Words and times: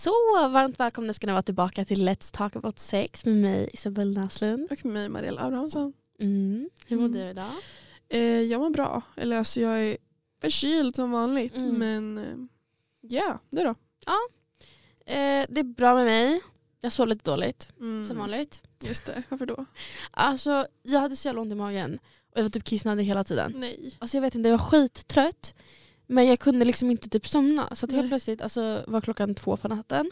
Så 0.00 0.10
varmt 0.48 0.80
välkomna 0.80 1.12
ska 1.12 1.26
ni 1.26 1.32
vara 1.32 1.42
tillbaka 1.42 1.84
till 1.84 2.08
Let's 2.08 2.32
Talk 2.36 2.56
About 2.56 2.78
Sex 2.78 3.24
med 3.24 3.36
mig 3.36 3.70
Isabella 3.72 4.20
Näslund. 4.20 4.68
Och 4.70 4.84
mig 4.84 5.08
Marielle 5.08 5.40
Abrahamsson. 5.40 5.92
Mm. 6.20 6.70
Hur 6.86 6.96
mår 6.96 7.06
Mm. 7.06 7.18
du 7.20 7.28
idag? 7.28 7.50
Eh, 8.08 8.20
jag 8.22 8.60
mår 8.60 8.70
bra. 8.70 9.02
Eller 9.16 9.36
alltså 9.38 9.60
jag 9.60 9.82
är 9.84 9.96
förkyld 10.40 10.96
som 10.96 11.10
vanligt. 11.10 11.56
Mm. 11.56 11.74
Men 11.78 12.18
eh, 12.18 12.46
ja, 13.00 13.38
det 13.50 13.64
då. 13.64 13.70
Eh, 15.06 15.46
det 15.48 15.60
är 15.60 15.74
bra 15.74 15.94
med 15.94 16.04
mig. 16.04 16.40
Jag 16.80 16.92
sov 16.92 17.08
lite 17.08 17.30
dåligt 17.30 17.68
Mm. 17.80 18.06
som 18.06 18.18
vanligt. 18.18 18.62
Just 18.84 19.06
det, 19.06 19.22
varför 19.28 19.46
då? 19.46 19.64
Alltså 20.10 20.66
jag 20.82 21.00
hade 21.00 21.16
så 21.16 21.28
jävla 21.28 21.40
ont 21.40 21.52
i 21.52 21.54
magen 21.54 21.98
och 22.32 22.38
jag 22.38 22.42
var 22.42 22.50
typ 22.50 22.64
kissnödig 22.64 23.04
hela 23.04 23.24
tiden. 23.24 23.54
Nej. 23.56 23.96
Alltså 23.98 24.16
jag 24.16 24.22
vet 24.22 24.34
inte, 24.34 24.48
jag 24.48 24.58
var 24.58 24.64
skittrött. 24.64 25.54
Men 26.10 26.26
jag 26.26 26.40
kunde 26.40 26.64
liksom 26.64 26.90
inte 26.90 27.08
typ 27.08 27.28
somna. 27.28 27.74
Så 27.74 27.86
att 27.86 27.92
helt 27.92 28.08
plötsligt 28.08 28.42
alltså, 28.42 28.84
var 28.86 29.00
klockan 29.00 29.34
två 29.34 29.56
på 29.56 29.68
natten. 29.68 30.10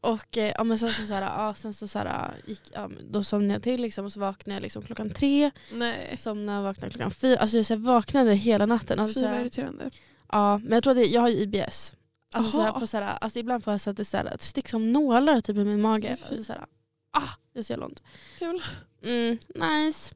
Och 0.00 0.38
eh, 0.38 0.54
ja, 0.58 0.64
men 0.64 0.78
sen 0.78 0.92
så, 0.92 1.06
så, 1.06 1.14
här, 1.14 1.22
ja, 1.22 1.54
sen 1.54 1.74
så, 1.74 1.88
så 1.88 1.98
här, 1.98 2.34
gick, 2.46 2.60
ja, 2.72 2.90
då 3.10 3.24
somnade 3.24 3.52
jag 3.52 3.62
till 3.62 3.82
liksom, 3.82 4.04
och 4.04 4.12
så 4.12 4.20
vaknade 4.20 4.56
jag 4.56 4.62
liksom 4.62 4.82
klockan 4.82 5.10
tre. 5.10 5.50
Nej. 5.72 6.16
Somnade 6.18 6.58
och 6.58 6.64
vaknade 6.64 6.90
klockan 6.90 7.10
fyra. 7.10 7.38
Alltså 7.38 7.56
jag 7.56 7.66
så 7.66 7.74
här, 7.74 7.80
vaknade 7.80 8.34
hela 8.34 8.66
natten. 8.66 9.00
Alltså, 9.00 9.20
Fy 9.20 9.26
vad 9.26 9.40
irriterande. 9.40 9.90
ja, 10.32 10.58
men 10.58 10.72
jag 10.72 10.82
tror 10.82 10.90
att 10.90 10.96
det, 10.96 11.06
jag 11.06 11.20
har 11.20 11.28
ju 11.28 11.36
IBS. 11.36 11.92
Alltså, 12.34 12.52
så 12.52 12.62
här, 12.62 12.72
får, 12.72 12.86
så 12.86 12.96
här, 12.96 13.18
alltså, 13.20 13.38
ibland 13.38 13.64
får 13.64 13.72
jag 13.72 13.80
så 13.80 13.90
att 13.90 13.96
det, 13.96 14.04
så 14.04 14.16
här, 14.16 14.36
sticks 14.40 14.70
som 14.70 14.92
nålar 14.92 15.40
typ, 15.40 15.56
i 15.56 15.64
min 15.64 15.80
mage. 15.80 16.10
Alltså, 16.10 16.44
så 16.44 16.52
här, 16.52 16.64
ah, 17.10 17.28
det 17.52 17.70
jävla 17.70 17.86
ont. 17.86 18.02
Kul. 18.38 18.62
Mm, 19.02 19.38
nice. 19.54 20.14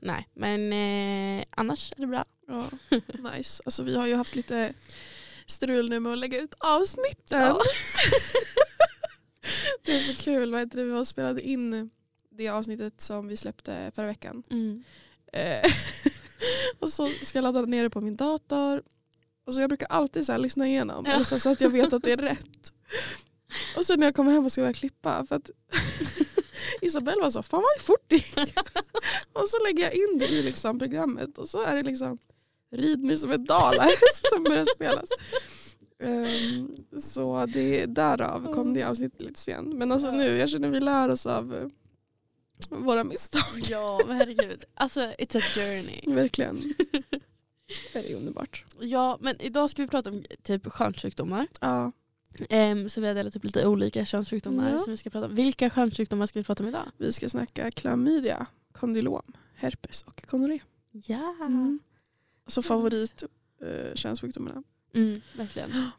Nej, 0.00 0.28
men 0.34 0.72
eh, 0.72 1.44
annars 1.50 1.92
är 1.96 2.00
det 2.00 2.06
bra. 2.06 2.24
Ja, 2.48 2.70
nice. 3.34 3.62
Alltså 3.64 3.82
vi 3.82 3.96
har 3.96 4.06
ju 4.06 4.14
haft 4.14 4.34
lite 4.34 4.74
strul 5.46 5.88
nu 5.88 6.00
med 6.00 6.12
att 6.12 6.18
lägga 6.18 6.40
ut 6.40 6.54
avsnitten. 6.58 7.40
Ja. 7.40 7.60
det 9.84 9.92
är 9.92 10.00
så 10.00 10.22
kul. 10.22 10.52
Vad 10.52 10.60
heter 10.60 10.76
det? 10.76 10.84
Vi 10.84 10.90
har 10.92 11.04
spelat 11.04 11.38
in 11.38 11.90
det 12.30 12.48
avsnittet 12.48 13.00
som 13.00 13.28
vi 13.28 13.36
släppte 13.36 13.92
förra 13.94 14.06
veckan. 14.06 14.42
Mm. 14.50 14.84
Eh, 15.32 15.70
och 16.78 16.88
så 16.88 17.08
ska 17.08 17.38
jag 17.38 17.42
ladda 17.42 17.60
ner 17.60 17.82
det 17.82 17.90
på 17.90 18.00
min 18.00 18.16
dator. 18.16 18.82
Och 19.46 19.54
så 19.54 19.60
jag 19.60 19.70
brukar 19.70 19.86
alltid 19.86 20.26
så 20.26 20.36
lyssna 20.36 20.66
igenom 20.68 21.04
Ja. 21.06 21.24
så, 21.24 21.38
så 21.38 21.50
att 21.50 21.60
jag 21.60 21.70
vet 21.70 21.92
att 21.92 22.02
det 22.02 22.12
är 22.12 22.16
rätt. 22.16 22.72
Och 23.76 23.86
sen 23.86 24.00
när 24.00 24.06
jag 24.06 24.14
kommer 24.14 24.32
hem 24.32 24.44
och 24.44 24.52
ska 24.52 24.60
börja 24.60 24.72
klippa 24.74 25.26
för 25.28 25.36
att 25.36 25.50
Isabelle 26.80 27.20
var 27.22 27.30
så, 27.30 27.42
fan 27.42 27.62
vad 27.62 27.84
fort 27.84 28.04
det 28.06 28.16
gick." 28.16 28.36
Och 29.32 29.48
så 29.48 29.64
lägger 29.66 29.82
jag 29.84 29.94
in 29.94 30.18
det 30.18 30.28
i 30.28 30.42
liksom 30.42 30.78
programmet 30.78 31.38
och 31.38 31.48
så 31.48 31.62
är 31.62 31.76
det 31.76 31.82
liksom 31.82 32.18
Rid 32.76 33.04
mig 33.04 33.16
som 33.16 33.30
en 33.30 33.44
dalahäst 33.44 34.22
som 34.34 34.44
börjar 34.44 34.64
spelas. 34.74 35.08
Ehm, 36.02 36.68
så 37.02 37.46
det 37.46 37.86
därav 37.86 38.52
kom 38.52 38.74
det 38.74 38.82
avsnittet 38.82 39.20
lite 39.20 39.40
sen. 39.40 39.64
Men 39.78 39.92
alltså 39.92 40.10
nu, 40.10 40.36
jag 40.36 40.50
känner 40.50 40.68
vi 40.68 40.80
lär 40.80 41.08
oss 41.12 41.26
av 41.26 41.54
eh, 41.54 41.66
våra 42.70 43.04
misstag. 43.04 43.42
Ja, 43.70 44.00
men 44.06 44.16
herregud. 44.16 44.64
Alltså, 44.74 45.00
it's 45.00 45.36
a 45.36 45.40
journey. 45.40 46.00
Verkligen. 46.14 46.74
Det 47.92 48.12
är 48.12 48.16
underbart. 48.16 48.64
Ja, 48.80 49.18
men 49.20 49.40
idag 49.40 49.70
ska 49.70 49.82
vi 49.82 49.88
prata 49.88 50.10
om 50.10 50.24
typ 50.42 50.66
stjärnsjukdomar. 50.72 51.46
Ja. 51.60 51.92
Ehm, 52.48 52.88
så 52.88 53.00
vi 53.00 53.06
har 53.06 53.14
delat 53.14 53.36
upp 53.36 53.44
lite 53.44 53.66
olika 53.66 54.04
könssjukdomar 54.06 54.70
Ja. 54.72 54.78
som 54.78 54.90
vi 54.90 54.96
ska 54.96 55.10
prata 55.10 55.26
om. 55.26 55.34
Vilka 55.34 55.70
könssjukdomar 55.70 56.26
ska 56.26 56.38
vi 56.38 56.44
prata 56.44 56.62
om 56.62 56.68
idag? 56.68 56.90
Vi 56.98 57.12
ska 57.12 57.28
snacka 57.28 57.70
klamydia, 57.70 58.46
kondylom, 58.72 59.32
herpes 59.54 60.02
och 60.02 60.22
gonorré. 60.30 60.58
Ja. 60.92 61.34
Mm. 61.40 61.78
Alltså 62.46 62.62
Så 62.62 62.68
favorit 62.68 63.22
eh, 63.62 63.94
könssjukdomarna. 63.94 64.62
Mm, 64.94 65.20
verkligen. 65.36 65.70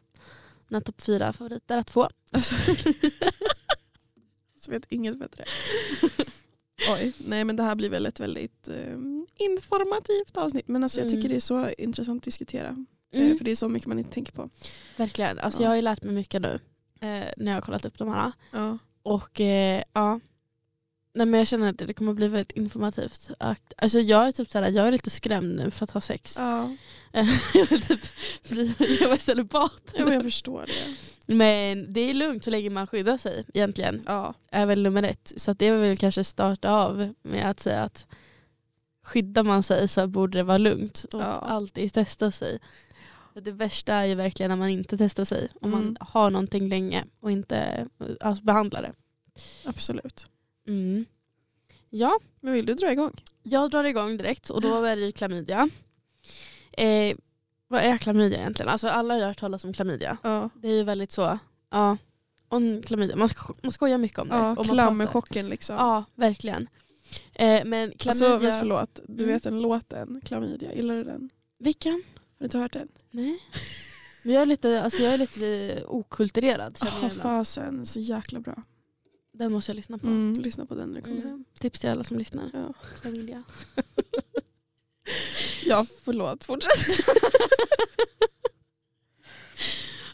Mina 0.68 0.80
topp 0.80 1.00
fyra 1.00 1.32
favoriter 1.32 1.78
är 1.78 1.82
två. 1.82 2.08
Alltså, 2.32 2.54
så 4.60 4.70
vet 4.70 4.92
inget 4.92 5.18
bättre. 5.18 5.44
Oj, 6.94 7.12
nej 7.26 7.44
men 7.44 7.56
det 7.56 7.62
här 7.62 7.74
blir 7.74 7.90
väl 7.90 8.06
ett 8.06 8.20
väldigt 8.20 8.68
eh, 8.68 8.96
informativt 9.36 10.36
avsnitt. 10.36 10.68
Men 10.68 10.82
alltså, 10.82 11.00
jag 11.00 11.08
tycker 11.08 11.20
Mm. 11.20 11.28
det 11.28 11.36
är 11.36 11.40
så 11.40 11.70
intressant 11.78 12.20
att 12.20 12.24
diskutera. 12.24 12.68
Eh, 13.10 13.20
Mm, 13.20 13.38
för 13.38 13.44
det 13.44 13.50
är 13.50 13.56
så 13.56 13.68
mycket 13.68 13.88
man 13.88 13.98
inte 13.98 14.10
tänker 14.10 14.32
på. 14.32 14.50
verkligen. 14.96 15.38
Alltså, 15.38 15.60
Ja. 15.60 15.64
Jag 15.64 15.70
har 15.70 15.76
ju 15.76 15.82
lärt 15.82 16.02
mig 16.02 16.14
mycket 16.14 16.42
nu 16.42 16.48
eh, 17.00 17.28
när 17.36 17.46
jag 17.46 17.54
har 17.54 17.60
kollat 17.60 17.84
upp 17.84 17.98
de 17.98 18.08
här. 18.08 18.32
Ja. 18.52 18.78
Och 19.02 19.40
eh, 19.40 19.82
ja, 19.92 20.20
Nej, 21.18 21.26
men 21.26 21.38
jag 21.38 21.46
känner 21.46 21.68
att 21.70 21.78
det 21.78 21.94
kommer 21.94 22.12
bli 22.12 22.28
väldigt 22.28 22.52
informativt. 22.52 23.30
Alltså, 23.76 23.98
jag, 24.00 24.26
är 24.28 24.32
typ 24.32 24.50
såhär, 24.50 24.70
jag 24.70 24.88
är 24.88 24.92
lite 24.92 25.10
skrämd 25.10 25.56
nu 25.56 25.70
för 25.70 25.84
att 25.84 25.90
ha 25.90 26.00
sex. 26.00 26.36
Ja. 26.38 26.76
jag 27.54 27.66
vill 27.70 27.82
typ 27.82 28.00
bli, 28.48 28.74
jag 29.00 29.08
vill 29.08 29.20
celibat. 29.20 29.94
ja, 29.98 30.12
jag 30.12 30.22
förstår 30.22 30.66
det. 30.66 30.94
Men 31.34 31.92
det 31.92 32.00
är 32.00 32.14
lugnt 32.14 32.44
så 32.44 32.50
länge 32.50 32.70
man 32.70 32.86
skyddar 32.86 33.16
sig 33.18 33.44
egentligen. 33.54 34.02
Ja. 34.06 34.34
är 34.50 34.66
väl 34.66 34.82
nummer 34.82 35.02
ett. 35.02 35.32
Så 35.36 35.52
det 35.52 35.70
vill 35.70 35.80
väl 35.80 35.96
kanske 35.96 36.24
starta 36.24 36.70
av 36.70 37.14
med 37.22 37.50
att 37.50 37.60
säga 37.60 37.82
att 37.82 38.06
skyddar 39.04 39.42
man 39.42 39.62
sig 39.62 39.88
så 39.88 40.06
borde 40.06 40.38
det 40.38 40.42
vara 40.42 40.58
lugnt 40.58 41.04
och 41.12 41.20
Ja. 41.20 41.24
alltid 41.26 41.92
testa 41.92 42.30
sig. 42.30 42.58
Det 43.42 43.52
värsta 43.52 43.94
är 43.94 44.04
ju 44.04 44.14
verkligen 44.14 44.50
när 44.50 44.56
man 44.56 44.68
inte 44.68 44.98
testar 44.98 45.24
sig. 45.24 45.48
Om 45.60 45.72
Mm. 45.72 45.84
man 45.84 45.96
har 46.00 46.30
någonting 46.30 46.68
länge 46.68 47.04
och 47.20 47.30
inte 47.30 47.86
alltså, 48.20 48.44
behandlar 48.44 48.82
det. 48.82 48.92
Absolut. 49.64 50.26
Mm. 50.68 51.04
Ja, 51.90 52.20
Men 52.40 52.52
vill 52.52 52.66
du 52.66 52.74
dra 52.74 52.92
igång? 52.92 53.12
jag 53.42 53.70
drar 53.70 53.84
igång 53.84 54.16
direkt 54.16 54.50
och 54.50 54.60
då 54.60 54.82
är 54.84 54.96
det 54.96 55.02
ju 55.02 55.12
klamydia. 55.12 55.68
Eh, 56.72 57.16
vad 57.68 57.80
är 57.82 57.98
klamydia 57.98 58.38
egentligen? 58.38 58.68
Alltså 58.68 58.88
alla 58.88 59.14
har 59.14 59.20
hört 59.20 59.38
talas 59.38 59.64
om 59.64 59.72
klamydia. 59.72 60.16
Ja. 60.22 60.50
Det 60.54 60.68
är 60.68 60.72
ju 60.72 60.82
väldigt 60.82 61.12
så, 61.12 61.38
ja, 61.70 61.96
om 62.48 62.82
klamydia. 62.82 63.16
Man, 63.16 63.28
sko- 63.28 63.54
man 63.62 63.72
skojar 63.72 63.98
mycket 63.98 64.18
om 64.18 64.28
det. 64.28 64.34
Ja, 64.34 64.40
och 64.40 64.46
man 64.46 64.56
pratar- 64.56 64.72
klammerchocken 64.74 65.48
liksom. 65.48 65.76
Ja, 65.76 66.04
verkligen. 66.14 66.68
Eh, 67.34 67.64
men 67.64 67.92
klamydia... 67.98 68.34
Alltså, 68.34 68.58
förlåt, 68.58 69.00
du 69.08 69.22
Mm. 69.24 69.34
vet 69.34 69.42
den 69.42 69.60
låten, 69.62 70.20
Klamydia, 70.24 70.74
gillar 70.74 70.94
du 70.96 71.04
den? 71.04 71.30
Vilken? 71.58 71.92
Har 71.92 72.02
du 72.38 72.44
inte 72.44 72.58
hört 72.58 72.72
den? 72.72 72.88
Nej. 73.10 73.38
Men 74.24 74.32
jag 74.34 74.42
är 74.42 74.46
lite, 74.46 74.82
alltså 74.82 75.02
jag 75.02 75.14
är 75.14 75.18
lite 75.18 75.82
okulturerad 75.86 76.78
känner 76.78 76.92
Åh 76.96 76.98
jag 77.02 77.10
ibland. 77.12 77.22
fasen, 77.22 77.86
så 77.86 78.00
jäkla 78.00 78.40
bra. 78.40 78.62
Den 79.38 79.52
måste 79.52 79.70
jag 79.70 79.76
lyssna 79.76 79.98
på. 79.98 80.06
Mm, 80.06 80.32
lyssna 80.42 80.66
på 80.66 80.74
den 80.74 80.88
när 80.88 80.96
du 80.96 81.02
kommer 81.02 81.16
Mm. 81.16 81.28
hem. 81.28 81.44
Tips 81.60 81.80
till 81.80 81.90
alla 81.90 82.04
som 82.04 82.18
lyssnar. 82.18 82.50
Ja. 82.54 82.74
Klamydia. 83.00 83.42
ja, 85.64 85.86
förlåt, 86.04 86.44
fortsätt. 86.44 87.06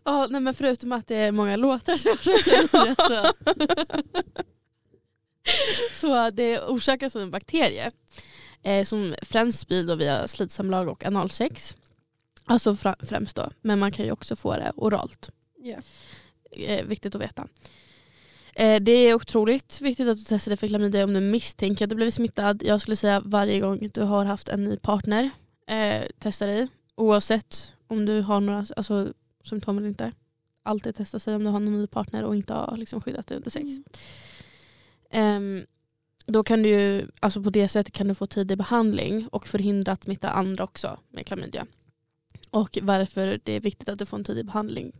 Ja, 0.06 0.26
nej 0.30 0.40
men 0.40 0.54
förutom 0.54 0.92
att 0.92 1.06
det 1.06 1.16
är 1.16 1.32
många 1.32 1.56
låtar 1.56 1.96
som 1.96 2.08
jag 2.10 2.44
känner 2.44 2.94
så. 3.08 3.32
så 6.00 6.30
det 6.30 6.60
orsakas 6.60 7.16
av 7.16 7.22
en 7.22 7.30
bakterie 7.30 7.90
eh, 8.62 8.84
som 8.84 9.14
främst 9.22 9.58
sprids 9.60 9.92
via 10.00 10.28
slidsamlag 10.28 10.88
och 10.88 11.04
analsex. 11.04 11.76
Alltså 12.44 12.76
främst 13.02 13.36
då, 13.36 13.50
men 13.60 13.78
man 13.78 13.92
kan 13.92 14.04
ju 14.04 14.12
också 14.12 14.36
få 14.36 14.52
det 14.56 14.72
oralt. 14.76 15.30
Ja. 15.62 15.76
eh, 16.50 16.84
viktigt 16.86 17.14
att 17.14 17.20
veta. 17.20 17.48
Eh, 18.56 18.80
det 18.80 18.92
är 18.92 19.14
otroligt 19.14 19.80
viktigt 19.80 20.08
att 20.08 20.16
du 20.16 20.24
testar 20.26 20.50
dig 20.50 20.56
för 20.56 20.68
klamydia 20.68 21.04
om 21.04 21.12
du 21.12 21.20
misstänker 21.20 21.84
att 21.84 21.90
du 21.90 21.96
blivit 21.96 22.14
smittad. 22.14 22.62
Jag 22.62 22.80
skulle 22.80 22.96
säga 22.96 23.22
varje 23.24 23.60
gång 23.60 23.90
du 23.94 24.02
har 24.02 24.24
haft 24.24 24.48
en 24.48 24.64
ny 24.64 24.76
partner, 24.76 25.30
eh, 25.66 26.02
testa 26.18 26.46
dig. 26.46 26.68
Oavsett 26.96 27.74
om 27.86 28.06
du 28.06 28.20
har 28.20 28.40
några 28.40 28.66
alltså, 28.76 29.12
symptom 29.44 29.78
eller 29.78 29.88
inte. 29.88 30.12
Alltid 30.62 30.94
testa 30.94 31.18
sig 31.18 31.34
om 31.34 31.44
du 31.44 31.50
har 31.50 31.56
en 31.56 31.80
ny 31.80 31.86
partner 31.86 32.24
och 32.24 32.36
inte 32.36 32.52
har 32.52 32.76
liksom, 32.76 33.00
skyddat 33.00 33.26
dig 33.26 33.36
under 33.36 33.50
sex. 33.50 33.64
Mm. 33.64 33.84
Ehm, 35.10 35.66
då 36.26 36.42
kan 36.44 36.62
du 36.62 36.68
ju, 36.68 37.08
alltså 37.20 37.42
på 37.42 37.50
det 37.50 37.68
sättet 37.68 37.94
kan 37.94 38.08
du 38.08 38.14
få 38.14 38.26
tidig 38.26 38.58
behandling 38.58 39.28
och 39.28 39.46
förhindra 39.46 39.92
att 39.92 40.04
smitta 40.04 40.30
andra 40.30 40.64
också 40.64 40.98
med 41.08 41.26
klamydia. 41.26 41.66
Och 42.50 42.78
varför 42.82 43.40
det 43.44 43.52
är 43.52 43.60
viktigt 43.60 43.88
att 43.88 43.98
du 43.98 44.06
får 44.06 44.16
en 44.16 44.24
tidig 44.24 44.46
behandling 44.46 44.92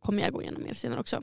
kommer 0.00 0.22
jag 0.22 0.32
gå 0.32 0.42
igenom 0.42 0.62
mer 0.62 0.74
senare 0.74 1.00
också. 1.00 1.22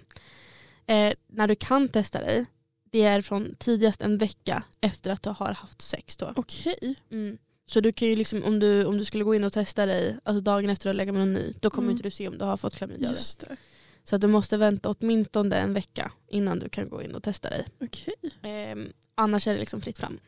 Eh, 0.87 1.13
när 1.27 1.47
du 1.47 1.55
kan 1.55 1.89
testa 1.89 2.19
dig, 2.19 2.45
det 2.91 3.01
är 3.01 3.21
från 3.21 3.55
tidigast 3.59 4.01
en 4.01 4.17
vecka 4.17 4.63
efter 4.81 5.11
att 5.11 5.23
du 5.23 5.29
har 5.29 5.53
haft 5.53 5.81
sex. 5.81 6.17
Då. 6.17 6.33
Okej. 6.35 6.95
Mm. 7.11 7.37
Så 7.65 7.79
du 7.79 7.91
kan 7.93 8.07
ju 8.07 8.15
liksom, 8.15 8.43
om, 8.43 8.59
du, 8.59 8.85
om 8.85 8.97
du 8.97 9.05
skulle 9.05 9.23
gå 9.23 9.35
in 9.35 9.43
och 9.43 9.53
testa 9.53 9.85
dig 9.85 10.17
alltså 10.23 10.41
dagen 10.41 10.69
efter 10.69 10.89
att 10.89 10.95
lägga 10.95 11.11
med 11.11 11.19
någon 11.19 11.33
ny, 11.33 11.53
då 11.59 11.69
kommer 11.69 11.85
Mm. 11.85 11.91
inte 11.91 12.03
du 12.03 12.11
se 12.11 12.27
om 12.27 12.37
du 12.37 12.45
har 12.45 12.57
fått 12.57 12.75
klamydia. 12.75 13.09
Just 13.09 13.39
det. 13.39 13.57
Så 14.03 14.17
du 14.17 14.27
måste 14.27 14.57
vänta 14.57 14.89
åtminstone 14.89 15.55
en 15.55 15.73
vecka 15.73 16.11
innan 16.27 16.59
du 16.59 16.69
kan 16.69 16.89
gå 16.89 17.01
in 17.03 17.15
och 17.15 17.23
testa 17.23 17.49
dig. 17.49 17.65
Okej. 17.81 18.13
Eh, 18.51 18.77
annars 19.15 19.47
är 19.47 19.53
det 19.53 19.59
liksom 19.59 19.81
fritt 19.81 19.97
fram. 19.97 20.19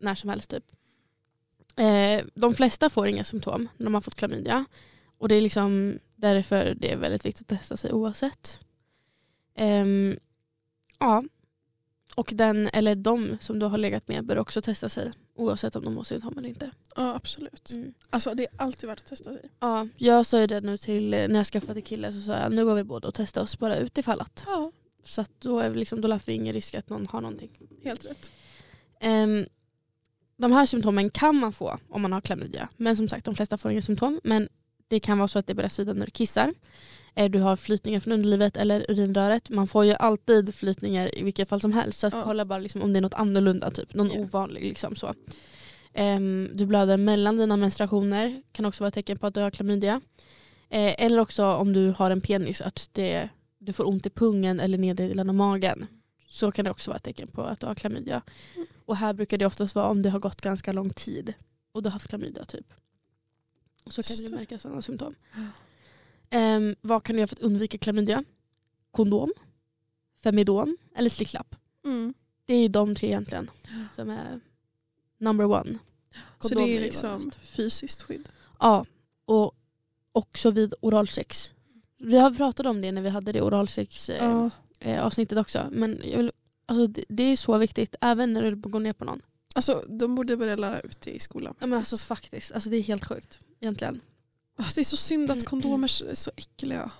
När 0.00 0.14
som 0.14 0.30
helst 0.30 0.50
typ. 0.50 0.64
Eh, 1.76 2.24
de 2.34 2.54
flesta 2.54 2.90
får 2.90 3.08
inga 3.08 3.24
symptom 3.24 3.68
när 3.76 3.84
de 3.84 3.94
har 3.94 4.00
fått 4.00 4.14
klamydia. 4.14 4.64
Och 5.18 5.28
det 5.28 5.34
är 5.34 5.40
liksom 5.40 5.98
därför 6.16 6.74
det 6.74 6.92
är 6.92 6.96
väldigt 6.96 7.24
viktigt 7.26 7.52
att 7.52 7.58
testa 7.58 7.76
sig 7.76 7.92
oavsett. 7.92 8.60
Ehm, 9.58 10.18
ja. 10.98 11.24
Och 12.14 12.30
den 12.34 12.66
eller 12.72 12.94
de 12.94 13.38
som 13.40 13.58
du 13.58 13.66
har 13.66 13.78
legat 13.78 14.08
med 14.08 14.24
bör 14.24 14.38
också 14.38 14.62
testa 14.62 14.88
sig 14.88 15.12
Oavsett 15.34 15.76
om 15.76 15.84
de 15.84 15.96
har 15.96 16.04
symptom 16.04 16.38
eller 16.38 16.48
inte. 16.48 16.70
Ja 16.96 17.14
absolut. 17.14 17.70
Mm. 17.70 17.94
Alltså 18.10 18.34
det 18.34 18.42
är 18.42 18.48
alltid 18.56 18.88
värt 18.88 18.98
att 19.00 19.06
testa 19.06 19.32
sig. 19.32 19.50
Ja, 19.60 19.88
jag 19.96 20.26
sa 20.26 20.40
ju 20.40 20.46
det 20.46 20.60
nu 20.60 20.76
till, 20.76 21.10
när 21.10 21.34
jag 21.34 21.46
skaffade 21.46 21.80
kille 21.80 22.12
så 22.12 22.20
sa 22.20 22.32
jag 22.38 22.52
nu 22.52 22.64
går 22.64 22.74
vi 22.74 22.84
båda 22.84 23.08
och 23.08 23.14
testar 23.14 23.42
oss 23.42 23.58
bara 23.58 23.76
ut 23.76 23.98
ifall 23.98 24.20
att. 24.20 24.44
Ja, 24.46 24.72
Så 25.04 25.20
att 25.20 25.40
då, 25.40 25.60
är 25.60 25.70
vi 25.70 25.78
liksom, 25.78 26.00
då 26.00 26.08
löper 26.08 26.26
vi 26.26 26.32
ingen 26.32 26.52
risk 26.54 26.74
att 26.74 26.88
någon 26.88 27.06
har 27.06 27.20
någonting. 27.20 27.50
helt 27.84 28.04
rätt. 28.06 28.30
Ehm, 29.00 29.46
de 30.36 30.52
här 30.52 30.66
symptomen 30.66 31.10
kan 31.10 31.36
man 31.36 31.52
få 31.52 31.78
om 31.88 32.02
man 32.02 32.12
har 32.12 32.20
klamydia. 32.20 32.68
Men 32.76 32.96
som 32.96 33.08
sagt, 33.08 33.24
de 33.24 33.34
flesta 33.34 33.58
får 33.58 33.70
inga 33.70 33.82
symptom. 33.82 34.20
Men 34.24 34.48
det 34.88 35.00
kan 35.00 35.18
vara 35.18 35.28
så 35.28 35.38
att 35.38 35.46
det 35.46 35.54
börjar 35.54 35.68
svida 35.68 35.92
när 35.92 36.06
du 36.06 36.10
kissar. 36.12 36.54
Eh, 37.14 37.30
Du 37.30 37.38
har 37.40 37.56
flytningar 37.56 38.00
från 38.00 38.12
underlivet 38.12 38.56
eller 38.56 38.86
urinröret. 38.90 39.50
Man 39.50 39.66
får 39.66 39.84
ju 39.84 39.94
alltid 39.94 40.54
flytningar 40.54 41.18
i 41.18 41.22
vilket 41.22 41.48
fall 41.48 41.60
som 41.60 41.72
helst. 41.72 41.98
Så 42.00 42.06
att 42.06 42.12
Ja. 42.14 42.22
kolla 42.24 42.44
bara 42.44 42.58
liksom 42.58 42.82
om 42.82 42.92
det 42.92 42.98
är 42.98 43.00
något 43.00 43.14
annorlunda, 43.14 43.70
typ. 43.70 43.94
någon 43.94 44.10
Ja. 44.14 44.20
ovanlig. 44.20 44.62
Liksom 44.62 44.96
så. 44.96 45.14
Ehm, 45.94 46.50
du 46.54 46.66
blöder 46.66 46.96
mellan 46.96 47.36
dina 47.36 47.56
menstruationer. 47.56 48.42
kan 48.52 48.64
också 48.64 48.82
vara 48.84 48.88
ett 48.88 48.94
tecken 48.94 49.18
på 49.18 49.26
att 49.26 49.34
du 49.34 49.40
har 49.40 49.50
klamydia. 49.50 50.00
Eh, 50.70 51.04
eller 51.04 51.18
också 51.18 51.44
om 51.46 51.72
du 51.72 51.90
har 51.98 52.10
en 52.10 52.20
penis, 52.20 52.60
att 52.60 52.88
det, 52.92 53.28
du 53.58 53.72
får 53.72 53.88
ont 53.88 54.06
i 54.06 54.10
pungen 54.10 54.60
eller 54.60 54.78
nedre 54.78 55.08
delen 55.08 55.28
av 55.28 55.34
magen. 55.34 55.86
Så 56.28 56.50
kan 56.52 56.64
det 56.64 56.70
också 56.70 56.90
vara 56.90 56.96
ett 56.96 57.02
tecken 57.02 57.28
på 57.28 57.42
att 57.42 57.60
du 57.60 57.66
har 57.66 57.74
klamydia. 57.74 58.22
Mm. 58.56 58.66
Och 58.86 58.96
här 58.96 59.12
brukar 59.12 59.38
det 59.38 59.46
oftast 59.46 59.74
vara 59.74 59.86
om 59.88 60.02
det 60.02 60.10
har 60.10 60.20
gått 60.20 60.40
ganska 60.40 60.72
lång 60.72 60.90
tid 60.90 61.34
och 61.72 61.82
du 61.82 61.88
har 61.88 61.92
haft 61.92 62.08
klamydia. 62.08 62.44
Typ. 62.44 62.66
Så 63.90 64.02
kan 64.02 64.16
du 64.16 64.28
märka 64.28 64.58
sådana 64.58 64.82
symptom. 64.82 65.14
Ja. 65.34 65.40
Ehm, 66.30 66.76
vad 66.80 67.02
kan 67.02 67.14
du 67.16 67.20
göra 67.20 67.26
för 67.28 67.36
att 67.36 67.42
undvika 67.42 67.78
klamydia? 67.78 68.24
Kondom, 68.90 69.32
Femidon 70.22 70.76
eller 70.94 71.10
slicklapp. 71.10 71.56
Mm. 71.84 72.14
Det 72.46 72.54
är 72.54 72.60
ju 72.62 72.68
de 72.68 72.94
tre 72.94 73.08
egentligen 73.08 73.50
som 73.96 74.10
är 74.10 74.40
number 75.18 75.44
one. 75.44 75.78
Så 76.40 76.48
Kondom 76.48 76.66
det 76.66 76.76
är 76.76 76.80
liksom 76.80 77.30
fysiskt 77.42 78.02
skydd. 78.02 78.28
Ja, 78.60 78.86
och 79.24 79.54
också 80.12 80.50
vid 80.50 80.74
oralsex. 80.80 81.52
Vi 81.98 82.18
har 82.18 82.30
pratat 82.30 82.66
om 82.66 82.80
det 82.80 82.92
när 82.92 83.02
vi 83.02 83.08
hade 83.08 83.32
det 83.32 83.42
oralsex 83.42 84.10
eh, 84.10 84.24
Ja. 84.24 84.50
eh, 84.80 85.04
avsnittet 85.04 85.38
också. 85.38 85.68
Men 85.72 85.98
vill, 86.00 86.32
alltså, 86.66 86.86
det, 86.86 87.04
det 87.08 87.22
är 87.22 87.36
så 87.36 87.58
viktigt, 87.58 87.94
även 88.00 88.32
när 88.32 88.42
du 88.42 88.56
går 88.56 88.80
ner 88.80 88.92
på 88.92 89.04
någon. 89.04 89.22
Alltså 89.54 89.84
de 89.88 90.14
borde 90.14 90.36
börja 90.36 90.56
lära 90.56 90.80
ut 90.80 91.00
det 91.00 91.10
i 91.10 91.18
skolan. 91.20 91.54
Ja, 91.60 91.66
men 91.66 91.78
alltså 91.78 91.96
faktiskt, 91.96 92.52
alltså, 92.52 92.70
det 92.70 92.76
är 92.76 92.82
helt 92.82 93.04
sjukt 93.04 93.40
egentligen. 93.60 94.00
Ah, 94.58 94.64
det 94.74 94.80
är 94.80 94.84
så 94.84 94.96
synd 94.96 95.30
att 95.30 95.36
Mm. 95.36 95.44
kondomer 95.46 96.10
är 96.10 96.14
så 96.14 96.30
äckliga. 96.36 96.90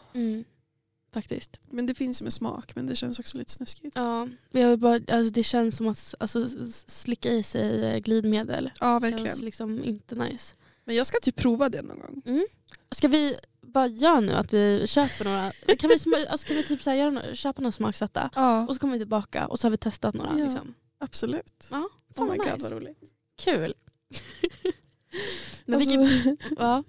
Faktiskt. 1.12 1.60
Men 1.70 1.86
det 1.86 1.94
finns 1.94 2.20
ju 2.20 2.24
med 2.24 2.32
smak 2.32 2.76
men 2.76 2.86
det 2.86 2.96
känns 2.96 3.18
också 3.18 3.38
lite 3.38 3.52
snuskigt. 3.52 3.92
Ja, 3.96 4.28
jag 4.50 4.78
bara, 4.78 4.94
alltså, 4.94 5.30
det 5.32 5.42
känns 5.42 5.76
som 5.76 5.88
att 5.88 6.14
alltså, 6.20 6.48
slicka 6.86 7.32
i 7.32 7.42
sig 7.42 7.84
eh, 7.84 7.98
glidmedel. 7.98 8.70
Ja 8.80 9.00
Känns 9.00 9.12
verkligen. 9.12 9.38
liksom 9.38 9.84
inte 9.84 10.14
nice. 10.14 10.54
Men 10.84 10.96
jag 10.96 11.06
ska 11.06 11.18
typ 11.22 11.36
prova 11.36 11.68
det 11.68 11.82
någon 11.82 11.98
gång. 12.00 12.22
Ska 12.90 13.08
vi 13.08 13.36
bara 13.60 13.86
göra 13.86 14.20
nu 14.20 14.32
att 14.32 14.52
vi 14.52 14.86
köper 14.86 15.24
några, 15.24 15.50
kan 15.76 15.90
vi, 15.90 16.26
alltså, 16.28 16.46
kan 16.46 16.56
vi 16.56 16.62
typ 16.64 16.82
så 16.82 16.90
här, 16.90 16.96
göra, 16.96 17.34
köpa 17.34 17.62
några 17.62 17.72
smaksatta 17.72 18.30
Ja 18.34 18.66
och 18.68 18.74
så 18.74 18.80
kommer 18.80 18.92
vi 18.92 18.98
tillbaka 19.00 19.46
och 19.46 19.60
så 19.60 19.66
har 19.66 19.70
vi 19.70 19.76
testat 19.76 20.14
några. 20.14 20.38
Ja. 20.38 20.44
Liksom. 20.44 20.74
absolut. 20.98 21.68
Ja, 21.70 21.78
Oh 21.78 22.14
fan 22.16 22.24
my 22.30 22.36
vad 22.36 22.38
god 22.38 22.52
nice. 22.52 22.62
vad 22.62 22.72
roligt. 22.72 22.98
Kul. 23.36 23.74
Men 25.64 25.74
Alltså, 25.74 25.90
vilken, 25.90 26.36
ja. 26.58 26.84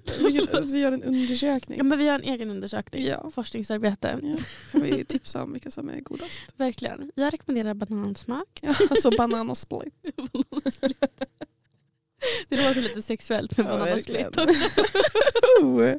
att 0.53 0.71
vi 0.71 0.79
gör 0.79 0.91
en 0.91 1.03
undersökning. 1.03 1.77
ja, 1.77 1.83
men 1.83 1.97
vi 1.97 2.05
gör 2.05 2.15
en 2.15 2.23
egen 2.23 2.49
undersökning. 2.49 3.05
Ja. 3.05 3.31
Forskningsarbete. 3.31 4.19
Ja. 4.23 4.37
Kan 4.71 4.81
vi 4.81 5.05
tipsa 5.05 5.43
om 5.43 5.53
vilka 5.53 5.71
som 5.71 5.89
är 5.89 5.99
godast? 6.01 6.41
Verkligen. 6.57 7.11
Jag 7.15 7.33
rekommenderar 7.33 7.73
banansmak. 7.73 8.59
Ja, 8.61 8.75
alltså 8.89 9.11
banan 9.17 9.49
och 9.49 9.57
split. 9.57 9.93
Det 12.49 12.67
låter 12.67 12.81
lite 12.81 13.01
sexuellt 13.01 13.57
med 13.57 13.65
Ja, 13.65 13.69
bananasplit 13.77 14.27
också. 14.37 14.41
oh. 15.61 15.95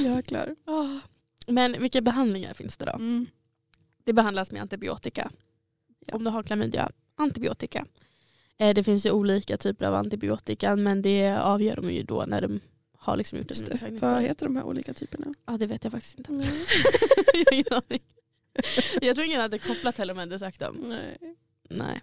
Jäklar. 0.00 0.54
Ah. 0.64 0.98
Men 1.46 1.82
vilka 1.82 2.00
behandlingar 2.00 2.54
finns 2.54 2.76
det 2.76 2.84
då? 2.84 2.92
Mm. 2.92 3.26
Det 4.04 4.12
behandlas 4.12 4.52
med 4.52 4.62
antibiotika. 4.62 5.30
Ja. 6.06 6.16
Om 6.16 6.24
du 6.24 6.30
har 6.30 6.42
klamydia, 6.42 6.90
antibiotika. 7.16 7.86
Eh, 8.60 8.74
Det 8.74 8.82
finns 8.84 9.06
ju 9.06 9.10
olika 9.10 9.56
typer 9.56 9.86
av 9.86 9.94
antibiotika 9.94 10.76
men 10.76 11.02
det 11.02 11.28
avgör 11.38 11.76
de 11.76 11.90
ju 11.90 12.02
då 12.02 12.24
när 12.26 12.40
de 12.40 12.60
har 12.98 13.16
liksom 13.16 13.38
gjort 13.38 13.50
Just 13.50 13.66
det. 13.66 13.72
undersökning. 13.72 14.00
Vad 14.00 14.22
heter 14.22 14.46
de 14.46 14.56
här 14.56 14.64
olika 14.64 14.94
typerna? 14.94 15.34
Ja, 15.46 15.56
det 15.58 15.66
vet 15.66 15.84
jag 15.84 15.90
faktiskt 15.92 16.18
inte. 16.18 16.32
Nej. 16.32 16.46
jag 17.34 17.44
har 17.44 17.52
ingen 17.54 17.72
aning. 17.88 18.00
Jag 19.00 19.16
tror 19.16 19.26
ingen 19.26 19.40
hade 19.40 19.58
kopplat 19.58 19.98
heller 19.98 20.12
om 20.14 20.18
jag 20.18 20.26
hade 20.26 20.38
sagt 20.38 20.60
dem. 20.60 20.76
Nej. 20.88 21.18
Nej, 21.70 22.00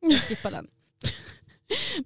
jag 0.00 0.12
skippar 0.20 0.50
den. 0.50 0.66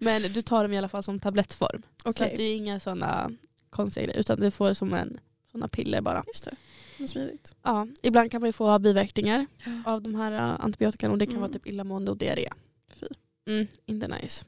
Men 0.01 0.23
du 0.23 0.43
tar 0.43 0.63
dem 0.63 0.73
i 0.73 0.79
alla 0.79 0.89
fall 0.89 1.03
som 1.03 1.21
tablettform. 1.21 1.83
Så 2.05 2.11
Okej, 2.11 2.31
att 2.31 2.37
det 2.37 2.43
är 2.43 2.57
inga 2.57 2.81
sådana 2.81 3.31
konstiga 3.71 4.07
grejer 4.07 4.21
utan 4.21 4.41
du 4.41 4.51
får 4.51 4.69
det 4.69 4.75
som 4.75 4.95
en 4.95 5.21
såna 5.53 5.69
piller 5.69 6.01
bara. 6.01 6.25
just 6.27 6.45
det. 6.45 6.55
Vad 6.99 7.09
smidigt. 7.09 7.55
Ja, 7.63 7.87
ibland 8.03 8.31
kan 8.31 8.41
man 8.41 8.49
ju 8.49 8.53
få 8.53 8.79
biverkningar 8.79 9.47
av 9.85 10.03
de 10.03 10.15
här 10.15 10.33
uh, 10.33 10.65
antibiotikan 10.65 11.11
och 11.11 11.19
det 11.19 11.27
kan 11.27 11.33
Mm. 11.35 11.41
vara 11.43 11.53
typ 11.53 11.67
illamående 11.67 12.11
och 12.11 12.17
diarré. 12.17 12.49
Fy. 12.89 13.07
Mm, 13.47 13.67
inte 13.87 14.09
nice. 14.09 14.45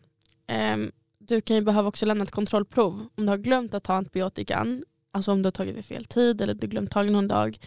Ehm, 0.47 0.93
du 1.19 1.41
kan 1.41 1.57
ju 1.57 1.63
behöva 1.63 1.89
också 1.89 2.07
lämna 2.07 2.25
ett 2.25 2.31
kontrollprov 2.31 3.07
om 3.15 3.27
du 3.27 3.31
har 3.31 3.37
glömt 3.39 3.75
att 3.75 3.85
ta 3.85 3.95
antibiotikan. 3.95 4.85
Alltså 5.11 5.33
om 5.33 5.43
du 5.43 5.47
har 5.47 5.53
tagit 5.53 5.77
vid 5.77 5.85
fel 5.85 6.05
tid 6.05 6.41
eller 6.41 6.55
du 6.55 6.67
glömt 6.67 6.91
tag 6.91 7.11
någon 7.11 7.29
dag. 7.29 7.59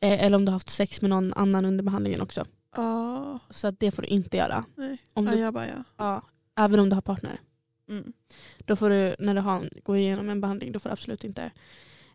Eh, 0.00 0.24
eller 0.24 0.36
om 0.36 0.44
du 0.44 0.50
har 0.50 0.56
haft 0.56 0.70
sex 0.70 1.00
med 1.02 1.10
någon 1.10 1.32
annan 1.34 1.64
under 1.64 1.84
behandlingen 1.84 2.20
också. 2.20 2.44
Ja, 2.76 3.38
Så 3.50 3.68
att 3.68 3.80
det 3.80 3.90
får 3.90 4.02
du 4.02 4.08
inte 4.08 4.36
göra. 4.36 4.64
nej. 4.74 4.98
Om 5.14 5.24
du, 5.24 5.32
Ajabaja. 5.32 5.84
ja, 5.96 6.22
även 6.56 6.80
om 6.80 6.88
du 6.88 6.94
har 6.94 7.02
partner. 7.02 7.40
Mm. 7.88 8.12
Då 8.58 8.76
får 8.76 8.90
du, 8.90 9.16
när 9.18 9.34
du 9.34 9.40
har, 9.40 9.68
går 9.84 9.96
igenom 9.96 10.28
en 10.28 10.40
behandling, 10.40 10.72
då 10.72 10.78
får 10.78 10.88
du 10.88 10.92
absolut 10.92 11.24
inte. 11.24 11.50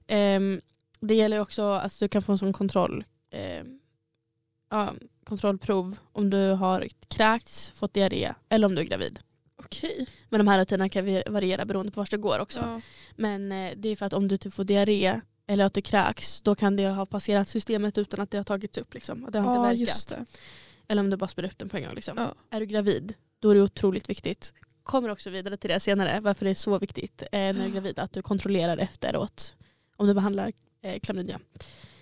Ehm, 0.08 0.62
det 1.00 1.16
gäller 1.16 1.40
också 1.40 1.64
att 1.72 2.00
du 2.00 2.08
kan 2.08 2.22
få 2.22 2.32
en 2.32 2.38
sån 2.38 2.54
kontroll, 2.54 3.04
ehm, 3.32 3.80
ja, 4.70 4.94
kontrollprov 5.28 5.98
om 6.12 6.30
du 6.30 6.50
har 6.52 6.88
kräkts, 7.08 7.72
fått 7.76 7.94
diarré 7.94 8.34
eller 8.50 8.68
om 8.68 8.76
du 8.76 8.82
är 8.82 8.86
gravid. 8.86 9.20
Okej. 9.60 10.08
Men 10.30 10.38
de 10.38 10.48
här 10.48 10.60
rutinerna 10.60 10.90
kan 10.90 11.06
variera 11.28 11.66
beroende 11.66 11.92
på 11.92 12.00
vart 12.00 12.12
det 12.12 12.18
går 12.18 12.40
också. 12.40 12.60
Ja. 12.60 12.82
Men 13.16 13.52
eh, 13.52 13.74
det 13.78 13.90
är 13.90 13.96
för 13.96 14.06
att 14.06 14.14
om 14.14 14.28
du 14.28 14.38
typ 14.38 14.54
får 14.54 14.64
diarré 14.64 15.22
eller 15.48 15.66
att 15.66 15.74
du 15.74 15.82
kräks, 15.82 16.42
då 16.42 16.56
kan 16.56 16.76
det 16.76 16.90
ha 16.90 17.06
passerat 17.06 17.48
systemet 17.48 17.98
utan 17.98 18.20
att 18.20 18.32
det 18.32 18.38
har 18.38 18.44
tagits 18.44 18.78
upp. 18.78 18.94
Liksom. 18.94 19.26
Att 19.26 19.34
det 19.34 19.40
har 19.40 19.56
ja, 19.56 19.72
inte 19.72 19.86
verkat. 19.86 20.30
Eller 20.88 21.02
om 21.02 21.10
du 21.10 21.18
bara 21.18 21.28
spyr 21.28 21.44
upp 21.44 21.58
den 21.58 21.70
på 21.70 21.78
en 21.78 21.84
gång. 21.84 21.96
Liksom. 21.96 22.18
Ja. 22.18 22.34
Är 22.50 22.60
du 22.60 22.66
gravid, 22.66 23.14
då 23.40 23.50
är 23.50 23.56
det 23.56 23.62
otroligt 23.62 24.10
viktigt. 24.10 24.54
Kommer 24.84 25.10
också 25.10 25.30
vidare 25.30 25.58
till 25.58 25.70
det 25.70 25.80
senare, 25.80 26.20
varför 26.20 26.46
det 26.46 26.52
är 26.52 26.56
så 26.56 26.80
viktigt 26.80 27.22
eh, 27.22 27.28
när 27.32 27.54
du 27.54 27.62
är 27.62 27.70
gravid 27.70 28.00
att 28.00 28.12
du 28.12 28.22
kontrollerar 28.22 28.78
efteråt 28.78 29.56
om 29.96 30.08
du 30.08 30.14
behandlar 30.14 30.54
eh, 30.82 31.00
klamydia. 31.00 31.40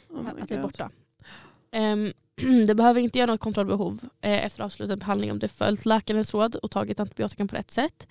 Oh 0.10 0.28
att 0.28 0.48
det 0.48 0.54
är 0.54 0.62
God. 0.62 0.72
borta. 0.72 0.92
Ehm, 1.76 2.14
det 2.68 2.76
behöver 2.76 3.02
inte 3.02 3.18
göra 3.20 3.32
något 3.32 3.40
kontrollbehov 3.40 4.00
eh, 4.22 4.46
efter 4.46 4.64
avslutad 4.64 4.96
behandling 4.96 5.32
om 5.32 5.40
du 5.40 5.48
följt 5.48 5.86
läkarens 5.86 6.34
råd 6.34 6.56
och 6.56 6.72
tagit 6.72 7.00
antibiotikan 7.00 7.48
på 7.48 7.56
rätt 7.56 7.72
sätt. 7.72 8.08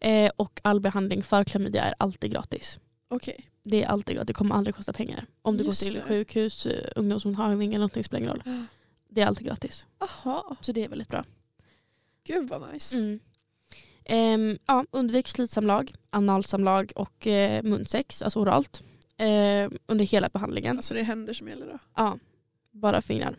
Eh, 0.00 0.30
och 0.36 0.60
all 0.64 0.80
behandling 0.80 1.22
för 1.22 1.44
klamydia 1.44 1.82
är 1.84 1.94
alltid 1.98 2.30
gratis. 2.32 2.80
Okej. 3.08 3.44
Det 3.62 3.82
är 3.84 3.88
alltid 3.88 4.16
gratis, 4.16 4.26
det 4.26 4.34
kommer 4.34 4.54
aldrig 4.54 4.74
kosta 4.74 4.92
pengar. 4.92 5.26
Om 5.42 5.56
du 5.56 5.64
Just 5.64 5.80
går 5.82 5.86
till 5.86 5.94
det. 5.94 6.02
sjukhus, 6.02 6.66
eh, 6.66 6.88
ungdomsmottagning 6.96 7.68
eller 7.70 7.78
någonting 7.78 8.04
spelar 8.04 8.20
ingen 8.20 8.30
roll. 8.34 8.42
Det 9.10 9.20
är 9.20 9.26
alltid 9.26 9.46
gratis. 9.46 9.86
Aha, 9.98 10.56
Så 10.60 10.72
det 10.72 10.84
är 10.84 10.88
väldigt 10.88 11.08
bra. 11.08 11.24
gud 12.26 12.48
vad 12.48 12.72
nice. 12.72 12.96
Mm. 12.98 13.20
Ehm, 14.04 14.58
ja, 14.66 14.84
undvik 14.90 15.28
slitsamlag, 15.28 15.92
analsamlag 16.10 16.92
och 16.96 17.26
eh, 17.26 17.62
munsex, 17.62 18.22
alltså 18.22 18.40
oralt. 18.40 18.82
eh, 19.16 19.70
under 19.86 20.04
hela 20.04 20.28
behandlingen. 20.28 20.76
Alltså 20.76 20.94
det 20.94 21.02
händer 21.02 21.34
som 21.34 21.48
gäller 21.48 21.66
då? 21.66 21.78
Ja, 21.96 22.18
bara 22.80 23.02
fingrar. 23.02 23.36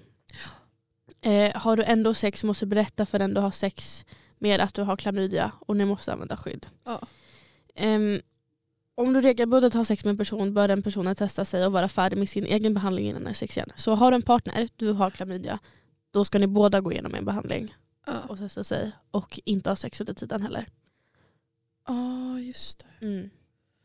Eh, 1.22 1.55
har 1.55 1.77
du 1.77 1.84
ändå 1.84 2.13
sex 2.13 2.43
måste 2.43 2.65
du 2.65 2.69
berätta 2.69 3.05
för 3.05 3.19
den 3.19 3.34
du 3.34 3.41
har 3.41 3.51
sex 3.51 4.05
med 4.38 4.62
att 4.62 4.74
du 4.74 4.81
har 4.81 4.98
klamydia 4.98 5.51
och 5.60 5.77
ni 5.77 5.86
måste 5.86 6.13
använda 6.13 6.38
skydd. 6.38 6.67
Ja. 6.84 7.01
Ehm, 7.75 8.22
om 8.96 9.13
du 9.13 9.22
regelbundet 9.22 9.74
har 9.74 9.84
sex 9.84 10.03
med 10.05 10.10
en 10.12 10.17
person 10.17 10.53
bör 10.53 10.67
den 10.67 10.84
personen 10.84 11.15
testa 11.15 11.46
sig 11.46 11.65
och 11.65 11.72
vara 11.72 11.89
färdig 11.89 12.17
med 12.17 12.29
sin 12.29 12.46
egen 12.46 12.74
behandling 12.74 13.05
innan 13.05 13.24
den 13.24 13.34
sex 13.34 13.58
igen. 13.58 13.72
Så 13.75 13.96
har 13.96 14.12
du 14.12 14.15
en 14.15 14.22
partner, 14.22 14.67
du 14.75 14.91
har 14.91 15.10
klamydia, 15.12 15.60
då 16.12 16.25
ska 16.25 16.39
ni 16.39 16.48
båda 16.48 16.81
gå 16.81 16.91
igenom 16.91 17.15
en 17.15 17.25
behandling 17.25 17.75
Ja, 18.05 18.13
och 18.27 18.38
testa 18.38 18.63
sig 18.63 18.91
och 19.12 19.39
inte 19.46 19.69
ha 19.69 19.75
sex 19.75 20.01
under 20.01 20.13
tiden 20.13 20.41
heller. 20.41 20.65
ah, 21.84 22.38
just 22.38 22.79
det. 23.00 23.05
Mm. 23.05 23.29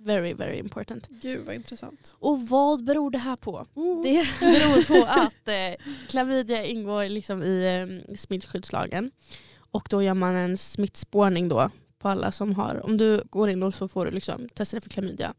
Very, 0.05 0.35
very 0.35 0.59
important. 0.59 1.09
Gud 1.09 1.47
vad 1.47 1.55
intressant. 1.55 2.15
Och 2.19 2.49
vad 2.49 2.85
beror 2.85 3.11
det 3.11 3.19
här 3.19 3.37
på? 3.37 3.67
Oh. 3.75 4.03
Det 4.03 4.27
beror 4.41 4.87
på 4.87 5.07
att 5.11 5.49
eh, 5.49 5.87
klamydia 6.09 6.65
ingår 6.65 7.09
liksom 7.09 7.43
i 7.43 7.87
eh, 8.09 8.17
smittskyddslagen. 8.17 9.11
Och 9.57 9.87
då 9.91 10.03
gör 10.03 10.15
man 10.15 10.35
en 10.35 10.59
smittspårning 10.59 11.49
då 11.49 11.71
på 11.99 12.09
alla 12.09 12.33
som 12.33 12.55
har, 12.55 12.85
om 12.85 12.97
du 12.97 13.23
går 13.31 13.51
in 13.51 13.63
och 13.63 13.75
så 13.75 13.89
får 13.89 14.05
du 14.05 14.11
liksom 14.11 14.49
testa 14.49 14.77
dig 14.77 14.83
för 14.83 14.91
klamydia. 14.91 15.35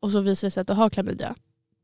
Och 0.00 0.10
så 0.10 0.20
visar 0.20 0.46
det 0.46 0.50
sig 0.50 0.60
att 0.60 0.66
du 0.66 0.72
har 0.72 0.90
klamydia. 0.90 1.34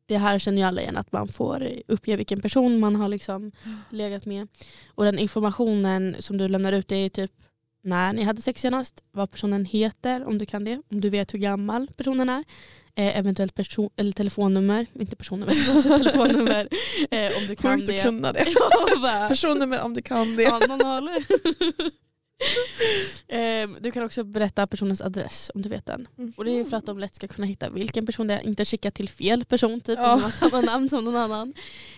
Det 0.07 0.19
här 0.19 0.39
känner 0.39 0.59
ju 0.59 0.65
alla 0.65 0.81
igen 0.81 0.97
att 0.97 1.13
man 1.13 1.29
får 1.29 1.69
uppge 1.89 2.17
vilken 2.17 2.41
person 2.41 2.81
man 2.81 2.97
har 2.97 3.09
liksom 3.09 3.53
legat 3.91 4.27
med. 4.27 4.49
Och 4.87 5.05
den 5.05 5.19
informationen 5.19 6.17
som 6.19 6.39
du 6.39 6.49
lämnar 6.49 6.73
ut 6.73 6.89
det 6.89 6.97
är 6.97 7.09
typ 7.09 7.33
när 7.87 8.13
ni 8.13 8.23
hade 8.23 8.43
sex 8.43 8.61
senast, 8.61 9.03
vad 9.13 9.31
personen 9.31 9.65
heter 9.65 10.25
om 10.27 10.39
du 10.39 10.47
kan 10.47 10.65
det, 10.65 10.83
om 10.91 11.01
du 11.01 11.11
vet 11.11 11.35
hur 11.35 11.39
gammal 11.39 11.91
personen 11.97 12.29
är. 12.29 12.45
Eh, 12.99 13.19
eventuellt 13.19 13.55
person, 13.55 13.91
eller 13.97 14.13
telefonnummer, 14.13 14.87
inte 14.95 15.17
personnummer, 15.17 15.53
utan 15.53 15.83
telefonnummer 15.99 16.69
eh, 17.11 17.27
om 17.43 17.47
du 17.49 17.57
kan 17.57 17.71
Sjukt 17.79 17.83
att 17.91 17.97
det. 17.97 18.03
kunna 18.03 18.33
det. 18.33 18.45
Personnummer 19.29 19.83
om 19.83 19.95
du 19.95 20.03
kan 20.03 20.37
det. 20.37 20.45
eh, 23.29 23.69
du 23.81 23.91
kan 23.93 24.03
också 24.05 24.25
berätta 24.25 24.67
personens 24.67 25.01
adress 25.01 25.51
om 25.55 25.63
du 25.63 25.69
vet 25.69 25.87
den. 25.87 26.09
Och 26.37 26.45
det 26.45 26.51
är 26.61 26.65
för 26.65 26.77
att 26.77 26.87
de 26.87 26.99
lätt 26.99 27.15
ska 27.15 27.29
kunna 27.29 27.47
hitta 27.47 27.71
vilken 27.71 28.07
person 28.07 28.27
det 28.27 28.35
är, 28.35 28.47
inte 28.47 28.65
skicka 28.65 28.91
till 28.91 29.09
fel 29.09 29.45
person 29.45 29.81
typ 29.81 29.99
Ja. 29.99 30.15
om 30.15 30.23
har 30.23 30.31
samma 30.31 30.61
namn 30.61 30.89
som 30.89 31.05
någon 31.05 31.17
annan. 31.17 31.55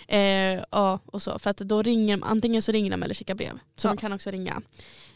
Eh, 0.09 0.62
ja, 0.71 1.00
och 1.07 1.23
så. 1.23 1.38
För 1.38 1.50
att 1.50 1.57
då 1.59 1.83
ringer 1.83 2.16
de, 2.16 2.23
antingen 2.23 2.62
så 2.62 2.73
ringer 2.73 2.90
de 2.90 3.02
eller 3.02 3.14
skickar 3.14 3.35
brev. 3.35 3.59
Så 3.76 3.88
Ja. 3.88 3.92
de 3.92 3.97
kan 3.97 4.12
också 4.12 4.30
ringa. 4.30 4.62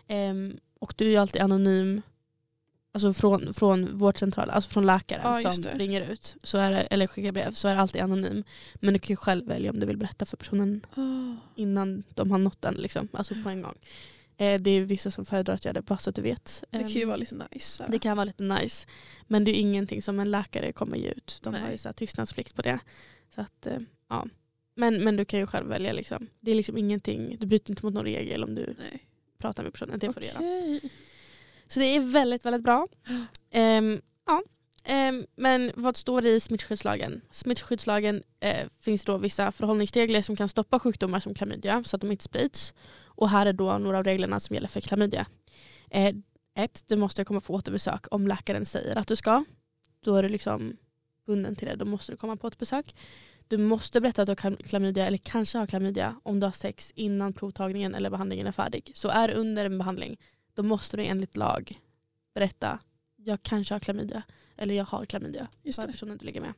Ehm, 0.09 0.57
och 0.81 0.95
du 0.97 1.05
är 1.07 1.11
ju 1.11 1.17
alltid 1.17 1.43
anonym 1.43 2.03
alltså 2.95 3.13
från, 3.13 3.55
från 3.55 3.97
vårdcentralen, 3.97 4.55
alltså 4.55 4.71
från 4.71 4.87
läkaren 4.87 5.43
Ja, 5.43 5.51
som 5.53 5.63
det. 5.63 5.79
ringer 5.79 6.01
ut 6.13 6.37
så 6.43 6.59
är 6.59 6.71
det, 6.71 6.81
eller 6.81 7.07
skickar 7.07 7.33
brev 7.33 7.53
så 7.53 7.69
är 7.69 7.75
det 7.75 7.81
alltid 7.81 8.01
anonym. 8.03 8.45
Men 8.75 8.95
du 8.95 8.99
kan 9.01 9.13
ju 9.13 9.17
själv 9.17 9.47
välja 9.47 9.71
om 9.71 9.81
du 9.81 9.87
vill 9.87 9.97
berätta 9.97 10.27
för 10.27 10.37
personen 10.37 10.87
Ah. 10.95 11.37
innan 11.57 12.03
de 12.15 12.31
har 12.31 12.39
nått 12.39 12.63
den. 12.63 12.75
Liksom, 12.75 13.09
alltså 13.13 13.35
på 13.45 13.49
en 13.49 13.63
gång. 13.63 13.75
Eh, 14.37 14.61
det 14.61 14.71
är 14.71 14.81
vissa 14.81 15.11
som 15.11 15.25
föredrar 15.25 15.55
att 15.55 15.65
göra 15.65 15.73
det 15.73 15.83
bara 15.83 15.99
så 15.99 16.11
att 16.11 16.17
du 16.17 16.23
vet. 16.23 16.65
Det 16.71 16.79
kan 16.79 16.87
Ehm, 16.87 16.93
ju 16.93 17.05
vara 17.05 17.17
lite 17.17 17.35
nice. 17.53 17.85
det 17.89 17.99
kan 17.99 18.17
vara 18.17 18.25
lite 18.25 18.43
nice. 18.43 18.87
Men 19.27 19.45
det 19.45 19.51
är 19.51 19.61
ingenting 19.61 20.03
som 20.03 20.21
en 20.21 20.31
läkare 20.31 20.73
kommer 20.73 20.97
ge 20.97 21.09
ut. 21.09 21.39
De 21.43 21.51
Nej. 21.53 21.61
har 21.63 21.71
ju 21.71 21.79
så 21.79 21.93
tystnadsplikt 21.93 22.55
på 22.55 22.63
det. 22.63 22.79
Så 23.35 23.41
att, 23.41 23.67
eh, 23.67 23.79
ja. 24.09 24.27
men, 24.75 25.05
men 25.05 25.17
du 25.17 25.25
kan 25.25 25.41
ju 25.41 25.47
själv 25.47 25.67
välja. 25.69 25.93
Liksom. 25.93 26.27
Det 26.41 26.51
är 26.51 26.55
liksom 26.55 26.77
ingenting, 26.79 27.37
du 27.41 27.47
bryter 27.47 27.71
inte 27.71 27.87
mot 27.87 27.95
någon 27.95 28.05
regel 28.05 28.45
om 28.45 28.55
du 28.55 28.75
Nej. 28.79 29.07
Pratar 29.43 29.63
med 29.63 29.73
personen. 29.73 29.99
Det 29.99 30.13
får 30.13 30.21
du 30.21 30.27
göra. 30.27 30.81
Så 31.67 31.81
det 31.81 31.97
är 31.97 32.01
väldigt, 32.01 32.45
väldigt 32.45 32.63
bra. 32.63 32.89
Ehm, 33.51 34.01
ja. 34.27 34.43
Ehm, 34.85 35.27
men 35.37 35.73
vad 35.75 35.97
står 35.97 36.23
det 36.23 36.31
i 36.31 36.41
smittskyddslagen? 36.41 37.21
Smittskyddslagen 37.31 38.23
eh, 38.41 38.67
finns 38.81 39.05
då 39.05 39.19
vissa 39.19 39.53
förhållningsregler 39.53 40.23
som 40.23 40.37
kan 40.37 40.49
stoppa 40.49 40.79
sjukdomar 40.79 41.21
som 41.21 41.35
klamydia 41.35 41.85
så 41.85 41.97
att 41.97 42.01
de 42.01 42.13
inte 42.13 42.25
sprids. 42.25 42.75
Och 43.05 43.29
här 43.29 43.47
är 43.47 43.53
då 43.53 43.79
några 43.79 43.99
av 43.99 44.05
reglerna 44.05 44.41
som 44.41 44.55
gäller 44.55 44.69
för 44.69 44.81
klamydia. 44.81 45.27
Eh, 45.91 46.15
ett, 46.55 46.85
du 46.87 46.97
måste 46.97 47.25
komma 47.25 47.41
på 47.41 47.55
återbesök 47.55 48.07
om 48.11 48.27
läkaren 48.27 48.67
säger 48.67 48.97
att 48.97 49.09
du 49.09 49.17
ska. 49.17 49.45
Då 50.05 50.17
är 50.17 50.23
du 50.23 50.29
liksom 50.29 50.77
bunden 51.27 51.57
till 51.57 51.69
det. 51.69 51.77
Då 51.77 51.85
måste 51.85 52.13
du 52.13 52.17
komma 52.17 52.37
på 52.37 52.47
återbesök. 52.47 52.95
Du 53.53 53.59
måste 53.59 54.01
berätta 54.01 54.23
att 54.23 54.27
du 54.27 54.31
har 54.31 54.57
klamydia 54.57 55.07
eller 55.07 55.19
kanske 55.19 55.59
har 55.59 55.67
klamydia 55.67 56.21
om 56.23 56.41
du 56.41 56.47
har 56.47 56.53
sex 56.53 56.93
innan 56.95 57.33
provtagningen 57.33 57.95
eller 57.95 58.11
behandlingen 58.11 58.47
är 58.47 58.53
färdig. 58.53 58.93
Så 58.95 59.09
är 59.09 59.29
du 59.29 59.35
under 59.35 59.67
en 59.67 59.79
behandling 59.79 60.21
då 60.55 60.63
måste 60.63 60.97
du 60.97 61.05
enligt 61.05 61.37
lag 61.37 61.81
berätta 62.35 62.79
jag 63.17 63.43
kanske 63.43 63.75
har 63.75 63.79
klamydia 63.81 64.23
eller 64.57 64.75
jag 64.75 64.85
har 64.85 65.05
klamydia 65.05 65.49
Just 65.63 65.83
för 65.83 65.89
personen 65.89 66.17
du 66.19 66.27
ligger 66.27 66.41
med. 66.41 66.53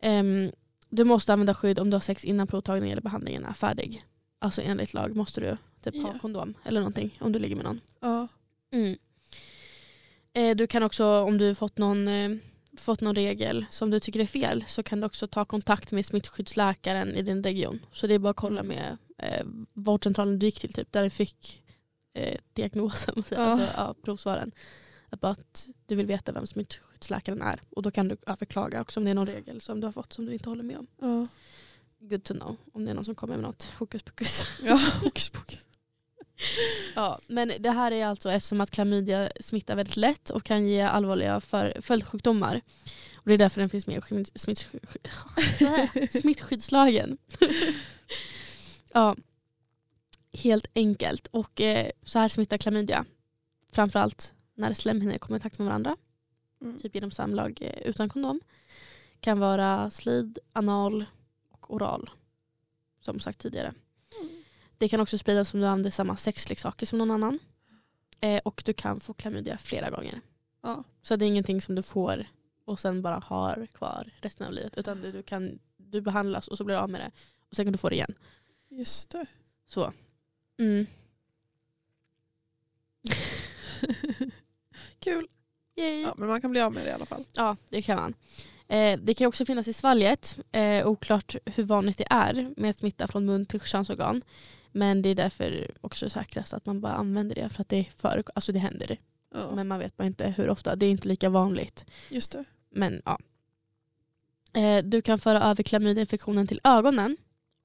Ehm, 0.00 0.50
du 0.88 1.04
måste 1.04 1.32
använda 1.32 1.54
skydd 1.54 1.78
om 1.78 1.90
du 1.90 1.94
har 1.94 2.00
sex 2.00 2.24
innan 2.24 2.46
provtagningen 2.46 2.92
eller 2.92 3.02
behandlingen 3.02 3.44
är 3.44 3.52
färdig. 3.52 4.04
Alltså 4.38 4.62
enligt 4.62 4.94
lag 4.94 5.16
måste 5.16 5.40
du 5.40 5.56
typ 5.82 6.02
ha 6.02 6.12
Ja. 6.12 6.18
kondom 6.18 6.54
eller 6.64 6.80
någonting 6.80 7.18
om 7.20 7.32
du 7.32 7.38
ligger 7.38 7.56
med 7.56 7.64
någon. 7.64 7.80
Ja. 8.00 8.28
Mm. 8.70 8.98
Eh, 10.32 10.56
du 10.56 10.66
kan 10.66 10.82
också 10.82 11.06
om 11.06 11.38
du 11.38 11.54
fått 11.54 11.78
någon, 11.78 12.08
eh, 12.08 12.30
fått 12.80 13.00
någon 13.00 13.14
regel 13.14 13.66
som 13.70 13.90
du 13.90 14.00
tycker 14.00 14.20
är 14.20 14.26
fel 14.26 14.64
så 14.68 14.82
kan 14.82 15.00
du 15.00 15.06
också 15.06 15.26
ta 15.26 15.44
kontakt 15.44 15.92
med 15.92 16.06
smittskyddsläkaren 16.06 17.14
i 17.14 17.22
din 17.22 17.42
region. 17.42 17.80
Så 17.92 18.06
det 18.06 18.14
är 18.14 18.18
bara 18.18 18.30
att 18.30 18.36
kolla 18.36 18.62
med 18.62 18.96
eh, 19.18 19.46
vårdcentralen 19.72 20.38
du 20.38 20.46
gick 20.46 20.60
till 20.60 20.72
typ, 20.72 20.92
där 20.92 21.02
du 21.02 21.10
fick 21.10 21.62
eh, 22.14 22.38
diagnosen, 22.52 23.24
Ja. 23.30 23.36
alltså, 23.36 23.66
ja, 23.76 23.94
provsvaren. 24.02 24.52
Att 25.10 25.68
du 25.86 25.94
vill 25.94 26.06
veta 26.06 26.32
vem 26.32 26.46
smittskyddsläkaren 26.46 27.42
är 27.42 27.60
och 27.70 27.82
då 27.82 27.90
kan 27.90 28.08
du 28.08 28.16
överklaga 28.26 28.80
också 28.80 29.00
om 29.00 29.04
det 29.04 29.10
är 29.10 29.14
någon 29.14 29.26
regel 29.26 29.60
som 29.60 29.80
du 29.80 29.86
har 29.86 29.92
fått 29.92 30.12
som 30.12 30.26
du 30.26 30.32
inte 30.32 30.48
håller 30.48 30.64
med 30.64 30.78
om. 30.78 30.86
Ja. 31.00 31.26
Good 32.00 32.24
to 32.24 32.34
know 32.34 32.56
om 32.72 32.84
det 32.84 32.90
är 32.90 32.94
någon 32.94 33.04
som 33.04 33.14
kommer 33.14 33.34
med 33.34 33.42
något 33.42 33.72
hokus 33.78 34.02
pokus. 34.02 34.44
Ja. 34.62 34.80
hokus 35.02 35.28
pokus. 35.28 35.58
Ja, 36.94 37.18
men 37.26 37.52
det 37.58 37.70
här 37.70 37.92
är 37.92 38.06
alltså 38.06 38.30
eftersom 38.30 38.60
att 38.60 38.70
klamydia 38.70 39.30
smittar 39.40 39.76
väldigt 39.76 39.96
lätt 39.96 40.30
och 40.30 40.44
kan 40.44 40.66
ge 40.68 40.80
allvarliga 40.80 41.40
följdsjukdomar. 41.80 42.60
Och 43.16 43.22
det 43.24 43.34
är 43.34 43.38
därför 43.38 43.60
den 43.60 43.70
finns 43.70 43.86
med 43.86 43.98
i 43.98 44.00
smitt, 44.08 44.32
smittsky- 44.34 46.08
smittskyddslagen. 46.20 47.18
ja, 48.92 49.16
helt 50.32 50.66
enkelt. 50.74 51.26
Och 51.26 51.60
eh, 51.60 51.90
så 52.02 52.18
här 52.18 52.28
smittar 52.28 52.56
klamydia. 52.56 53.04
Framförallt 53.72 54.34
när 54.54 54.74
slemhinnor 54.74 55.18
kommer 55.18 55.38
i 55.38 55.40
kontakt 55.40 55.58
med 55.58 55.66
varandra. 55.66 55.96
Mm. 56.60 56.78
Typ 56.78 56.94
genom 56.94 57.10
samlag 57.10 57.58
eh, 57.60 57.88
utan 57.88 58.08
kondom. 58.08 58.40
Kan 59.20 59.38
vara 59.38 59.90
slid, 59.90 60.38
anal 60.52 61.04
och 61.50 61.74
oral. 61.74 62.10
Som 63.00 63.20
sagt 63.20 63.38
tidigare. 63.38 63.72
Det 64.78 64.88
kan 64.88 65.00
också 65.00 65.18
spridas 65.18 65.54
om 65.54 65.60
du 65.60 65.66
använder 65.66 65.90
samma 65.90 66.16
sexleksaker 66.16 66.86
som 66.86 66.98
någon 66.98 67.10
annan. 67.10 67.38
Eh, 68.20 68.40
och 68.44 68.62
du 68.64 68.72
kan 68.72 69.00
få 69.00 69.14
klamydia 69.14 69.58
flera 69.58 69.90
gånger. 69.90 70.20
Ja. 70.62 70.84
Så 71.02 71.16
det 71.16 71.24
är 71.24 71.26
ingenting 71.26 71.62
som 71.62 71.74
du 71.74 71.82
får 71.82 72.26
och 72.64 72.80
sen 72.80 73.02
bara 73.02 73.22
har 73.26 73.66
kvar 73.66 74.10
resten 74.20 74.46
av 74.46 74.52
livet. 74.52 74.78
Utan 74.78 75.00
du, 75.00 75.12
du, 75.12 75.22
kan, 75.22 75.58
du 75.76 76.00
behandlas 76.00 76.48
och 76.48 76.58
så 76.58 76.64
blir 76.64 76.76
du 76.76 76.80
av 76.80 76.90
med 76.90 77.00
det. 77.00 77.10
Och 77.50 77.56
sen 77.56 77.64
kan 77.66 77.72
du 77.72 77.78
få 77.78 77.88
det 77.88 77.94
igen. 77.94 78.14
Just 78.68 79.10
det. 79.10 79.26
Så. 79.66 79.92
Mm. 80.58 80.86
Kul. 85.00 85.28
Yay. 85.76 86.02
Ja, 86.02 86.14
men 86.16 86.28
man 86.28 86.40
kan 86.40 86.50
bli 86.50 86.60
av 86.60 86.72
med 86.72 86.84
det 86.84 86.90
i 86.90 86.92
alla 86.92 87.06
fall. 87.06 87.24
Ja, 87.32 87.56
det 87.68 87.82
kan 87.82 87.96
man. 87.96 88.14
Eh, 88.68 89.00
det 89.00 89.14
kan 89.14 89.26
också 89.26 89.44
finnas 89.44 89.68
i 89.68 89.72
svalget. 89.72 90.38
Eh, 90.52 90.86
oklart 90.86 91.36
hur 91.44 91.64
vanligt 91.64 91.98
det 91.98 92.06
är 92.10 92.54
med 92.56 92.76
smitta 92.76 93.08
från 93.08 93.24
mun 93.24 93.46
till 93.46 93.60
könsorgan. 93.60 94.22
Men 94.78 95.02
det 95.02 95.08
är 95.08 95.14
därför 95.14 95.70
också 95.80 96.10
säkrast 96.10 96.52
att 96.54 96.66
man 96.66 96.80
bara 96.80 96.92
använder 96.92 97.34
det 97.34 97.48
för 97.48 97.60
att 97.62 97.68
det, 97.68 97.86
för, 97.96 98.22
alltså 98.34 98.52
det 98.52 98.58
händer. 98.58 98.98
Ja. 99.34 99.50
Men 99.54 99.68
man 99.68 99.78
vet 99.78 99.96
bara 99.96 100.06
inte 100.06 100.28
hur 100.36 100.48
ofta. 100.50 100.76
Det 100.76 100.86
är 100.86 100.90
inte 100.90 101.08
lika 101.08 101.30
vanligt. 101.30 101.84
Just 102.08 102.32
det. 102.32 102.44
Men 102.70 103.02
ja. 103.04 103.18
Eh, 104.52 104.84
du 104.84 105.02
kan 105.02 105.18
föra 105.18 105.42
över 105.42 105.62
klamydiainfektionen 105.62 106.46
till 106.46 106.60
ögonen 106.64 107.16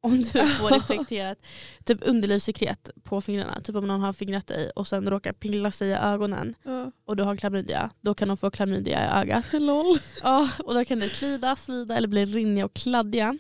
om 0.02 0.18
du 0.18 0.24
får 0.60 0.74
infekterat 0.76 1.38
typ 1.84 2.00
underlivssekret 2.02 2.90
på 3.04 3.22
fingrarna. 3.22 3.62
Typ 3.62 3.76
om 3.76 3.88
någon 3.88 4.02
har 4.02 4.14
fingrat 4.14 4.48
dig 4.48 4.70
och 4.70 4.88
sen 4.88 5.10
råkar 5.10 5.34
pilla 5.34 5.72
sig 5.72 5.90
i 5.90 5.94
ögonen 5.94 6.56
Ja. 6.64 6.92
och 7.06 7.16
du 7.16 7.24
har 7.24 7.36
klamydia. 7.36 7.90
Då 8.02 8.14
kan 8.14 8.28
de 8.28 8.38
få 8.38 8.52
klamydia 8.52 9.06
i 9.06 9.22
ögat. 9.22 9.46
Lol. 9.54 9.98
Ja, 10.24 10.50
och 10.64 10.74
då 10.74 10.86
kan 10.86 11.00
det 11.00 11.10
klida, 11.10 11.56
svida 11.56 11.98
eller 11.98 12.08
bli 12.08 12.26
rinniga 12.26 12.66
och 12.66 12.74
kladdiga. 12.74 13.38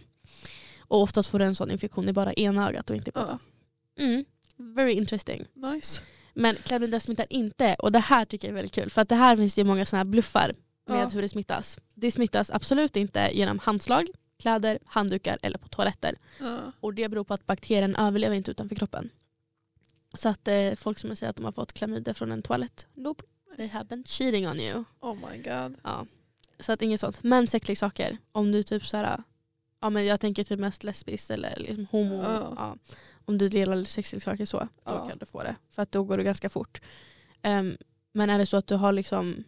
Och 0.80 1.02
oftast 1.02 1.30
får 1.30 1.40
du 1.40 1.46
en 1.46 1.56
sån 1.56 1.72
infektion 1.72 2.10
i 2.10 2.14
bara 2.14 2.34
ena 2.34 2.70
ögat 2.70 2.90
och 2.90 2.96
inte 2.96 3.10
i 3.10 3.14
båda. 3.14 3.28
Ja. 3.30 3.38
Mm. 4.00 4.26
Very 4.58 4.94
interesting. 4.94 5.46
Nice. 5.54 6.02
Men 6.34 6.56
klamydia 6.56 7.00
smittar 7.00 7.26
inte 7.30 7.76
och 7.80 7.92
det 7.92 8.00
här 8.00 8.26
tycker 8.26 8.48
jag 8.48 8.52
är 8.52 8.56
väldigt 8.56 8.76
kul 8.76 8.90
för 8.90 9.02
att 9.02 9.10
det 9.10 9.16
här 9.16 9.36
finns 9.38 9.56
det 9.56 9.62
ju 9.62 9.66
många 9.66 9.86
såna 9.86 9.98
här 10.00 10.06
bluffar 10.06 10.56
med 10.88 11.04
Ja. 11.04 11.08
hur 11.10 11.22
det 11.22 11.30
smittas. 11.30 11.78
Det 11.94 12.12
smittas 12.12 12.52
absolut 12.52 12.96
inte 12.96 13.30
genom 13.34 13.60
handslag, 13.60 14.08
kläder, 14.40 14.80
handdukar 14.86 15.40
eller 15.42 15.58
på 15.58 15.68
toaletter. 15.68 16.18
Ja. 16.40 16.58
Och 16.80 16.94
det 16.94 17.10
beror 17.10 17.24
på 17.24 17.34
att 17.34 17.46
bakterien 17.48 17.96
överlever 17.96 18.36
inte 18.36 18.52
utanför 18.52 18.76
kroppen. 18.76 19.10
Så 20.14 20.30
att 20.30 20.48
eh, 20.48 20.76
folk 20.76 21.00
som 21.00 21.16
säger 21.16 21.30
att 21.30 21.36
de 21.36 21.46
har 21.46 21.52
fått 21.52 21.74
klamydia 21.74 22.14
från 22.14 22.32
en 22.32 22.42
toalett, 22.42 22.88
nope, 22.94 23.24
they 23.58 23.68
have 23.68 23.86
been 23.86 24.04
cheating 24.04 24.48
on 24.48 24.60
you. 24.60 24.84
Oh 25.00 25.16
my 25.16 25.38
god. 25.38 25.76
Ja. 25.84 26.06
Så 26.60 26.72
att 26.72 26.82
inget 26.82 27.00
sånt. 27.00 27.24
Men 27.24 27.48
sexleksaker, 27.48 28.18
om 28.32 28.52
du 28.52 28.64
typ 28.64 28.86
så 28.88 28.98
här, 28.98 29.24
ja 29.84 29.90
men 29.90 30.06
jag 30.06 30.20
tänker 30.20 30.44
typ 30.44 30.60
mest 30.60 30.84
lesbiskt 30.84 31.30
eller 31.32 31.56
liksom 31.60 31.86
homo. 31.86 32.24
Ja. 32.24 32.54
Ja. 32.58 32.78
Om 33.26 33.38
du 33.38 33.50
delar 33.50 33.84
sexleksaker 33.84 34.46
så, 34.46 34.68
då 34.86 35.08
kan 35.08 35.18
du 35.18 35.26
få 35.26 35.44
det. 35.44 35.56
För 35.70 35.82
att 35.82 35.92
då 35.92 36.04
går 36.04 36.18
det 36.18 36.24
ganska 36.24 36.50
fort. 36.50 36.82
Ehm, 37.42 37.78
men 38.12 38.30
är 38.30 38.38
det 38.38 38.46
så 38.46 38.58
att 38.58 38.68
du 38.68 38.76
har 38.76 38.94
liksom 38.94 39.44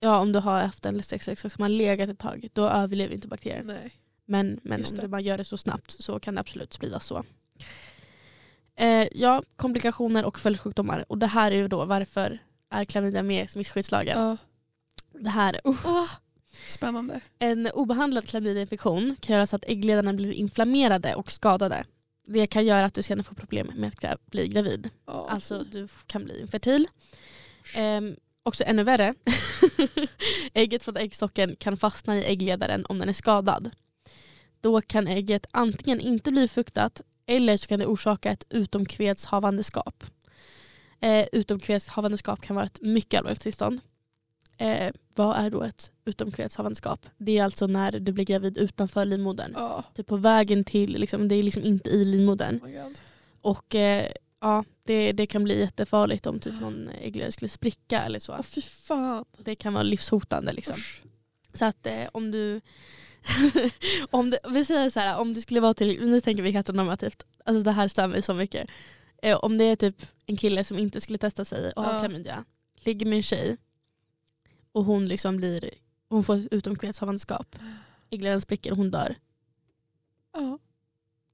Ja 0.00 0.18
om 0.18 0.32
du 0.32 0.38
har 0.38 0.60
haft 0.60 0.86
en 0.86 1.02
sexleksak 1.02 1.52
som 1.52 1.62
har 1.62 1.68
legat 1.68 2.10
ett 2.10 2.18
tag 2.18 2.48
då 2.52 2.68
överlever 2.68 3.14
inte 3.14 3.28
bakterien. 3.28 3.66
Nej. 3.66 3.92
Men, 4.24 4.60
men 4.62 4.78
Just 4.78 4.92
om 4.92 4.98
det. 4.98 5.08
bara 5.08 5.20
gör 5.20 5.38
det 5.38 5.44
så 5.44 5.56
snabbt 5.56 5.90
så 5.90 6.20
kan 6.20 6.34
det 6.34 6.40
absolut 6.40 6.72
spridas 6.72 7.06
så. 7.06 7.24
Eh, 8.76 9.08
ja, 9.12 9.42
komplikationer 9.56 10.24
och 10.24 10.38
följdsjukdomar. 10.38 11.04
Och 11.08 11.18
det 11.18 11.26
här 11.26 11.52
är 11.52 11.56
ju 11.56 11.68
då 11.68 11.84
varför 11.84 12.38
är 12.70 12.84
klamydia 12.84 13.22
med 13.22 13.44
i 13.44 13.48
smittskyddslagen. 13.48 14.20
Ja. 14.20 14.36
Det 15.12 15.30
här, 15.30 15.60
Usch. 15.64 15.86
åh, 15.86 16.10
Spännande. 16.66 17.20
en 17.38 17.66
obehandlad 17.66 18.28
klamydiainfektion 18.28 19.16
kan 19.20 19.36
göra 19.36 19.46
så 19.46 19.56
att 19.56 19.64
äggledarna 19.64 20.12
blir 20.12 20.32
inflammerade 20.32 21.14
och 21.14 21.32
skadade. 21.32 21.84
Det 22.26 22.46
kan 22.46 22.66
göra 22.66 22.84
att 22.84 22.94
du 22.94 23.02
senare 23.02 23.22
får 23.22 23.34
problem 23.34 23.72
med 23.76 23.92
att 24.02 24.26
bli 24.26 24.48
gravid. 24.48 24.90
Ja. 25.06 25.26
Alltså 25.30 25.64
du 25.72 25.88
kan 26.06 26.24
bli 26.24 26.40
infertil. 26.40 26.88
Ehm, 27.74 28.16
också 28.42 28.64
ännu 28.66 28.82
värre. 28.84 29.14
Ägget 30.54 30.82
från 30.82 30.96
äggstocken 30.96 31.56
kan 31.56 31.76
fastna 31.76 32.16
i 32.16 32.24
äggledaren 32.24 32.86
om 32.86 32.98
den 32.98 33.08
är 33.08 33.12
skadad. 33.12 33.70
Då 34.60 34.80
kan 34.80 35.06
ägget 35.06 35.46
antingen 35.50 36.00
inte 36.00 36.30
bli 36.30 36.48
fuktat 36.48 37.02
eller 37.26 37.56
så 37.56 37.66
kan 37.66 37.78
det 37.78 37.86
orsaka 37.86 38.30
ett 38.30 38.44
utomkvedshavandeskap. 38.50 40.04
Eh, 41.00 41.26
utomkvedshavandeskap 41.32 42.40
kan 42.40 42.56
vara 42.56 42.66
ett 42.66 42.80
mycket 42.82 43.18
allvarligt 43.18 43.40
tillstånd. 43.40 43.80
Eh, 44.60 44.92
vad 45.14 45.36
är 45.36 45.50
då 45.50 45.62
ett 45.62 45.92
utomkvedshavandeskap? 46.04 47.06
Det 47.18 47.38
är 47.38 47.44
alltså 47.44 47.66
när 47.66 47.92
du 47.92 48.12
blir 48.12 48.24
gravid 48.24 48.58
utanför 48.58 49.04
livmodern. 49.04 49.52
Ja. 49.56 49.84
Typ 49.94 50.06
på 50.06 50.16
vägen 50.16 50.64
till, 50.64 50.92
liksom, 50.92 51.28
det 51.28 51.34
är 51.34 51.42
liksom 51.42 51.64
inte 51.64 51.90
i 51.90 52.04
livmodern. 52.04 52.60
Oh. 52.64 52.92
Och 53.40 53.74
eh, 53.74 54.12
ja, 54.40 54.64
det, 54.84 55.12
det 55.12 55.26
kan 55.26 55.44
bli 55.44 55.60
jättefarligt 55.60 56.26
om 56.26 56.40
typ 56.40 56.60
någon 56.60 56.88
äggledare 56.88 57.32
skulle 57.32 57.48
spricka 57.48 58.02
eller 58.02 58.18
så. 58.18 58.42
Fan. 58.62 59.24
Det 59.38 59.54
kan 59.54 59.72
vara 59.72 59.82
livshotande. 59.82 60.52
Liksom. 60.52 60.74
Usch. 60.74 61.02
Så 61.52 61.64
att 61.64 61.86
eh, 61.86 62.08
om 62.12 62.30
du... 62.30 62.60
om 64.10 64.30
du 64.30 64.38
vi 64.50 64.64
säger 64.64 64.90
så 64.90 65.00
här, 65.00 65.18
om 65.20 65.34
du 65.34 65.40
skulle 65.40 65.60
vara 65.60 65.74
till... 65.74 66.06
Nu 66.10 66.20
tänker 66.20 66.42
vi 66.42 66.50
heteronormativt. 66.50 67.26
Alltså 67.44 67.62
det 67.62 67.70
här 67.70 67.88
stämmer 67.88 68.20
så 68.20 68.34
mycket. 68.34 68.70
Eh, 69.22 69.36
om 69.36 69.58
det 69.58 69.64
är 69.64 69.76
typ 69.76 70.02
en 70.26 70.36
kille 70.36 70.64
som 70.64 70.78
inte 70.78 71.00
skulle 71.00 71.18
testa 71.18 71.44
sig 71.44 71.72
och 71.72 71.84
har 71.84 71.94
Ja. 71.94 72.00
klamydia. 72.00 72.44
Ligger 72.80 73.06
med 73.06 73.16
en 73.16 73.22
tjej 73.22 73.56
och 74.72 74.84
hon 74.84 75.08
liksom 75.08 75.36
blir... 75.36 75.70
Hon 76.08 76.24
får 76.24 76.42
utomkvedshavandeskap. 76.50 77.56
Äggledaren 78.10 78.40
spricker 78.40 78.70
och 78.70 78.76
hon 78.76 78.90
dör. 78.90 79.16
Ja. 80.32 80.58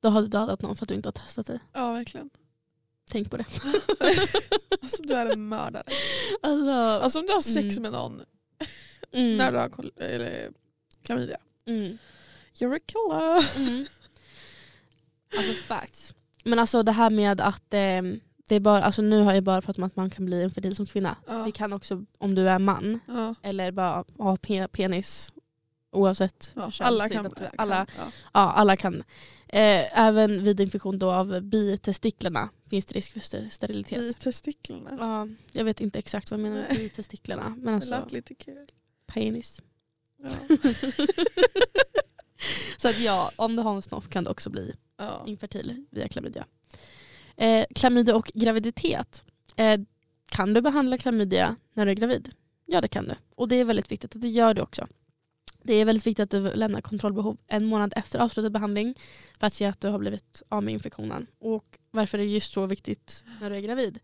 Då 0.00 0.08
har 0.08 0.22
du 0.22 0.28
dödat 0.28 0.62
någon 0.62 0.76
för 0.76 0.84
att 0.84 0.88
du 0.88 0.94
inte 0.94 1.06
har 1.08 1.12
testat 1.12 1.46
dig. 1.46 1.58
ja, 1.72 1.92
verkligen. 1.92 2.30
Tänk 3.10 3.30
på 3.30 3.36
det. 3.36 3.44
Alltså 4.82 5.02
du 5.02 5.14
är 5.14 5.32
en 5.32 5.48
mördare. 5.48 5.84
Alltså, 6.42 6.70
Alltså 6.72 7.20
om 7.20 7.26
du 7.26 7.32
har 7.32 7.40
sex 7.40 7.76
Mm. 7.78 7.82
med 7.82 7.92
någon 7.92 8.22
mm, 9.12 9.36
när 9.36 9.52
du 9.52 9.58
har 9.58 9.68
kol- 9.68 9.92
eller, 9.96 10.50
klamydia. 11.02 11.36
mm. 11.64 11.98
You're 12.54 12.76
a 12.76 12.80
killer. 12.86 13.56
Mm. 13.68 13.86
Alltså 15.38 15.52
facts. 15.52 16.14
Men 16.44 16.58
alltså 16.58 16.82
det 16.82 16.92
här 16.92 17.10
med 17.10 17.40
att 17.40 17.74
eh, 17.74 18.02
det 18.48 18.54
är 18.54 18.60
bara, 18.60 18.82
alltså 18.82 19.02
nu 19.02 19.20
har 19.22 19.34
jag 19.34 19.44
bara 19.44 19.60
pratat 19.62 19.78
om 19.78 19.84
att 19.84 19.96
man 19.96 20.10
kan 20.10 20.24
bli 20.24 20.42
infertil 20.42 20.76
som 20.76 20.86
kvinna. 20.86 21.16
Ja. 21.26 21.34
Det 21.44 21.52
kan 21.52 21.72
också 21.72 22.04
om 22.18 22.34
du 22.34 22.48
är 22.48 22.58
man 22.58 23.00
Ja. 23.08 23.34
eller 23.42 23.70
bara 23.72 24.04
ha 24.18 24.36
pe- 24.36 24.66
penis 24.68 25.32
oavsett 25.92 26.52
Ja. 26.56 26.70
kön, 26.70 26.86
Alla 26.86 27.08
kan. 27.08 27.26
alla, 27.56 27.86
kan 27.86 27.96
ja. 27.98 28.12
ja, 28.32 28.52
alla 28.52 28.76
kan. 28.76 28.94
Eh, 29.48 29.98
även 30.00 30.44
vid 30.44 30.60
infektion 30.60 30.98
då 30.98 31.12
av 31.12 31.40
bitestiklarna 31.40 32.48
finns 32.70 32.86
det 32.86 32.94
risk 32.94 33.12
för 33.12 33.20
ster- 33.20 33.48
sterilitet. 33.48 33.98
I 34.02 34.14
testiklarna. 34.14 34.96
Ja, 35.00 35.28
jag 35.52 35.64
vet 35.64 35.80
inte 35.80 35.98
exakt 35.98 36.30
vad 36.30 36.40
jag 36.40 36.44
menar 36.44 36.56
med 36.68 36.76
bitestiklarna. 36.76 37.48
Men 37.48 37.64
Det 37.64 37.74
alltså 37.74 37.90
lät 37.90 38.12
lite 38.12 38.34
kul. 38.34 38.70
penis. 39.06 39.60
Så 42.76 42.88
att 42.88 42.98
ja, 42.98 43.30
om 43.36 43.56
du 43.56 43.62
har 43.62 43.74
en 43.76 43.82
snopp 43.82 44.10
kan 44.10 44.24
du 44.24 44.30
också 44.30 44.50
bli 44.50 44.72
infertil 45.26 45.86
via 45.90 46.08
klamydia. 46.08 46.46
Eh, 47.36 47.66
klamydia 47.74 48.16
och 48.16 48.30
graviditet. 48.34 49.24
Eh, 49.56 49.80
kan 50.30 50.54
du 50.54 50.60
behandla 50.60 50.98
klamydia 50.98 51.56
när 51.72 51.86
du 51.86 51.90
är 51.92 51.96
gravid? 51.96 52.30
Ja 52.66 52.80
det 52.80 52.88
kan 52.88 53.04
du. 53.08 53.14
Och 53.36 53.48
det 53.48 53.56
är 53.56 53.64
väldigt 53.64 53.92
viktigt 53.92 54.14
att 54.16 54.22
du 54.22 54.28
gör 54.28 54.54
det 54.54 54.62
också. 54.62 54.86
Det 55.62 55.74
är 55.74 55.84
väldigt 55.84 56.06
viktigt 56.06 56.22
att 56.22 56.30
du 56.30 56.54
lämnar 56.54 56.80
kontrollbehov 56.80 57.36
en 57.46 57.64
månad 57.64 57.92
efter 57.96 58.18
avslutad 58.18 58.50
behandling 58.50 58.94
för 59.38 59.46
att 59.46 59.54
se 59.54 59.64
att 59.64 59.80
du 59.80 59.88
har 59.88 59.98
blivit 59.98 60.42
av 60.48 60.62
med 60.62 60.74
infektionen. 60.74 61.26
Och 61.38 61.64
varför 61.90 62.18
är 62.18 62.22
det 62.22 62.28
just 62.28 62.52
så 62.52 62.66
viktigt 62.66 63.24
när 63.40 63.50
du 63.50 63.56
är 63.56 63.60
gravid? 63.60 63.98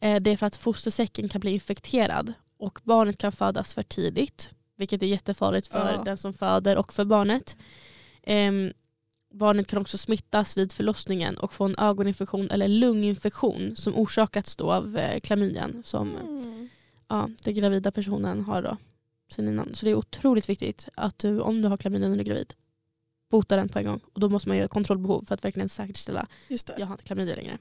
Eh, 0.00 0.20
det 0.20 0.30
är 0.30 0.36
för 0.36 0.46
att 0.46 0.56
fostersäcken 0.56 1.28
kan 1.28 1.40
bli 1.40 1.50
infekterad 1.50 2.32
och 2.58 2.78
barnet 2.82 3.18
kan 3.18 3.32
födas 3.32 3.74
för 3.74 3.82
tidigt. 3.82 4.50
Vilket 4.76 5.02
är 5.02 5.06
jättefarligt 5.06 5.66
för 5.68 5.92
Ja. 5.96 6.02
den 6.04 6.16
som 6.16 6.34
föder 6.34 6.76
och 6.76 6.92
för 6.92 7.04
barnet. 7.04 7.56
Ehm, 8.22 8.72
barnet 9.32 9.66
kan 9.66 9.80
också 9.80 9.98
smittas 9.98 10.56
vid 10.56 10.72
förlossningen 10.72 11.36
och 11.38 11.52
få 11.52 11.64
en 11.64 11.74
ögoninfektion 11.78 12.50
eller 12.50 12.68
lunginfektion 12.68 13.76
som 13.76 13.94
orsakats 13.96 14.56
då 14.56 14.72
av 14.72 14.96
eh, 14.96 15.20
klamydian 15.20 15.82
som 15.84 16.16
Mm. 16.16 16.68
ja, 17.08 17.30
den 17.42 17.54
gravida 17.54 17.90
personen 17.92 18.40
har 18.40 18.62
då 18.62 18.76
sen 19.32 19.48
innan. 19.48 19.74
Så 19.74 19.84
det 19.84 19.90
är 19.90 19.94
otroligt 19.94 20.48
viktigt 20.48 20.88
att 20.94 21.18
du, 21.18 21.40
om 21.40 21.62
du 21.62 21.68
har 21.68 21.76
klamydia 21.76 22.08
när 22.08 22.16
du 22.16 22.20
är 22.20 22.24
gravid, 22.24 22.54
bota 23.30 23.56
den 23.56 23.68
på 23.68 23.78
en 23.78 23.84
gång. 23.86 24.00
Och 24.12 24.20
då 24.20 24.28
måste 24.28 24.48
man 24.48 24.56
göra 24.58 24.68
kontrollbehov 24.68 25.24
för 25.24 25.34
att 25.34 25.44
verkligen 25.44 25.68
säkerställa 25.68 26.26
Just 26.48 26.66
det. 26.66 26.74
jag 26.78 26.86
har 26.86 26.94
inte 26.94 27.04
klamydia 27.04 27.36
längre. 27.36 27.58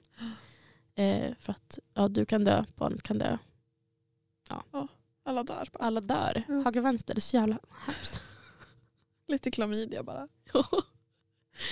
Eh, 0.96 1.36
för 1.40 1.52
att 1.52 1.80
ja, 1.94 2.08
du 2.08 2.26
kan 2.26 2.44
dö, 2.46 2.64
barnet 2.76 3.04
kan 3.04 3.18
dö. 3.18 3.38
Alla 5.24 5.44
dör 5.44 5.68
bara. 5.74 5.86
Alla 5.86 6.02
dör. 6.02 6.44
Ja. 6.48 6.54
Höger 6.54 6.80
och 6.80 6.86
vänster, 6.86 7.14
det 7.14 7.20
är 7.20 7.22
så 7.22 7.36
jävla 7.38 7.60
hemskt. 7.86 8.22
Lite 9.28 9.52
klamydia 9.52 10.04
bara. 10.04 10.28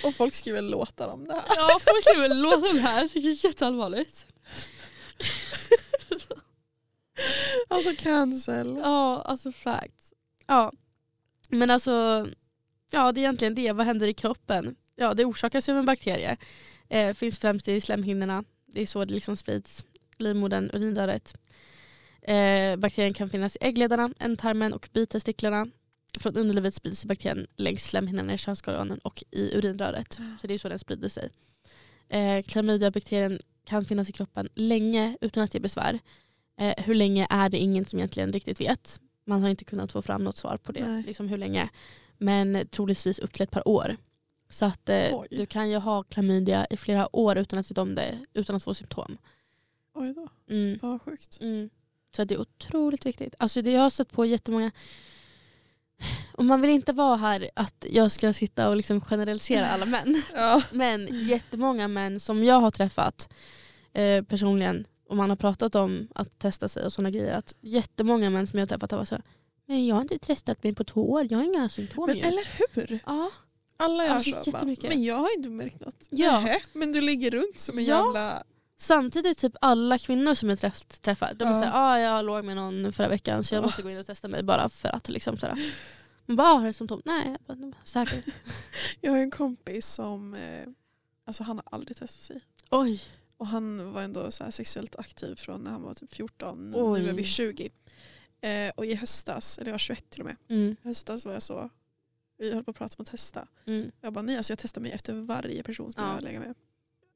Och 0.03 0.15
folk 0.15 0.33
skriver 0.33 0.61
låtar 0.61 1.07
om 1.07 1.25
det 1.25 1.33
här. 1.33 1.43
ja, 1.47 1.79
folk 1.79 2.03
skriver 2.03 2.35
låta 2.35 2.57
om 2.57 2.75
det 2.75 2.81
här, 2.81 3.09
det 3.13 3.19
är 3.19 3.45
jätteallvarligt. 3.45 4.27
Alltså 7.67 7.95
cancel. 7.97 8.79
Ja, 8.83 9.21
alltså 9.21 9.51
facts. 9.51 10.13
Ja. 10.47 10.71
Men 11.49 11.69
alltså, 11.69 12.27
ja 12.91 13.11
det 13.11 13.19
är 13.19 13.23
egentligen 13.23 13.55
det. 13.55 13.71
Vad 13.71 13.85
händer 13.85 14.07
i 14.07 14.13
kroppen? 14.13 14.75
Ja, 14.95 15.13
det 15.13 15.25
orsakas 15.25 15.69
av 15.69 15.77
en 15.77 15.85
bakterie. 15.85 16.37
Eh, 16.89 17.13
finns 17.13 17.39
främst 17.39 17.67
i 17.67 17.81
slemhinnorna. 17.81 18.43
Det 18.65 18.81
är 18.81 18.85
så 18.85 19.05
det 19.05 19.13
liksom 19.13 19.37
sprids. 19.37 19.85
Livmodern, 20.17 20.69
urinröret. 20.73 21.35
Eh, 22.21 22.75
bakterien 22.75 23.13
kan 23.13 23.29
finnas 23.29 23.55
i 23.55 23.59
äggledarna, 23.61 24.09
ändtarmen 24.19 24.73
och 24.73 24.89
bitestiklarna. 24.93 25.67
Från 26.19 26.35
underlivet 26.37 26.73
sprids 26.73 27.05
bakterien 27.05 27.47
längs 27.55 27.83
slemhinnorna 27.83 28.33
i 28.33 28.37
könsorganen 28.37 28.99
och 28.99 29.23
i 29.31 29.57
urinröret. 29.57 30.19
Så 30.41 30.47
det 30.47 30.53
är 30.53 30.57
så 30.57 30.69
den 30.69 30.79
sprider 30.79 31.09
sig. 31.09 31.29
Eh, 32.09 32.41
Klamydiabakterien 32.43 33.39
kan 33.65 33.85
finnas 33.85 34.09
i 34.09 34.11
kroppen 34.11 34.49
länge 34.55 35.17
utan 35.21 35.43
att 35.43 35.53
ge 35.53 35.59
besvär. 35.59 35.99
Eh, 36.57 36.73
hur 36.83 36.95
länge 36.95 37.27
är 37.29 37.49
det 37.49 37.57
ingen 37.57 37.85
som 37.85 37.99
egentligen 37.99 38.33
riktigt 38.33 38.61
vet. 38.61 38.99
Man 39.25 39.41
har 39.41 39.49
inte 39.49 39.63
kunnat 39.65 39.91
få 39.91 40.01
fram 40.01 40.23
något 40.23 40.37
svar 40.37 40.57
på 40.57 40.71
det. 40.71 40.87
Nej. 40.87 41.03
Liksom 41.03 41.27
hur 41.29 41.37
länge. 41.37 41.69
Men 42.17 42.67
troligtvis 42.71 43.19
upp 43.19 43.33
till 43.33 43.43
ett 43.43 43.51
par 43.51 43.67
år. 43.67 43.97
Så 44.49 44.65
att 44.65 44.89
eh, 44.89 45.21
du 45.31 45.45
kan 45.45 45.69
ju 45.69 45.77
ha 45.77 46.03
klamydia 46.03 46.67
i 46.69 46.77
flera 46.77 47.15
år 47.15 47.37
utan 47.37 47.59
att 47.59 47.71
veta 47.71 47.81
om 47.81 47.95
det, 47.95 48.19
utan 48.33 48.55
att 48.55 48.63
få 48.63 48.73
symptom. 48.73 49.17
Oj 49.93 50.13
då, 50.13 50.29
Mm. 50.49 50.79
vad 50.81 51.01
sjukt. 51.01 51.37
Mm. 51.41 51.69
Så 52.15 52.23
det 52.23 52.35
är 52.35 52.39
otroligt 52.41 53.05
viktigt. 53.05 53.35
Alltså 53.39 53.61
det 53.61 53.71
jag 53.71 53.81
har 53.81 53.89
stött 53.89 54.11
på 54.11 54.25
jättemånga 54.25 54.71
och 56.33 56.45
man 56.45 56.61
vill 56.61 56.69
inte 56.69 56.93
vara 56.93 57.15
här 57.15 57.49
att 57.53 57.85
jag 57.89 58.11
ska 58.11 58.33
sitta 58.33 58.69
och 58.69 58.75
liksom 58.75 59.01
generalisera 59.01 59.67
alla 59.67 59.85
män. 59.85 60.21
Ja. 60.35 60.61
Men 60.71 61.27
jättemånga 61.27 61.87
män 61.87 62.19
som 62.19 62.43
jag 62.43 62.59
har 62.59 62.71
träffat 62.71 63.33
eh, 63.93 64.23
personligen 64.23 64.85
och 65.09 65.17
man 65.17 65.29
har 65.29 65.37
pratat 65.37 65.75
om 65.75 66.07
att 66.15 66.39
testa 66.39 66.67
sig 66.67 66.85
och 66.85 66.93
sådana 66.93 67.09
grejer. 67.11 67.33
Att 67.33 67.53
jättemånga 67.61 68.29
män 68.29 68.47
som 68.47 68.59
jag 68.59 68.65
har 68.65 68.67
träffat 68.69 68.91
har 68.91 68.97
varit 68.97 69.09
så 69.09 69.15
här, 69.15 69.23
men 69.67 69.85
jag 69.85 69.95
har 69.95 70.01
inte 70.01 70.19
testat 70.19 70.63
mig 70.63 70.75
på 70.75 70.83
två 70.83 71.11
år, 71.11 71.27
jag 71.29 71.37
har 71.37 71.45
inga 71.45 71.69
symptom 71.69 72.05
Men 72.07 72.15
ju. 72.17 72.21
eller 72.23 72.43
hur? 72.75 72.99
Ja, 73.05 73.31
Alla 73.77 74.05
gör 74.05 74.11
Alltså, 74.13 74.43
så. 74.43 74.51
Bara, 74.51 74.65
men 74.81 75.03
jag 75.03 75.15
har 75.15 75.37
inte 75.37 75.49
märkt 75.49 75.79
något. 75.85 76.07
Ja. 76.09 76.39
Nähä, 76.39 76.59
men 76.73 76.91
du 76.91 77.01
ligger 77.01 77.31
runt 77.31 77.59
som 77.59 77.77
en 77.77 77.85
Ja. 77.85 78.05
jävla... 78.05 78.43
samtidigt 78.81 79.37
typ 79.37 79.53
alla 79.61 79.97
kvinnor 79.97 80.33
som 80.35 80.49
jag 80.49 80.59
träff, 80.59 80.85
träffar, 80.85 81.33
de 81.33 81.45
Ja. 81.47 81.53
såhär, 81.59 81.71
ah, 81.75 81.99
jag 81.99 82.25
låg 82.25 82.45
med 82.45 82.55
någon 82.55 82.91
förra 82.93 83.07
veckan 83.07 83.43
så 83.43 83.55
jag 83.55 83.61
Ja. 83.61 83.65
måste 83.65 83.81
gå 83.81 83.89
in 83.89 83.99
och 83.99 84.05
testa 84.05 84.27
mig 84.27 84.43
bara 84.43 84.69
för 84.69 84.89
att 84.89 85.09
liksom 85.09 85.37
såhär. 85.37 85.59
Man 86.25 86.35
bara, 86.37 86.47
ah, 86.47 86.53
har 86.57 86.65
du 86.67 86.73
symptom? 86.73 87.01
Nej, 87.05 87.27
jag 87.29 87.39
bara, 87.57 87.65
"Nej, 87.65 87.73
säkert. 87.83 88.25
Jag 89.01 89.11
har 89.11 89.17
en 89.19 89.31
kompis 89.31 89.87
som 89.87 90.33
eh, 90.33 90.67
alltså 91.25 91.43
han 91.43 91.57
har 91.57 91.63
aldrig 91.71 91.97
testat 91.97 92.21
sig. 92.23 92.41
Oj. 92.69 93.01
Och 93.37 93.47
han 93.47 93.93
var 93.93 94.01
ändå 94.01 94.31
så 94.31 94.51
sexuellt 94.51 94.95
aktiv 94.95 95.35
från 95.35 95.61
när 95.63 95.71
han 95.71 95.81
var 95.81 95.93
typ 95.93 96.13
14. 96.13 96.71
Oj. 96.75 97.01
Nu 97.01 97.09
är 97.09 97.13
vi 97.13 97.23
20. 97.23 97.69
Eh, 98.41 98.71
och 98.75 98.85
i 98.85 98.95
höstas, 98.95 99.57
eller 99.57 99.67
jag 99.67 99.73
var 99.73 99.77
21 99.79 100.09
till 100.09 100.21
och 100.21 100.25
med. 100.25 100.35
Mm, 100.49 100.75
I 100.83 100.87
höstas 100.87 101.25
var 101.25 101.33
jag 101.33 101.41
så, 101.41 101.69
vi 102.37 102.53
höll 102.53 102.63
på 102.63 102.71
att 102.71 102.77
prata 102.77 102.95
om 102.97 103.01
att 103.03 103.11
testa. 103.11 103.47
mm, 103.67 103.91
Jag 104.01 104.13
bara 104.13 104.21
nej, 104.21 104.37
alltså 104.37 104.51
jag 104.51 104.59
testar 104.59 104.81
mig 104.81 104.91
efter 104.91 105.13
varje 105.13 105.63
person 105.63 105.93
som 105.93 106.03
Ja. 106.03 106.13
jag 106.15 106.23
lägger 106.23 106.39
med. 106.39 106.55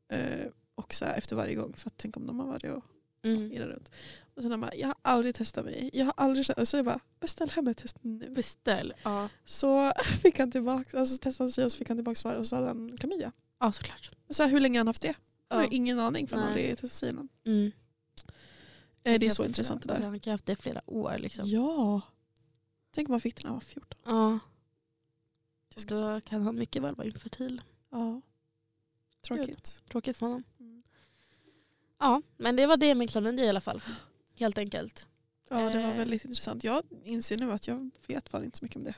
Eh, 0.10 0.48
och 0.76 0.94
så 0.94 1.06
här, 1.06 1.18
efter 1.18 1.36
varje 1.36 1.56
gång 1.56 1.74
för 1.74 1.90
att 1.90 1.98
tänk 1.98 2.18
om 2.18 2.28
de 2.28 2.40
har 2.40 2.48
varit 2.48 2.64
och 2.64 2.84
mm. 3.24 3.52
irrat 3.52 3.68
runt. 3.68 3.92
Och 4.36 4.42
sen 4.42 4.52
han 4.52 4.62
bara, 4.62 4.76
jag 4.76 4.88
har 4.88 4.96
aldrig 5.02 5.36
testat 5.36 5.66
mig. 5.66 5.90
Jag 5.94 6.06
har 6.06 6.14
aldrig 6.18 6.46
testat. 6.46 6.62
Och 6.62 6.68
så 6.68 6.78
jag 6.78 6.86
bara, 6.86 7.00
beställ 7.20 7.50
hem 7.50 7.68
ett 7.68 7.78
test 7.78 7.98
nu. 8.02 8.30
Beställ. 8.30 8.94
Ja. 9.04 9.30
Så 9.46 9.94
fick 10.22 10.40
han 10.40 10.52
tillbaka, 10.52 11.00
alltså 11.00 11.18
testade 11.18 11.46
han 11.46 11.52
sig 11.52 11.66
och 11.66 11.72
så 11.72 11.78
fick 11.78 11.88
han 11.88 11.98
tillbaka 11.98 12.16
svar 12.16 12.34
och 12.34 12.48
så 12.48 12.56
hade 12.56 12.68
han 12.68 12.98
klamydia. 12.98 13.32
ja, 13.60 13.72
såklart. 13.72 14.12
Så 14.30 14.44
här, 14.44 14.50
hur 14.50 14.60
länge 14.60 14.80
har 14.80 14.80
han 14.80 14.88
haft 14.88 15.02
det? 15.02 15.16
Jag 15.50 15.58
har 15.58 15.68
ingen 15.72 16.00
aning 16.00 16.28
för 16.28 16.36
han 16.36 16.44
har 16.44 16.52
aldrig 16.52 16.78
testat 16.78 16.92
sig 16.92 17.10
innan. 17.10 17.30
Mm. 17.46 17.72
Eh, 19.04 19.20
det 19.20 19.26
är 19.26 19.30
så 19.30 19.46
intressant 19.46 19.82
det 19.82 19.88
där. 19.88 20.02
Han 20.02 20.20
kan 20.20 20.32
ha 20.32 20.34
haft 20.34 20.46
det 20.46 20.54
i 20.54 20.56
flera 20.56 20.82
år 20.86 21.18
liksom. 21.18 21.48
Ja. 21.48 22.02
Tänk 22.92 23.10
om 23.10 23.14
man 23.14 23.22
fick 23.22 23.36
det 23.36 23.44
när 23.44 23.50
han 23.50 23.56
var 23.56 23.62
14. 23.62 24.00
Ja. 24.06 24.40
Då 25.88 26.22
kan 26.22 26.42
han 26.42 26.56
mycket 26.56 26.82
väl 26.82 26.96
vara 26.96 27.08
infertil. 27.08 27.62
Ja. 27.90 28.22
Tråkigt. 29.28 29.82
Tråkigt 29.92 30.18
för 30.18 30.26
honom. 30.26 30.44
Mm. 30.60 30.84
Ja, 32.00 32.22
men 32.38 32.56
det 32.56 32.66
var 32.66 32.78
det 32.78 32.96
med 32.96 33.10
klamydia 33.10 33.46
i 33.46 33.50
alla 33.50 33.62
fall. 33.62 33.82
Helt 34.40 34.58
enkelt. 34.58 35.08
Ja 35.50 35.70
det 35.70 35.78
var 35.80 35.90
Eh. 35.92 35.98
väldigt 35.98 36.26
intressant. 36.26 36.64
Jag 36.64 36.84
inser 37.04 37.38
nu 37.38 37.52
att 37.52 37.68
jag 37.68 37.90
vet 38.08 38.30
fan 38.30 38.44
inte 38.44 38.58
så 38.58 38.66
mycket 38.66 38.78
om 38.78 38.84
det. 38.84 38.94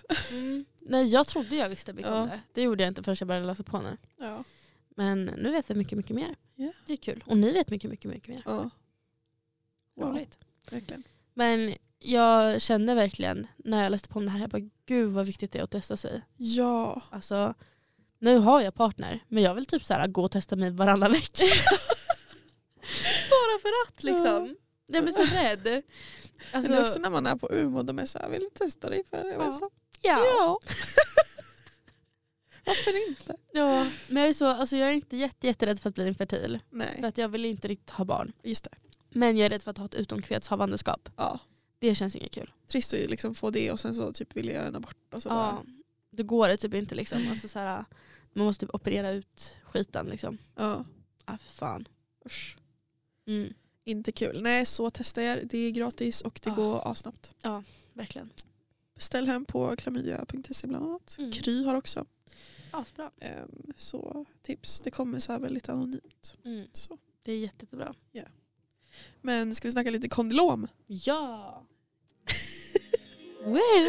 Nej, 0.81 1.07
jag 1.07 1.27
trodde 1.27 1.55
jag 1.55 1.69
visste 1.69 1.93
mycket 1.93 2.11
Ja. 2.11 2.21
om 2.21 2.27
det. 2.27 2.41
Det 2.53 2.61
gjorde 2.61 2.83
jag 2.83 2.87
inte 2.91 3.03
förrän 3.03 3.15
jag 3.19 3.27
började 3.27 3.45
läsa 3.47 3.63
på 3.63 3.81
nu. 3.81 3.97
Ja. 4.17 4.43
Men 4.89 5.25
nu 5.25 5.51
vet 5.51 5.69
jag 5.69 5.77
mycket, 5.77 5.97
mycket 5.97 6.15
mer. 6.15 6.35
Ja. 6.55 6.71
Det 6.85 6.93
är 6.93 6.97
kul. 6.97 7.23
Och 7.27 7.37
ni 7.37 7.51
vet 7.51 7.69
mycket, 7.69 7.89
mycket, 7.89 8.11
mycket 8.11 8.29
mer. 8.29 8.43
ja. 8.45 8.69
Ja. 9.95 10.05
roligt. 10.05 10.37
Verkligen. 10.71 11.03
Men 11.33 11.75
jag 11.99 12.61
kände 12.61 12.95
verkligen 12.95 13.47
när 13.57 13.83
jag 13.83 13.91
läste 13.91 14.09
på 14.09 14.19
om 14.19 14.25
det 14.25 14.31
här, 14.31 14.39
jag 14.39 14.49
bara 14.49 14.69
gud 14.85 15.11
vad 15.11 15.25
viktigt 15.25 15.51
det 15.51 15.59
är 15.59 15.63
att 15.63 15.71
testa 15.71 15.97
sig. 15.97 16.21
Ja. 16.37 17.01
Alltså, 17.09 17.53
nu 18.25 18.37
har 18.37 18.61
jag 18.61 18.75
partner 18.75 19.23
men 19.27 19.43
jag 19.43 19.55
vill 19.55 19.65
typ 19.65 19.83
så 19.83 19.93
här, 19.93 20.07
gå 20.07 20.23
och 20.23 20.31
testa 20.31 20.55
mig 20.55 20.71
varannan 20.71 21.11
vecka. 21.11 21.43
Bara 23.29 23.59
för 23.61 23.69
att 23.87 24.03
liksom. 24.03 24.55
Jag 24.87 25.03
blir 25.03 25.13
så 25.13 25.35
rädd. 25.35 25.83
Alltså, 26.53 26.71
det 26.71 26.77
är 26.77 26.81
också 26.81 26.99
när 26.99 27.09
man 27.09 27.25
är 27.25 27.35
på 27.35 27.47
och 27.77 27.85
de 27.85 27.99
är 27.99 28.05
så 28.05 28.19
här, 28.19 28.29
vill 28.29 28.39
du 28.39 28.49
testa 28.49 28.89
dig 28.89 29.03
för 29.09 29.23
det? 29.23 29.33
Ja. 29.33 29.51
så, 29.51 29.69
ja. 30.01 30.19
ja. 30.25 30.59
Varför 32.65 33.09
inte? 33.09 33.35
ja. 33.51 33.87
Men 34.09 34.21
jag 34.21 34.29
är, 34.29 34.33
så, 34.33 34.45
alltså, 34.45 34.75
jag 34.75 34.89
är 34.89 34.93
inte 34.93 35.17
jätte, 35.17 35.47
jätterädd 35.47 35.79
för 35.79 35.89
att 35.89 35.95
bli 35.95 36.07
infertil. 36.07 36.59
För 36.69 36.77
Nej, 36.77 37.03
att 37.03 37.17
jag 37.17 37.29
vill 37.29 37.45
inte 37.45 37.67
riktigt 37.67 37.89
ha 37.89 38.05
barn. 38.05 38.31
just 38.43 38.63
det. 38.63 38.71
Men 39.09 39.37
jag 39.37 39.45
är 39.45 39.49
rädd 39.49 39.63
för 39.63 39.71
att 39.71 39.77
ha 39.77 39.85
ett 39.85 39.95
utomkvedshavandeskap. 39.95 41.09
Ja. 41.15 41.39
Det 41.79 41.95
känns 41.95 42.15
inget 42.15 42.33
kul. 42.33 42.51
Trist 42.67 42.93
att 42.93 42.99
ju 42.99 43.07
liksom 43.07 43.35
få 43.35 43.49
det 43.49 43.71
och 43.71 43.79
sen 43.79 43.95
så 43.95 44.13
typ 44.13 44.35
vill 44.35 44.47
jag 44.47 44.55
göra 44.55 44.67
en 44.67 44.75
abort 44.75 45.13
och 45.13 45.21
sådär. 45.21 45.35
Ja. 45.35 45.63
Då 46.11 46.23
går 46.23 46.47
det 46.47 46.57
typ 46.57 46.73
inte 46.73 46.95
liksom. 46.95 47.27
Alltså, 47.31 47.47
så 47.47 47.59
här, 47.59 47.85
man 48.35 48.45
måste 48.45 48.65
typ 48.65 48.75
operera 48.75 49.11
ut 49.11 49.55
skiten 49.63 50.05
liksom. 50.07 50.37
Ja. 50.55 50.85
Ah, 51.25 51.37
för 51.37 51.49
fan. 51.49 51.87
Usch. 52.25 52.57
Mm. 53.27 53.53
Inte 53.83 54.11
kul. 54.11 54.41
Nej, 54.41 54.65
så 54.65 54.89
testa 54.89 55.23
er. 55.23 55.43
Det 55.49 55.57
är 55.57 55.71
gratis 55.71 56.21
och 56.21 56.39
det 56.43 56.49
Ja. 56.49 56.55
går 56.55 56.87
asnabbt. 56.87 57.35
Verkligen. 57.93 58.29
Beställ 58.95 59.27
hem 59.27 59.45
på 59.45 59.75
klamydia.se 59.75 60.67
bland 60.67 60.85
annat. 60.85 61.15
Mm. 61.19 61.31
Kry 61.31 61.63
har 61.63 61.75
också. 61.75 62.05
Asbra. 62.71 63.11
Ehm, 63.19 63.73
så 63.77 64.25
tips. 64.41 64.79
Det 64.79 64.91
kommer 64.91 65.19
så 65.19 65.31
här 65.31 65.39
väldigt 65.39 65.69
anonymt. 65.69 66.35
Mm. 66.45 66.67
Så. 66.73 66.97
Det 67.23 67.31
är 67.31 67.37
jätte, 67.37 67.65
jättebra. 67.65 67.93
Men 69.21 69.55
ska 69.55 69.67
vi 69.67 69.71
snacka 69.71 69.89
lite 69.89 70.09
kondylom? 70.09 70.67
Ja. 70.87 71.65
wow. 73.45 73.87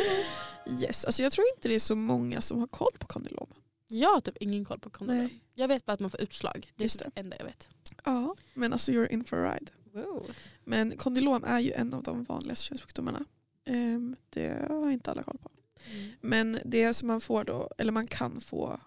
Yes, 0.82 1.04
alltså 1.04 1.22
jag 1.22 1.32
tror 1.32 1.46
inte 1.56 1.68
det 1.68 1.74
är 1.74 1.78
så 1.80 1.96
många 1.96 2.40
som 2.40 2.60
har 2.60 2.66
koll 2.66 2.92
på 2.98 3.06
kondylom. 3.06 3.48
Jag 3.88 4.10
har 4.10 4.20
typ 4.20 4.36
ingen 4.40 4.64
koll 4.64 4.78
på 4.78 4.90
kondylom. 4.90 5.24
Nej. 5.24 5.40
Jag 5.54 5.68
vet 5.68 5.86
bara 5.86 5.92
att 5.92 6.00
man 6.00 6.10
får 6.10 6.20
utslag. 6.20 6.72
Det 6.76 6.82
är 6.82 6.84
Just 6.84 6.98
typ 6.98 7.14
det 7.14 7.20
enda 7.20 7.36
jag 7.38 7.44
vet. 7.44 7.68
Ja. 8.04 8.36
Men 8.54 8.72
alltså 8.72 8.92
you're 8.92 9.12
in 9.12 9.24
for 9.24 9.36
a 9.36 9.54
ride. 9.54 9.72
Wow. 9.92 10.30
Men 10.64 10.96
kondylom 10.96 11.44
är 11.44 11.60
ju 11.60 11.72
en 11.72 11.94
av 11.94 12.02
de 12.02 12.24
vanligaste 12.24 12.64
könssjukdomarna. 12.64 13.24
Ehm, 13.64 14.16
det 14.30 14.66
har 14.68 14.90
inte 14.90 15.10
alla 15.10 15.22
koll 15.22 15.38
på. 15.38 15.50
Mm. 15.90 16.12
Men 16.20 16.58
det 16.64 16.94
som 16.94 17.08
man 17.08 17.20
får 17.20 17.44
då, 17.44 17.70
eller 17.78 17.92
man 17.92 18.06
kan 18.06 18.40
få 18.40 18.80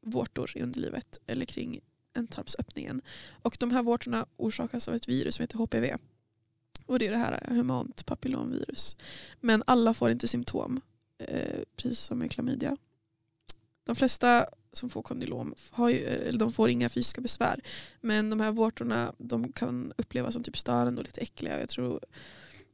vårtor 0.00 0.52
i 0.54 0.62
underlivet 0.62 1.20
eller 1.26 1.46
kring 1.46 1.80
ändtarmsöppningen. 2.14 3.02
Och 3.42 3.56
de 3.60 3.70
här 3.70 3.82
vårtorna 3.82 4.26
orsakas 4.36 4.88
av 4.88 4.94
ett 4.94 5.08
virus 5.08 5.34
som 5.34 5.42
heter 5.42 5.58
HPV. 5.58 5.96
Och 6.86 6.98
det 6.98 7.06
är 7.06 7.10
det 7.10 7.16
här 7.16 7.46
humant 7.48 8.06
papillomvirus. 8.06 8.96
Men 9.40 9.62
alla 9.66 9.94
får 9.94 10.10
inte 10.10 10.28
symptom, 10.28 10.80
eh, 11.18 11.60
precis 11.76 12.00
som 12.00 12.18
med 12.18 12.30
klamydia. 12.30 12.76
De 13.84 13.96
flesta 13.96 14.46
som 14.72 14.90
får 14.90 15.02
kondylom 15.02 15.54
har 15.70 15.88
ju, 15.88 16.04
eh, 16.04 16.28
eller 16.28 16.38
de 16.38 16.52
får 16.52 16.70
inga 16.70 16.88
fysiska 16.88 17.20
besvär. 17.20 17.60
Men 18.00 18.30
de 18.30 18.40
här 18.40 18.52
vårtorna 18.52 19.12
de 19.18 19.52
kan 19.52 19.92
upplevas 19.96 20.34
som 20.34 20.42
typ 20.42 20.58
störande 20.58 21.00
och 21.00 21.06
lite 21.06 21.20
äckliga. 21.20 21.60
Jag 21.60 21.68
tror 21.68 22.00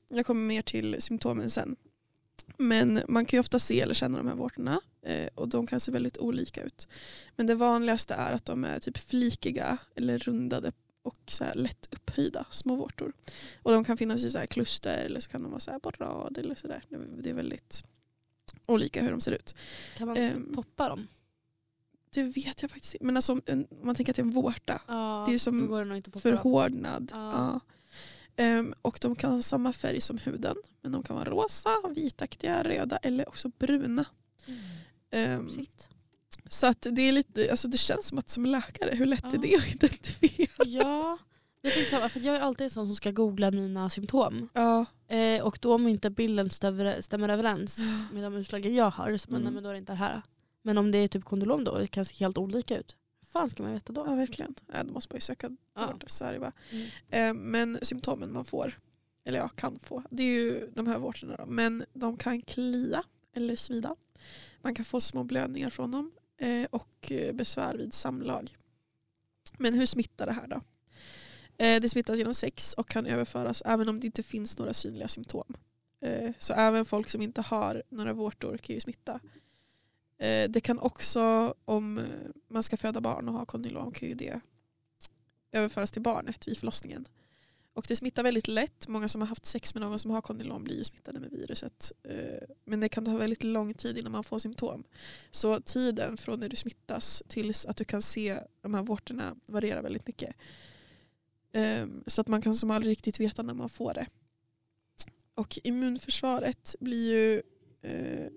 jag 0.09 0.27
kommer 0.27 0.47
mer 0.47 0.63
till 0.63 1.03
symptomen 1.03 1.51
sen. 1.51 1.77
Men 2.57 3.03
man 3.09 3.25
kan 3.25 3.37
ju 3.37 3.41
ofta 3.41 3.59
se 3.59 3.81
eller 3.81 3.95
känna 3.95 4.19
de 4.19 4.27
här 4.27 4.35
vårtorna 4.35 4.81
eh, 5.03 5.29
och 5.35 5.49
de 5.49 5.67
kan 5.67 5.81
se 5.81 5.93
väldigt 5.93 6.19
olika 6.19 6.63
ut. 6.63 6.89
Men 7.37 7.47
det 7.47 7.55
vanligaste 7.55 8.15
är 8.15 8.33
att 8.33 8.45
de 8.45 8.65
är 8.65 8.79
typ 8.79 8.99
flikiga 8.99 9.79
eller 9.95 10.19
rundade 10.19 10.73
och 11.03 11.19
så 11.27 11.45
här 11.45 11.55
lätt 11.55 11.89
upphöjda 11.91 12.47
små 12.51 12.77
vårtor. 12.77 13.13
Och 13.63 13.73
de 13.73 13.85
kan 13.85 13.97
finnas 13.97 14.25
i 14.25 14.31
så 14.31 14.39
här 14.39 14.47
kluster 14.47 14.99
eller 14.99 15.21
så 15.21 15.31
kan 15.31 15.43
de 15.43 15.51
vara 15.51 15.61
så 15.61 15.71
här 15.71 15.79
på 15.79 15.91
rad 15.91 16.39
eller 16.39 16.55
sådär. 16.55 16.83
Det 17.23 17.31
är 17.31 17.35
väldigt 17.35 17.85
olika 18.67 19.03
hur 19.03 19.11
de 19.11 19.21
ser 19.21 19.33
ut. 19.33 19.55
Kan 19.97 20.07
man 20.09 20.17
Ehm. 20.17 20.53
poppa 20.55 20.89
dem? 20.89 21.07
Det 22.15 22.23
vet 22.23 22.63
jag 22.63 22.71
faktiskt 22.71 22.95
inte. 22.95 23.05
Men 23.05 23.17
alltså, 23.17 23.33
om, 23.33 23.67
man 23.83 23.95
tänker 23.95 24.13
att 24.13 24.17
det 24.17 24.23
är 24.23 24.25
en 24.25 24.31
vårta, 24.31 24.83
Ja, 24.89 25.25
det 25.29 25.35
är 25.35 25.39
som 25.39 25.69
förhårdnad. 26.21 27.11
Ja. 27.15 27.33
Ja. 27.33 27.61
Ehm, 28.45 28.75
och 28.83 28.99
de 29.03 29.17
kan 29.17 29.33
ha 29.33 29.43
samma 29.43 29.73
färg 29.73 30.01
som 30.01 30.19
huden. 30.19 30.57
Men 30.83 30.93
de 30.93 31.03
kan 31.03 31.17
vara 31.17 31.31
rosa, 31.31 31.71
vitaktiga, 31.97 32.63
röda 32.65 32.97
eller 32.97 33.29
också 33.29 33.49
bruna. 33.59 34.05
Mm. 35.11 35.51
Shit. 35.51 35.89
så 36.49 36.67
att 36.67 36.87
det, 36.91 37.03
är 37.03 37.13
lite, 37.13 37.51
alltså 37.51 37.69
det 37.69 37.79
känns 37.79 38.07
som 38.07 38.19
att 38.19 38.29
som 38.29 38.47
läkare, 38.47 38.95
hur 38.95 39.07
lätt 39.07 39.25
Ja. 39.25 39.33
är 39.33 39.39
det 39.39 39.57
att 39.57 39.75
identifiera? 39.75 40.65
Ja, 40.67 41.19
jag, 41.63 41.73
tänkte 41.73 41.97
här, 41.97 42.09
för 42.09 42.21
jag 42.21 42.37
är 42.37 42.41
alltid 42.41 42.65
en 42.65 42.71
sån 42.71 42.87
som 42.87 42.97
ska 42.97 43.11
googla 43.11 43.51
mina 43.51 43.91
symptom. 43.91 44.49
Ja, 44.55 44.85
Eh, 45.09 45.43
och 45.43 45.59
då 45.63 45.75
om 45.75 45.89
inte 45.89 46.11
bilden 46.11 46.51
stämmer, 46.51 47.01
stämmer 47.01 47.29
överens 47.29 47.79
med 48.13 48.23
de 48.25 48.35
utslagen 48.35 48.75
jag 48.75 48.91
har, 48.91 49.17
så 49.17 49.29
Mm. 49.35 49.55
men 49.55 49.63
då 49.63 49.69
är 49.69 49.73
det 49.73 49.79
inte 49.79 49.93
det 49.93 49.97
här. 49.97 50.23
Men 50.63 50.79
om 50.79 50.91
det 50.93 50.99
är 50.99 51.09
typ 51.09 51.25
kondylom 51.25 51.65
då, 51.65 51.79
det 51.79 51.87
kan 51.87 52.05
se 52.05 52.15
helt 52.25 52.39
olika 52.39 52.79
ut. 52.79 52.97
Fan 53.33 53.51
ska 53.51 53.63
man 53.63 53.73
veta 53.73 53.93
då? 53.93 54.05
ja 54.07 54.15
verkligen. 54.15 54.55
Ja, 54.75 54.83
då 54.85 54.93
måste 54.93 55.13
man 55.13 55.17
ju 55.17 55.21
söka 55.21 55.51
Ja. 55.75 55.87
bort 55.87 56.05
det 56.19 56.39
bara. 56.41 56.53
Mm. 56.71 56.87
Ehm, 57.11 57.37
men 57.37 57.79
symptomen 57.83 58.33
man 58.33 58.45
får, 58.45 58.79
eller 59.25 59.39
ja 59.39 59.49
kan 59.49 59.79
få, 59.83 60.03
det 60.11 60.23
är 60.23 60.27
ju 60.27 60.71
de 60.75 60.87
här 60.87 60.99
vårtorna. 60.99 61.37
Då. 61.37 61.47
Men 61.47 61.85
de 61.93 62.17
kan 62.17 62.43
klia 62.43 63.03
eller 63.35 63.57
svida. 63.57 63.97
Man 64.63 64.75
kan 64.75 64.85
få 64.85 65.01
små 65.01 65.25
blödningar 65.25 65.71
från 65.71 65.91
dem 65.91 66.13
eh, 66.39 66.67
och 66.71 67.13
eh, 67.13 67.35
besvär 67.35 67.75
vid 67.75 67.95
samlag. 67.95 68.57
Men 69.59 69.75
hur 69.75 69.87
smittar 69.87 70.27
det 70.27 70.33
här 70.33 70.47
då? 70.47 70.61
Eh, 71.61 71.81
det 71.81 71.89
smittas 71.89 72.19
genom 72.19 72.35
sex 72.35 72.75
och 72.75 72.89
kan 72.89 73.07
överföras 73.07 73.63
även 73.67 73.89
om 73.89 74.01
det 74.01 74.07
inte 74.07 74.23
finns 74.23 74.59
några 74.59 74.75
synliga 74.75 75.09
symptom. 75.09 75.57
Eh, 76.03 76.33
så 76.39 76.53
även 76.53 76.85
folk 76.85 77.09
som 77.09 77.23
inte 77.23 77.41
har 77.41 77.83
några 77.89 78.13
vårtor 78.13 78.57
kan 78.57 78.75
ju 78.75 78.81
smitta. 78.81 79.21
Eh, 80.19 80.51
det 80.51 80.61
kan 80.61 80.79
också, 80.79 81.55
om 81.65 82.01
man 82.49 82.63
ska 82.63 82.77
föda 82.77 83.01
barn 83.01 83.29
och 83.29 83.35
ha 83.35 83.45
kondylom, 83.45 83.93
kan 83.93 84.09
ju 84.09 84.15
det 84.15 84.41
överföras 85.53 85.93
till 85.93 86.03
barnet 86.03 86.49
vid 86.49 86.59
förlossningen. 86.59 87.09
Och 87.73 87.85
det 87.89 87.97
smittar 87.97 88.23
väldigt 88.23 88.49
lätt. 88.49 88.89
Många 88.89 89.09
som 89.09 89.21
har 89.21 89.29
haft 89.29 89.47
sex 89.47 89.75
med 89.75 89.81
någon 89.81 89.99
som 89.99 90.11
har 90.11 90.21
kondylom 90.21 90.65
blir 90.65 90.77
ju 90.77 90.85
smittade 90.85 91.21
med 91.21 91.31
viruset. 91.31 91.93
Eh, 92.03 92.49
men 92.65 92.81
det 92.81 92.89
kan 92.89 93.05
ta 93.05 93.17
väldigt 93.17 93.43
lång 93.43 93.75
tid 93.75 93.99
innan 93.99 94.13
man 94.13 94.25
får 94.25 94.39
symptom. 94.39 94.85
Så 95.31 95.61
tiden 95.61 96.17
från 96.17 96.41
när 96.41 96.49
du 96.49 96.57
smittas 96.57 97.23
tills 97.29 97.67
att 97.67 97.77
du 97.77 97.85
kan 97.85 98.03
se 98.03 98.39
de 98.61 98.75
här 98.75 98.83
vårtorna 98.83 99.37
varierar 99.47 99.83
väldigt 99.83 100.07
mycket. 100.07 100.37
Ehm, 101.53 102.05
så 102.07 102.21
att 102.21 102.29
man 102.29 102.43
kan 102.43 102.55
som 102.55 102.71
aldrig 102.71 102.91
riktigt 102.91 103.21
veta 103.21 103.43
när 103.43 103.55
man 103.55 103.69
får 103.69 103.95
det. 103.95 104.07
Och 105.35 105.59
immunförsvaret 105.65 106.75
blir 106.81 107.13
ju 107.13 107.43
eh, 107.83 108.31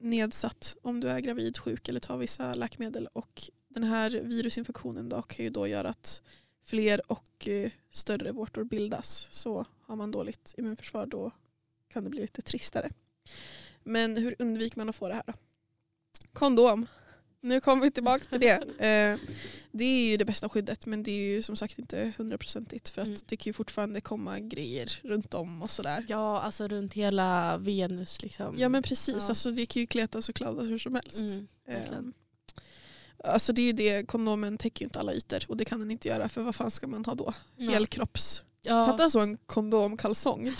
nedsatt 0.00 0.76
om 0.82 1.00
du 1.00 1.08
är 1.08 1.20
gravid, 1.20 1.58
sjuk 1.58 1.88
eller 1.88 2.00
tar 2.00 2.16
vissa 2.16 2.54
läkemedel. 2.54 3.08
Och 3.12 3.42
den 3.68 3.84
här 3.84 4.10
virusinfektionen 4.10 5.08
då 5.08 5.22
kan 5.22 5.44
ju 5.44 5.50
då 5.50 5.66
göra 5.66 5.88
att 5.88 6.22
fler 6.64 7.12
och 7.12 7.48
eh, 7.48 7.70
större 7.90 8.32
vårtor 8.32 8.64
bildas. 8.64 9.28
Så 9.30 9.66
har 9.82 9.96
man 9.96 10.10
dåligt 10.10 10.54
immunförsvar 10.56 11.06
då 11.06 11.30
kan 11.88 12.04
det 12.04 12.10
bli 12.10 12.20
lite 12.20 12.42
tristare. 12.42 12.90
Men 13.84 14.16
hur 14.16 14.36
undviker 14.38 14.78
man 14.78 14.88
att 14.88 14.96
få 14.96 15.08
det 15.08 15.14
här 15.14 15.22
då? 15.26 15.32
Kondom. 16.32 16.86
Nu 17.46 17.60
kommer 17.60 17.82
vi 17.82 17.90
tillbaka 17.90 18.24
till 18.24 18.40
det. 18.40 18.52
Eh, 18.86 19.18
det 19.72 19.84
är 19.84 20.06
ju 20.10 20.16
det 20.16 20.24
bästa 20.24 20.48
skyddet 20.48 20.86
men 20.86 21.02
det 21.02 21.10
är 21.10 21.34
ju 21.34 21.42
som 21.42 21.56
sagt 21.56 21.78
inte 21.78 22.12
hundraprocentigt 22.18 22.88
för 22.88 23.02
att 23.02 23.08
Mm. 23.08 23.20
det 23.26 23.36
kan 23.36 23.44
ju 23.50 23.52
fortfarande 23.52 24.00
komma 24.00 24.38
grejer 24.40 25.00
runt 25.02 25.34
om 25.34 25.62
och 25.62 25.70
sådär. 25.70 26.04
Ja, 26.08 26.40
alltså 26.40 26.68
runt 26.68 26.94
hela 26.94 27.58
Venus 27.58 28.22
liksom. 28.22 28.54
Ja 28.58 28.68
men 28.68 28.82
precis, 28.82 29.16
Ja. 29.20 29.28
alltså, 29.28 29.50
det 29.50 29.66
kan 29.66 29.80
ju 29.80 29.86
kletas 29.86 30.28
och 30.28 30.34
kladdas 30.34 30.64
hur 30.64 30.78
som 30.78 30.94
helst. 30.94 31.20
Mm. 31.20 31.46
Ehm, 31.68 32.12
Alltså 33.24 33.52
det 33.52 33.62
är 33.62 33.66
ju 33.66 33.72
det, 33.72 34.06
kondomen 34.08 34.58
täcker 34.58 34.80
ju 34.82 34.86
inte 34.86 35.00
alla 35.00 35.14
ytor 35.14 35.44
och 35.48 35.56
det 35.56 35.64
kan 35.64 35.80
den 35.80 35.90
inte 35.90 36.08
göra 36.08 36.28
för 36.28 36.42
vad 36.42 36.54
fan 36.54 36.70
ska 36.70 36.86
man 36.86 37.04
ha 37.04 37.14
då? 37.14 37.34
ja. 37.56 37.70
Helkropps. 37.70 38.42
ja. 38.62 38.86
Fatta 38.86 39.10
så 39.10 39.20
en 39.20 39.36
kondomkalsong. 39.46 40.46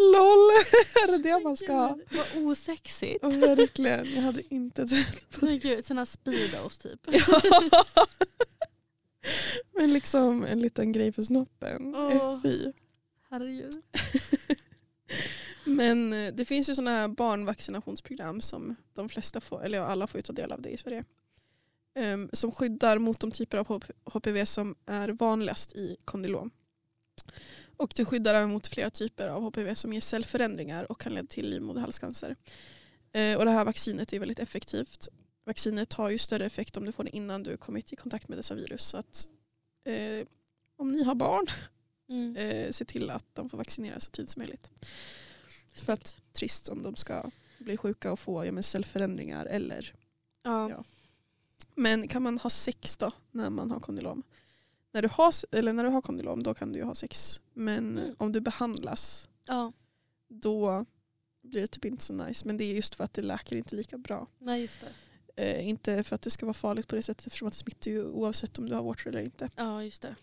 LOL, 0.00 0.50
är 1.02 1.12
det 1.12 1.18
det 1.22 1.40
man 1.44 1.56
ska 1.56 1.72
ha? 1.72 1.98
Vad 2.10 2.44
osexigt. 2.44 3.24
Oh, 3.24 3.38
verkligen, 3.38 4.14
jag 4.14 4.22
hade 4.22 4.54
inte 4.54 4.88
tänkt. 4.88 5.42
Men 5.42 5.58
gud, 5.58 5.84
såna 5.84 6.06
speedos 6.06 6.78
typ. 6.78 7.00
Men 9.72 9.92
liksom 9.92 10.44
en 10.44 10.60
liten 10.60 10.92
grej 10.92 11.12
för 11.12 11.22
snoppen. 11.22 11.94
Åh. 11.94 12.42
Fy. 12.42 12.72
Herregud. 13.30 13.82
Men 15.64 16.12
eh, 16.12 16.32
det 16.34 16.44
finns 16.44 16.70
ju 16.70 16.74
sådana 16.74 16.90
här 16.90 17.08
barnvaccinationsprogram 17.08 18.40
som 18.40 18.76
de 18.92 19.08
flesta 19.08 19.40
får, 19.40 19.64
eller 19.64 19.78
ja, 19.78 19.84
alla 19.84 20.06
får 20.06 20.18
ju 20.18 20.22
ta 20.22 20.32
del 20.32 20.52
av 20.52 20.62
det 20.62 20.70
i 20.70 20.76
Sverige. 20.76 21.04
Ehm, 21.94 22.30
som 22.32 22.52
skyddar 22.52 22.98
mot 22.98 23.20
de 23.20 23.30
typer 23.30 23.58
av 23.58 23.66
HP 23.66 23.84
HPV 24.04 24.46
som 24.46 24.74
är 24.86 25.08
vanligast 25.08 25.72
i 25.72 25.96
kondylom. 26.04 26.50
Och 27.80 27.92
det 27.96 28.04
skyddar 28.04 28.34
även 28.34 28.50
mot 28.50 28.66
flera 28.66 28.90
typer 28.90 29.28
av 29.28 29.42
HPV 29.42 29.74
som 29.74 29.92
ger 29.92 30.00
cellförändringar 30.00 30.92
och 30.92 31.00
kan 31.00 31.14
leda 31.14 31.26
till 31.26 31.48
livmoderhalscancer. 31.50 32.36
Eh, 33.12 33.38
och 33.38 33.44
det 33.44 33.50
här 33.50 33.64
vaccinet 33.64 34.12
är 34.12 34.18
väldigt 34.18 34.38
effektivt. 34.38 35.08
Vaccinet 35.44 35.92
har 35.92 36.10
ju 36.10 36.18
större 36.18 36.46
effekt 36.46 36.76
om 36.76 36.84
du 36.84 36.92
får 36.92 37.04
det 37.04 37.16
innan 37.16 37.42
du 37.42 37.56
kommit 37.56 37.92
i 37.92 37.96
kontakt 37.96 38.28
med 38.28 38.38
dessa 38.38 38.54
virus. 38.54 38.82
Så 38.82 38.96
att, 38.96 39.28
eh, 39.84 40.26
om 40.76 40.92
ni 40.92 41.02
har 41.04 41.14
barn, 41.14 41.46
Mm. 42.08 42.36
eh, 42.36 42.70
se 42.70 42.84
till 42.84 43.10
att 43.10 43.24
de 43.34 43.50
får 43.50 43.58
vaccineras 43.58 44.04
så 44.04 44.10
tidigt 44.10 44.30
som 44.30 44.40
möjligt. 44.40 44.70
För 45.72 45.92
att 45.92 46.16
trist 46.32 46.68
om 46.68 46.82
de 46.82 46.96
ska 46.96 47.30
bli 47.58 47.76
sjuka 47.76 48.12
och 48.12 48.18
få 48.18 48.46
ja, 48.46 48.52
men 48.52 48.62
cellförändringar 48.62 49.46
eller 49.46 49.94
Ja. 50.42 50.70
Ja. 50.70 50.84
Men 51.74 52.08
kan 52.08 52.22
man 52.22 52.38
ha 52.38 52.50
sex 52.50 52.96
då 52.96 53.12
när 53.30 53.50
man 53.50 53.70
har 53.70 53.80
kondylom? 53.80 54.22
När 54.92 55.02
du 55.02 55.08
har, 55.12 55.34
eller 55.52 55.72
när 55.72 55.84
du 55.84 55.90
har 55.90 56.02
kondylom 56.02 56.42
då 56.42 56.54
kan 56.54 56.72
du 56.72 56.78
ju 56.78 56.84
ha 56.84 56.94
sex. 56.94 57.40
Men 57.54 57.98
Mm. 57.98 58.14
om 58.18 58.32
du 58.32 58.40
behandlas 58.40 59.28
ja. 59.46 59.72
då 60.28 60.86
blir 61.42 61.60
det 61.60 61.66
typ 61.66 61.84
inte 61.84 62.04
så 62.04 62.12
nice. 62.12 62.46
Men 62.46 62.56
det 62.56 62.64
är 62.64 62.74
just 62.74 62.94
för 62.94 63.04
att 63.04 63.12
det 63.14 63.22
läker 63.22 63.56
inte 63.56 63.76
lika 63.76 63.98
bra. 63.98 64.26
Nej 64.38 64.60
just. 64.62 64.78
Eh, 65.36 65.68
inte 65.68 66.04
för 66.04 66.14
att 66.14 66.22
det 66.22 66.30
ska 66.30 66.46
vara 66.46 66.54
farligt 66.54 66.86
på 66.88 66.96
det 66.96 67.02
sättet 67.02 67.26
eftersom 67.26 67.48
att 67.48 67.54
det 67.54 67.58
smittar 67.58 67.90
ju 67.90 68.04
oavsett 68.04 68.58
om 68.58 68.68
du 68.68 68.74
har 68.74 68.82
vårtor 68.82 69.08
eller 69.10 69.20
inte. 69.20 69.50
Ja 69.56 69.84
just 69.84 70.02
det. 70.02 70.16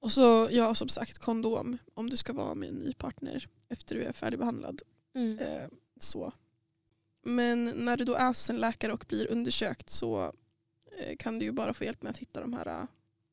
Och 0.00 0.12
så 0.12 0.48
ja 0.50 0.74
som 0.74 0.88
sagt 0.88 1.18
kondom 1.18 1.78
om 1.94 2.10
du 2.10 2.16
ska 2.16 2.32
vara 2.32 2.54
med 2.54 2.68
en 2.68 2.74
ny 2.74 2.92
partner 2.92 3.48
efter 3.68 3.94
du 3.94 4.02
är 4.02 4.12
färdigbehandlad. 4.12 4.82
Mm. 5.14 5.38
Eh, 5.38 5.68
så. 6.00 6.32
Men 7.22 7.64
när 7.64 7.96
du 7.96 8.04
då 8.04 8.14
är 8.14 8.26
hos 8.26 8.50
en 8.50 8.56
läkare 8.58 8.92
och 8.92 9.04
blir 9.08 9.26
undersökt 9.30 9.90
så 9.90 10.32
eh, 10.98 11.16
kan 11.18 11.38
du 11.38 11.44
ju 11.44 11.52
bara 11.52 11.74
få 11.74 11.84
hjälp 11.84 12.02
med 12.02 12.10
att 12.10 12.18
hitta 12.18 12.40
de 12.40 12.52
här 12.52 12.86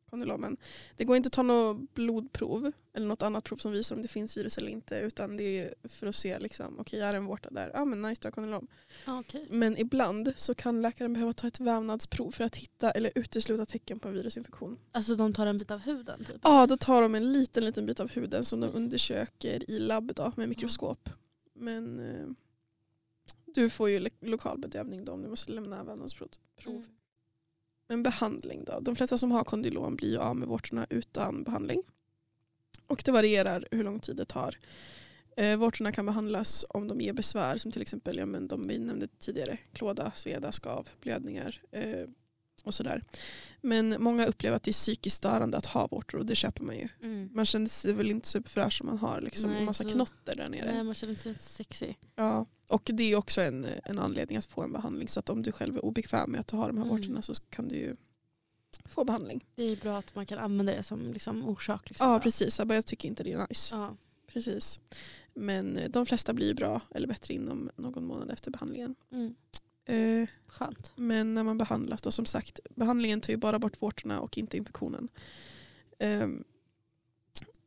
kondylomen. 0.10 0.58
Det 0.98 1.06
går 1.06 1.17
inte 1.17 1.28
att 1.28 1.34
ta 1.34 1.41
något 1.41 1.93
blodprov 1.93 2.72
eller 2.93 3.08
något 3.08 3.22
annat 3.22 3.43
prov 3.43 3.58
som 3.58 3.72
visar 3.72 3.96
om 3.96 4.02
det 4.02 4.08
finns 4.08 4.38
virus 4.38 4.58
eller 4.58 4.67
inte 4.70 5.00
utan 5.00 5.38
det 5.38 5.43
är 5.60 5.74
för 5.89 6.08
att 6.08 6.15
se 6.15 6.39
liksom, 6.39 6.80
okej 6.80 7.02
är 7.02 7.12
det 7.12 7.17
en 7.17 7.26
vårta 7.26 7.50
där? 7.50 7.72
Ja 7.74 7.86
men 7.86 8.02
nice 8.02 8.22
du 8.22 8.26
har 8.28 8.32
kondylom. 8.32 8.67
Okej. 9.08 9.46
Men 9.50 9.78
ibland 9.78 10.34
så 10.36 10.56
kan 10.56 10.82
läkaren 10.82 11.13
behöva 11.13 11.34
ta 11.34 11.48
ett 11.48 11.60
vävnadsprov 11.60 12.32
för 12.32 12.43
att 12.43 12.56
hitta 12.56 12.91
eller 12.91 13.12
utesluta 13.15 13.65
tecken 13.65 14.00
på 14.00 14.08
en 14.08 14.13
virusinfektion. 14.13 14.80
Alltså 14.91 15.15
de 15.15 15.34
tar 15.34 15.48
en 15.48 15.58
bit 15.58 15.72
av 15.72 15.80
huden 15.80 16.24
typ? 16.26 16.38
Ja, 16.43 16.67
då 16.67 16.78
tar 16.78 17.02
de 17.02 17.15
en 17.15 17.32
liten, 17.32 17.65
liten 17.65 17.86
bit 17.86 18.00
av 18.00 18.10
huden 18.12 18.46
som 18.46 18.60
de 18.60 18.67
undersöker 18.67 19.72
i 19.72 19.80
labb 19.80 20.12
då, 20.15 20.32
med 20.38 20.50
mikroskop. 20.50 21.10
Men 21.56 22.00
eh, 22.00 22.28
du 23.46 23.70
får 23.70 23.89
ju 23.89 24.00
lo- 24.00 24.10
lokal 24.22 24.60
bedövning 24.60 25.06
då 25.06 25.12
om 25.12 25.22
du 25.22 25.30
måste 25.30 25.52
lämna 25.52 25.84
vävnadsprov. 25.84 26.30
Prov. 26.62 26.76
Mm. 26.76 26.88
Men 27.88 28.04
behandling 28.04 28.63
då? 28.65 28.80
De 28.80 28.95
flesta 28.95 29.17
som 29.17 29.32
har 29.32 29.43
kondylom 29.43 29.95
blir 29.95 30.12
ju 30.12 30.17
av 30.17 30.36
med 30.36 30.47
vårtorna 30.47 30.86
utan 30.89 31.43
behandling. 31.43 31.84
Och 32.88 33.02
det 33.06 33.12
varierar 33.12 33.67
hur 33.71 33.84
lång 33.84 34.00
tid 34.00 34.15
det 34.15 34.26
tar. 34.26 34.58
Eh, 35.38 35.58
vårtorna 35.58 35.91
kan 35.91 36.06
behandlas 36.06 36.65
om 36.69 36.88
de 36.88 37.02
ger 37.02 37.13
besvär 37.13 37.58
som 37.58 37.71
till 37.71 37.82
exempel 37.82 38.17
ja, 38.17 38.26
men 38.26 38.47
de 38.47 38.67
vi 38.67 38.80
nämnde 38.80 39.08
tidigare. 39.08 39.58
Klåda, 39.73 40.12
sveda, 40.15 40.52
skav, 40.52 40.89
blödningar 41.02 41.62
eh, 41.71 42.06
och 42.63 42.74
sådär. 42.74 43.04
Men 43.62 43.96
många 44.00 44.26
upplever 44.26 44.56
att 44.58 44.63
det 44.63 44.72
är 44.72 44.74
psykiskt 44.74 45.17
störande 45.17 45.58
att 45.58 45.65
ha 45.65 45.88
vårtor 45.88 46.17
och 46.17 46.26
det 46.26 46.36
köper 46.36 46.63
man 46.63 46.76
ju. 46.76 46.88
Mm. 47.04 47.30
Man 47.34 47.46
känner 47.46 47.67
sig 47.67 47.93
väl 47.93 48.12
inte 48.12 48.28
superfräsch 48.28 48.82
om 48.82 48.88
man 48.88 48.98
har 48.98 49.22
liksom 49.22 49.50
Nej, 49.50 49.60
en 49.60 49.65
massa 49.65 49.84
så- 49.84 49.89
knotter 49.89 50.36
där 50.36 50.50
nere. 50.50 50.72
Nej 50.74 50.84
man 50.84 50.93
känner 50.96 51.15
sig 51.15 51.30
inte 51.32 51.43
sexy. 51.43 51.93
Ja. 52.15 52.46
Och 52.70 52.82
det 52.93 53.04
är 53.12 53.15
också 53.15 53.41
en, 53.41 53.67
en 53.84 54.00
anledning 54.00 54.38
att 54.38 54.46
få 54.46 54.62
en 54.62 54.72
behandling. 54.72 55.08
Så 55.08 55.20
att 55.20 55.30
om 55.30 55.41
du 55.41 55.52
själv 55.52 55.76
är 55.76 55.86
obekväm 55.86 56.32
med 56.32 56.39
att 56.39 56.52
ha 56.52 56.67
de 56.67 56.78
här 56.78 56.86
Mm. 56.86 56.98
vårtorna 56.98 57.22
så 57.22 57.34
kan 57.50 57.67
du 57.67 57.76
ju 57.76 57.96
få 58.86 59.04
behandling. 59.04 59.46
Det 59.56 59.63
är 59.63 59.76
bra 59.76 59.98
att 59.98 60.15
man 60.15 60.26
kan 60.26 60.39
använda 60.39 60.74
det 60.76 60.84
som 60.84 61.13
liksom 61.13 61.46
orsak. 61.50 61.89
Liksom. 61.89 62.10
Ja 62.10 62.20
precis, 62.20 62.60
jag 62.60 62.86
tycker 62.86 63.08
inte 63.10 63.24
det 63.24 63.32
är 63.34 63.48
nice. 63.50 63.76
Ja. 63.76 63.98
Precis. 64.28 64.80
Men 65.34 65.78
eh, 65.78 65.89
de 65.89 66.06
flesta 66.06 66.34
blir 66.34 66.54
bra 66.54 66.82
eller 66.96 67.08
bättre 67.08 67.34
inom 67.34 67.70
någon 67.76 68.06
månad 68.06 68.30
efter 68.30 68.52
behandlingen. 68.52 68.96
Mm. 69.12 69.36
Eh, 69.88 70.28
Skönt. 70.47 70.91
men 70.95 71.34
när 71.34 71.43
man 71.43 71.58
behandlas 71.58 72.02
då 72.02 72.12
som 72.12 72.26
sagt, 72.26 72.60
behandlingen 72.76 73.21
tar 73.21 73.32
ju 73.34 73.38
bara 73.38 73.60
bort 73.60 73.82
vårtorna 73.82 74.19
och 74.19 74.38
inte 74.38 74.58
infektionen. 74.58 75.10
Eh, 76.00 76.28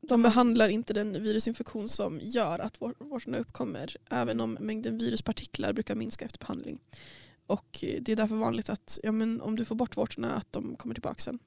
de 0.00 0.22
behandlar 0.22 0.68
inte 0.68 0.92
den 0.92 1.22
virusinfektion 1.22 1.88
som 1.88 2.20
gör 2.22 2.58
att 2.58 2.80
vår- 2.80 2.94
vårtorna 2.98 3.38
uppkommer 3.38 3.96
även 4.10 4.40
om 4.40 4.52
mängden 4.60 4.98
viruspartiklar 4.98 5.72
brukar 5.72 5.94
minska 5.94 6.24
efter 6.24 6.38
behandling. 6.38 6.80
Och 7.46 7.84
eh, 7.84 8.02
det 8.02 8.12
är 8.12 8.16
därför 8.16 8.34
vanligt 8.36 8.70
att 8.70 8.98
ja, 9.02 9.12
men 9.12 9.40
om 9.40 9.56
du 9.56 9.64
får 9.64 9.74
bort 9.74 9.96
vårtorna 9.96 10.32
att 10.34 10.52
de 10.52 10.76
kommer 10.76 10.94
tillbaka 10.94 11.18
sen. 11.20 11.38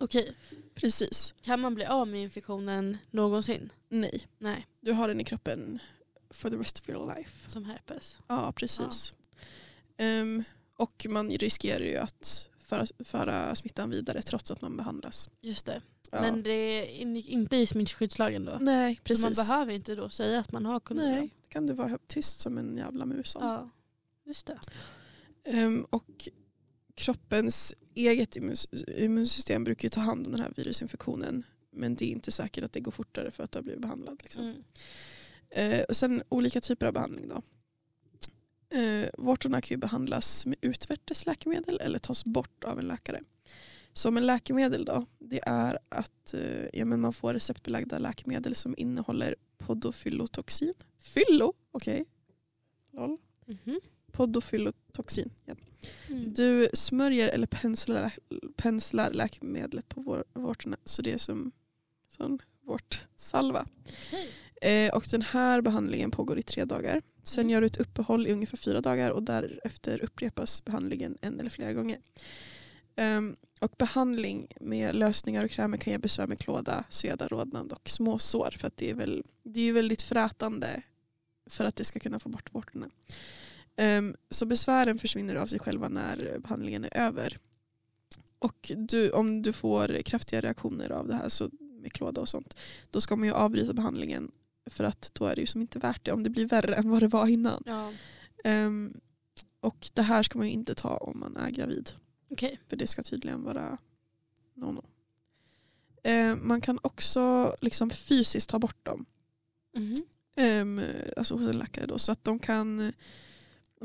Okej. 0.00 0.32
Precis. 0.74 1.34
Kan 1.42 1.60
man 1.60 1.74
bli 1.74 1.84
av 1.86 2.08
med 2.08 2.22
infektionen 2.22 2.98
någonsin? 3.10 3.72
Nej, 3.88 4.26
Nej. 4.38 4.66
du 4.80 4.92
har 4.92 5.08
den 5.08 5.20
i 5.20 5.24
kroppen 5.24 5.78
for 6.30 6.50
the 6.50 6.56
rest 6.56 6.78
of 6.80 6.88
your 6.88 7.14
life. 7.16 7.50
Som 7.50 7.64
herpes? 7.64 8.18
Ja, 8.28 8.52
precis. 8.52 9.14
Ehm, 9.96 10.44
och 10.76 11.06
man 11.08 11.30
riskerar 11.30 11.84
ju 11.84 11.96
att 11.96 12.50
föra, 12.60 12.86
föra 13.04 13.54
smittan 13.54 13.90
vidare 13.90 14.22
trots 14.22 14.50
att 14.50 14.60
man 14.62 14.76
behandlas. 14.76 15.30
Just 15.40 15.66
det. 15.66 15.80
Ja. 16.10 16.20
Men 16.20 16.42
det 16.42 16.86
ingick 16.92 17.28
inte 17.28 17.56
i 17.56 17.66
smittskyddslagen 17.66 18.44
då? 18.44 18.58
Nej, 18.60 18.96
Så 18.96 19.02
precis. 19.02 19.24
man 19.24 19.32
behöver 19.32 19.72
inte 19.72 19.94
då 19.94 20.08
säga 20.08 20.40
att 20.40 20.52
man 20.52 20.66
har 20.66 20.80
kondylom? 20.80 21.12
Nej, 21.12 21.34
det 21.42 21.48
kan 21.48 21.66
du 21.66 21.72
vara 21.72 21.98
tyst 22.06 22.40
som 22.40 22.58
en 22.58 22.76
jävla 22.76 23.06
mus 23.06 23.36
om. 23.36 23.42
Ja. 23.44 23.70
Just 24.24 24.46
det. 24.46 24.58
Ehm, 25.44 25.86
och 25.90 26.28
kroppens 26.94 27.74
eget 27.94 28.36
immunsystem 28.96 29.64
brukar 29.64 29.84
ju 29.84 29.88
ta 29.90 30.00
hand 30.00 30.26
om 30.26 30.32
den 30.32 30.40
här 30.42 30.52
virusinfektionen. 30.56 31.42
Men 31.72 31.94
det 31.96 32.04
är 32.04 32.10
inte 32.12 32.32
säkert 32.32 32.64
att 32.64 32.72
det 32.72 32.80
går 32.80 32.92
fortare 32.92 33.30
för 33.30 33.44
att 33.44 33.52
du 33.52 33.58
har 33.58 33.62
blivit 33.62 33.82
behandlad. 33.82 34.20
Liksom. 34.22 34.42
Mm. 34.42 34.62
Eh, 35.50 35.82
och 35.82 35.96
sen 35.96 36.22
olika 36.28 36.60
typer 36.60 36.86
av 36.86 36.92
behandling 36.92 37.28
då. 37.28 37.42
Eh, 38.70 39.08
vårtorna 39.18 39.60
kan 39.60 39.74
ju 39.74 39.78
behandlas 39.78 40.46
med 40.46 40.56
utvärtes 40.60 41.26
läkemedel 41.26 41.80
eller 41.80 41.98
tas 41.98 42.24
bort 42.24 42.64
av 42.64 42.78
en 42.78 42.88
läkare. 42.88 43.20
Som 43.92 44.16
en 44.16 44.26
läkemedel 44.26 44.84
då, 44.84 45.06
det 45.18 45.40
är 45.46 45.78
att 45.88 46.34
eh, 46.34 46.66
ja, 46.72 46.84
men 46.84 47.00
man 47.00 47.12
får 47.12 47.32
receptbelagda 47.32 47.98
läkemedel 47.98 48.54
som 48.54 48.74
innehåller 48.78 49.36
podofyllotoxin. 49.58 50.74
Fyllo? 50.98 51.52
Okej. 51.70 52.04
Lol. 52.92 53.18
Mhm. 53.46 53.80
Podofyllotoxin. 54.12 55.30
Ja. 55.44 55.54
Mm. 56.08 56.34
Du 56.34 56.68
smörjer 56.72 57.28
eller 57.28 57.46
penslar, 57.46 58.12
penslar 58.56 59.10
läkemedlet 59.10 59.88
på 59.88 60.00
vår, 60.00 60.24
vårtorna 60.32 60.76
så 60.84 61.02
det 61.02 61.12
är 61.12 61.18
som 61.18 61.52
sån 62.16 62.38
vårtsalva. 62.62 63.66
Okej. 64.06 64.28
Eh, 64.62 64.94
och 64.94 65.04
den 65.10 65.22
här 65.22 65.60
behandlingen 65.60 66.10
pågår 66.10 66.38
i 66.38 66.42
tre 66.42 66.64
dagar. 66.64 67.02
Sen 67.26 67.40
Mm. 67.40 67.50
gör 67.50 67.60
du 67.60 67.66
ett 67.66 67.76
uppehåll 67.76 68.26
i 68.26 68.32
ungefär 68.32 68.56
fyra 68.56 68.80
dagar 68.80 69.10
och 69.10 69.22
därefter 69.22 70.04
upprepas 70.04 70.64
behandlingen 70.64 71.18
en 71.20 71.40
eller 71.40 71.50
flera 71.50 71.72
gånger. 71.72 71.98
Ehm, 72.96 73.36
och 73.60 73.74
behandling 73.78 74.52
med 74.60 74.94
lösningar 74.94 75.44
och 75.44 75.50
krämer 75.50 75.76
kan 75.76 75.90
ge 75.92 75.98
besvär 75.98 76.26
med 76.26 76.38
klåda, 76.38 76.84
sveda, 76.88 77.28
rodnad 77.28 77.72
och 77.72 77.90
småsår. 77.90 78.54
För 78.58 78.66
att 78.66 78.76
det 78.76 78.90
är, 78.90 78.94
väl, 78.94 79.24
det 79.42 79.60
är 79.60 79.72
väldigt 79.72 80.02
frätande 80.02 80.82
för 81.50 81.64
att 81.64 81.76
det 81.76 81.84
ska 81.84 81.98
kunna 82.00 82.18
få 82.18 82.28
bort 82.28 82.54
vårtorna. 82.54 82.90
Ehm, 83.76 84.16
så 84.30 84.46
besvären 84.46 84.98
försvinner 84.98 85.34
av 85.34 85.46
sig 85.46 85.58
själva 85.58 85.88
när 85.88 86.38
behandlingen 86.38 86.84
är 86.84 86.96
över. 86.96 87.38
Och 88.38 88.72
du, 88.76 89.10
om 89.10 89.42
du 89.42 89.52
får 89.52 90.02
kraftiga 90.02 90.40
reaktioner 90.40 90.90
av 90.90 91.08
det 91.08 91.14
här 91.14 91.28
så 91.28 91.50
med 91.60 91.92
klåda 91.92 92.20
och 92.20 92.28
sånt 92.28 92.56
då 92.90 93.00
ska 93.00 93.16
man 93.16 93.28
ju 93.28 93.34
avbryta 93.34 93.72
behandlingen 93.72 94.32
för 94.66 94.84
att 94.84 95.10
då 95.14 95.26
är 95.26 95.34
det 95.34 95.40
ju 95.40 95.46
som 95.46 95.60
inte 95.60 95.78
värt 95.78 96.04
det 96.04 96.12
om 96.12 96.22
det 96.22 96.30
blir 96.30 96.48
värre 96.48 96.74
än 96.74 96.90
vad 96.90 97.02
det 97.02 97.08
var 97.08 97.26
innan. 97.26 97.62
Ja. 97.66 97.92
Ehm, 98.44 99.00
och 99.60 99.90
det 99.94 100.02
här 100.02 100.22
ska 100.22 100.38
man 100.38 100.46
ju 100.46 100.52
inte 100.52 100.74
ta 100.74 100.96
om 100.96 101.20
man 101.20 101.36
är 101.36 101.50
gravid. 101.50 101.90
Okej. 102.30 102.60
För 102.68 102.76
det 102.76 102.86
ska 102.86 103.02
tydligen 103.02 103.42
vara 103.42 103.78
no-no. 104.54 104.84
Ehm, 106.02 106.48
man 106.48 106.60
kan 106.60 106.78
också 106.82 107.54
liksom 107.60 107.90
fysiskt 107.90 108.50
ta 108.50 108.58
bort 108.58 108.84
dem. 108.86 109.06
Mhm. 109.76 109.96
Ehm, 110.36 110.80
alltså 111.16 111.34
hos 111.34 111.46
en 111.48 111.58
läkare 111.58 111.86
då. 111.86 111.98
Så 111.98 112.12
att 112.12 112.24
de 112.24 112.38
kan, 112.38 112.92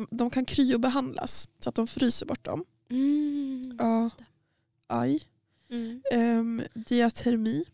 de 0.10 0.30
kan 0.30 0.46
kryobehandlas. 0.46 1.50
Så 1.60 1.70
att 1.70 1.76
de 1.76 1.88
fryser 1.88 2.26
bort 2.26 2.46
dem. 2.46 2.66
Mm. 2.90 3.76
Ja. 3.80 4.10
Aj. 4.88 5.24
Mm. 5.70 6.02
Ehm, 6.12 6.62
diatermi. 6.74 7.66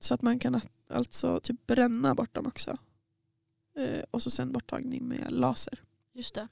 Så 0.00 0.14
att 0.14 0.22
man 0.22 0.38
kan 0.38 0.60
alltså 0.90 1.40
typ 1.40 1.66
bränna 1.66 2.14
bort 2.14 2.34
dem 2.34 2.46
också. 2.46 2.78
Eh, 3.76 4.02
och 4.10 4.22
så 4.22 4.30
sen 4.30 4.52
borttagning 4.52 5.08
med 5.08 5.26
laser. 5.32 5.78
Just 6.12 6.34
det. 6.34 6.48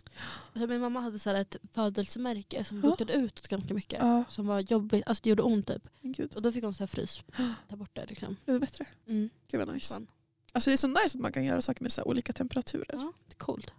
Alltså, 0.53 0.67
min 0.67 0.81
mamma 0.81 1.01
hade 1.01 1.19
så 1.19 1.31
här 1.31 1.37
ett 1.41 1.57
födelsemärke 1.73 2.65
som 2.65 2.81
Ja. 2.81 2.87
luktade 2.89 3.13
utåt 3.13 3.49
ganska 3.49 3.75
mycket. 3.75 3.99
Ja, 4.03 4.25
Som 4.29 4.47
var 4.47 4.61
jobbigt, 4.61 5.03
alltså 5.07 5.21
det 5.23 5.29
gjorde 5.31 5.43
ont 5.43 5.67
typ. 5.67 5.89
gud. 6.03 6.35
Och 6.35 6.43
då 6.43 6.53
fick 6.53 6.65
hon 6.65 6.75
så 6.75 6.83
här 6.83 6.87
frys, 6.89 7.21
ta 7.69 7.77
bort 7.77 7.91
det 7.93 8.07
liksom. 8.07 8.37
Det 8.45 8.59
bättre? 8.59 8.87
Mm. 9.07 9.31
Gud 9.49 9.61
vad 9.67 9.75
nice. 9.75 9.95
Fan. 9.95 10.07
Alltså 10.53 10.71
det 10.71 10.75
är 10.75 10.77
så 10.77 10.87
nice 10.89 11.19
att 11.19 11.23
man 11.23 11.33
kan 11.33 11.45
göra 11.45 11.63
saker 11.63 11.83
med 11.83 11.93
så 11.93 12.03
olika 12.03 12.33
temperaturer. 12.33 12.87
Ja, 12.93 13.13
det 13.29 13.35
är 13.35 13.39
coolt. 13.39 13.75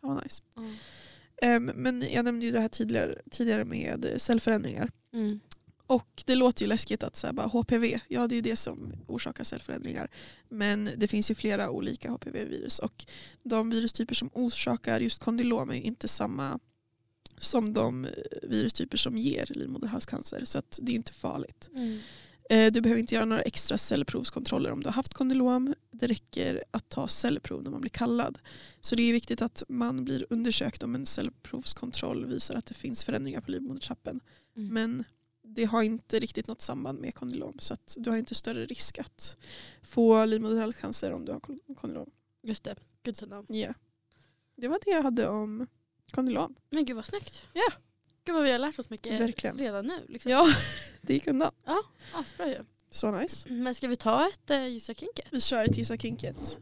Fan 0.00 0.14
vad 0.14 0.22
nice. 0.22 0.42
Mm. 0.56 0.74
Ehm, 1.42 1.64
men 1.64 2.02
jag 2.12 2.24
nämnde 2.24 2.46
ju 2.46 2.52
det 2.52 2.60
här 2.60 2.68
tidigare, 2.68 3.22
tidigare 3.30 3.64
med 3.64 4.14
cellförändringar. 4.18 4.90
Mm. 5.12 5.40
Och 5.92 6.22
det 6.26 6.34
låter 6.34 6.62
ju 6.62 6.68
läskigt 6.68 7.02
att 7.02 7.16
säga 7.16 7.32
bara 7.32 7.46
HPV, 7.46 8.00
ja 8.08 8.26
det 8.26 8.34
är 8.34 8.36
ju 8.36 8.42
det 8.42 8.56
som 8.56 8.92
orsakar 9.06 9.44
cellförändringar. 9.44 10.10
Men 10.48 10.90
det 10.96 11.08
finns 11.08 11.30
ju 11.30 11.34
flera 11.34 11.70
olika 11.70 12.10
HPV-virus 12.10 12.78
och 12.78 13.04
de 13.42 13.70
virustyper 13.70 14.14
som 14.14 14.30
orsakar 14.32 15.00
just 15.00 15.18
kondylom 15.18 15.70
är 15.70 15.74
inte 15.74 16.08
samma 16.08 16.58
som 17.38 17.72
de 17.72 18.04
eh, 18.04 18.10
virustyper 18.42 18.96
som 18.96 19.16
ger 19.16 19.46
livmoderhalscancer. 19.50 20.44
Så 20.44 20.58
att 20.58 20.78
det 20.82 20.92
är 20.92 20.96
inte 20.96 21.12
farligt. 21.12 21.70
Mm. 21.74 21.98
Eh, 22.50 22.72
Du 22.72 22.80
behöver 22.80 23.00
inte 23.00 23.14
göra 23.14 23.24
några 23.24 23.42
extra 23.42 23.78
cellprovskontroller 23.78 24.72
om 24.72 24.80
du 24.82 24.88
har 24.88 24.94
haft 24.94 25.14
kondylom. 25.14 25.74
Det 25.90 26.06
räcker 26.06 26.64
att 26.70 26.88
ta 26.88 27.08
cellprov 27.08 27.62
när 27.62 27.70
man 27.70 27.80
blir 27.80 27.90
kallad. 27.90 28.38
Så 28.80 28.94
det 28.94 29.02
är 29.02 29.12
viktigt 29.12 29.42
att 29.42 29.62
man 29.68 30.04
blir 30.04 30.26
undersökt 30.30 30.82
om 30.82 30.94
en 30.94 31.06
cellprovskontroll 31.06 32.26
visar 32.26 32.54
att 32.54 32.66
det 32.66 32.74
finns 32.74 33.04
förändringar 33.04 33.40
på 33.40 33.50
livmodertappen. 33.50 34.20
Mm. 34.56 34.74
Men 34.74 35.04
det 35.54 35.64
har 35.64 35.82
inte 35.82 36.18
riktigt 36.20 36.46
något 36.46 36.60
samband 36.60 37.00
med 37.00 37.14
kondylom 37.14 37.58
så 37.58 37.76
du 37.96 38.10
har 38.10 38.16
inte 38.16 38.34
större 38.34 38.66
risk 38.66 38.98
att 38.98 39.36
få 39.82 40.24
livmoderhalscancer 40.24 41.12
om 41.12 41.24
du 41.24 41.32
har 41.32 41.40
kon- 41.40 41.60
kondylom. 41.76 42.10
Just 42.42 42.64
det, 42.64 43.12
to 43.12 43.26
know. 43.26 43.46
Yeah. 43.50 43.74
Det 44.56 44.68
var 44.68 44.80
det 44.84 44.90
jag 44.90 45.02
hade 45.02 45.28
om 45.28 45.66
kondylom. 46.10 46.54
Men 46.70 46.84
gud 46.84 46.96
vad 46.96 47.04
snyggt. 47.04 47.46
Ja. 47.52 47.72
Gud 48.24 48.34
vad 48.34 48.44
vi 48.44 48.52
har 48.52 48.58
lärt 48.58 48.78
oss 48.78 48.90
mycket 48.90 49.20
Verkligen. 49.20 49.58
redan 49.58 49.86
nu. 49.86 50.06
Liksom. 50.08 50.32
Ja, 50.32 50.46
det 51.02 51.14
gick 51.14 51.26
undan. 51.26 51.52
Asbra 52.12 52.48
ju. 52.48 52.58
Så 52.90 53.10
nice. 53.10 53.48
Men 53.52 53.74
ska 53.74 53.88
vi 53.88 53.96
ta 53.96 54.28
ett 54.28 54.50
äh, 54.50 54.66
gissa 54.66 54.94
kinket? 54.94 55.26
Vi 55.30 55.40
kör 55.40 55.64
ett 55.64 55.76
gissa 55.78 55.96
kinket. 55.96 56.60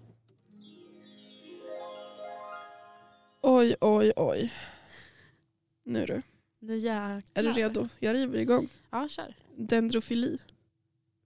Oj, 3.42 3.76
oj, 3.80 4.12
oj. 4.16 4.52
Nu 5.84 6.06
du. 6.06 6.22
Nu 6.62 6.76
jäklar. 6.76 7.22
Är 7.34 7.42
du 7.42 7.52
redo? 7.52 7.88
Jag 7.98 8.14
river 8.14 8.38
igång. 8.38 8.68
Ja, 8.90 9.08
kör. 9.08 9.34
Dendrofili. 9.56 10.38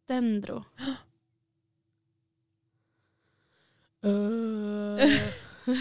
Dendro. 0.07 0.65
Eh. 4.03 5.11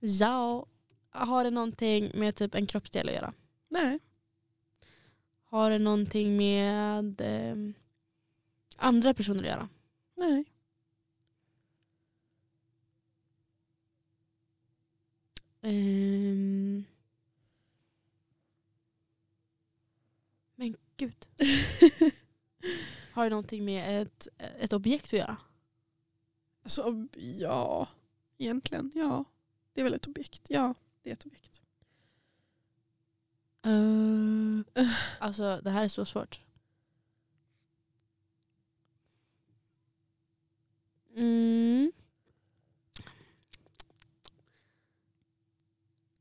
ja, 0.00 0.66
har 1.10 1.44
det 1.44 1.50
någonting 1.50 2.10
med 2.14 2.34
typ 2.34 2.54
en 2.54 2.66
kroppsdel 2.66 3.08
att 3.08 3.14
göra? 3.14 3.32
Nej. 3.68 3.98
Har 5.44 5.70
det 5.70 5.78
någonting 5.78 6.36
med 6.36 7.20
eh, 7.20 7.56
andra 8.76 9.14
personer 9.14 9.40
att 9.40 9.46
göra? 9.46 9.68
Nej. 10.16 10.44
Ehm. 15.62 16.84
Men 20.54 20.76
gud. 21.00 21.26
Har 23.12 23.24
det 23.24 23.30
någonting 23.30 23.64
med 23.64 24.02
ett, 24.02 24.28
ett 24.38 24.72
objekt 24.72 25.06
att 25.06 25.12
göra? 25.12 25.36
Alltså, 26.62 27.06
ja. 27.16 27.88
Egentligen, 28.38 28.92
ja. 28.94 29.24
Det 29.72 29.80
är 29.80 29.84
väl 29.84 29.94
ett 29.94 30.06
objekt. 30.06 30.46
Ja, 30.48 30.74
det 31.02 31.10
är 31.10 31.12
ett 31.12 31.26
objekt. 31.26 31.62
Alltså 35.18 35.60
det 35.64 35.70
här 35.70 35.84
är 35.84 35.88
så 35.88 36.04
svårt. 36.04 36.40
Mm. 41.16 41.92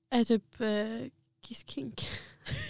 Är 0.10 0.18
det 0.18 0.26
typ 0.26 0.62
eh, 0.62 1.12
Kiss 1.42 1.66
Kink? 1.68 2.02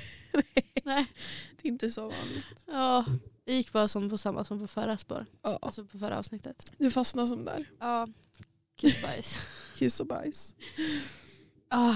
Nej. 0.83 1.11
Det 1.48 1.48
är 1.63 1.67
inte 1.69 1.89
så 1.91 2.01
vanligt. 2.01 2.63
Ja, 2.65 3.05
det 3.43 3.53
gick 3.55 3.71
bara 3.71 3.87
som 3.87 4.09
på 4.09 4.17
samma 4.17 4.45
som 4.45 4.59
på 4.59 4.67
förra 4.67 4.97
spår. 4.97 5.25
Ja, 5.41 5.59
Alltså 5.61 5.85
på 5.85 5.99
förra 5.99 6.17
avsnittet. 6.19 6.71
du 6.77 6.91
fastnar 6.91 7.25
som 7.27 7.45
där. 7.45 7.69
Ja, 7.79 8.07
kissbajs. 8.75 9.37
Kiss 9.75 9.99
och 9.99 10.07
bajs. 10.07 10.55
ah. 11.69 11.95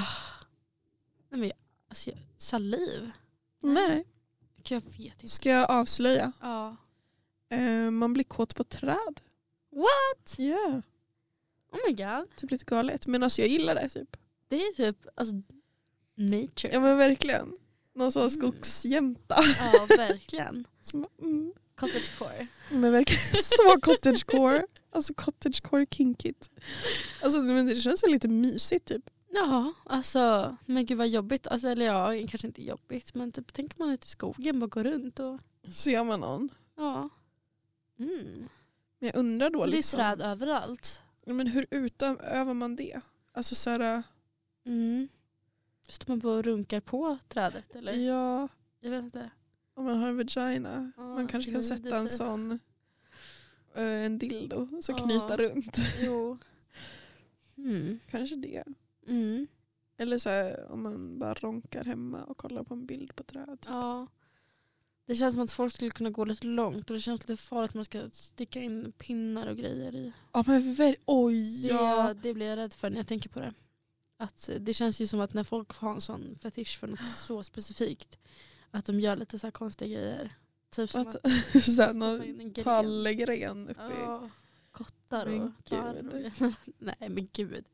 Nej, 1.30 1.40
men 1.40 1.50
jag, 1.50 1.58
alltså, 1.90 2.10
jag, 2.10 2.20
saliv? 2.38 3.12
Nej. 3.62 4.06
Jag 4.70 4.82
vet 4.82 4.98
inte. 4.98 5.28
Ska 5.28 5.50
jag 5.50 5.72
avslöja? 5.72 6.32
Ja. 6.42 6.76
Eh, 7.50 7.92
man 7.92 8.14
blir 8.14 8.24
kåt 8.24 8.56
på 8.56 8.64
träd. 8.64 9.22
What? 9.72 10.36
Ja, 10.38 10.82
Oh 11.72 11.80
my 11.88 11.94
god. 11.94 12.36
typ 12.36 12.52
lite 12.52 12.66
galet. 12.66 13.08
Men 13.08 13.24
alltså 13.24 13.42
jag 13.42 13.50
gillar 13.50 13.76
det 13.76 13.90
typ. 13.90 14.18
Det 14.48 14.56
är 14.56 14.74
typ 14.74 14.98
alltså, 15.16 15.34
nature. 16.16 16.74
Ja 16.74 16.80
men 16.80 16.98
verkligen. 16.98 17.58
Någon 17.96 18.12
sån 18.12 18.22
Mm. 18.22 18.30
skogsjänta. 18.30 19.36
Ja, 19.60 19.86
verkligen. 19.98 20.68
Som, 20.82 21.08
mm. 21.22 21.54
Cottagecore. 21.76 22.48
Men 22.72 22.92
verkligen 22.92 23.22
så 23.44 23.82
cottagecore. 23.82 24.66
Alltså 24.92 25.14
cottagecore 25.14 25.86
kinkigt. 25.92 26.50
Alltså 27.22 27.42
men 27.44 27.66
det 27.68 27.76
känns 27.76 28.04
väl 28.04 28.12
lite 28.12 28.28
mysigt 28.28 28.86
typ. 28.88 29.10
Ja, 29.36 29.74
alltså 29.86 30.56
men 30.66 30.86
gud 30.86 30.98
vad 30.98 31.08
jobbigt. 31.08 31.48
Alltså, 31.48 31.68
eller 31.68 31.86
ja, 31.86 32.28
kanske 32.30 32.48
inte 32.48 32.64
jobbigt 32.64 33.16
men 33.16 33.32
typ 33.32 33.54
tänker 33.54 33.80
man 33.80 33.90
ut 33.90 34.06
i 34.06 34.08
skogen 34.10 34.60
bara 34.60 34.68
gå 34.68 34.84
runt 34.84 35.20
och 35.20 35.40
Ser 35.74 36.04
man 36.04 36.20
någon. 36.20 36.50
ja. 36.78 37.10
Mm. 38.00 38.50
Men 39.00 39.08
jag 39.08 39.16
undrar 39.16 39.50
då 39.50 39.60
Och 39.60 39.66
det 39.68 39.72
är 39.74 39.76
liksom. 39.78 39.98
träd 39.98 40.22
överallt. 40.22 41.02
Men 41.26 41.48
hur 41.48 41.66
utövar 41.72 42.54
man 42.54 42.76
det? 42.76 43.02
Alltså 43.34 43.56
så 43.56 43.70
här, 43.70 44.04
Mm. 44.66 45.08
Står 45.88 46.12
man 46.12 46.20
bara 46.20 46.38
och 46.38 46.44
runkar 46.44 46.80
på 46.80 47.18
trädet 47.28 47.76
eller? 47.76 47.94
ja, 47.94 48.48
Jag 48.80 48.92
vet 48.92 49.04
inte. 49.04 49.30
om 49.74 49.86
man 49.86 49.98
har 49.98 50.08
en 50.08 50.18
vagina. 50.18 50.92
Ja, 50.98 51.04
man 51.04 51.28
kanske 51.28 51.52
kan 51.52 51.64
sätta 51.64 51.98
en 51.98 52.10
sån 52.10 52.52
eh, 53.76 53.84
en 54.06 54.18
dildo 54.18 54.82
så 54.82 54.92
Ja. 54.92 54.98
knyta 54.98 55.38
runt. 55.38 55.78
Jo. 56.02 56.38
Mm. 57.58 58.00
Kanske 58.10 58.36
det. 58.36 58.64
Mm. 59.08 59.48
Eller 59.98 60.18
så 60.18 60.30
här, 60.30 60.72
om 60.72 60.84
man 60.84 61.20
bara 61.20 61.34
ronkar 61.34 61.84
hemma 61.84 62.24
och 62.24 62.38
kollar 62.38 62.64
på 62.64 62.74
en 62.74 62.86
bild 62.86 63.16
på 63.16 63.24
träd. 63.24 63.58
Ja. 63.68 64.08
Det 65.06 65.16
känns 65.16 65.34
som 65.36 65.44
att 65.44 65.52
folk 65.52 65.74
skulle 65.74 65.92
kunna 65.92 66.10
gå 66.10 66.26
lite 66.26 66.48
långt 66.48 66.90
och 66.90 66.96
det 66.96 67.02
känns 67.02 67.22
lite 67.22 67.38
farligt 67.42 67.72
att 67.72 67.76
man 67.76 67.86
ska 67.86 68.10
sticka 68.10 68.62
in 68.62 68.92
pinnar 68.98 69.48
och 69.48 69.58
grejer 69.58 69.96
i. 69.96 70.14
Ja 70.34 70.44
men 70.48 70.62
ver- 70.76 70.96
oj 71.06 71.62
Det, 71.62 71.68
ja. 71.74 72.14
det 72.14 72.34
blir 72.34 72.46
jag 72.50 72.58
rädd 72.58 72.74
för 72.74 72.90
när 72.90 72.98
jag 72.98 73.08
tänker 73.08 73.30
på 73.30 73.40
det. 73.40 73.54
Att 74.24 74.50
det 74.60 74.74
känns 74.74 75.02
ju 75.02 75.08
som 75.08 75.20
att 75.22 75.34
när 75.34 75.44
folk 75.44 75.76
har 75.76 75.92
en 75.94 76.02
sån 76.02 76.38
fetisch 76.42 76.78
för 76.80 76.88
något 76.88 77.00
så 77.28 77.44
specifikt 77.44 78.18
att 78.72 78.86
de 78.86 79.00
gör 79.00 79.16
lite 79.16 79.40
så 79.40 79.52
konstiga 79.52 79.88
grejer. 80.00 80.36
Typ 80.70 80.90
som 80.90 81.02
att, 81.02 81.16
Att, 81.16 81.32
så 81.64 81.82
här, 81.82 81.90
stoppa 81.90 81.90
in 81.90 82.32
en 82.32 82.38
någon 82.38 82.54
gren. 82.54 82.64
tallegren 82.64 83.70
uppe 83.70 83.82
i. 83.82 84.00
ja, 84.02 84.30
kottar 84.72 85.26
och 85.28 85.52
barr. 85.70 86.32
Nej 86.78 86.96
men 87.10 87.28
gud. 87.34 87.66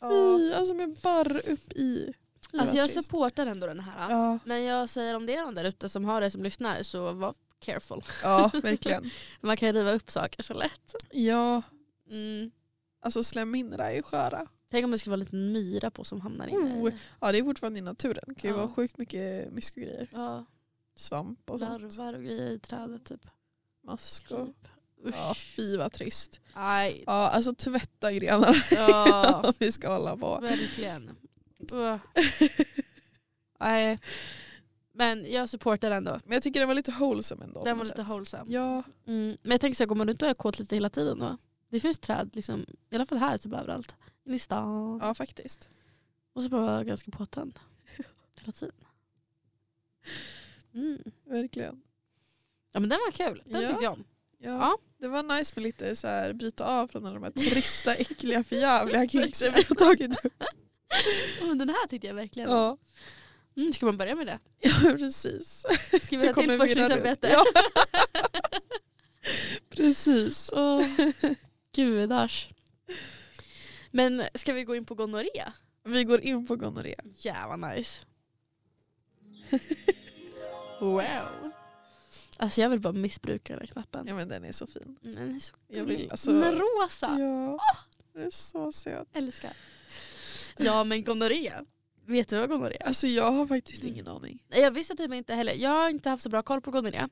Fy, 0.00 0.52
alltså 0.54 0.74
med 0.74 0.96
barr 1.02 1.36
upp 1.50 1.72
i. 1.72 2.12
Fy, 2.52 2.58
Alltså 2.58 2.76
jag 2.76 2.90
trist. 2.90 3.06
supportar 3.08 3.46
ändå 3.46 3.66
den 3.66 3.80
här. 3.80 4.10
Ja, 4.10 4.38
Men 4.44 4.62
jag 4.62 4.88
säger 4.88 5.14
om 5.16 5.26
det 5.26 5.34
är 5.34 5.44
någon 5.44 5.54
där 5.54 5.64
ute 5.64 5.88
som 5.88 6.04
har 6.04 6.20
det 6.20 6.30
som 6.30 6.42
lyssnar 6.42 6.82
så 6.82 7.12
var 7.12 7.34
careful. 7.58 8.02
ja 8.22 8.50
verkligen. 8.62 9.10
Man 9.40 9.56
kan 9.56 9.72
riva 9.72 9.92
upp 9.92 10.10
saker 10.10 10.42
så 10.42 10.54
lätt. 10.54 10.94
Ja, 11.12 11.62
Mm. 12.10 12.50
Alltså 13.04 13.24
slemhinnorna 13.24 13.92
är 13.92 14.02
sköra. 14.02 14.46
Tänk 14.70 14.84
om 14.84 14.90
det 14.90 14.98
skulle 14.98 15.10
vara 15.10 15.20
en 15.20 15.24
liten 15.24 15.52
myra 15.52 15.90
på 15.90 16.04
som 16.04 16.20
hamnar 16.20 16.46
inne 16.46 16.58
Oh. 16.82 16.92
Ja 17.20 17.32
det 17.32 17.38
är 17.38 17.42
fortfarande 17.44 17.78
i 17.78 17.82
naturen. 17.82 18.24
Det 18.26 18.34
kan 18.34 18.50
ju 18.50 18.56
Ja. 18.56 18.62
vara 18.62 18.74
sjukt 18.74 18.98
mycket 18.98 19.52
myskogrejer. 19.52 20.08
Ja, 20.12 20.44
Svamp 20.96 21.50
och 21.50 21.58
sånt. 21.58 21.82
larvar 21.82 22.14
och 22.14 22.22
grejer 22.22 22.50
i 22.50 22.58
trädet 22.58 23.04
typ. 23.04 23.26
Mask 23.86 24.30
och... 24.30 24.46
Typ. 24.46 24.68
Usch. 25.06 25.14
Ja 25.16 25.34
fy 25.34 25.76
vad 25.76 25.92
trist. 25.92 26.40
Aj. 26.52 27.04
Ja 27.06 27.28
alltså 27.28 27.54
tvätta 27.54 28.12
grenarna 28.12 28.54
Ja, 28.70 29.52
vi 29.58 29.72
ska 29.72 29.92
hålla 29.92 30.16
på. 30.16 30.38
verkligen. 30.40 31.10
Nej. 33.60 33.98
Men 34.96 35.32
jag 35.32 35.48
supportar 35.48 35.90
den 35.90 36.04
då. 36.04 36.10
Men 36.24 36.32
jag 36.32 36.42
tycker 36.42 36.60
den 36.60 36.68
var 36.68 36.74
lite 36.74 36.90
wholesome 36.92 37.44
ändå. 37.44 37.64
Den 37.64 37.78
var 37.78 37.84
lite 37.84 38.02
wholesome. 38.02 38.44
Ja, 38.52 38.82
Mm. 39.06 39.36
Men 39.42 39.50
jag 39.50 39.60
tänker 39.60 39.76
så 39.76 39.82
här, 39.84 39.86
går 39.88 39.96
man 39.96 40.08
runt 40.08 40.22
och 40.22 40.28
är 40.28 40.34
kåt 40.34 40.58
lite 40.58 40.76
hela 40.76 40.90
tiden 40.90 41.18
då? 41.18 41.36
Det 41.74 41.80
finns 41.80 41.98
träd 41.98 42.30
liksom, 42.32 42.64
i 42.90 42.94
alla 42.94 43.06
fall 43.06 43.18
här 43.18 43.38
typ 43.38 43.52
överallt. 43.52 43.96
In 44.24 44.34
i 44.34 44.38
stan. 44.38 44.98
ja 45.02 45.14
faktiskt. 45.14 45.68
Och 46.32 46.42
så 46.42 46.48
bara 46.48 46.60
vara 46.62 46.84
ganska 46.84 47.10
påtänd. 47.10 47.58
Hela 48.40 48.52
tiden. 48.52 48.74
Mm. 50.74 50.98
Verkligen. 51.24 51.82
Ja 52.72 52.80
men 52.80 52.88
den 52.88 52.98
var 52.98 53.10
kul. 53.10 53.42
Den 53.46 53.62
Ja. 53.62 53.68
tyckte 53.68 53.84
jag 53.84 53.92
om. 53.92 54.04
Ja, 54.38 54.50
Ja. 54.50 54.78
Det 54.98 55.08
var 55.08 55.22
nice 55.22 55.52
med 55.56 55.62
lite 55.62 55.96
så 55.96 56.06
här, 56.06 56.32
bryta 56.32 56.64
av 56.66 56.88
från 56.88 57.06
alla 57.06 57.14
de 57.14 57.22
här 57.22 57.30
trista, 57.30 57.94
äckliga, 57.94 58.44
förjävliga 58.44 59.08
kinksen 59.08 59.52
vi 59.56 59.62
har 59.68 59.74
tagit 59.74 60.24
upp. 60.24 60.42
Ja, 61.40 61.46
men 61.46 61.58
den 61.58 61.68
här 61.68 61.86
tyckte 61.86 62.06
jag 62.06 62.14
verkligen. 62.14 62.50
Ja, 62.50 62.78
Mm, 63.56 63.72
ska 63.72 63.86
man 63.86 63.96
börja 63.96 64.14
med 64.14 64.26
det? 64.26 64.38
ja 64.60 64.90
precis. 64.98 65.64
Ska 66.02 66.18
vi 66.18 66.26
ha 66.26 66.34
till 66.34 66.56
forskningsarbete? 66.58 67.28
Ja. 67.32 67.44
precis. 69.70 70.50
Åh, 70.56 70.86
gudars. 71.74 72.48
Men 73.90 74.22
ska 74.34 74.52
vi 74.52 74.64
gå 74.64 74.76
in 74.76 74.84
på 74.84 74.94
gonorré? 74.94 75.44
Vi 75.84 76.04
går 76.04 76.20
in 76.20 76.46
på 76.46 76.56
gonorré. 76.56 76.94
Jävla 77.16 77.56
nice. 77.56 78.06
wow. 80.80 81.50
Alltså 82.36 82.60
jag 82.60 82.70
vill 82.70 82.80
bara 82.80 82.92
missbruka 82.92 83.52
den 83.52 83.60
här 83.60 83.66
knappen. 83.66 84.06
Ja 84.08 84.14
men 84.14 84.28
den 84.28 84.44
är 84.44 84.52
så 84.52 84.66
fin. 84.66 84.96
Mm, 85.02 85.16
Den 85.16 85.36
är 85.36 85.40
så 85.40 85.54
Jag 85.68 85.84
vill 85.84 86.10
alltså... 86.10 86.32
Den 86.32 86.42
är 86.42 86.52
rosa. 86.52 87.16
Ja, 87.18 87.58
den 88.12 88.22
är 88.26 88.30
så 88.30 88.72
söt. 88.72 89.08
Älskar. 89.16 89.52
Ja 90.56 90.84
men 90.84 91.04
gonorré. 91.04 91.52
Vet 92.06 92.28
du 92.28 92.38
vad 92.38 92.48
gonorré 92.48 92.76
är? 92.80 92.86
Alltså 92.86 93.06
jag 93.06 93.30
har 93.32 93.46
faktiskt 93.46 93.84
ingen 93.84 94.08
aning. 94.08 94.42
Jag 94.48 94.70
visste 94.70 94.94
typ 94.96 95.12
inte 95.12 95.34
heller. 95.34 95.54
Jag 95.54 95.70
har 95.70 95.88
inte 95.90 96.08
haft 96.10 96.22
så 96.22 96.28
bra 96.28 96.42
koll 96.42 96.60
på 96.60 96.70
gonorré. 96.70 97.08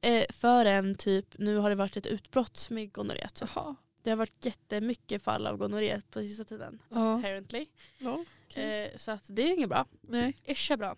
Eh, 0.00 0.24
förrän 0.30 0.94
typ, 0.94 1.38
nu 1.38 1.56
har 1.56 1.70
det 1.70 1.76
varit 1.76 1.96
ett 1.96 2.06
utbrott 2.06 2.70
med 2.70 2.92
gonorré. 2.92 3.28
Jaha. 3.40 3.76
Det 4.02 4.10
har 4.10 4.16
varit 4.16 4.44
jättemycket 4.44 5.22
fall 5.22 5.46
av 5.46 5.56
gonorré 5.56 6.00
på 6.10 6.20
sista 6.20 6.44
tiden. 6.44 6.82
Ja. 6.88 7.14
Apparently. 7.18 7.66
Lol. 7.98 8.24
Okej. 8.46 8.84
Eh, 8.92 8.96
så 8.96 9.10
att 9.10 9.24
det 9.28 9.42
är 9.42 9.54
inget 9.54 9.68
bra. 9.68 9.86
Nej. 10.00 10.36
Ish 10.44 10.70
är 10.72 10.76
bra. 10.76 10.96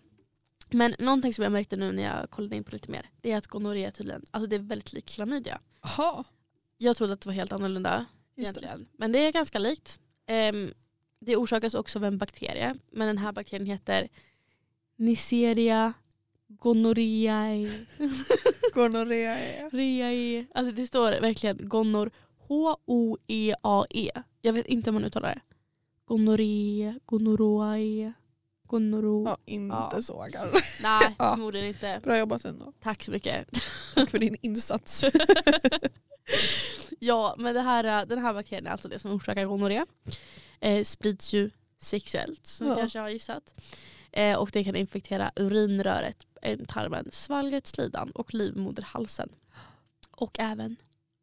Men 0.69 0.95
någonting 0.99 1.33
som 1.33 1.43
jag 1.43 1.51
märkte 1.51 1.75
nu 1.75 1.91
när 1.91 2.03
jag 2.03 2.29
kollade 2.29 2.55
in 2.55 2.63
på 2.63 2.71
lite 2.71 2.91
mer. 2.91 3.09
Det 3.21 3.31
är 3.31 3.37
att 3.37 3.47
gonorré 3.47 3.91
tydligen, 3.91 4.23
alltså 4.31 4.47
det 4.47 4.55
är 4.55 4.59
väldigt 4.59 4.93
likt 4.93 5.09
klamydia. 5.09 5.59
Jaha. 5.81 6.23
Jag 6.77 6.97
trodde 6.97 7.13
att 7.13 7.21
det 7.21 7.27
var 7.29 7.33
helt 7.33 7.51
annorlunda 7.51 8.05
Just 8.35 8.53
det. 8.53 8.59
egentligen. 8.59 8.87
Men 8.97 9.11
det 9.11 9.19
är 9.19 9.31
ganska 9.31 9.59
likt. 9.59 9.99
Ehm, 10.25 10.73
det 11.19 11.35
orsakas 11.35 11.73
också 11.73 11.99
av 11.99 12.05
en 12.05 12.17
bakterie. 12.17 12.75
Men 12.91 13.07
den 13.07 13.17
här 13.17 13.31
bakterien 13.31 13.65
heter 13.65 14.09
Neisseria 14.95 15.93
gonorrheae. 16.47 17.85
Reae. 19.71 20.45
Alltså 20.53 20.71
det 20.71 20.87
står 20.87 21.21
verkligen 21.21 21.69
gonor 21.69 22.11
H-O-E-A-E. 22.51 24.11
Jag 24.41 24.53
vet 24.53 24.65
inte 24.65 24.89
hur 24.89 24.93
man 24.93 25.03
uttalar 25.05 25.29
det. 25.35 25.41
Gonorré, 26.05 26.99
gonoroae, 27.05 28.13
gonoro... 28.67 29.25
Ja, 29.27 29.37
inte 29.45 29.75
Ja. 29.91 30.01
så 30.01 30.27
garv. 30.33 30.51
Nej, 30.83 31.15
Ja. 31.19 31.31
förmodligen 31.35 31.67
inte. 31.67 31.99
Bra 32.03 32.17
jobbat 32.19 32.45
ändå. 32.45 32.73
Tack 32.79 33.03
så 33.03 33.11
mycket. 33.11 33.47
Tack 33.95 34.09
för 34.09 34.19
din 34.19 34.35
insats. 34.41 35.05
ja, 36.99 37.35
men 37.37 37.53
det 37.55 37.61
här, 37.61 38.05
den 38.05 38.19
här 38.19 38.33
bakterien 38.33 38.67
är 38.67 38.71
alltså 38.71 38.87
det 38.87 38.99
som 38.99 39.11
orsakar 39.11 39.45
gonorré. 39.45 39.85
Eh, 40.59 40.83
sprids 40.83 41.33
ju 41.33 41.49
sexuellt, 41.77 42.45
som 42.45 42.67
Ja. 42.67 42.75
kanske 42.75 42.99
har 42.99 43.09
gissat. 43.09 43.61
Eh, 44.11 44.37
och 44.37 44.49
det 44.53 44.63
kan 44.63 44.75
infektera 44.75 45.31
urinröret, 45.35 46.27
eh, 46.41 46.59
tarmen, 46.67 47.09
svalget, 47.11 47.67
slidan 47.67 48.11
och 48.11 48.33
livmoderhalsen. 48.33 49.29
Och 50.11 50.39
även 50.39 50.75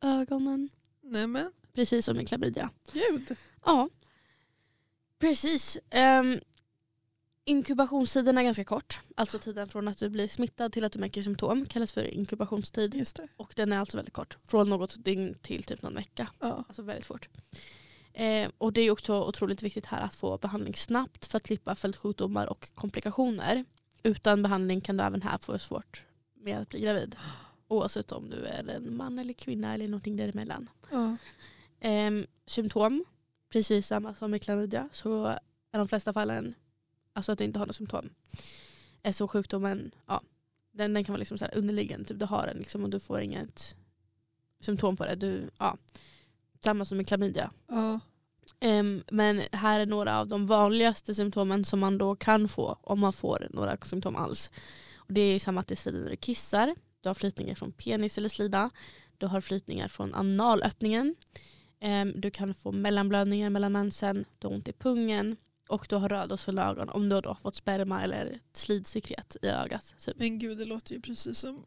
ögonen. 0.03 0.69
Nej 1.11 1.27
men 1.27 1.53
Precis 1.75 2.05
som 2.05 2.21
i 2.21 2.25
klamydia. 2.25 2.71
gud. 2.93 3.37
Ja, 3.65 3.89
precis. 5.19 5.79
Um, 6.21 6.41
inkubationstiden 7.45 8.39
är 8.39 8.43
ganska 8.43 8.65
kort. 8.65 9.01
Alltså 9.17 9.39
tiden 9.39 9.69
från 9.69 9.89
att 9.89 9.99
du 9.99 10.09
blir 10.09 10.29
smittad 10.29 10.73
till 10.73 10.85
att 10.85 10.93
du 10.93 10.99
märker 10.99 11.23
symptom 11.23 11.67
kallas 11.67 11.93
för 11.93 12.05
inkubationstid. 12.05 12.95
Just 12.95 13.17
det. 13.17 13.29
Och 13.37 13.53
den 13.57 13.73
är 13.73 13.79
alltså 13.79 13.97
väldigt 13.97 14.15
kort. 14.15 14.37
Från 14.47 14.69
något 14.69 15.05
dygn 15.05 15.35
till 15.43 15.63
typ 15.65 15.83
någon 15.83 15.95
vecka. 15.95 16.29
Ja. 16.41 16.65
Alltså 16.69 16.83
väldigt 16.83 17.07
fort. 17.07 17.29
Eh, 18.13 18.51
och 18.59 18.73
det 18.73 18.81
är 18.81 18.91
också 18.91 19.25
otroligt 19.25 19.63
viktigt 19.63 19.87
här 19.87 20.01
att 20.01 20.15
få 20.15 20.39
behandling 20.39 20.75
snabbt 20.75 21.27
för 21.27 21.37
att 21.37 21.47
slippa 21.47 21.75
följdsjukdomar 21.75 22.47
och 22.47 22.69
komplikationer. 22.75 23.65
Utan 24.03 24.43
behandling 24.43 24.81
kan 24.81 24.97
du 24.97 25.05
även 25.05 25.23
här 25.23 25.39
få 25.39 25.59
svårt 25.59 26.05
med 26.35 26.59
att 26.59 26.69
bli 26.69 26.81
gravid. 26.81 27.17
Oavsett 27.69 28.13
om 28.13 28.31
du 28.31 28.37
är 28.45 28.69
en 28.69 28.97
man 28.97 29.19
eller 29.19 29.33
kvinna 29.33 29.75
eller 29.75 29.89
någonting 29.89 30.17
däremellan. 30.17 30.71
Ja. 30.91 31.17
Ehm, 31.81 32.27
symptom, 32.47 33.05
precis 33.53 33.87
samma 33.87 34.15
som 34.15 34.31
med 34.31 34.43
klamydia, 34.43 34.89
så 34.93 35.25
är 35.73 35.79
de 35.79 35.89
flesta 35.89 36.13
fallen 36.13 36.55
alltså 37.13 37.33
att 37.33 37.39
du 37.39 37.45
inte 37.45 37.59
har 37.59 37.67
några 37.67 37.73
symptom. 37.73 38.11
Eh, 39.03 39.13
Så 39.13 39.29
sjukdomen, 39.29 39.91
ja, 40.07 40.23
den, 40.73 40.95
den 40.95 41.05
kan 41.05 41.13
vara 41.13 41.19
liksom 41.19 41.39
så 41.39 41.47
underliggande, 41.47 42.05
typ 42.05 42.19
du 42.19 42.27
har 42.27 42.47
den 42.47 42.57
liksom, 42.59 42.85
och 42.85 42.91
du 42.91 43.01
får 43.01 43.21
inget 43.21 43.77
symptom 44.61 44.97
på 44.97 45.05
det. 45.07 45.15
Du, 45.15 45.51
ja, 45.59 45.77
samma 46.65 46.85
som 46.85 46.97
med 46.97 47.07
klamydia. 47.09 47.51
Ja. 47.69 48.01
Ehm, 48.61 49.03
men 49.11 49.43
här 49.53 49.81
är 49.81 49.87
några 49.87 50.19
av 50.21 50.29
de 50.29 50.47
vanligaste 50.47 51.15
symptomen 51.15 51.65
som 51.65 51.79
man 51.81 51.99
då 51.99 52.17
kan 52.17 52.49
få 52.49 52.79
om 52.83 53.01
man 53.01 53.13
får 53.13 53.49
några 53.51 53.77
symptom 53.77 54.17
alls. 54.17 54.51
Och 54.97 55.13
det 55.13 55.21
är 55.21 55.39
samma 55.39 55.61
att 55.61 55.67
det 55.67 55.77
svider 55.77 55.99
när 56.01 56.11
du 56.11 56.17
kissar, 56.17 56.75
du 57.01 57.09
har 57.09 57.15
flytningar 57.15 57.55
från 57.55 57.73
penis 57.73 58.19
eller 58.19 58.29
slida, 58.29 58.71
du 59.19 59.27
har 59.27 59.41
flytningar 59.41 59.89
från 59.89 60.15
analöppningen, 60.15 61.15
Ehm, 61.81 62.13
du 62.21 62.31
kan 62.31 62.55
få 62.55 62.73
mellanblödningar 62.73 63.51
mellan 63.51 63.73
mensen, 63.73 64.25
du 64.39 64.49
har 64.49 64.55
ont 64.55 64.69
i 64.69 64.73
pungen 64.73 65.37
och 65.69 65.87
du 65.89 65.97
har 65.97 66.09
rödhårsfulla 66.09 66.71
ögon 66.71 66.89
om 66.89 67.09
du 67.09 67.21
då 67.21 67.31
har 67.31 67.35
fått 67.35 67.55
sperma 67.55 68.03
eller 68.03 68.41
slidsekret 68.53 69.37
i 69.43 69.47
ögat. 69.47 69.95
Typ. 69.99 70.19
Men 70.19 70.39
gud 70.39 70.59
det 70.59 70.65
låter 70.65 70.95
ju 70.95 71.01
precis 71.01 71.39
som 71.39 71.65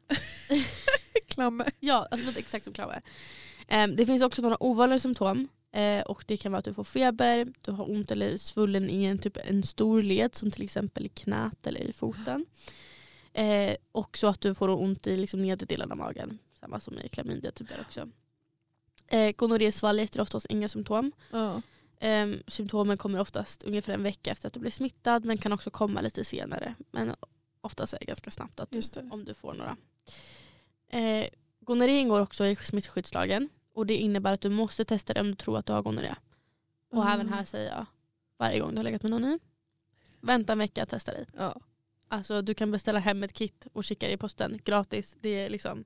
klamme. 1.28 1.66
Ja, 1.80 2.08
alltså 2.12 2.18
det 2.18 2.26
låter 2.26 2.40
exakt 2.40 2.64
som 2.64 2.74
Klaue. 2.74 3.02
Ehm, 3.68 3.96
det 3.96 4.06
finns 4.06 4.22
också 4.22 4.42
några 4.42 4.64
ovanliga 4.64 5.00
symptom. 5.00 5.48
Eh, 5.74 6.02
och 6.02 6.24
det 6.28 6.38
kan 6.38 6.52
vara 6.52 6.60
att 6.60 6.66
du 6.66 6.74
får 6.74 6.84
feber, 6.84 7.48
du 7.62 7.72
har 7.72 7.92
ont 7.92 8.12
eller 8.12 8.38
svullen 8.38 8.90
i 8.90 9.04
en, 9.04 9.20
typ, 9.20 9.38
en 9.44 9.64
stor 9.64 10.04
led 10.04 10.36
som 10.36 10.52
till 10.52 10.64
exempel 10.64 11.06
i 11.06 11.10
knät 11.10 11.68
eller 11.68 11.80
i 11.80 11.94
foten. 11.94 12.46
Eh, 13.34 13.76
och 13.92 14.18
så 14.18 14.28
att 14.28 14.42
du 14.42 14.54
får 14.56 14.70
ont 14.70 15.08
i 15.08 15.18
liksom, 15.18 15.42
nedre 15.42 15.66
delen 15.66 15.92
av 15.92 15.98
magen. 15.98 16.38
Samma 16.60 16.80
som 16.80 17.00
i 17.00 17.10
klamydia 17.10 17.52
typ 17.52 17.70
där 17.70 17.82
också. 17.88 18.10
Eh, 19.08 19.32
Gonorrésvalget 19.36 20.16
är 20.16 20.22
oftast 20.22 20.46
inga 20.50 20.68
symptom. 20.70 21.12
Ja. 21.32 21.62
Ehm, 22.00 22.44
symptomen 22.48 22.98
kommer 22.98 23.20
oftast 23.20 23.64
ungefär 23.64 23.94
en 23.94 24.04
vecka 24.04 24.32
efter 24.32 24.48
att 24.48 24.54
du 24.54 24.60
blir 24.60 24.72
smittad 24.72 25.26
men 25.26 25.38
kan 25.38 25.54
också 25.54 25.70
komma 25.72 26.02
lite 26.02 26.24
senare. 26.26 26.76
Men 26.92 27.16
oftast 27.62 27.94
är 27.94 28.00
det 28.00 28.06
ganska 28.06 28.32
snabbt 28.32 28.60
att 28.60 28.72
du, 28.72 28.82
om 29.12 29.26
du 29.26 29.34
får 29.34 29.54
några. 29.54 29.78
Eh, 30.90 31.28
gonorré 31.60 31.98
ingår 32.00 32.22
också 32.22 32.46
i 32.46 32.56
smittskyddslagen 32.56 33.50
och 33.74 33.86
det 33.86 33.98
innebär 33.98 34.34
att 34.34 34.42
du 34.42 34.50
måste 34.50 34.86
testa 34.86 35.14
det 35.14 35.22
om 35.22 35.28
du 35.28 35.36
tror 35.36 35.58
att 35.58 35.66
du 35.66 35.74
har 35.74 35.82
gonorré. 35.84 36.16
Och 36.92 37.06
Ah. 37.06 37.14
även 37.14 37.30
här 37.34 37.44
säger 37.46 37.70
jag 37.72 37.86
varje 38.38 38.60
gång 38.60 38.72
du 38.72 38.78
har 38.78 38.84
legat 38.84 39.02
med 39.04 39.12
någon 39.12 39.22
ny. 39.22 39.40
Vänta 40.20 40.54
en 40.54 40.60
vecka 40.60 40.84
att 40.84 40.90
testa 40.90 41.12
dig. 41.12 41.26
Ja. 41.38 41.62
Alltså 42.12 42.42
du 42.42 42.54
kan 42.54 42.72
beställa 42.72 43.00
hem 43.00 43.24
ett 43.24 43.34
kit 43.34 43.68
och 43.74 43.86
skicka 43.86 44.08
det 44.08 44.14
i 44.14 44.18
posten 44.18 44.60
gratis. 44.64 45.18
Det 45.22 45.30
är 45.30 45.50
liksom 45.50 45.84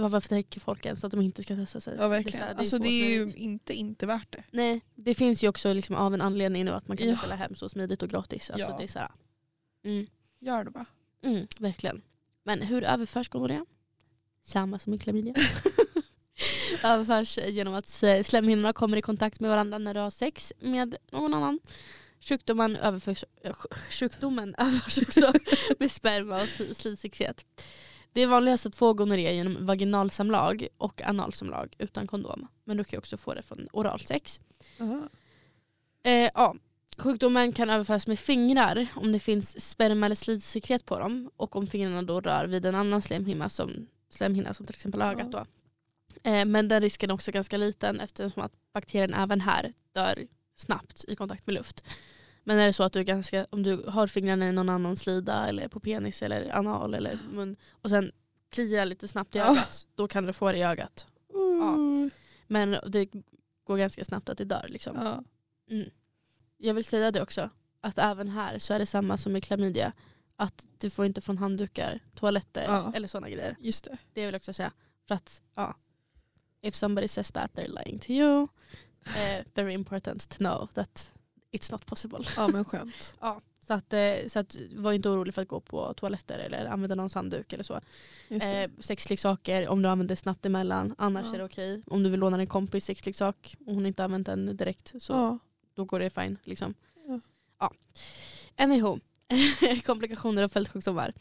varför 0.00 0.28
tänker 0.28 0.60
folk 0.60 0.86
ens 0.86 1.04
att 1.04 1.10
de 1.10 1.20
inte 1.20 1.42
ska 1.42 1.56
testa 1.56 1.80
sig? 1.80 1.96
ja 1.98 2.08
Det 2.08 2.16
är 2.16 2.20
så 2.20 2.24
verkligen. 2.24 2.46
här, 2.46 2.54
alltså 2.54 2.76
så 2.76 2.82
det 2.82 2.88
är 2.88 3.10
ju 3.10 3.32
inte 3.34 3.74
inte 3.74 4.06
värt 4.06 4.32
det. 4.32 4.42
Nej, 4.50 4.80
det 4.94 5.14
finns 5.14 5.44
ju 5.44 5.48
också 5.48 5.72
liksom 5.72 5.96
av 5.96 6.14
en 6.14 6.20
anledning 6.20 6.64
nu 6.64 6.70
att 6.70 6.88
man 6.88 6.96
kan 6.96 7.06
Ja. 7.06 7.12
beställa 7.12 7.34
hem 7.34 7.54
så 7.54 7.68
smidigt 7.68 8.02
och 8.02 8.08
gratis. 8.08 8.50
Alltså 8.50 8.68
Ja. 8.70 8.76
det 8.76 8.82
är 8.84 8.88
så 8.88 8.98
här, 8.98 9.10
mm, 9.84 10.06
Gör 10.40 10.64
det 10.64 10.70
bara. 10.70 10.86
mm, 11.22 11.46
verkligen. 11.58 12.02
Men 12.42 12.62
hur 12.62 12.84
överförs 12.84 13.28
gonorré? 13.28 13.64
Samma 14.42 14.78
som 14.78 14.94
i 14.94 14.98
klamydia. 14.98 15.34
överförs 16.84 17.38
genom 17.38 17.74
att 17.74 17.86
slemhinnorna 18.26 18.72
kommer 18.72 18.96
i 18.96 19.02
kontakt 19.02 19.40
med 19.40 19.50
varandra 19.50 19.78
när 19.78 19.94
du 19.94 20.00
har 20.00 20.10
sex 20.10 20.52
med 20.60 20.96
någon 21.10 21.34
annan. 21.34 21.60
Sjukdomen 22.20 22.76
överförs, 22.76 23.24
eh, 23.42 23.52
sj- 23.52 23.90
sjukdomen 23.90 24.54
överförs 24.58 24.98
också 24.98 25.32
med 25.78 25.90
sperma 25.90 26.34
och 26.34 26.40
sli- 26.48 26.74
slidsekret. 26.74 27.46
Det 28.12 28.20
är 28.22 28.26
vanligast 28.26 28.66
att 28.66 28.74
få 28.76 28.92
gonorré 28.92 29.34
genom 29.34 29.66
vaginalsamlag 29.66 30.68
och 30.76 31.02
analsamlag 31.04 31.74
utan 31.78 32.06
kondom. 32.06 32.46
Men 32.64 32.76
du 32.76 32.84
kan 32.84 32.98
också 32.98 33.16
få 33.16 33.34
det 33.34 33.42
från 33.42 33.68
oralsex. 33.72 34.40
Eh, 36.02 36.30
ja. 36.34 36.54
Sjukdomen 36.98 37.52
kan 37.52 37.70
överföras 37.70 38.06
med 38.06 38.18
fingrar 38.18 38.86
om 38.94 39.12
det 39.12 39.18
finns 39.18 39.68
sperma 39.68 40.06
eller 40.06 40.16
slidsekret 40.16 40.84
på 40.84 40.98
dem 40.98 41.30
och 41.36 41.56
om 41.56 41.66
fingrarna 41.66 42.02
då 42.02 42.20
rör 42.20 42.44
vid 42.46 42.66
en 42.66 42.74
annan 42.74 43.02
slemhinna 43.02 43.48
som, 43.48 43.86
slemhinna 44.10 44.54
som 44.54 44.66
till 44.66 44.74
exempel 44.74 45.02
ögat. 45.02 45.32
Då. 45.32 45.44
Eh, 46.30 46.44
men 46.44 46.68
den 46.68 46.80
risken 46.82 47.10
är 47.10 47.14
också 47.14 47.32
ganska 47.32 47.56
liten 47.56 48.00
eftersom 48.00 48.42
att 48.42 48.52
bakterien 48.72 49.14
även 49.14 49.40
här 49.40 49.72
dör 49.92 50.26
snabbt 50.60 51.04
i 51.08 51.16
kontakt 51.16 51.46
med 51.46 51.54
luft. 51.54 51.84
Men 52.44 52.58
är 52.58 52.66
det 52.66 52.72
så 52.72 52.82
att 52.82 52.92
du, 52.92 53.04
ganska, 53.04 53.46
om 53.50 53.62
du 53.62 53.84
har 53.88 54.06
fingrarna 54.06 54.48
i 54.48 54.52
någon 54.52 54.68
annan 54.68 54.96
slida 54.96 55.48
eller 55.48 55.68
på 55.68 55.80
penis 55.80 56.22
eller 56.22 56.50
anal 56.56 56.94
eller 56.94 57.18
mun 57.32 57.56
och 57.70 57.90
sen 57.90 58.12
kliar 58.50 58.84
lite 58.86 59.08
snabbt 59.08 59.36
i 59.36 59.38
Ja. 59.38 59.50
ögat, 59.50 59.86
då 59.94 60.08
kan 60.08 60.24
du 60.26 60.32
få 60.32 60.52
det 60.52 60.58
i 60.58 60.62
ögat. 60.62 61.06
Uh. 61.34 62.08
Men 62.46 62.76
det 62.86 63.08
går 63.64 63.76
ganska 63.76 64.04
snabbt 64.04 64.28
att 64.28 64.38
det 64.38 64.44
dör. 64.44 64.66
Liksom. 64.68 64.96
Ja. 65.00 65.22
Jag 66.56 66.74
vill 66.74 66.84
säga 66.84 67.10
det 67.10 67.22
också, 67.22 67.50
att 67.80 67.98
även 67.98 68.28
här 68.28 68.58
så 68.58 68.74
är 68.74 68.78
det 68.78 68.86
samma 68.86 69.16
som 69.18 69.36
i 69.36 69.40
klamydia. 69.40 69.92
Att 70.36 70.66
du 70.78 70.90
får 70.90 71.04
inte 71.06 71.20
från 71.20 71.38
handdukar, 71.38 72.00
toaletter 72.14 72.64
Ja. 72.64 72.92
eller 72.94 73.08
sådana 73.08 73.30
grejer. 73.30 73.56
Just 73.60 73.84
det. 73.84 73.98
Det 74.12 74.20
vill 74.24 74.32
jag 74.34 74.38
också 74.38 74.52
säga. 74.52 74.72
För 75.08 75.14
att, 75.14 75.42
ja. 75.54 75.76
If 76.60 76.74
somebody 76.74 77.08
says 77.08 77.30
that 77.32 77.50
they're 77.54 77.84
lying 77.84 77.98
to 77.98 78.10
you. 78.10 78.46
Eh, 79.16 79.44
very 79.54 79.72
important 79.74 80.28
to 80.28 80.36
know 80.36 80.68
that 80.74 81.14
it's 81.52 81.72
not 81.72 81.86
possible. 81.86 82.24
Ja 82.36 82.48
men 82.48 82.64
skönt. 82.64 83.14
Ja. 83.20 83.40
Så, 83.66 83.74
att, 83.74 83.92
eh, 83.92 84.14
så 84.26 84.38
att 84.38 84.56
var 84.72 84.92
inte 84.92 85.08
orolig 85.08 85.34
för 85.34 85.42
att 85.42 85.48
gå 85.48 85.60
på 85.60 85.94
toaletter 85.94 86.38
eller 86.38 86.66
använda 86.66 86.94
någons 86.94 87.14
handduk 87.14 87.52
eller 87.52 87.64
så. 87.64 87.80
Eh, 88.28 88.70
sexleksaker 88.80 89.68
om 89.68 89.82
du 89.82 89.88
använder 89.88 90.14
snabbt 90.14 90.46
emellan, 90.46 90.94
annars 90.98 91.26
Ja. 91.26 91.34
är 91.34 91.38
det 91.38 91.44
okej. 91.44 91.82
Om 91.86 92.02
du 92.02 92.10
vill 92.10 92.20
låna 92.20 92.36
din 92.36 92.46
kompis 92.46 92.84
sexleksak 92.84 93.56
och 93.66 93.74
hon 93.74 93.86
inte 93.86 94.04
använt 94.04 94.26
den 94.26 94.56
direkt 94.56 94.94
så 94.98 95.12
ja. 95.12 95.38
då 95.74 95.84
går 95.84 96.00
det 96.00 96.10
fine. 96.10 96.38
Liksom. 96.44 96.74
Ja. 97.06 97.20
Ja. 97.58 97.72
Anyhow, 98.56 99.00
komplikationer 99.86 100.42
och 100.42 100.52
följdsjukdomar. 100.52 101.12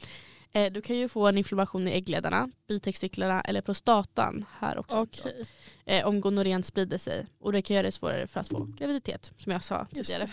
Eh, 0.53 0.71
du 0.73 0.81
kan 0.81 0.95
ju 0.95 1.07
få 1.09 1.27
en 1.27 1.37
inflammation 1.37 1.87
i 1.87 1.91
äggledarna, 1.91 2.49
bitextiklarna 2.67 3.41
eller 3.41 3.61
prostatan 3.61 4.45
här 4.59 4.77
också. 4.77 4.97
Okej. 4.97 5.45
Eh, 5.85 6.07
om 6.07 6.21
gonorrén 6.21 6.63
sprider 6.63 6.97
sig. 6.97 7.25
Och 7.39 7.51
det 7.51 7.61
kan 7.61 7.75
göra 7.75 7.85
det 7.85 7.91
svårare 7.91 8.27
för 8.27 8.39
att 8.39 8.47
få 8.49 8.67
graviditet, 8.77 9.31
som 9.37 9.51
jag 9.51 9.63
sa 9.63 9.85
tidigare. 9.85 10.29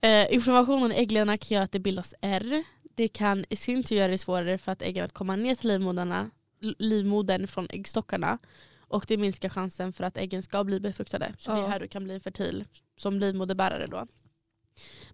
Eh, 0.00 0.34
inflammationen 0.34 0.92
i 0.92 0.94
äggledarna 0.94 1.36
kan 1.38 1.54
göra 1.54 1.64
att 1.64 1.72
det 1.72 1.78
bildas 1.78 2.14
ärr. 2.20 2.64
Det 2.94 3.08
kan 3.08 3.44
i 3.48 3.56
sin 3.56 3.82
tur 3.84 3.96
göra 3.96 4.08
det 4.08 4.18
svårare 4.18 4.58
för 4.58 4.72
att 4.72 4.82
äggen 4.82 5.04
att 5.04 5.12
komma 5.12 5.36
ner 5.36 5.54
till 5.54 5.68
livmodarna, 5.68 6.30
livmodern 6.78 7.46
från 7.46 7.66
äggstockarna. 7.70 8.38
Och 8.80 9.04
det 9.08 9.16
minskar 9.16 9.48
chansen 9.48 9.92
för 9.92 10.04
att 10.04 10.16
äggen 10.16 10.42
ska 10.42 10.64
bli 10.64 10.80
befruktade. 10.80 11.34
Så 11.38 11.50
det 11.50 11.58
Ja. 11.58 11.64
är 11.64 11.68
här 11.68 11.80
du 11.80 11.88
kan 11.88 12.04
bli 12.04 12.20
fertil 12.20 12.64
som 12.96 13.18
livmoderbärare 13.18 13.86
då. 13.86 14.06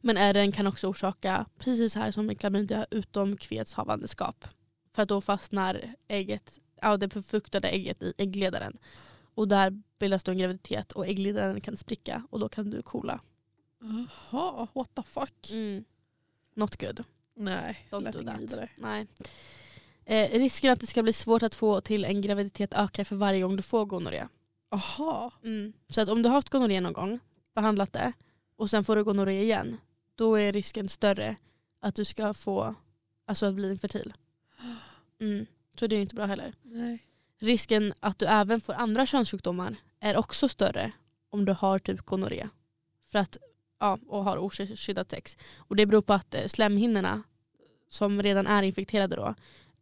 Men 0.01 0.17
ärren 0.17 0.53
kan 0.53 0.67
också 0.67 0.87
orsaka, 0.87 1.47
precis 1.59 1.95
här 1.95 2.11
som 2.11 2.31
i 2.31 2.35
klamydia, 2.35 2.87
utomkvedshavandeskap. 2.91 4.45
För 4.95 5.03
att 5.03 5.09
då 5.09 5.21
fastnar 5.21 5.95
ägget, 6.09 6.59
ja, 6.83 6.97
det 6.97 7.09
befruktade 7.09 7.69
ägget 7.69 8.03
i 8.03 8.13
äggledaren. 8.19 8.79
Och 9.35 9.49
där 9.49 9.83
bildas 9.99 10.25
då 10.25 10.33
en 10.33 10.39
graviditet 10.39 10.93
och 10.93 11.07
äggledaren 11.07 11.61
kan 11.61 11.77
spricka 11.77 12.23
och 12.31 12.41
då 12.41 12.49
kan 12.49 12.71
du 12.71 12.83
kola. 12.83 13.21
Jaha, 13.81 14.69
what 14.73 14.95
the 14.95 15.03
fuck. 15.03 15.51
Mm. 15.53 15.85
Not 16.55 16.81
good. 16.81 17.05
Nej, 17.37 17.87
Don't 17.91 18.13
do 18.13 18.25
that. 18.25 18.41
vidare. 18.41 18.69
Nej. 18.77 19.07
Eh, 20.05 20.39
risken 20.39 20.73
att 20.73 20.81
det 20.81 20.87
ska 20.87 21.03
bli 21.03 21.13
svårt 21.13 21.43
att 21.43 21.55
få 21.55 21.81
till 21.81 22.05
en 22.05 22.21
graviditet 22.21 22.75
ökar 22.75 23.05
för 23.05 23.17
varje 23.17 23.41
gång 23.41 23.57
du 23.57 23.63
får 23.63 23.85
gonorré. 23.87 24.29
Aha. 24.71 25.33
Mm. 25.45 25.73
Så 25.89 26.01
att 26.01 26.09
om 26.09 26.23
du 26.23 26.29
har 26.29 26.35
haft 26.35 26.49
gonorré 26.49 26.81
någon 26.81 26.93
gång, 26.93 27.19
behandlat 27.55 27.93
det 27.93 28.13
och 28.59 28.71
sen 28.71 28.85
får 28.85 28.97
du 28.97 29.05
gonorré 29.05 29.43
igen, 29.43 29.77
då 30.15 30.39
är 30.39 30.53
risken 30.53 30.89
större 30.89 31.37
att 31.81 31.95
du 31.95 32.05
ska 32.05 32.35
få, 32.35 32.75
alltså 33.27 33.47
att 33.47 33.55
bli 33.55 33.71
infertil. 33.71 34.15
Mm. 35.21 35.47
Så 35.79 35.87
det 35.87 35.97
är 35.97 36.01
inte 36.01 36.15
bra 36.15 36.27
heller. 36.27 36.55
Nej. 36.63 37.05
Risken 37.39 37.95
att 38.01 38.19
du 38.19 38.27
även 38.27 38.61
får 38.61 38.73
andra 38.73 39.07
könssjukdomar 39.07 39.77
är 40.01 40.17
också 40.17 40.49
större 40.49 40.93
om 41.31 41.45
du 41.45 41.53
har 41.53 41.79
typ 41.79 42.01
gonorré. 42.01 42.49
För 43.07 43.19
att, 43.19 43.39
ja, 43.81 43.99
och 44.07 44.25
har 44.25 44.37
oskyddat 44.37 45.11
sex. 45.11 45.37
Och 45.57 45.77
det 45.77 45.87
beror 45.87 46.03
på 46.03 46.13
att 46.13 46.35
eh, 46.35 46.47
slemhinnorna 46.47 47.23
som 47.89 48.23
redan 48.23 48.47
är 48.47 48.63
infekterade 48.63 49.17
då, 49.17 49.35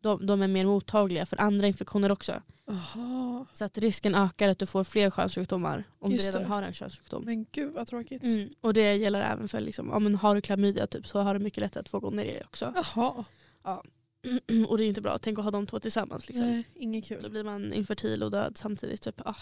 de, 0.06 0.26
de 0.26 0.42
är 0.42 0.46
mer 0.48 0.66
mottagliga 0.66 1.26
för 1.26 1.40
andra 1.40 1.66
infektioner 1.66 2.12
också. 2.12 2.42
Aha. 2.70 3.46
Så 3.52 3.64
att 3.64 3.78
risken 3.78 4.14
ökar 4.14 4.48
att 4.48 4.58
du 4.58 4.66
får 4.66 4.84
fler 4.84 5.10
könssjukdomar 5.10 5.84
om 5.98 6.12
Just 6.12 6.26
du 6.26 6.30
redan 6.30 6.42
det. 6.42 6.48
har 6.48 6.62
en 6.62 6.72
könssjukdom. 6.72 7.22
Men 7.24 7.46
gud 7.52 7.72
vad 7.74 7.86
tråkigt. 7.86 8.22
Mm. 8.22 8.48
Och 8.60 8.74
det 8.74 8.94
gäller 8.94 9.20
även 9.20 9.48
för, 9.48 9.60
liksom, 9.60 9.90
om 9.90 10.02
man 10.02 10.14
har 10.14 10.34
du 10.34 10.40
klamydia 10.40 10.86
typ, 10.86 11.06
så 11.06 11.20
har 11.20 11.34
du 11.34 11.40
mycket 11.40 11.60
lättare 11.60 11.80
att 11.80 11.88
få 11.88 12.00
gonorré 12.00 12.42
också. 12.44 12.72
Jaha. 12.76 13.24
och 14.68 14.78
det 14.78 14.84
är 14.84 14.88
inte 14.88 15.00
bra, 15.00 15.18
tänk 15.18 15.38
att 15.38 15.44
ha 15.44 15.50
de 15.50 15.66
två 15.66 15.80
tillsammans. 15.80 16.28
Liksom. 16.28 16.46
Nej, 16.46 16.64
inget 16.74 17.08
Då 17.08 17.20
kul. 17.20 17.30
blir 17.30 17.44
man 17.44 17.72
infertil 17.72 18.22
och 18.22 18.30
död 18.30 18.56
samtidigt. 18.56 19.02
Typ. 19.02 19.20
Ah, 19.24 19.34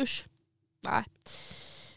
usch. 0.00 0.24
Nej. 0.84 1.04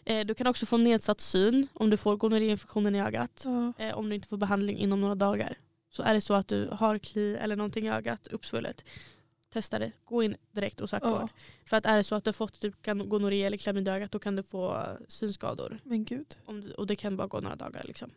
Eh, 0.06 0.26
du 0.26 0.34
kan 0.34 0.48
också 0.48 0.66
få 0.66 0.78
nedsatt 0.78 1.22
syn 1.22 1.68
om 1.74 1.90
du 1.90 1.98
får 1.98 2.18
gonorréinfektionen 2.18 2.96
i 2.96 3.02
ögat. 3.02 3.44
Ja. 3.46 3.74
Eh, 3.86 3.98
om 3.98 4.10
du 4.10 4.16
inte 4.16 4.28
får 4.28 4.38
behandling 4.38 4.78
inom 4.78 5.02
några 5.02 5.16
dagar. 5.16 5.58
Så 5.96 6.04
är 6.04 6.14
det 6.14 6.22
så 6.22 6.34
att 6.34 6.48
du 6.48 6.68
har 6.72 6.98
kli 7.00 7.36
eller 7.36 7.56
någonting 7.56 7.86
i 7.88 7.90
ögat 7.92 8.28
uppsvullet. 8.28 8.86
Testa 9.54 9.80
det. 9.80 9.92
Gå 10.06 10.24
in 10.24 10.36
direkt 10.52 10.82
och 10.82 10.90
sök 10.90 11.04
Ja. 11.06 11.20
vård. 11.20 11.30
För 11.66 11.78
att 11.78 11.86
är 11.86 11.98
det 11.98 12.04
så 12.04 12.16
att 12.16 12.24
du 12.24 12.28
har 12.28 12.34
fått 12.34 12.60
typ 12.60 12.82
kan- 12.82 13.10
gonorré 13.10 13.44
eller 13.44 13.58
klamydia 13.58 13.94
i 13.94 13.98
ögat 13.98 14.12
då 14.12 14.20
kan 14.20 14.36
du 14.36 14.44
få 14.44 14.72
eh, 14.76 14.88
synskador. 15.08 15.80
Men 15.84 16.06
gud. 16.06 16.38
Du, 16.48 16.72
och 16.74 16.88
det 16.88 16.96
kan 16.96 17.18
bara 17.18 17.28
gå 17.28 17.40
några 17.40 17.56
dagar. 17.56 17.84
Liksom. 17.84 18.10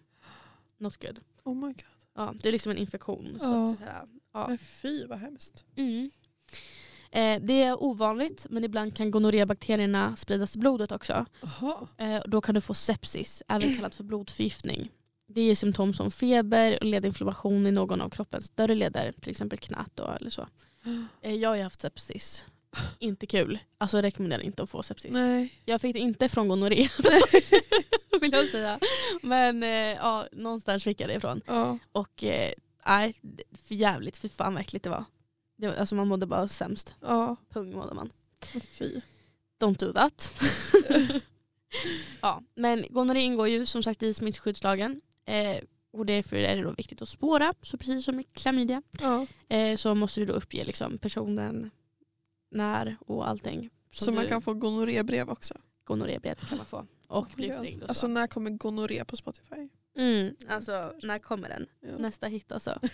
Not 0.79 1.03
good. 1.07 1.20
Oh 1.45 1.55
my 1.55 1.66
god. 1.66 1.83
Ja, 2.14 2.35
det 2.43 2.49
är 2.49 2.53
liksom 2.53 2.72
en 2.72 2.79
infektion. 2.79 3.37
Så 3.41 3.47
Ja. 3.47 3.64
att, 3.70 3.79
så 3.79 3.85
här, 3.85 4.03
ja. 4.33 4.49
Men 4.49 4.59
fy 4.59 5.07
vad 5.07 5.18
hemskt. 5.18 5.64
Mm. 5.77 6.11
Eh, 7.11 7.43
det 7.43 7.62
är 7.62 7.83
ovanligt 7.83 8.47
men 8.51 8.64
ibland 8.64 8.97
kan 8.97 9.11
gonorrébakterierna 9.11 10.16
spridas 10.16 10.57
i 10.57 10.59
blodet 10.59 10.93
också. 10.93 11.27
Eh, 11.99 12.22
då 12.27 12.41
kan 12.41 12.55
du 12.55 12.61
få 12.61 12.74
sepsis, 12.74 13.43
även 13.49 13.77
kallat 13.77 13.95
för 13.95 14.05
blodförgiftning. 14.05 14.91
Det 15.29 15.41
är 15.41 15.55
symptom 15.55 15.95
som 15.95 16.11
feber 16.11 16.79
och 16.81 16.87
ledinflammation 16.87 17.66
i 17.66 17.70
någon 17.70 18.01
av 18.01 18.11
kroppens 18.11 18.47
större 18.47 18.74
leder, 18.74 19.12
till 19.12 19.31
exempel 19.31 19.59
knät 19.59 19.91
då, 19.95 20.16
eller 20.20 20.31
så. 20.31 20.47
Eh, 21.22 21.35
jag 21.35 21.49
har 21.49 21.57
ju 21.57 21.62
haft 21.62 21.81
sepsis. 21.81 22.47
Inte 22.99 23.27
kul. 23.27 23.59
Alltså 23.79 24.03
rekommenderar 24.03 24.43
inte 24.43 24.62
att 24.62 24.70
få 24.70 24.83
sepsis. 24.83 25.12
Nej. 25.12 25.53
Jag 25.64 25.81
fick 25.81 25.93
det 25.93 25.99
inte 25.99 26.29
från 26.29 26.49
gonorré. 26.49 26.89
vill 28.20 28.33
jag 28.33 28.47
säga. 28.47 28.81
Men 29.22 29.62
eh, 29.62 29.68
ja, 29.68 30.27
någonstans 30.33 30.85
fick 30.85 31.01
jag 31.01 31.09
det 31.09 31.14
ifrån. 31.14 31.41
Ja. 31.47 31.79
Och 31.93 32.24
eh, 32.24 32.53
nej, 32.87 33.14
för 33.68 33.74
jävligt, 33.74 34.16
för 34.16 34.29
fan 34.29 34.55
vad 34.55 34.61
äckligt 34.61 34.85
det 34.85 34.91
var. 34.91 35.05
det 35.57 35.66
var. 35.66 35.74
Alltså 35.74 35.95
man 35.95 36.09
mådde 36.09 36.27
bara 36.27 36.49
sämst. 36.49 36.95
Ja. 37.01 37.37
Pung 37.49 37.72
mådde 37.72 37.95
man. 37.95 38.12
Fy. 38.72 39.01
Don't 39.61 39.79
do 39.79 39.93
that. 39.93 40.43
ja, 42.20 42.43
men 42.55 42.85
gonorré 42.91 43.20
ingår 43.20 43.49
ju 43.49 43.66
som 43.66 43.83
sagt 43.83 44.03
i 44.03 44.14
smittskyddslagen. 44.14 45.01
Eh, 45.27 45.61
och 45.91 46.07
därför 46.07 46.37
är 46.37 46.57
det 46.57 46.62
då 46.62 46.70
viktigt 46.70 47.03
att 47.03 47.09
spåra. 47.09 47.53
Så 47.62 47.79
precis 47.79 48.05
som 48.05 48.16
med 48.16 48.33
klamydia 48.33 48.83
Ja. 49.01 49.27
eh, 49.49 49.77
så 49.77 49.95
måste 49.95 50.20
du 50.20 50.27
då 50.27 50.33
uppge 50.33 50.64
liksom, 50.64 50.99
personen, 50.99 51.70
när 52.51 52.97
och 53.07 53.29
allting. 53.29 53.70
Så 53.91 54.12
man 54.12 54.22
du- 54.22 54.29
kan 54.29 54.43
få 54.43 54.55
gonorrébrev 54.55 55.29
också. 55.31 55.55
Gonorrébrev 55.85 56.35
kan 56.35 56.59
man 56.59 56.66
få. 56.66 56.87
Och 57.09 57.29
bli 57.37 57.53
uppringd 57.53 57.83
och 57.83 57.87
så. 57.87 57.91
Alltså 57.91 58.07
när 58.07 58.27
kommer 58.27 58.51
gonorré 58.51 59.05
på 59.05 59.16
Spotify? 59.16 59.68
mm, 59.99 60.37
alltså 60.49 60.93
när 61.03 61.18
kommer 61.18 61.49
den? 61.49 61.66
Ja. 61.81 61.99
Nästa 61.99 62.27
hit 62.27 62.53
alltså. 62.53 62.79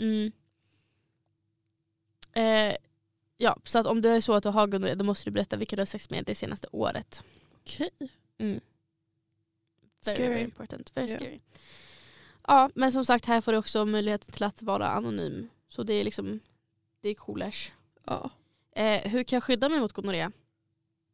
mm. 0.00 0.32
eh, 2.32 2.76
ja, 3.36 3.58
så 3.64 3.78
att 3.78 3.86
om 3.86 4.02
det 4.02 4.08
är 4.10 4.20
så 4.20 4.32
att 4.34 4.42
du 4.42 4.48
har 4.48 4.66
gonorré 4.66 4.94
då 4.94 5.04
måste 5.04 5.24
du 5.24 5.30
berätta 5.30 5.56
vilka 5.56 5.76
du 5.76 5.80
har 5.80 5.86
sex 5.86 6.10
med 6.10 6.24
det 6.24 6.34
senaste 6.34 6.68
året. 6.72 7.24
Okej. 7.54 7.90
Mm. 8.38 8.60
Very, 10.04 10.16
Scary. 10.16 10.28
very 10.28 10.40
important. 10.44 10.90
Very 10.96 11.10
Ja. 11.10 11.16
scary. 11.16 11.40
Ja, 12.46 12.70
men 12.74 12.92
som 12.92 13.04
sagt 13.04 13.24
här 13.24 13.40
får 13.40 13.52
du 13.52 13.58
också 13.58 13.84
möjlighet 13.84 14.32
till 14.32 14.42
att 14.44 14.62
vara 14.62 14.88
anonym. 14.88 15.48
Så 15.68 15.82
det 15.82 15.94
är 15.94 16.04
liksom, 16.04 16.40
det 17.02 17.08
är 17.08 17.14
coolers. 17.14 17.72
Ja. 18.04 18.30
Eh, 18.76 19.10
hur 19.10 19.22
kan 19.22 19.36
jag 19.36 19.42
skydda 19.44 19.68
mig 19.68 19.80
mot 19.80 19.92
gonorré? 19.92 20.30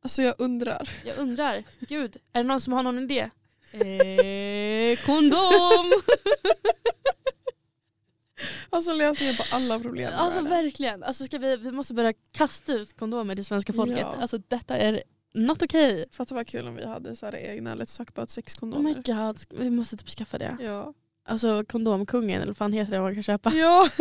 Alltså 0.03 0.23
jag 0.23 0.35
undrar. 0.39 0.89
Jag 1.05 1.19
undrar, 1.19 1.65
gud, 1.81 2.17
är 2.33 2.43
det 2.43 2.49
någon 2.49 2.61
som 2.61 2.73
har 2.73 2.83
någon 2.83 2.99
idé? 2.99 3.31
Eh, 3.73 4.99
kondom! 5.07 5.93
Alltså 8.71 8.93
lösningen 8.93 9.37
på 9.37 9.45
alla 9.53 9.81
problem 9.81 10.13
Alltså 10.17 10.41
verkligen, 10.41 11.03
alltså 11.03 11.25
ska 11.25 11.39
vi, 11.39 11.57
vi 11.57 11.71
måste 11.73 11.95
börja 11.95 12.13
kasta 12.33 12.73
ut 12.73 12.97
kondomer 12.97 13.35
till 13.35 13.45
svenska 13.45 13.73
folket. 13.73 13.99
Ja. 14.01 14.15
Alltså 14.21 14.39
detta 14.39 14.77
är 14.77 15.03
not 15.37 15.63
okay. 15.63 16.05
Fatta 16.13 16.35
vad 16.35 16.47
kul 16.47 16.69
om 16.69 16.75
vi 16.75 16.87
hade 16.87 17.17
så 17.17 17.27
här 17.27 17.37
egna 17.37 17.75
Let's 17.75 17.97
Talk 17.97 18.09
About 18.11 18.19
Oh 18.19 18.23
my 18.23 18.27
Sex-kondomer. 18.33 19.03
god, 19.27 19.41
vi 19.51 19.71
måste 19.71 19.97
typ 19.97 20.09
skaffa 20.09 20.39
det. 20.39 20.57
ja. 20.61 20.95
Alltså 21.29 21.65
kondomkungen 21.69 22.37
eller 22.37 22.47
vad 22.47 22.57
fan 22.57 22.73
heter 22.73 22.93
det 22.93 23.01
man 23.01 23.15
kan 23.15 23.23
köpa. 23.23 23.53
ja, 23.55 23.89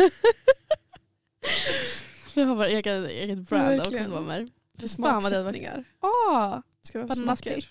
Vi 2.34 2.42
har 2.42 2.54
vår 2.56 2.64
egen, 2.64 3.04
egen 3.06 3.44
brand 3.44 3.80
av 3.80 3.90
kondomer. 3.90 4.48
för 4.78 4.88
smaksättningar. 4.88 5.84
Ah, 6.00 6.62
Ska 6.82 6.98
vi 7.02 7.08
ha 7.08 7.14
smaker? 7.14 7.64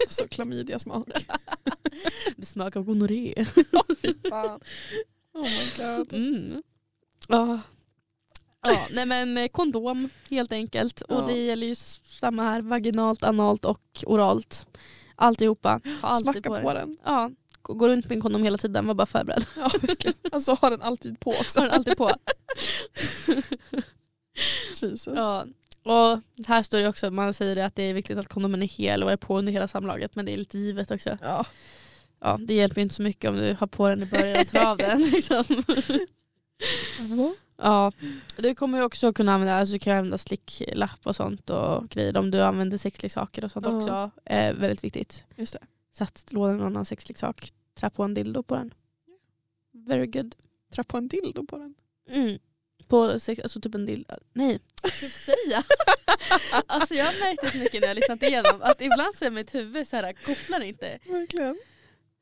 Alltså 0.00 0.24
klamydia-smak. 0.30 1.08
Smakar 2.42 2.80
av 2.80 2.86
gonorré. 2.86 3.44
Fy 4.02 4.14
fan. 4.30 4.60
Oh 5.34 5.42
my 5.42 5.70
god. 5.78 6.12
Mm. 6.12 6.62
Ja. 7.28 7.60
Ja, 8.62 8.86
nej 8.92 9.06
men 9.06 9.38
eh, 9.38 9.48
kondom 9.48 10.08
helt 10.30 10.52
enkelt. 10.52 11.00
Och 11.00 11.26
det 11.26 11.38
gäller 11.38 11.66
ju 11.66 11.74
samma 11.74 12.42
här, 12.42 12.62
vaginalt, 12.62 13.22
analt 13.24 13.64
och 13.64 14.04
oralt. 14.06 14.66
Alltihopa. 15.16 15.80
Ha 16.02 16.08
alltid 16.08 16.24
Smacka 16.24 16.50
på, 16.50 16.56
på, 16.56 16.74
den. 16.74 16.98
Ja, 17.04 17.30
gå 17.62 17.88
runt 17.88 18.08
med 18.08 18.16
en 18.16 18.22
kondom 18.22 18.42
hela 18.42 18.58
tiden, 18.58 18.86
var 18.86 18.94
bara 18.94 19.06
förberedd. 19.06 19.46
Ja, 19.56 19.70
verkligen. 19.82 20.16
Alltså 20.32 20.54
ha 20.54 20.70
den 20.70 20.82
alltid 20.82 21.20
på 21.20 21.30
också. 21.30 21.60
Ha 21.60 21.66
den 21.66 21.74
alltid 21.74 21.96
på. 21.96 22.10
Jesus. 24.80 25.08
ja. 25.16 25.46
Och 25.84 26.20
här 26.46 26.62
står 26.62 26.78
det 26.78 26.88
också, 26.88 27.10
man 27.10 27.34
säger 27.34 27.54
det 27.54 27.66
att 27.66 27.76
det 27.76 27.82
är 27.82 27.94
viktigt 27.94 28.18
att 28.18 28.28
kondomen 28.28 28.62
är 28.62 28.66
hel 28.66 29.02
och 29.02 29.12
är 29.12 29.16
på 29.16 29.38
under 29.38 29.52
hela 29.52 29.68
samlaget 29.68 30.16
men 30.16 30.24
det 30.24 30.32
är 30.32 30.36
lite 30.36 30.58
givet 30.58 30.90
också. 30.90 31.18
Ja. 31.22 31.44
Ja, 32.20 32.38
det 32.40 32.54
hjälper 32.54 32.76
ju 32.76 32.82
inte 32.82 32.94
så 32.94 33.02
mycket 33.02 33.30
om 33.30 33.36
du 33.36 33.56
har 33.60 33.66
på 33.66 33.88
den 33.88 34.02
i 34.02 34.06
början 34.06 34.40
och 34.40 34.48
tar 34.48 34.70
av 34.70 34.76
den. 34.76 35.02
Liksom. 35.02 35.44
Ja, 37.62 37.92
du 38.36 38.54
kommer 38.54 38.78
ju 38.78 38.84
också 38.84 39.12
kunna 39.12 39.34
använda, 39.34 39.54
alltså 39.54 39.72
du 39.72 39.78
kan 39.78 39.96
använda 39.96 40.18
slicklapp 40.18 41.00
och 41.02 41.16
sånt 41.16 41.50
och 41.50 41.88
grejer 41.88 42.16
om 42.16 42.30
du 42.30 42.40
använder 42.40 42.78
sexleksaker 42.78 43.44
och 43.44 43.50
sånt 43.50 43.66
Ja. 43.66 43.78
också. 43.78 44.10
är 44.24 44.54
väldigt 44.54 44.84
viktigt. 44.84 45.24
Just 45.36 45.52
det. 45.52 45.58
Så 45.98 46.04
att 46.04 46.32
låna 46.32 46.52
någon 46.52 46.66
annan 46.66 46.84
sexleksak, 46.84 47.52
trä 47.80 47.90
på 47.90 48.02
en 48.02 48.14
dildo 48.14 48.42
på 48.42 48.54
den. 48.54 48.74
Very 49.86 50.06
good. 50.06 50.34
Trä 50.74 50.84
på 50.84 50.98
en 50.98 51.08
dildo 51.08 51.46
på 51.46 51.58
den. 51.58 51.74
Mm. 52.10 52.38
På 52.88 53.20
sex, 53.20 53.42
alltså 53.42 53.60
typ 53.60 53.74
en 53.74 53.86
dildo, 53.86 54.14
nej, 54.32 54.60
vad 54.82 54.92
ska 54.92 55.04
jag 55.06 55.12
säga? 55.12 55.62
alltså 56.66 56.94
jag 56.94 57.04
har 57.04 57.12
märkt 57.20 57.42
det 57.42 57.50
så 57.50 57.58
mycket 57.58 57.74
när 57.80 57.80
jag 57.82 57.88
har 57.88 57.94
lyssnat 57.94 58.22
igenom 58.22 58.62
att 58.62 58.80
ibland 58.80 59.14
så 59.14 59.24
är 59.24 59.30
mitt 59.30 59.54
huvud 59.54 59.88
så 59.88 59.96
här, 59.96 60.12
kopplar 60.12 60.60
inte. 60.60 60.98
Verkligen. 61.06 61.56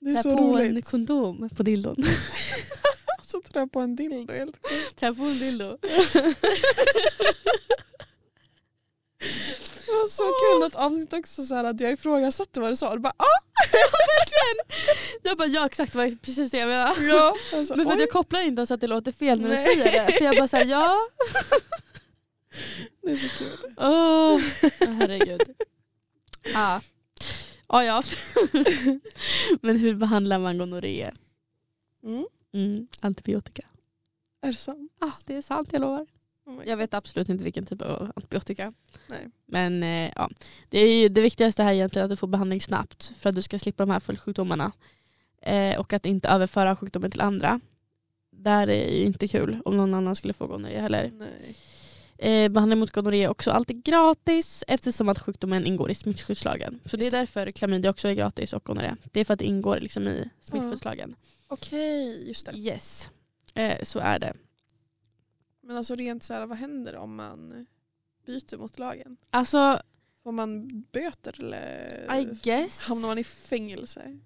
Det 0.00 0.10
är 0.10 0.14
Trä 0.14 0.22
så 0.22 0.36
på 0.36 0.58
en 0.58 0.82
kondom 0.82 1.48
på 1.56 1.62
dildon. 1.62 1.96
Alltså 3.34 3.52
trä 3.52 3.66
på 3.66 3.80
en 3.80 3.96
dildo. 3.96 4.32
Helt. 4.32 4.56
Trä 4.96 5.14
på 5.14 5.22
en 5.22 5.38
dildo. 5.38 5.76
Det 9.86 9.92
var 9.96 10.08
så 10.08 10.22
kul 10.22 10.60
något 10.60 10.74
avsnitt 10.74 11.12
också 11.12 11.44
så 11.44 11.54
här, 11.54 11.64
att 11.64 11.80
jag 11.80 11.92
ifrågasatte 11.92 12.60
vad 12.60 12.72
du 12.72 12.76
sa 12.76 12.94
du 12.94 12.98
bara 12.98 13.14
ah! 13.16 13.40
Jag 15.22 15.38
bara 15.38 15.48
ja 15.48 15.66
exakt 15.66 15.94
jag, 15.94 16.22
precis 16.22 16.50
det 16.50 16.58
jag 16.58 16.68
menar. 16.68 16.94
Ja. 17.00 17.36
Alltså, 17.54 17.76
Men 17.76 17.86
för 17.86 17.92
att 17.92 18.00
jag 18.00 18.10
kopplar 18.10 18.40
inte 18.40 18.66
så 18.66 18.74
att 18.74 18.80
det 18.80 18.86
låter 18.86 19.12
fel 19.12 19.40
när 19.40 19.48
du 19.48 19.54
Nej. 19.54 19.64
säger 19.64 20.06
det. 20.06 20.12
För 20.12 20.24
jag 20.24 20.36
bara 20.36 20.48
säger 20.48 20.66
ja. 20.66 20.98
det 23.02 23.10
är 23.10 23.16
så 23.16 23.28
kul. 23.38 23.58
Åh 23.76 24.40
herregud. 24.80 25.42
Ja. 26.54 26.80
Ja, 27.68 27.84
ja. 27.84 28.02
Men 29.62 29.76
hur 29.76 29.94
behandlar 29.94 30.38
man 30.38 30.58
gonorré? 30.58 31.10
Mm. 32.04 32.26
Mm, 32.52 32.86
antibiotika. 33.00 33.62
Är 34.42 34.46
det 34.46 34.54
sant? 34.54 34.92
Ah, 34.98 35.12
det 35.26 35.34
är 35.34 35.42
sant, 35.42 35.68
jag 35.72 35.80
lovar. 35.80 36.06
Oh 36.46 36.62
Jag 36.66 36.76
vet 36.76 36.94
absolut 36.94 37.28
inte 37.28 37.44
vilken 37.44 37.66
typ 37.66 37.82
av 37.82 38.12
antibiotika. 38.16 38.72
Nej. 39.08 39.28
Men 39.46 39.82
eh, 39.82 40.12
ja, 40.16 40.30
det, 40.68 40.78
är 40.78 41.08
det 41.08 41.20
viktigaste 41.20 41.62
här 41.62 41.70
är 41.70 41.74
egentligen 41.74 42.04
att 42.04 42.10
du 42.10 42.16
får 42.16 42.26
behandling 42.26 42.60
snabbt 42.60 43.12
för 43.16 43.28
att 43.28 43.36
du 43.36 43.42
ska 43.42 43.58
slippa 43.58 43.86
de 43.86 43.92
här 43.92 44.00
följdsjukdomarna. 44.00 44.72
Eh, 45.42 45.80
och 45.80 45.92
att 45.92 46.06
inte 46.06 46.28
överföra 46.28 46.76
sjukdomen 46.76 47.10
till 47.10 47.20
andra. 47.20 47.60
Där 48.30 48.68
är 48.68 48.98
ju 48.98 49.04
inte 49.04 49.28
kul 49.28 49.62
om 49.64 49.76
någon 49.76 49.94
annan 49.94 50.16
skulle 50.16 50.32
få 50.32 50.46
gonorré 50.46 50.80
heller. 50.80 51.10
Nej. 51.14 51.56
Eh, 52.22 52.48
behandling 52.48 52.78
mot 52.78 52.90
gonorré 52.90 53.22
är 53.24 53.28
också 53.28 53.50
alltid 53.50 53.82
gratis 53.84 54.64
eftersom 54.66 55.08
att 55.08 55.18
sjukdomen 55.18 55.66
ingår 55.66 55.90
i 55.90 55.94
smittskyddslagen. 55.94 56.80
Så 56.84 56.96
det 56.96 57.06
är 57.06 57.10
därför 57.10 57.50
klamydia 57.52 57.90
också 57.90 58.08
är 58.08 58.12
gratis 58.14 58.52
och 58.52 58.64
gonorré. 58.64 58.96
Det 59.12 59.20
är 59.20 59.24
för 59.24 59.34
att 59.34 59.38
det 59.40 59.44
ingår 59.44 59.80
liksom 59.80 60.08
i 60.08 60.30
smittskyddslagen. 60.40 61.16
Okej, 61.48 62.28
just 62.28 62.46
det. 62.46 62.52
Yes, 62.58 63.10
eh, 63.54 63.82
så 63.82 63.98
är 63.98 64.18
det. 64.18 64.34
Men 65.62 65.76
alltså 65.76 65.94
rent 65.94 66.22
så 66.22 66.34
här, 66.34 66.46
vad 66.46 66.58
händer 66.58 66.96
om 66.96 67.16
man 67.16 67.66
byter 68.26 68.56
mot 68.56 68.78
lagen? 68.78 69.16
Alltså, 69.30 69.82
Får 70.22 70.32
man 70.32 70.80
böter 70.92 71.34
eller 71.38 72.16
I 72.20 72.24
guess. 72.42 72.80
hamnar 72.88 73.08
man 73.08 73.18
i 73.18 73.24
fängelse? 73.24 74.18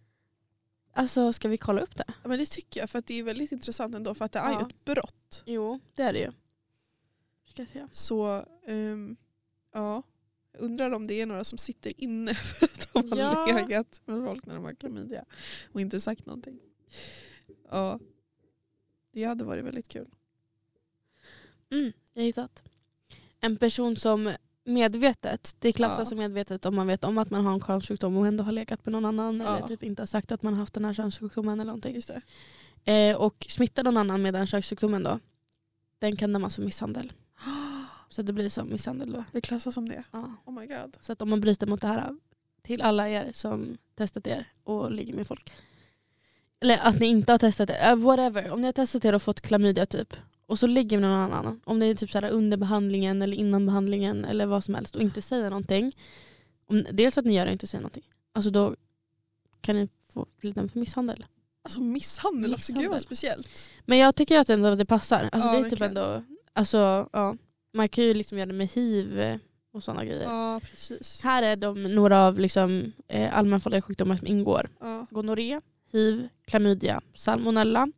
Alltså, 0.92 1.32
ska 1.32 1.48
vi 1.48 1.58
kolla 1.58 1.80
upp 1.80 1.96
det? 1.96 2.04
Ja, 2.22 2.28
men 2.28 2.38
det 2.38 2.46
tycker 2.46 2.80
jag 2.80 2.90
för 2.90 2.98
att 2.98 3.06
det 3.06 3.18
är 3.18 3.22
väldigt 3.22 3.52
intressant 3.52 3.94
ändå 3.94 4.14
för 4.14 4.24
att 4.24 4.32
det 4.32 4.38
är 4.38 4.48
ju 4.48 4.54
Ja. 4.60 4.68
ett 4.68 4.84
brott. 4.84 5.42
Jo, 5.46 5.80
det 5.94 6.02
är 6.02 6.12
det 6.12 6.18
ju. 6.18 6.30
Ska 7.54 7.66
se. 7.66 7.86
Så 7.92 8.44
ehm, 8.66 9.16
ja, 9.72 10.02
jag 10.52 10.60
undrar 10.62 10.90
om 10.90 11.06
det 11.06 11.14
är 11.20 11.26
några 11.26 11.44
som 11.44 11.58
sitter 11.58 11.92
inne 12.00 12.34
för 12.34 12.64
att 12.64 12.88
de 12.92 13.12
har 13.12 13.18
Ja. 13.18 13.46
legat 13.46 14.00
med 14.04 14.26
folk 14.26 14.46
när 14.46 14.54
de 14.54 14.64
har 14.64 14.74
klamydia 14.74 15.24
och 15.72 15.80
inte 15.80 16.00
sagt 16.00 16.26
någonting. 16.26 16.58
Ja, 17.70 17.98
det 19.12 19.24
hade 19.24 19.44
varit 19.44 19.64
väldigt 19.64 19.88
kul. 19.88 20.08
Mm, 21.70 21.92
jag 22.12 22.22
har 22.22 22.26
hittat. 22.26 22.62
En 23.40 23.56
person 23.56 23.96
som 23.96 24.32
medvetet, 24.64 25.56
det 25.58 25.72
klassas 25.72 25.98
Ja. 25.98 26.04
som 26.04 26.18
medvetet 26.18 26.66
om 26.66 26.74
man 26.74 26.86
vet 26.86 27.04
om 27.04 27.18
att 27.18 27.30
man 27.30 27.44
har 27.46 27.52
en 27.54 27.60
könssjukdom 27.60 28.16
och 28.16 28.26
ändå 28.26 28.44
har 28.44 28.52
legat 28.52 28.84
med 28.86 28.92
någon 28.92 29.04
annan 29.04 29.40
Ja. 29.40 29.56
eller 29.56 29.68
typ 29.68 29.82
inte 29.82 30.02
har 30.02 30.06
sagt 30.06 30.32
att 30.32 30.42
man 30.42 30.52
har 30.52 30.60
haft 30.60 30.74
den 30.74 30.84
här 30.84 30.94
könssjukdomen 30.94 31.60
eller 31.60 31.72
någonting. 31.72 32.02
Eh, 32.84 33.16
och 33.16 33.46
smittar 33.50 33.82
någon 33.84 33.96
annan 33.96 34.22
med 34.22 34.34
den 34.34 34.46
könssjukdomen 34.46 35.02
då, 35.02 35.20
den 35.98 36.16
kan 36.16 36.32
dömas 36.32 36.56
för 36.56 36.62
misshandel. 36.62 37.12
Så 38.08 38.22
det 38.22 38.32
blir 38.32 38.48
som 38.48 38.70
misshandel 38.70 39.12
då. 39.12 39.24
Det 39.32 39.40
klassas 39.40 39.74
som 39.74 39.88
det. 39.88 40.04
Ja. 40.10 40.30
Oh 40.44 40.54
my 40.60 40.66
god. 40.66 40.96
Så 41.00 41.12
att 41.12 41.22
om 41.22 41.30
man 41.30 41.40
bryter 41.40 41.66
mot 41.66 41.80
det 41.80 41.86
här, 41.88 42.16
till 42.62 42.82
alla 42.82 43.08
er 43.08 43.30
som 43.32 43.76
testat 43.94 44.26
er 44.26 44.52
och 44.64 44.90
ligger 44.92 45.14
med 45.14 45.26
folk. 45.26 45.52
Eller 46.60 46.78
att 46.78 47.00
ni 47.00 47.06
inte 47.06 47.32
har 47.32 47.38
testat 47.38 47.68
det, 47.68 47.74
eh, 47.74 47.96
whatever. 47.96 48.50
Om 48.50 48.60
ni 48.60 48.66
har 48.66 48.72
testat 48.72 49.04
er 49.04 49.12
och 49.12 49.22
fått 49.22 49.40
klamydia 49.40 49.86
typ 49.86 50.16
och 50.46 50.58
så 50.58 50.66
ligger 50.66 50.98
med 50.98 51.10
någon 51.10 51.32
annan. 51.32 51.60
Om 51.64 51.78
det 51.78 51.86
är 51.86 51.94
typ 51.94 52.10
så 52.10 52.18
här 52.20 52.30
under 52.30 52.56
behandlingen 52.56 53.22
eller 53.22 53.36
innan 53.36 53.66
behandlingen 53.66 54.24
eller 54.24 54.46
vad 54.46 54.64
som 54.64 54.74
helst 54.74 54.96
och 54.96 55.02
inte 55.02 55.22
säger 55.22 55.50
någonting. 55.50 55.92
Om, 56.66 56.84
dels 56.92 57.18
att 57.18 57.24
ni 57.24 57.34
gör 57.34 57.44
det 57.44 57.48
och 57.48 57.52
inte 57.52 57.66
säger 57.66 57.82
någonting. 57.82 58.08
Alltså 58.32 58.50
då 58.50 58.76
kan 59.60 59.76
ni 59.76 59.88
få 60.12 60.26
bli 60.36 60.52
dömd 60.52 60.72
för 60.72 60.80
misshandel. 60.80 61.26
Alltså 61.62 61.80
misshandel, 61.80 62.52
alltså 62.52 62.72
gud 62.72 62.76
vad 62.76 62.82
Misshandel. 62.82 63.00
speciellt. 63.00 63.70
Men 63.84 63.98
jag 63.98 64.14
tycker 64.14 64.38
att 64.38 64.50
ändå 64.50 64.74
det 64.74 64.86
passar. 64.86 65.28
Alltså 65.32 65.48
Ja, 65.48 65.52
det 65.58 65.66
är 65.66 65.70
typ 65.70 65.80
ändå, 65.80 66.24
alltså, 66.52 67.08
ja, 67.12 67.36
man 67.74 67.88
kan 67.88 68.04
ju 68.04 68.14
liksom 68.14 68.38
göra 68.38 68.46
det 68.46 68.52
med 68.52 68.68
hiv 68.68 69.20
eh, 69.20 69.38
och 69.72 69.84
sådana 69.84 70.04
grejer. 70.04 70.22
Ja 70.22 70.60
precis. 70.70 71.20
Här 71.22 71.42
är 71.42 71.56
de 71.56 71.82
några 71.82 72.26
av 72.26 72.38
liksom, 72.38 72.92
eh, 73.08 73.38
allmänfarliga 73.38 73.82
sjukdomar 73.82 74.16
som 74.16 74.26
ingår. 74.26 74.68
Ja. 74.80 75.06
Gonorré, 75.10 75.60
hiv, 75.92 76.28
klamydia, 76.46 77.00
salmonella. 77.14 77.88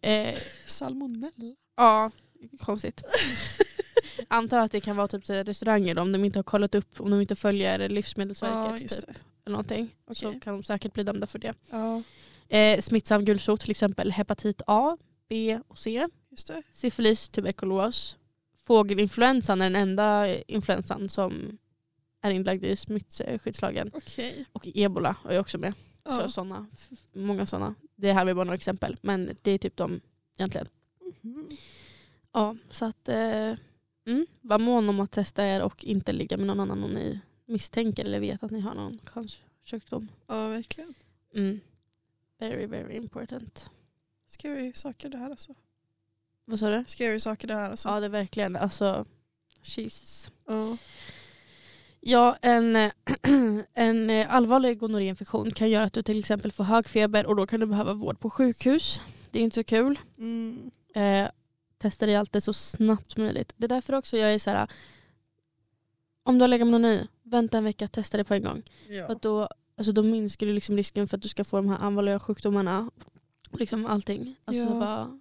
Eh, 0.00 0.38
Salmonella. 0.66 1.54
ja, 1.76 2.10
konstigt. 2.60 3.02
Antar 4.28 4.58
att 4.58 4.72
det 4.72 4.80
kan 4.80 4.96
vara 4.96 5.08
typ 5.08 5.30
restauranger 5.30 5.98
om 5.98 6.12
de 6.12 6.24
inte 6.24 6.38
har 6.38 6.44
kollat 6.44 6.74
upp, 6.74 7.00
om 7.00 7.10
de 7.10 7.20
inte 7.20 7.36
följer 7.36 7.78
Ja, 7.78 7.88
Livsmedelsverket 7.88 8.82
just 8.82 8.94
typ, 9.00 9.10
eller 9.44 9.52
någonting. 9.52 9.96
Okej. 10.04 10.16
Så 10.16 10.40
kan 10.40 10.54
de 10.54 10.62
säkert 10.62 10.92
bli 10.92 11.02
dömda 11.04 11.26
för 11.26 11.38
det. 11.38 11.54
Ja, 11.70 12.02
Eh, 12.52 12.80
smittsam 12.80 13.24
gulsot 13.24 13.60
till 13.60 13.70
exempel 13.70 14.12
hepatit 14.12 14.62
A, 14.66 14.96
B 15.28 15.60
och 15.68 15.78
C. 15.78 16.08
Syfilis, 16.72 17.28
tuberkulos. 17.28 18.16
Fågelinfluensan 18.70 19.60
är 19.60 19.70
den 19.70 19.82
enda 19.82 20.36
influensan 20.42 21.08
som 21.08 21.58
är 22.20 22.30
inlagd 22.30 22.64
i 22.64 22.76
smittskyddslagen. 22.76 23.90
Okej. 23.94 24.44
Och 24.52 24.68
ebola 24.74 25.16
är 25.28 25.40
också 25.40 25.58
med. 25.58 25.74
Ja. 26.04 26.10
Så 26.10 26.28
såna, 26.28 26.66
många 27.12 27.46
sådana. 27.46 27.74
Det 27.96 28.12
här 28.12 28.26
är 28.26 28.34
bara 28.34 28.44
några 28.44 28.54
exempel. 28.54 28.96
Men 29.02 29.36
det 29.42 29.50
är 29.50 29.58
typ 29.58 29.76
de 29.76 30.00
egentligen. 30.38 30.68
Mhm. 31.20 31.48
Ja, 32.32 32.56
så 32.70 32.84
att 32.84 33.08
eh, 33.08 33.54
mm, 34.06 34.26
var 34.40 34.58
mån 34.58 34.88
om 34.88 35.00
att 35.00 35.10
testa 35.10 35.46
er 35.46 35.62
och 35.62 35.84
inte 35.84 36.12
ligga 36.12 36.36
med 36.36 36.46
någon 36.46 36.60
annan 36.60 36.84
om 36.84 36.90
ni 36.90 37.20
misstänker 37.46 38.04
eller 38.04 38.20
vet 38.20 38.42
att 38.42 38.50
ni 38.50 38.60
har 38.60 38.74
någon 38.74 39.00
könssjukdom. 39.14 40.08
Ja 40.26 40.48
verkligen. 40.48 40.94
Mm. 41.34 41.60
Very, 42.38 42.66
very 42.66 42.96
important. 42.96 43.70
Scary 44.26 44.72
saker 44.72 45.08
det 45.08 45.18
här 45.18 45.30
alltså. 45.30 45.54
Vad 46.50 46.58
sa 46.58 46.70
du? 46.70 46.84
Scary 46.86 47.20
saker 47.20 47.48
det 47.48 47.54
här 47.54 47.70
alltså. 47.70 47.88
Ja, 47.88 48.00
det 48.00 48.06
är 48.06 48.10
verkligen. 48.10 48.56
Alltså, 48.56 49.04
Jesus. 49.62 50.30
Ja. 50.46 50.76
Ja, 52.00 52.36
en, 52.42 52.76
en 53.74 54.10
allvarlig 54.28 54.78
gonorréinfektion 54.78 55.50
kan 55.52 55.70
göra 55.70 55.84
att 55.84 55.92
du 55.92 56.02
till 56.02 56.18
exempel 56.18 56.52
får 56.52 56.64
hög 56.64 56.88
feber 56.88 57.26
och 57.26 57.36
då 57.36 57.46
kan 57.46 57.60
du 57.60 57.66
behöva 57.66 57.94
vård 57.94 58.20
på 58.20 58.30
sjukhus. 58.30 59.02
Det 59.30 59.38
är 59.38 59.42
inte 59.42 59.54
så 59.54 59.64
kul. 59.64 59.98
Mm. 60.18 60.70
Eh, 60.94 61.30
testa 61.78 62.06
dig 62.06 62.16
alltid 62.16 62.42
så 62.42 62.52
snabbt 62.52 63.10
som 63.10 63.22
möjligt. 63.24 63.54
Det 63.56 63.64
är 63.66 63.68
därför 63.68 63.92
också 63.92 64.16
jag 64.16 64.34
är 64.34 64.38
så 64.38 64.50
här. 64.50 64.68
Om 66.22 66.38
du 66.38 66.42
har 66.42 66.48
legat 66.48 66.66
med 66.68 66.80
någon 66.80 66.90
ny, 66.90 67.06
vänta 67.22 67.58
en 67.58 67.64
vecka, 67.64 67.88
testa 67.88 68.16
det 68.16 68.24
på 68.24 68.34
en 68.34 68.42
gång. 68.42 68.62
För 68.86 68.94
Ja. 68.94 69.06
att 69.06 69.22
då, 69.22 69.48
alltså 69.78 69.92
då 69.92 70.02
minskar 70.02 70.46
du 70.46 70.52
liksom 70.52 70.76
risken 70.76 71.08
för 71.08 71.16
att 71.16 71.22
du 71.22 71.28
ska 71.28 71.44
få 71.44 71.56
de 71.56 71.68
här 71.68 71.78
allvarliga 71.78 72.20
sjukdomarna. 72.20 72.90
Liksom 73.52 73.86
allting. 73.86 74.36
Alltså 74.44 74.64
Ja. 74.64 74.80
bara, 74.80 75.20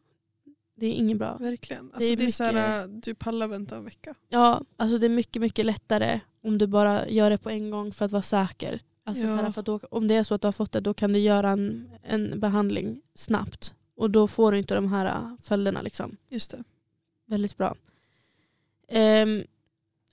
det 0.79 0.85
är 0.85 0.91
inget 0.93 1.17
bra. 1.17 1.37
Verkligen. 1.37 1.87
Det 1.89 1.95
Alltså, 1.95 2.11
är 2.11 2.17
det 2.17 2.23
är 2.25 2.29
så 2.31 2.43
här, 2.43 2.87
mycket- 2.87 3.03
du 3.03 3.15
pallar 3.15 3.47
vänta 3.47 3.75
en 3.77 3.83
vecka. 3.85 4.15
Ja, 4.29 4.61
alltså 4.77 4.97
det 4.97 5.07
är 5.07 5.09
mycket, 5.09 5.41
mycket 5.41 5.65
lättare 5.65 6.19
om 6.43 6.57
du 6.57 6.67
bara 6.67 7.09
gör 7.09 7.29
det 7.29 7.37
på 7.37 7.49
en 7.49 7.69
gång 7.69 7.91
för 7.91 8.05
att 8.05 8.11
vara 8.11 8.21
säker. 8.21 8.79
Alltså 9.03 9.23
Ja. 9.23 9.37
så 9.37 9.43
här, 9.43 9.51
för 9.51 9.59
att 9.59 9.65
då, 9.65 9.79
om 9.91 10.07
det 10.07 10.15
är 10.15 10.23
så 10.23 10.35
att 10.35 10.41
du 10.41 10.47
har 10.47 10.51
fått 10.51 10.71
det, 10.71 10.79
då 10.79 10.93
kan 10.93 11.13
du 11.13 11.19
göra 11.19 11.49
en, 11.49 11.89
en 12.03 12.39
behandling 12.39 13.01
snabbt. 13.15 13.73
Och 13.95 14.11
då 14.11 14.27
får 14.27 14.51
du 14.51 14.57
inte 14.57 14.75
de 14.75 14.87
här 14.93 15.05
äh, 15.05 15.31
följderna. 15.41 15.81
Liksom. 15.81 16.17
Just 16.29 16.51
det. 16.51 16.63
Väldigt 17.25 17.57
bra. 17.57 17.75
Ehm, 18.87 19.43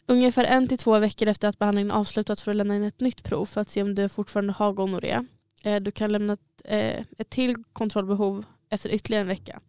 ungefär 0.07 0.45
en 0.45 0.69
till 0.69 0.79
två 0.79 0.99
veckor 0.99 1.29
efter 1.29 1.49
att 1.49 1.59
behandlingen 1.59 1.91
avslutats 1.91 2.43
får 2.43 2.51
du 2.51 2.57
lämna 2.57 2.77
in 2.77 2.83
ett 2.85 3.01
nytt 3.01 3.23
prov 3.23 3.47
för 3.47 3.61
att 3.61 3.71
se 3.71 3.83
om 3.83 3.95
du 3.95 4.09
fortfarande 4.09 4.53
har 4.53 4.73
gonorré. 4.73 5.25
Eh, 5.63 5.81
du 5.83 5.91
kan 5.91 6.13
lämna 6.13 6.33
ett, 6.33 6.63
eh, 6.65 7.05
ett 7.19 7.31
till 7.31 7.65
kontrollbehov 7.73 8.45
efter 8.69 8.91
ytterligare 8.91 9.21
en 9.23 9.29
vecka. 9.29 9.61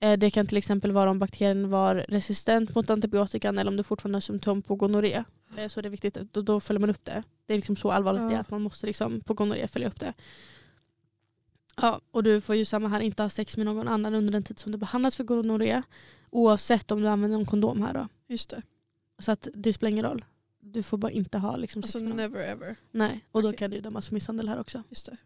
Eh, 0.00 0.18
det 0.18 0.30
kan 0.30 0.46
till 0.46 0.56
exempel 0.56 0.92
vara 0.92 1.10
om 1.10 1.18
bakterien 1.18 1.70
var 1.70 1.94
resistent 2.08 2.74
mot 2.74 2.90
antibiotikan 2.90 3.58
eller 3.58 3.70
om 3.70 3.76
du 3.76 3.82
fortfarande 3.82 4.16
har 4.16 4.20
symptom 4.20 4.62
på 4.62 4.74
gonorré. 4.76 5.24
Eh, 5.56 5.68
så 5.68 5.80
det 5.80 5.88
är 5.88 5.90
viktigt, 5.90 6.16
att- 6.16 6.32
då, 6.32 6.42
då 6.42 6.60
följer 6.60 6.80
man 6.80 6.90
upp 6.90 7.04
det. 7.04 7.22
Det 7.46 7.52
är 7.52 7.56
liksom 7.58 7.76
så 7.76 7.90
allvarligt 7.90 8.22
det 8.22 8.26
är 8.26 8.32
Ja. 8.32 8.38
att 8.40 8.50
man 8.50 8.62
måste 8.62 8.86
liksom 8.86 9.20
på 9.20 9.34
gonorré 9.34 9.68
följa 9.68 9.88
upp 9.88 10.00
det. 10.00 10.14
Ja, 11.76 12.00
och 12.10 12.22
du 12.22 12.40
får 12.40 12.54
ju 12.54 12.64
samma 12.64 12.88
här 12.88 13.00
inte 13.00 13.22
ha 13.22 13.30
sex 13.30 13.56
med 13.56 13.66
någon 13.66 13.88
annan 13.88 14.14
under 14.14 14.32
den 14.32 14.42
tid 14.42 14.58
som 14.58 14.72
du 14.72 14.78
behandlas 14.78 15.16
för 15.16 15.24
gonorré. 15.24 15.82
Oavsett 16.30 16.90
om 16.90 17.00
du 17.02 17.08
använder 17.08 17.38
en 17.38 17.46
kondom 17.46 17.82
här 17.82 17.94
då. 17.94 18.08
Just 18.26 18.50
det. 18.50 18.62
Så 19.18 19.32
att 19.32 19.48
det 19.54 19.72
spelar 19.72 19.90
ingen 19.90 20.04
roll. 20.04 20.24
Du 20.60 20.82
får 20.82 20.98
bara 20.98 21.12
inte 21.12 21.38
ha 21.38 21.56
liksom 21.56 21.82
sex 21.82 21.94
Alltså 21.94 22.08
med 22.08 22.16
någon. 22.16 22.32
never 22.32 22.46
ever. 22.52 22.76
Nej, 22.90 23.24
och 23.32 23.42
då 23.42 23.48
Okej. 23.48 23.58
kan 23.58 23.70
du 23.70 23.80
dömas 23.80 24.06
för 24.08 24.14
misshandel 24.14 24.48
här 24.48 24.60
också. 24.60 24.82
Just 24.88 25.06
det. 25.06 25.16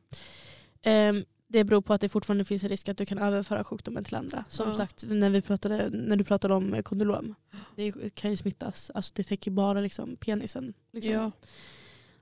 Ehm, 0.91 1.25
det 1.53 1.65
beror 1.65 1.81
på 1.81 1.93
att 1.95 2.01
det 2.01 2.09
fortfarande 2.09 2.45
finns 2.45 2.63
en 2.63 2.69
risk 2.69 2.89
att 2.89 2.97
du 2.97 3.07
kan 3.07 3.19
överföra 3.19 3.65
sjukdomen 3.65 4.05
till 4.05 4.15
andra. 4.15 4.45
Som 4.49 4.69
Ja. 4.69 4.75
sagt, 4.77 5.05
när, 5.09 5.31
vi 5.31 5.43
pratade, 5.43 5.91
när 5.91 6.17
du 6.17 6.25
pratade 6.25 6.55
om 6.55 6.75
eh, 6.75 6.83
kondylom. 6.83 7.35
Det 7.77 8.15
kan 8.15 8.31
ju 8.31 8.37
smittas. 8.37 8.91
Alltså 8.95 9.13
det 9.15 9.25
täcker 9.25 9.51
bara 9.51 9.81
liksom 9.81 10.17
penisen. 10.17 10.75
Liksom. 10.93 11.13
Ja. 11.13 11.31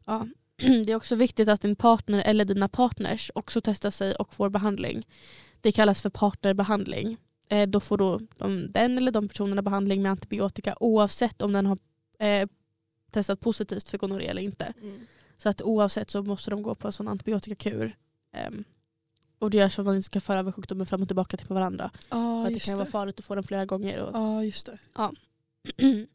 Ja. 0.04 0.26
Det 0.84 0.92
är 0.92 0.96
också 0.96 1.14
viktigt 1.14 1.48
att 1.48 1.60
din 1.60 1.76
partner 1.76 2.22
eller 2.26 2.44
dina 2.44 2.68
partners 2.68 3.30
också 3.34 3.60
testar 3.64 3.90
sig 3.90 4.14
och 4.14 4.34
får 4.34 4.48
behandling. 4.48 5.06
Det 5.60 5.72
kallas 5.72 6.02
för 6.02 6.10
partnerbehandling. 6.10 7.16
Eh, 7.48 7.68
då 7.68 7.80
får 7.80 7.98
då 7.98 8.20
de, 8.38 8.72
den 8.72 8.98
eller 8.98 9.12
de 9.12 9.28
personerna 9.28 9.62
behandling 9.62 10.02
med 10.02 10.10
antibiotika 10.12 10.76
oavsett 10.80 11.42
om 11.42 11.52
den 11.52 11.66
har 11.66 11.78
eh, 12.18 12.48
testat 13.10 13.40
positivt 13.40 13.88
för 13.88 13.98
gonorré 13.98 14.26
eller 14.26 14.42
inte. 14.42 14.72
Mm. 14.82 15.00
Så 15.36 15.48
att 15.48 15.62
oavsett 15.62 16.10
så 16.10 16.22
måste 16.22 16.50
de 16.50 16.62
gå 16.62 16.74
på 16.74 16.88
en 16.88 16.92
sån 16.92 17.08
antibiotikakur. 17.08 17.96
Ehm, 18.32 18.64
och 19.40 19.50
det 19.50 19.58
gör 19.58 19.68
så 19.68 19.80
att 19.80 19.86
man 19.86 19.94
inte 19.96 20.06
ska 20.06 20.20
föra 20.20 20.38
över 20.38 20.52
sjukdomen 20.52 20.86
fram 20.86 21.02
och 21.02 21.08
tillbaka 21.08 21.36
till 21.36 21.46
varandra. 21.46 21.90
Ja, 22.10 22.42
för 22.42 22.46
att 22.46 22.54
det 22.54 22.60
kan 22.60 22.72
det. 22.72 22.78
vara 22.78 22.90
farligt 22.90 23.18
att 23.18 23.24
få 23.24 23.34
den 23.34 23.44
flera 23.44 23.66
gånger. 23.66 23.98
Och 24.00 24.16
Ja, 24.16 24.44
just 24.44 24.66
det. 24.66 24.78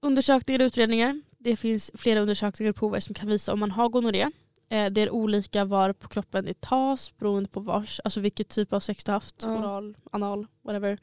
Undersökningar 0.00 0.60
och 0.60 0.66
utredningar. 0.66 1.22
Det 1.38 1.56
finns 1.56 1.90
flera 1.94 2.20
undersökningar 2.20 2.70
och 2.70 2.76
prover 2.76 3.00
som 3.00 3.14
kan 3.14 3.28
visa 3.28 3.52
om 3.52 3.60
man 3.60 3.70
har 3.70 3.88
gonorré. 3.88 4.30
Eh, 4.68 4.86
Det 4.90 5.00
är 5.00 5.10
olika 5.10 5.64
var 5.64 5.92
på 5.92 6.08
kroppen 6.08 6.44
det 6.44 6.60
tas 6.60 7.16
beroende 7.16 7.48
på 7.48 7.60
vars, 7.60 8.00
alltså 8.04 8.20
vilket 8.20 8.48
typ 8.48 8.72
av 8.72 8.80
sex 8.80 9.04
du 9.04 9.12
haft. 9.12 9.34
Ja. 9.42 9.58
Oral, 9.58 9.96
anal, 10.12 10.46
whatever. 10.62 10.98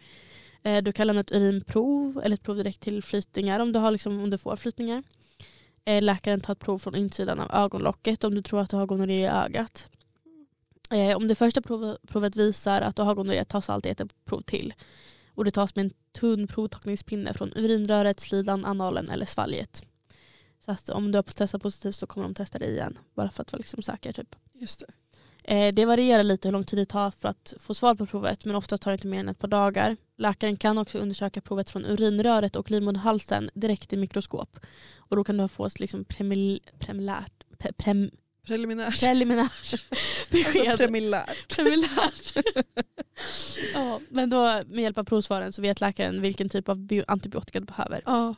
Eh, 0.64 0.84
Du 0.84 0.92
kan 0.92 1.08
lämna 1.08 1.20
ett 1.22 1.32
urinprov 1.32 2.22
eller 2.24 2.34
ett 2.34 2.44
prov 2.44 2.56
direkt 2.58 2.80
till 2.80 3.04
flytningar 3.04 3.60
om 3.60 3.72
du, 3.72 3.80
har 3.80 3.92
liksom, 3.92 4.24
om 4.24 4.30
du 4.30 4.38
får 4.38 4.56
flytningar. 4.56 5.04
Eh, 5.86 6.02
Läkaren 6.02 6.42
tar 6.42 6.54
ett 6.54 6.60
prov 6.60 6.78
från 6.80 6.96
insidan 6.96 7.40
av 7.40 7.52
ögonlocket 7.64 8.24
om 8.24 8.36
du 8.36 8.42
tror 8.42 8.60
att 8.60 8.70
du 8.70 8.76
har 8.76 8.86
gonorré 8.86 9.22
i 9.22 9.28
ögat. 9.28 9.90
Eh, 10.92 11.18
Om 11.18 11.28
det 11.28 11.36
första 11.36 11.62
prov- 11.62 11.98
provet 12.08 12.36
visar 12.36 12.82
att 12.82 12.96
du 12.96 13.02
har 13.02 13.16
gonorré 13.16 13.44
tas 13.46 13.70
alltid 13.70 14.02
ett 14.02 14.26
prov 14.26 14.42
till. 14.42 14.74
Och 15.36 15.46
det 15.46 15.52
tas 15.52 15.76
med 15.76 15.86
en 15.86 15.92
tunn 16.20 16.48
provtagningspinne 16.48 17.34
från 17.34 17.54
urinröret, 17.56 18.20
slidan, 18.20 18.66
analen 18.66 19.10
eller 19.10 19.26
svalget. 19.26 19.84
Så 20.66 20.72
att 20.72 20.90
om 20.90 21.12
du 21.12 21.18
har 21.18 21.24
testat 21.24 21.62
positivt 21.62 21.96
så 21.96 22.08
kommer 22.08 22.28
de 22.28 22.34
testa 22.36 22.60
dig 22.60 22.72
igen. 22.72 22.98
Bara 23.16 23.32
för 23.32 23.42
att 23.42 23.52
vara 23.54 23.58
liksom 23.58 23.84
säker. 23.84 24.14
Typ. 24.14 24.36
Just 24.54 24.80
det. 24.80 24.94
Eh, 25.44 25.74
det 25.74 25.86
varierar 25.86 26.24
lite 26.24 26.48
hur 26.48 26.54
lång 26.54 26.64
tid 26.64 26.80
det 26.80 26.86
tar 26.86 27.12
för 27.12 27.30
att 27.30 27.54
få 27.60 27.74
svar 27.74 27.96
på 27.96 28.06
provet 28.06 28.46
men 28.46 28.56
ofta 28.56 28.78
tar 28.78 28.92
det 28.92 28.96
inte 28.96 29.08
mer 29.08 29.20
än 29.20 29.30
ett 29.30 29.40
par 29.40 29.48
dagar. 29.48 29.98
Läkaren 30.18 30.58
kan 30.58 30.78
också 30.78 30.98
undersöka 30.98 31.42
provet 31.42 31.70
från 31.70 31.86
urinröret 31.86 32.56
och 32.56 32.72
livmoderhalsen 32.72 33.50
direkt 33.54 33.94
i 33.94 33.98
mikroskop. 33.98 34.60
Och 34.98 35.16
då 35.16 35.24
kan 35.24 35.38
du 35.38 35.48
få 35.48 35.66
ett 35.66 35.80
liksom 35.80 36.06
premil, 36.06 36.62
premilärt, 36.80 37.44
pre, 37.58 37.72
prem, 37.74 38.12
Preliminärt. 38.52 39.00
preliminärt 39.00 39.72
besked. 40.32 40.62
Alltså 40.68 40.78
premilärt. 40.78 41.56
Premilärt. 41.56 42.34
ja, 43.74 44.00
men 44.10 44.30
då 44.30 44.42
med 44.68 44.80
hjälp 44.84 44.98
av 44.98 45.04
provsvaren 45.04 45.54
så 45.54 45.62
vet 45.62 45.82
läkaren 45.82 46.22
vilken 46.22 46.50
typ 46.50 46.70
av 46.70 46.78
bio- 46.78 47.06
antibiotika 47.08 47.60
du 47.60 47.66
behöver. 47.66 48.02
Ja. 48.06 48.36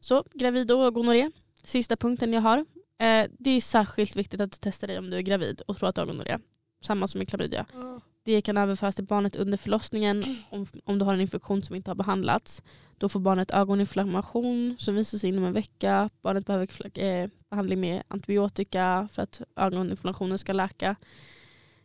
Så 0.00 0.24
gravid 0.34 0.70
och 0.70 0.94
gonorré. 0.94 1.30
Sista 1.64 1.96
punkten 1.96 2.32
jag 2.32 2.40
har. 2.40 2.58
Eh, 2.98 3.26
det 3.38 3.50
är 3.50 3.60
särskilt 3.60 4.16
viktigt 4.16 4.40
att 4.40 4.52
du 4.52 4.58
testar 4.60 4.86
dig 4.88 4.98
om 4.98 5.10
du 5.10 5.16
är 5.16 5.20
gravid 5.20 5.62
och 5.66 5.76
tror 5.78 5.88
att 5.88 5.94
du 5.94 6.00
har 6.00 6.06
gonorré. 6.06 6.38
Samma 6.84 7.08
som 7.08 7.18
med 7.18 7.28
klamydia. 7.28 7.66
Ja. 7.74 8.00
Det 8.24 8.42
kan 8.42 8.56
överföras 8.56 8.94
till 8.94 9.04
barnet 9.04 9.36
under 9.36 9.58
förlossningen 9.58 10.36
om, 10.50 10.66
om 10.84 10.98
du 10.98 11.04
har 11.04 11.14
en 11.14 11.20
infektion 11.20 11.62
som 11.62 11.76
inte 11.76 11.90
har 11.90 11.94
behandlats. 11.94 12.62
Då 12.98 13.08
får 13.08 13.20
barnet 13.20 13.50
ögoninflammation 13.50 14.76
som 14.78 14.94
visar 14.94 15.18
sig 15.18 15.28
inom 15.28 15.44
en 15.44 15.52
vecka. 15.52 16.10
Barnet 16.22 16.46
behöver 16.46 16.98
eh, 16.98 17.30
behandling 17.50 17.80
med 17.80 18.02
antibiotika 18.08 19.08
för 19.12 19.22
att 19.22 19.42
ögoninflammationen 19.56 20.38
ska 20.38 20.52
läka. 20.52 20.96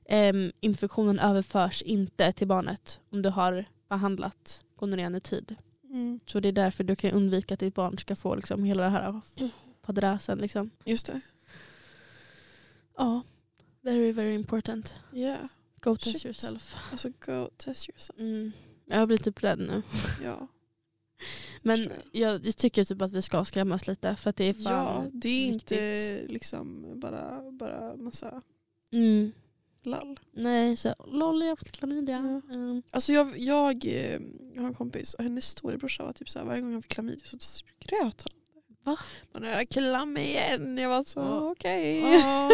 Em, 0.06 0.52
infektionen 0.60 1.20
överförs 1.20 1.82
inte 1.82 2.32
till 2.32 2.48
barnet 2.48 3.00
om 3.10 3.22
du 3.22 3.30
har 3.30 3.66
behandlat 3.90 4.64
gonorrén 4.76 5.16
i 5.16 5.20
tid. 5.20 5.56
Mm. 5.84 6.20
Så 6.26 6.40
det 6.40 6.48
är 6.48 6.54
därför 6.54 6.84
du 6.84 6.96
kan 6.96 7.12
undvika 7.12 7.54
att 7.54 7.60
ditt 7.60 7.76
barn 7.76 7.98
ska 7.98 8.16
få 8.16 8.36
liksom 8.36 8.64
hela 8.64 8.84
det 8.84 8.90
här 8.90 9.22
fadräsen. 9.86 10.38
Liksom. 10.38 10.70
Just 10.86 11.08
det. 11.08 11.22
Ja, 12.98 13.22
very 13.82 14.12
very 14.12 14.34
important. 14.34 14.96
Yeah. 15.14 15.38
Go 15.82 15.96
test 15.96 16.12
Shit. 16.12 16.26
yourself. 16.26 16.76
Alltså 16.92 17.10
go 17.26 17.50
test 17.58 17.90
yourself. 17.90 18.20
Mm. 18.20 18.52
Jag 18.86 19.08
blir 19.08 19.18
typ 19.18 19.44
rädd 19.44 19.60
nu. 19.60 19.82
Ja. 20.24 20.48
Men 21.64 21.90
jag, 22.12 22.46
jag 22.46 22.58
tycker 22.58 22.84
typ 22.84 23.02
att 23.02 23.12
vi 23.12 23.22
ska 23.22 23.46
skrämmas 23.46 23.88
lite 23.88 24.16
för 24.16 24.30
att 24.30 24.36
det 24.36 24.44
är 24.46 24.54
fan 24.54 24.74
ja, 24.74 25.06
det 25.14 25.30
är 25.30 25.54
viktigt. 25.54 25.72
inte 25.72 26.22
liksom 26.34 26.86
bara, 27.00 27.52
bara 27.52 27.96
massa 27.96 28.42
Mm. 28.92 29.32
lall. 29.84 30.20
Nej, 30.32 30.78
så 30.78 30.96
LOL 31.08 31.42
jag 31.42 31.50
har 31.50 31.56
fått 31.56 31.72
klamydia. 31.72 32.42
Ja. 32.48 32.54
Mm. 32.56 32.82
Alltså 32.92 33.14
jag, 33.14 33.38
jag, 33.38 33.86
eh, 33.86 34.20
jag 34.54 34.62
har 34.62 34.68
en 34.68 34.74
kompis 34.74 35.14
och 35.14 35.24
hennes 35.24 35.46
storebrorsa 35.50 36.04
var 36.04 36.14
typ 36.14 36.30
så 36.30 36.40
här, 36.40 36.46
varje 36.46 36.62
gång 36.62 36.74
han 36.74 36.82
fick 36.82 36.92
klamydia 36.92 37.26
så 37.26 37.38
skröt 37.40 38.26
han. 38.26 38.34
Va? 38.84 38.98
Man 39.34 39.44
är 39.44 39.66
klam 39.66 40.18
igen. 40.18 40.78
Jag 40.78 40.90
var 40.90 41.04
så 41.04 41.20
Ja. 41.20 41.40
okej. 41.52 42.00
Ja. 42.00 42.52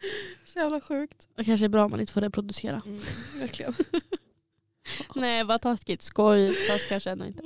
Så 0.44 0.58
jävla 0.58 0.80
sjukt. 0.80 1.28
Det 1.36 1.44
kanske 1.44 1.66
är 1.66 1.68
bra 1.68 1.84
om 1.84 1.90
man 1.90 2.00
inte 2.00 2.12
får 2.12 2.20
reproducera. 2.20 2.82
Mm, 2.86 3.00
verkligen. 3.40 3.74
Nej 5.14 5.44
vad 5.44 5.62
taskigt. 5.62 6.02
Skoj. 6.02 6.52
Fast 6.52 6.88
kanske 6.88 7.10
ändå 7.10 7.24
inte. 7.26 7.42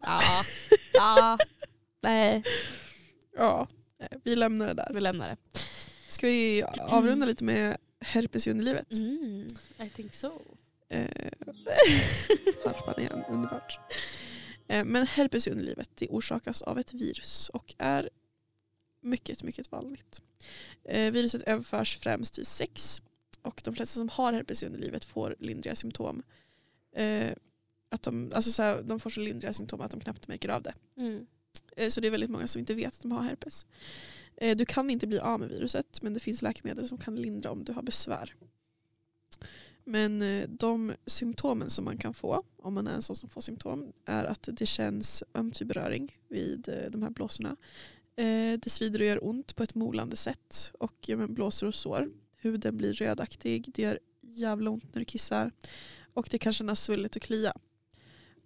Ja. 0.00 0.20
ja. 0.92 1.38
Nej, 2.02 2.42
Ja, 3.36 3.68
nej, 3.98 4.08
vi 4.24 4.36
lämnar 4.36 4.66
det 4.66 4.74
där. 4.74 4.90
vi 4.94 5.00
lämnar 5.00 5.28
det. 5.28 5.36
Ska 6.08 6.26
vi 6.26 6.62
avrunda 6.78 7.26
lite 7.26 7.44
med 7.44 7.76
herpes 8.00 8.46
i 8.46 8.50
underlivet? 8.50 8.92
Mm. 8.92 9.46
I 9.78 9.88
think 9.90 10.14
so. 10.14 10.32
Eh, 10.88 11.00
harpan 12.64 12.94
igen, 12.98 13.24
underbart. 13.28 13.78
Eh, 14.68 14.84
men 14.84 15.06
herpes 15.06 15.46
i 15.46 15.50
underlivet 15.50 15.90
det 15.94 16.08
orsakas 16.08 16.62
av 16.62 16.78
ett 16.78 16.92
virus 16.94 17.48
och 17.48 17.74
är 17.78 18.10
mycket, 19.04 19.42
mycket 19.42 19.72
vanligt. 19.72 20.20
Eh, 20.84 21.12
viruset 21.12 21.42
överförs 21.42 21.98
främst 21.98 22.38
vid 22.38 22.46
sex 22.46 23.02
och 23.42 23.60
de 23.64 23.74
flesta 23.74 23.94
som 23.98 24.08
har 24.08 24.32
herpes 24.32 24.62
i 24.62 24.66
underlivet 24.66 25.04
får 25.04 25.36
lindriga 25.38 25.76
symptom. 25.76 26.22
Eh, 26.96 27.32
att 27.88 28.02
de, 28.02 28.32
alltså 28.34 28.52
så 28.52 28.62
här, 28.62 28.82
de 28.82 29.00
får 29.00 29.10
så 29.10 29.20
lindriga 29.20 29.52
symptom 29.52 29.80
att 29.80 29.90
de 29.90 30.00
knappt 30.00 30.28
märker 30.28 30.48
av 30.48 30.62
det. 30.62 30.74
Mm. 30.96 31.26
Eh, 31.76 31.88
Så 31.88 32.00
det 32.00 32.06
är 32.06 32.10
väldigt 32.10 32.30
många 32.30 32.46
som 32.46 32.58
inte 32.58 32.74
vet 32.74 32.94
att 32.94 33.00
de 33.02 33.12
har 33.12 33.22
herpes. 33.22 33.66
Eh, 34.36 34.56
Du 34.56 34.64
kan 34.66 34.90
inte 34.90 35.06
bli 35.06 35.18
av 35.18 35.40
med 35.40 35.48
viruset 35.48 36.02
men 36.02 36.14
det 36.14 36.20
finns 36.20 36.42
läkemedel 36.42 36.88
som 36.88 36.98
kan 36.98 37.16
lindra 37.16 37.50
om 37.50 37.64
du 37.64 37.72
har 37.72 37.82
besvär. 37.82 38.34
Men 39.84 40.22
eh, 40.22 40.48
de 40.48 40.92
symptomen 41.06 41.70
som 41.70 41.84
man 41.84 41.98
kan 41.98 42.14
få 42.14 42.42
om 42.56 42.74
man 42.74 42.86
är 42.86 42.94
en 42.94 43.02
sån 43.02 43.16
som 43.16 43.28
får 43.28 43.40
symptom 43.40 43.92
är 44.04 44.24
att 44.24 44.48
det 44.52 44.66
känns 44.66 45.22
ömt 45.34 45.60
vid 45.60 45.68
beröring 45.68 46.18
vid 46.28 46.68
eh, 46.68 46.90
de 46.90 47.02
här 47.02 47.10
blåsorna. 47.10 47.56
Eh, 48.16 48.58
Det 48.58 48.70
svider 48.70 49.00
och 49.00 49.06
gör 49.06 49.24
ont 49.24 49.56
på 49.56 49.62
ett 49.62 49.74
molande 49.74 50.16
sätt 50.16 50.72
och 50.78 50.94
ja, 51.06 51.16
men 51.16 51.34
blåsor 51.34 51.66
och 51.66 51.74
sår. 51.74 52.10
Huden 52.38 52.76
blir 52.76 52.92
rödaktig, 52.92 53.70
det 53.74 53.82
gör 53.82 53.98
jävla 54.20 54.70
ont 54.70 54.94
när 54.94 54.98
du 55.00 55.04
kissar 55.04 55.50
och 56.14 56.28
det 56.30 56.38
kan 56.38 56.52
kännas 56.52 56.80
svullet 56.82 57.16
och 57.16 57.22
klia. 57.22 57.52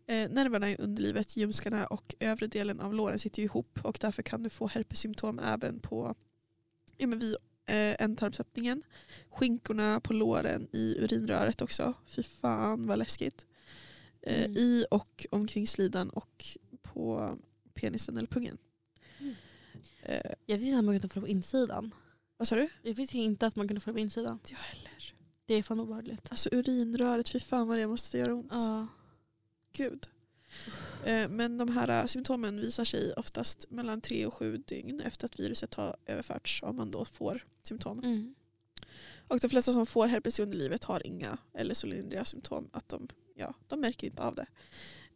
Eh, 0.06 0.30
nerverna 0.30 0.70
i 0.70 0.76
underlivet, 0.76 1.36
ljumskarna 1.36 1.86
och 1.86 2.14
övre 2.20 2.46
delen 2.46 2.80
av 2.80 2.94
låren 2.94 3.18
sitter 3.18 3.42
ihop 3.42 3.78
och 3.82 3.98
därför 4.00 4.22
kan 4.22 4.42
du 4.42 4.50
få 4.50 4.66
herpessymptom 4.66 5.38
även 5.38 5.80
på 5.80 6.14
ja, 6.96 7.06
men 7.06 7.18
vid 7.18 7.36
eh, 7.66 8.02
ändtarmsöppningen. 8.02 8.82
Skinkorna 9.30 10.00
på 10.00 10.12
låren 10.12 10.68
i 10.72 10.96
urinröret 10.98 11.62
också. 11.62 11.94
Fy 12.06 12.22
fan 12.22 12.86
vad 12.86 12.98
läskigt. 12.98 13.46
Eh, 14.22 14.44
Mm. 14.44 14.56
I 14.56 14.84
och 14.90 15.26
omkring 15.30 15.66
slidan 15.66 16.10
och 16.10 16.44
på 16.82 17.30
penisen 17.74 18.16
eller 18.16 18.26
pungen. 18.26 18.58
Eh, 20.08 20.32
Jag 20.46 20.58
visste 20.58 20.78
att 20.78 20.84
man 20.84 20.94
kunde 20.94 21.08
få 21.08 21.20
det 21.20 21.26
på 21.26 21.28
insidan. 21.28 21.94
vad 22.36 22.48
sa 22.48 22.56
du? 22.56 22.68
Jag 22.82 22.94
visste 22.94 23.18
inte 23.18 23.46
att 23.46 23.56
man 23.56 23.68
kunde 23.68 23.80
få 23.80 23.90
det 23.90 23.94
på 23.94 23.98
insidan. 24.00 24.32
Inte 24.32 24.52
jag 24.52 24.58
heller. 24.58 25.14
Det 25.46 25.54
är 25.54 25.62
fan 25.62 25.80
obehagligt. 25.80 26.26
Alltså 26.30 26.48
urinröret, 26.52 27.28
fy 27.28 27.40
fan 27.40 27.68
vad 27.68 27.78
det 27.78 27.86
måste 27.86 28.18
göra 28.18 28.34
ont. 28.34 28.48
Ja. 28.52 28.86
Gud. 29.72 30.06
Eh, 31.04 31.28
Men 31.28 31.58
de 31.58 31.68
här 31.68 31.88
eh, 32.00 32.06
symptomen 32.06 32.60
visar 32.60 32.84
sig 32.84 33.12
oftast 33.16 33.70
mellan 33.70 34.00
tre 34.00 34.26
och 34.26 34.34
sju 34.34 34.56
dygn 34.56 35.00
efter 35.00 35.24
att 35.26 35.40
viruset 35.40 35.74
har 35.74 35.96
överförts 36.06 36.62
om 36.62 36.76
man 36.76 36.90
då 36.90 37.04
får 37.04 37.44
symptom. 37.62 37.98
Mm. 37.98 38.34
Och 39.28 39.38
de 39.40 39.48
flesta 39.48 39.72
som 39.72 39.86
får 39.86 40.06
herpes 40.06 40.38
i 40.38 40.42
underlivet 40.42 40.84
har 40.84 41.06
inga 41.06 41.38
eller 41.54 41.74
så 41.74 41.86
lindriga 41.86 42.24
symptom. 42.24 42.70
Att 42.72 42.88
de, 42.88 43.08
ja, 43.34 43.54
de 43.66 43.80
märker 43.80 44.06
inte 44.06 44.22
av 44.22 44.34
det. 44.34 44.46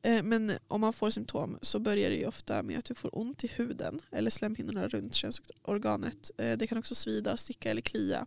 Eh, 0.02 0.22
Men 0.22 0.58
om 0.68 0.80
man 0.80 0.92
får 0.92 1.10
symptom 1.10 1.58
så 1.62 1.78
börjar 1.78 2.10
det 2.10 2.26
ofta 2.26 2.62
med 2.62 2.78
att 2.78 2.84
du 2.84 2.94
får 2.94 3.18
ont 3.18 3.44
i 3.44 3.46
huden 3.48 4.00
eller 4.12 4.30
slemhinnorna 4.30 4.88
runt 4.88 5.14
könsorganet. 5.14 6.30
Eh, 6.38 6.58
Det 6.58 6.66
kan 6.66 6.78
också 6.78 6.94
svida, 6.94 7.36
sticka 7.36 7.70
eller 7.70 7.80
klia. 7.82 8.26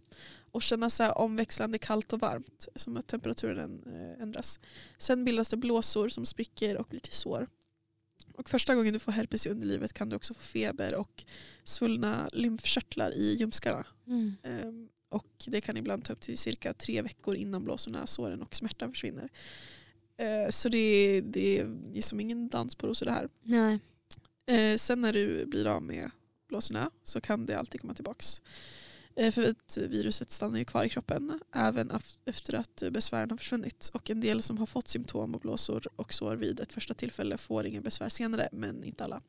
Och 0.51 0.61
kännas 0.61 1.01
omväxlande 1.15 1.77
kallt 1.77 2.13
och 2.13 2.19
varmt 2.19 2.67
som 2.75 2.97
att 2.97 3.07
temperaturen 3.07 3.83
eh, 3.85 4.21
ändras. 4.21 4.59
Sen 4.97 5.25
bildas 5.25 5.49
det 5.49 5.57
blåsor 5.57 6.09
som 6.09 6.25
spricker 6.25 6.77
och 6.77 6.87
blir 6.87 6.99
till 6.99 7.13
sår. 7.13 7.47
Och 8.33 8.49
första 8.49 8.75
gången 8.75 8.93
du 8.93 8.99
får 8.99 9.11
herpes 9.11 9.45
i 9.45 9.49
underlivet 9.49 9.93
kan 9.93 10.09
du 10.09 10.15
också 10.15 10.33
få 10.33 10.41
feber 10.41 10.95
och 10.95 11.23
svullna 11.63 12.29
lymfkörtlar 12.33 13.11
i 13.11 13.35
ljumskarna. 13.35 13.85
Mm. 14.07 14.35
Ehm, 14.43 14.89
Och 15.09 15.27
det 15.47 15.61
kan 15.61 15.77
ibland 15.77 16.03
ta 16.03 16.13
upp 16.13 16.19
till 16.19 16.37
cirka 16.37 16.73
tre 16.73 17.01
veckor 17.01 17.35
innan 17.35 17.63
blåsorna, 17.63 18.07
såren 18.07 18.41
och 18.41 18.55
smärtan 18.55 18.91
försvinner. 18.91 19.29
Eh, 20.17 20.49
Så 20.49 20.69
det, 20.69 21.21
det 21.21 21.59
är 21.93 22.01
som 22.01 22.19
ingen 22.19 22.49
dans 22.49 22.75
på 22.75 22.87
rosor 22.87 23.05
det 23.05 23.11
här. 23.11 23.29
Nej. 23.43 23.79
Eh, 24.47 24.77
Sen 24.77 25.01
när 25.01 25.13
du 25.13 25.45
blir 25.45 25.65
av 25.67 25.83
med 25.83 26.11
blåsorna 26.47 26.91
så 27.03 27.21
kan 27.21 27.45
det 27.45 27.59
alltid 27.59 27.81
komma 27.81 27.93
tillbaks. 27.93 28.41
Eh, 29.15 29.31
För 29.31 29.49
att 29.49 29.77
viruset 29.89 30.31
stannar 30.31 30.57
ju 30.59 30.65
kvar 30.65 30.83
i 30.83 30.89
kroppen 30.89 31.39
även 31.51 31.91
efter 32.25 32.55
att 32.55 32.83
besvären 32.91 33.29
har 33.31 33.37
försvunnit. 33.37 33.89
Och 33.93 34.09
en 34.09 34.21
del 34.21 34.41
som 34.41 34.57
har 34.57 34.65
fått 34.65 34.87
symptom 34.87 35.35
och 35.35 35.41
blåsor 35.41 35.83
och 35.95 36.13
sår 36.13 36.35
vid 36.35 36.59
ett 36.59 36.73
första 36.73 36.93
tillfälle 36.93 37.37
får 37.37 37.65
ingen 37.65 37.83
besvär 37.83 38.09
senare, 38.09 38.49
men 38.51 38.83
inte 38.83 39.03
alla. 39.03 39.21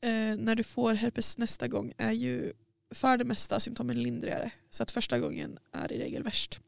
Eh, 0.00 0.36
när 0.38 0.54
du 0.54 0.62
får 0.62 0.94
herpes 0.94 1.38
nästa 1.38 1.68
gång 1.68 1.92
är 1.96 2.12
ju 2.12 2.52
för 2.94 3.16
det 3.16 3.24
mesta 3.24 3.60
symptomen 3.60 4.02
lindrigare. 4.02 4.52
Så 4.70 4.82
att 4.82 4.90
första 4.90 5.18
gången 5.18 5.58
är 5.72 5.92
i 5.92 5.98
regel 5.98 6.22
värst. 6.22 6.60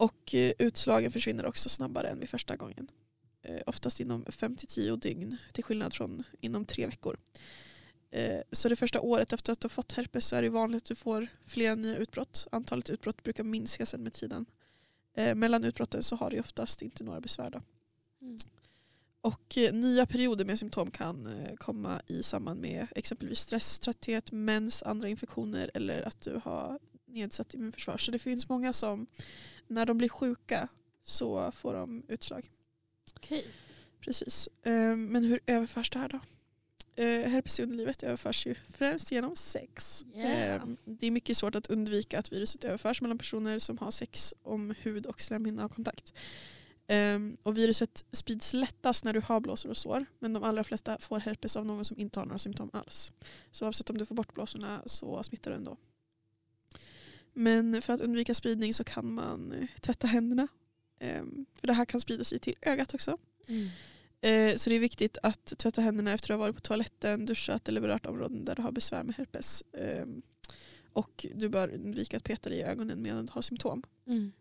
Och 0.00 0.34
eh, 0.34 0.52
utslagen 0.58 1.10
försvinner 1.10 1.46
också 1.46 1.68
snabbare 1.68 2.08
än 2.08 2.20
vid 2.20 2.28
första 2.28 2.56
gången. 2.56 2.90
Eh, 3.42 3.60
oftast 3.66 4.00
inom 4.00 4.24
5-10 4.24 4.96
dygn 4.96 5.36
till 5.52 5.64
skillnad 5.64 5.94
från 5.94 6.22
inom 6.40 6.64
tre 6.64 6.86
veckor. 6.86 7.16
Eh, 8.10 8.40
Så 8.52 8.68
det 8.68 8.76
första 8.76 9.00
året 9.00 9.32
efter 9.32 9.52
att 9.52 9.60
du 9.60 9.64
har 9.64 9.70
fått 9.70 9.92
herpes 9.92 10.26
så 10.26 10.36
är 10.36 10.42
det 10.42 10.48
vanligt 10.48 10.82
att 10.82 10.88
du 10.88 10.94
får 10.94 11.28
flera 11.46 11.74
nya 11.74 11.96
utbrott. 11.96 12.46
Antalet 12.52 12.90
utbrott 12.90 13.22
brukar 13.22 13.44
minska 13.44 13.86
sen 13.86 14.02
med 14.02 14.12
tiden. 14.12 14.46
Mellan 15.34 15.64
utbrotten 15.64 16.02
så 16.02 16.16
har 16.16 16.30
du 16.30 16.40
oftast 16.40 16.82
inte 16.82 17.04
några 17.04 17.20
besvär. 17.20 17.50
Då. 17.50 17.62
Mm. 18.22 18.38
Och 19.20 19.58
nya 19.72 20.06
perioder 20.06 20.44
med 20.44 20.58
symptom 20.58 20.90
kan 20.90 21.28
komma 21.58 22.00
i 22.06 22.22
samband 22.22 22.60
med 22.60 22.86
exempelvis 22.96 23.40
stress, 23.40 23.78
trötthet, 23.78 24.32
mens, 24.32 24.82
andra 24.82 25.08
infektioner 25.08 25.70
eller 25.74 26.02
att 26.02 26.20
du 26.20 26.40
har 26.44 26.78
nedsatt 27.06 27.54
immunförsvar. 27.54 27.98
Så 27.98 28.10
det 28.10 28.18
finns 28.18 28.48
många 28.48 28.72
som 28.72 29.06
när 29.70 29.86
de 29.86 29.98
blir 29.98 30.08
sjuka 30.08 30.68
så 31.02 31.52
får 31.52 31.74
de 31.74 32.02
utslag. 32.08 32.50
Okej. 33.16 33.46
Precis. 34.00 34.48
Eh, 34.62 34.96
Men 34.96 35.24
hur 35.24 35.40
överförs 35.46 35.90
det 35.90 35.98
här 35.98 36.08
då? 36.08 36.20
Eh, 37.02 37.30
Herpes 37.30 37.60
i 37.60 37.62
underlivet 37.62 38.02
överförs 38.02 38.46
ju 38.46 38.54
främst 38.54 39.12
genom 39.12 39.36
sex. 39.36 40.04
Yeah. 40.14 40.54
Eh, 40.54 40.62
Det 40.84 41.06
är 41.06 41.10
mycket 41.10 41.36
svårt 41.36 41.54
att 41.54 41.66
undvika 41.66 42.18
att 42.18 42.32
viruset 42.32 42.64
överförs 42.64 43.00
mellan 43.02 43.18
personer 43.18 43.58
som 43.58 43.78
har 43.78 43.90
sex 43.90 44.34
om 44.42 44.74
hud 44.80 45.06
och 45.06 45.20
slemhinna 45.20 45.62
har 45.62 45.68
kontakt. 45.68 46.12
Ehm, 46.86 47.36
Och 47.42 47.58
viruset 47.58 48.04
sprids 48.12 48.52
lättast 48.52 49.04
när 49.04 49.12
du 49.12 49.20
har 49.20 49.40
blåsor 49.40 49.70
och 49.70 49.76
sår 49.76 50.06
men 50.18 50.32
de 50.32 50.42
allra 50.44 50.64
flesta 50.64 50.98
får 51.00 51.18
herpes 51.20 51.56
av 51.56 51.66
någon 51.66 51.84
som 51.84 51.98
inte 51.98 52.18
har 52.20 52.26
några 52.26 52.38
symptom 52.38 52.70
alls. 52.72 53.12
Så 53.50 53.64
oavsett 53.64 53.90
om 53.90 53.98
du 53.98 54.06
får 54.06 54.14
bort 54.14 54.34
blåsorna 54.34 54.82
så 54.86 55.22
smittar 55.22 55.50
du 55.50 55.56
ändå. 55.56 55.76
Men 57.42 57.82
för 57.82 57.92
att 57.92 58.00
undvika 58.00 58.34
spridning 58.34 58.74
så 58.74 58.84
kan 58.84 59.12
man 59.14 59.52
eh, 59.52 59.68
tvätta 59.80 60.06
händerna. 60.06 60.48
Ehm, 60.98 61.46
För 61.60 61.66
det 61.66 61.72
här 61.72 61.84
kan 61.84 62.00
sprida 62.00 62.24
sig 62.24 62.38
till 62.38 62.54
ögat 62.62 62.94
också. 62.94 63.18
Mm. 63.46 63.68
Eh, 64.20 64.56
Så 64.56 64.70
det 64.70 64.76
är 64.76 64.80
viktigt 64.80 65.18
att 65.22 65.58
tvätta 65.58 65.80
händerna 65.80 66.12
efter 66.12 66.32
att 66.34 66.38
ha 66.38 66.44
varit 66.46 66.54
på 66.56 66.60
toaletten, 66.60 67.26
duschat 67.26 67.68
eller 67.68 67.80
berört 67.80 68.06
områden 68.06 68.44
där 68.44 68.54
du 68.54 68.62
har 68.62 68.72
besvär 68.72 69.02
med 69.02 69.14
herpes. 69.16 69.64
Ehm, 69.78 70.22
Och 70.92 71.26
du 71.34 71.48
bör 71.48 71.68
undvika 71.74 72.16
att 72.16 72.24
peta 72.24 72.48
dig 72.48 72.58
i 72.58 72.62
ögonen 72.62 73.02
medan 73.02 73.26
du 73.26 73.32
har 73.32 73.42
symptom. 73.42 73.82
Mm. 74.06 74.32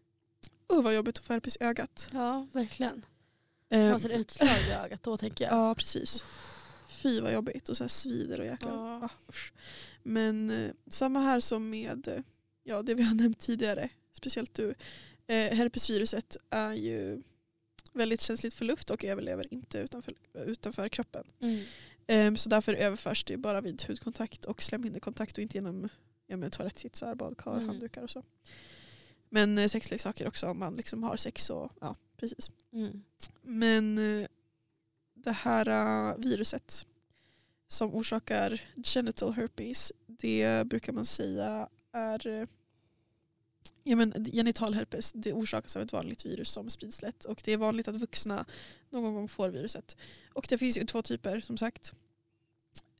Oh, 0.67 0.83
vad 0.83 0.95
jobbigt 0.95 1.17
att 1.19 1.25
få 1.25 1.33
herpes 1.33 1.57
i 1.59 1.63
ögat. 1.63 2.09
Ja, 2.13 2.47
verkligen. 2.51 3.05
Ehm, 3.69 3.89
Man 3.89 3.99
ser 3.99 4.09
utslag 4.09 4.49
i 4.69 4.71
ögat 4.71 5.03
då 5.03 5.17
tänker 5.17 5.45
jag. 5.45 5.53
Ja, 5.57 5.75
precis. 5.75 6.23
Fy 6.89 7.21
vad 7.21 7.33
jobbigt 7.33 7.69
och 7.69 7.77
så 7.77 7.83
här 7.83 7.89
svider 7.89 8.39
och 8.39 8.45
jäklar. 8.45 8.71
Ja. 9.01 9.05
Ah. 9.05 9.09
Men 10.03 10.49
eh, 10.49 10.71
samma 10.87 11.19
här 11.19 11.39
som 11.39 11.69
med 11.69 12.23
ja, 12.69 12.81
det 12.83 12.93
vi 12.93 13.03
har 13.03 13.15
nämnt 13.15 13.39
tidigare. 13.39 13.89
Speciellt 14.13 14.53
du. 14.53 14.69
Eh, 15.27 15.55
herpesviruset 15.55 16.37
är 16.49 16.73
ju 16.73 17.21
väldigt 17.93 18.21
känsligt 18.21 18.53
för 18.53 18.65
luft 18.65 18.89
och 18.89 19.05
överlever 19.05 19.53
inte 19.53 19.79
utanför, 19.79 20.13
utanför 20.33 20.89
kroppen. 20.89 21.23
Mm. 21.39 21.63
Ehm, 22.07 22.37
så 22.37 22.49
därför 22.49 22.73
överförs 22.73 23.23
det 23.23 23.37
bara 23.37 23.61
vid 23.61 23.83
hudkontakt 23.83 24.45
och 24.45 24.61
slemhinnekontakt 24.63 25.37
och 25.37 25.41
inte 25.41 25.57
genom 25.57 25.89
ja, 26.27 26.49
toalettsitsar, 26.49 27.15
badkar, 27.15 27.53
Mm. 27.53 27.67
handdukar 27.67 28.01
och 28.01 28.09
så. 28.09 28.23
Men 29.29 29.57
eh, 29.57 29.67
sexleksaker 29.67 30.27
också 30.27 30.47
om 30.47 30.59
man 30.59 30.75
liksom 30.75 31.03
har 31.03 31.17
sex 31.17 31.49
och 31.49 31.71
ja, 31.81 31.95
precis. 32.17 32.51
Mm. 32.73 33.03
Men 33.41 33.97
eh, 33.97 34.27
det 35.13 35.31
här 35.31 35.67
eh, 35.67 36.17
viruset 36.17 36.85
som 37.67 37.95
orsakar 37.95 38.61
genital 38.83 39.33
herpes, 39.33 39.91
det 40.07 40.67
brukar 40.67 40.93
man 40.93 41.05
säga 41.05 41.69
är 41.91 42.27
eh, 42.27 42.47
ja, 43.83 43.95
men 43.95 44.25
genital 44.31 44.73
herpes. 44.73 45.11
Det 45.15 45.33
orsakas 45.33 45.75
av 45.75 45.81
ett 45.81 45.93
vanligt 45.93 46.25
virus 46.25 46.49
som 46.49 46.69
sprids 46.69 47.01
lätt 47.01 47.25
och 47.25 47.41
det 47.45 47.53
är 47.53 47.57
vanligt 47.57 47.87
att 47.87 47.95
vuxna 47.95 48.45
någon 48.89 49.13
gång 49.13 49.27
får 49.27 49.49
viruset. 49.49 49.97
Och 50.33 50.45
det 50.49 50.57
finns 50.57 50.77
ju 50.77 50.85
två 50.85 51.01
typer 51.01 51.39
som 51.39 51.57
sagt. 51.57 51.93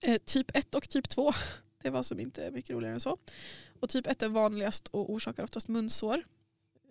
Eh, 0.01 0.17
typ 0.25 0.55
1 0.55 0.75
och 0.75 0.89
typ 0.89 1.09
2. 1.09 1.31
Det 1.81 1.89
var 1.89 2.03
som 2.03 2.19
inte 2.19 2.51
mycket 2.51 2.69
roligare 2.69 2.93
än 2.93 2.99
så. 2.99 3.17
Och 3.79 3.89
typ 3.89 4.07
1 4.07 4.21
är 4.21 4.29
vanligast 4.29 4.87
och 4.87 5.13
orsakar 5.13 5.43
oftast 5.43 5.67
munsår. 5.67 6.23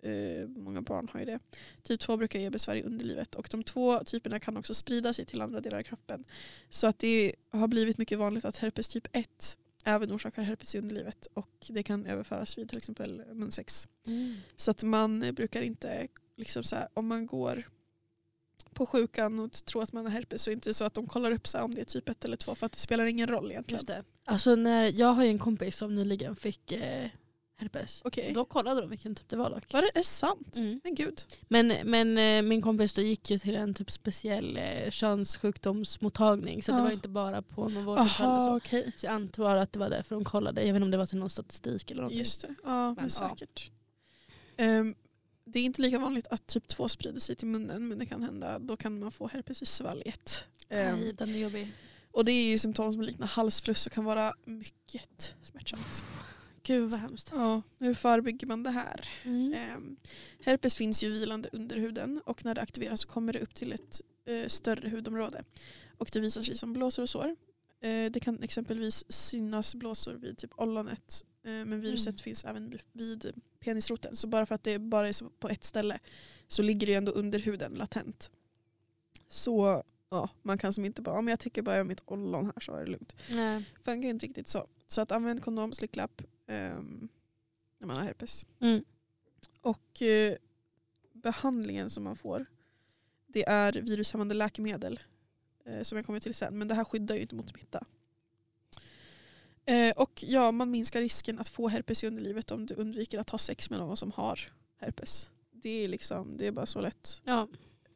Eh, 0.03 0.47
många 0.47 0.81
barn 0.81 1.09
har 1.13 1.19
ju 1.19 1.25
det. 1.25 1.39
Typ 1.83 1.99
2 1.99 2.17
brukar 2.17 2.39
ge 2.39 2.49
besvär 2.49 2.75
i 2.75 2.83
underlivet 2.83 3.35
och 3.35 3.47
de 3.51 3.63
två 3.63 4.03
typerna 4.03 4.39
kan 4.39 4.57
också 4.57 4.73
sprida 4.73 5.13
sig 5.13 5.25
till 5.25 5.41
andra 5.41 5.61
delar 5.61 5.79
av 5.79 5.83
kroppen. 5.83 6.25
Så 6.69 6.87
att 6.87 6.99
det 6.99 7.35
har 7.51 7.67
blivit 7.67 7.97
mycket 7.97 8.19
vanligt 8.19 8.45
att 8.45 8.57
herpes 8.57 8.87
typ 8.87 9.07
1 9.11 9.57
även 9.83 10.11
orsakar 10.11 10.43
herpes 10.43 10.75
i 10.75 10.77
underlivet 10.77 11.27
och 11.33 11.49
det 11.69 11.83
kan 11.83 12.05
överföras 12.05 12.57
vid 12.57 12.69
till 12.69 12.77
exempel 12.77 13.23
munsex. 13.33 13.87
Mm. 14.07 14.37
Så 14.55 14.71
att 14.71 14.83
man 14.83 15.19
brukar 15.19 15.61
inte, 15.61 16.07
liksom 16.35 16.63
så 16.63 16.75
här, 16.75 16.87
om 16.93 17.07
man 17.07 17.25
går 17.25 17.69
på 18.73 18.85
sjukan 18.85 19.39
och 19.39 19.51
tror 19.51 19.83
att 19.83 19.93
man 19.93 20.05
har 20.05 20.11
herpes 20.11 20.41
så 20.41 20.49
är 20.49 20.51
det 20.51 20.55
inte 20.55 20.73
så 20.73 20.85
att 20.85 20.93
de 20.93 21.07
kollar 21.07 21.31
upp 21.31 21.47
så 21.47 21.57
här, 21.57 21.65
om 21.65 21.75
det 21.75 21.81
är 21.81 21.85
typ 21.85 22.09
1 22.09 22.25
eller 22.25 22.37
2 22.37 22.55
för 22.55 22.65
att 22.65 22.71
det 22.71 22.79
spelar 22.79 23.05
ingen 23.05 23.27
roll 23.27 23.51
egentligen. 23.51 23.77
Just 23.77 23.87
det. 23.87 24.03
Alltså 24.25 24.55
när 24.55 24.99
jag 24.99 25.13
har 25.13 25.23
ju 25.23 25.29
en 25.29 25.39
kompis 25.39 25.77
som 25.77 25.95
nyligen 25.95 26.35
fick 26.35 26.71
eh, 26.71 27.09
herpes. 27.59 28.01
Okej. 28.05 28.31
Då 28.33 28.45
kollade 28.45 28.81
de 28.81 28.89
vilken 28.89 29.15
typ 29.15 29.29
det 29.29 29.35
var 29.35 29.49
dock. 29.49 29.73
Var 29.73 29.81
det 29.81 29.99
är 29.99 30.03
sant? 30.03 30.55
Mm. 30.55 30.81
Men 30.83 30.95
gud. 30.95 31.21
Men, 31.47 31.67
men 31.85 32.17
eh, 32.17 32.41
min 32.41 32.61
kompis 32.61 32.93
då 32.93 33.01
gick 33.01 33.29
ju 33.31 33.39
till 33.39 33.55
en 33.55 33.73
typ 33.73 33.91
speciell 33.91 34.57
eh, 34.57 34.89
könssjukdomsmottagning 34.89 36.63
så 36.63 36.71
det 36.71 36.77
Ja. 36.77 36.83
var 36.83 36.91
inte 36.91 37.07
bara 37.09 37.41
på 37.41 37.69
någon 37.69 37.85
vårdcentral. 37.85 38.61
Jaha 38.73 38.91
Så. 38.99 39.05
jag 39.05 39.13
antar 39.13 39.55
att 39.55 39.73
det 39.73 39.79
var 39.79 39.89
därför 39.89 40.15
de 40.15 40.23
kollade. 40.25 40.61
Jag 40.61 40.67
vet 40.67 40.75
inte 40.75 40.83
om 40.85 40.91
det 40.91 40.97
var 40.97 41.05
till 41.05 41.17
någon 41.17 41.29
statistik 41.29 41.91
eller 41.91 42.01
någonting. 42.01 42.19
Just 42.19 42.41
det. 42.41 42.47
Ja 42.63 42.85
men, 42.85 42.95
Men, 42.95 43.03
ja. 43.03 43.09
säkert. 43.29 43.71
Ehm, 44.57 44.95
det 45.45 45.59
är 45.59 45.63
inte 45.63 45.81
lika 45.81 45.99
vanligt 45.99 46.27
att 46.27 46.47
typ 46.47 46.67
2 46.67 46.89
sprider 46.89 47.19
sig 47.19 47.35
till 47.35 47.47
munnen 47.47 47.87
men 47.87 47.97
det 47.99 48.05
kan 48.05 48.23
hända. 48.23 48.59
Då 48.59 48.77
kan 48.77 48.99
man 48.99 49.11
få 49.11 49.27
herpes 49.27 49.61
i 49.61 49.65
svalget. 49.65 50.43
Ehm, 50.69 50.99
Nej, 50.99 51.13
den 51.13 51.29
är 51.29 51.37
jobbig. 51.39 51.71
och 52.11 52.25
det 52.25 52.31
är 52.31 52.51
ju 52.51 52.59
symptom 52.59 52.93
som 52.93 53.01
liknar 53.01 53.27
halsfluss 53.27 53.85
och 53.85 53.91
kan 53.91 54.05
vara 54.05 54.33
mycket 54.45 55.35
smärtsamt. 55.41 56.03
Gud 56.69 56.89
vad 56.91 56.99
hemskt. 56.99 57.29
Ja, 57.33 57.61
hur 57.79 57.93
förebygger 57.93 58.47
man 58.47 58.63
det 58.63 58.71
här? 58.71 59.09
Mm. 59.23 59.53
Ehm, 59.53 59.95
herpes 60.41 60.75
finns 60.75 61.03
ju 61.03 61.09
vilande 61.11 61.49
under 61.51 61.77
huden 61.77 62.21
och 62.25 62.45
när 62.45 62.55
det 62.55 62.61
aktiveras 62.61 63.01
så 63.01 63.07
kommer 63.07 63.33
det 63.33 63.39
upp 63.39 63.55
till 63.55 63.73
ett 63.73 64.01
eh, 64.25 64.47
större 64.47 64.89
hudområde. 64.89 65.43
Och 65.97 66.09
det 66.13 66.19
visar 66.19 66.41
sig 66.41 66.57
som 66.57 66.73
blåsor 66.73 67.03
och 67.03 67.09
sår. 67.09 67.35
Eh, 67.81 68.11
det 68.11 68.19
kan 68.21 68.43
exempelvis 68.43 69.11
synas 69.11 69.75
blåsor 69.75 70.13
vid 70.13 70.37
typ 70.37 70.51
ollonet 70.59 71.23
eh, 71.43 71.51
men 71.51 71.81
viruset 71.81 72.07
Mm. 72.07 72.17
finns 72.17 72.45
även 72.45 72.79
vid- 72.93 73.31
penisroten. 73.59 74.15
Så 74.15 74.27
bara 74.27 74.45
för 74.45 74.55
att 74.55 74.63
det 74.63 74.79
bara 74.79 75.07
är 75.09 75.29
på 75.39 75.49
ett 75.49 75.63
ställe 75.63 75.99
så 76.47 76.61
ligger 76.61 76.87
det 76.87 76.91
ju 76.91 76.97
ändå 76.97 77.11
under 77.11 77.39
huden 77.39 77.73
latent. 77.73 78.31
Så 79.27 79.83
ja, 80.09 80.29
man 80.41 80.57
kan 80.57 80.73
som 80.73 80.85
inte 80.85 81.01
bara, 81.01 81.19
om 81.19 81.27
jag 81.27 81.39
täcker 81.39 81.61
bara 81.61 81.83
mitt 81.83 82.01
ollon 82.05 82.45
här 82.45 82.59
så 82.61 82.73
är 82.75 82.85
det 82.85 82.91
lugnt. 82.91 83.15
Nej. 83.29 83.63
Funkar 83.83 84.09
inte 84.09 84.25
riktigt 84.25 84.47
så. 84.47 84.67
Så 84.87 85.01
att 85.01 85.11
använd 85.11 85.43
kondom, 85.43 85.71
slicklapp 85.73 86.21
när 87.77 87.87
man 87.87 87.95
har 87.95 88.03
herpes. 88.03 88.45
Mm. 88.59 88.83
Och 89.61 90.01
eh, 90.01 90.35
behandlingen 91.13 91.89
som 91.89 92.03
man 92.03 92.15
får 92.15 92.45
det 93.27 93.49
är 93.49 93.73
virushämmande 93.73 94.35
läkemedel 94.35 94.99
eh, 95.65 95.81
som 95.81 95.95
jag 95.97 96.05
kommer 96.05 96.19
till 96.19 96.33
sen. 96.33 96.57
Men 96.57 96.67
det 96.67 96.75
här 96.75 96.83
skyddar 96.83 97.15
ju 97.15 97.21
inte 97.21 97.35
mot 97.35 97.49
smitta. 97.49 97.85
Eh, 99.65 99.91
och 99.95 100.23
ja, 100.27 100.51
man 100.51 100.71
minskar 100.71 101.01
risken 101.01 101.39
att 101.39 101.49
få 101.49 101.67
herpes 101.67 102.03
i 102.03 102.07
underlivet 102.07 102.51
om 102.51 102.65
du 102.65 102.73
undviker 102.73 103.19
att 103.19 103.29
ha 103.29 103.37
sex 103.37 103.69
med 103.69 103.79
någon 103.79 103.97
som 103.97 104.11
har 104.11 104.39
herpes. 104.77 105.31
Det 105.51 105.69
är, 105.69 105.87
liksom, 105.87 106.37
det 106.37 106.47
är 106.47 106.51
bara 106.51 106.65
så 106.65 106.81
lätt. 106.81 107.21
Ja, 107.25 107.47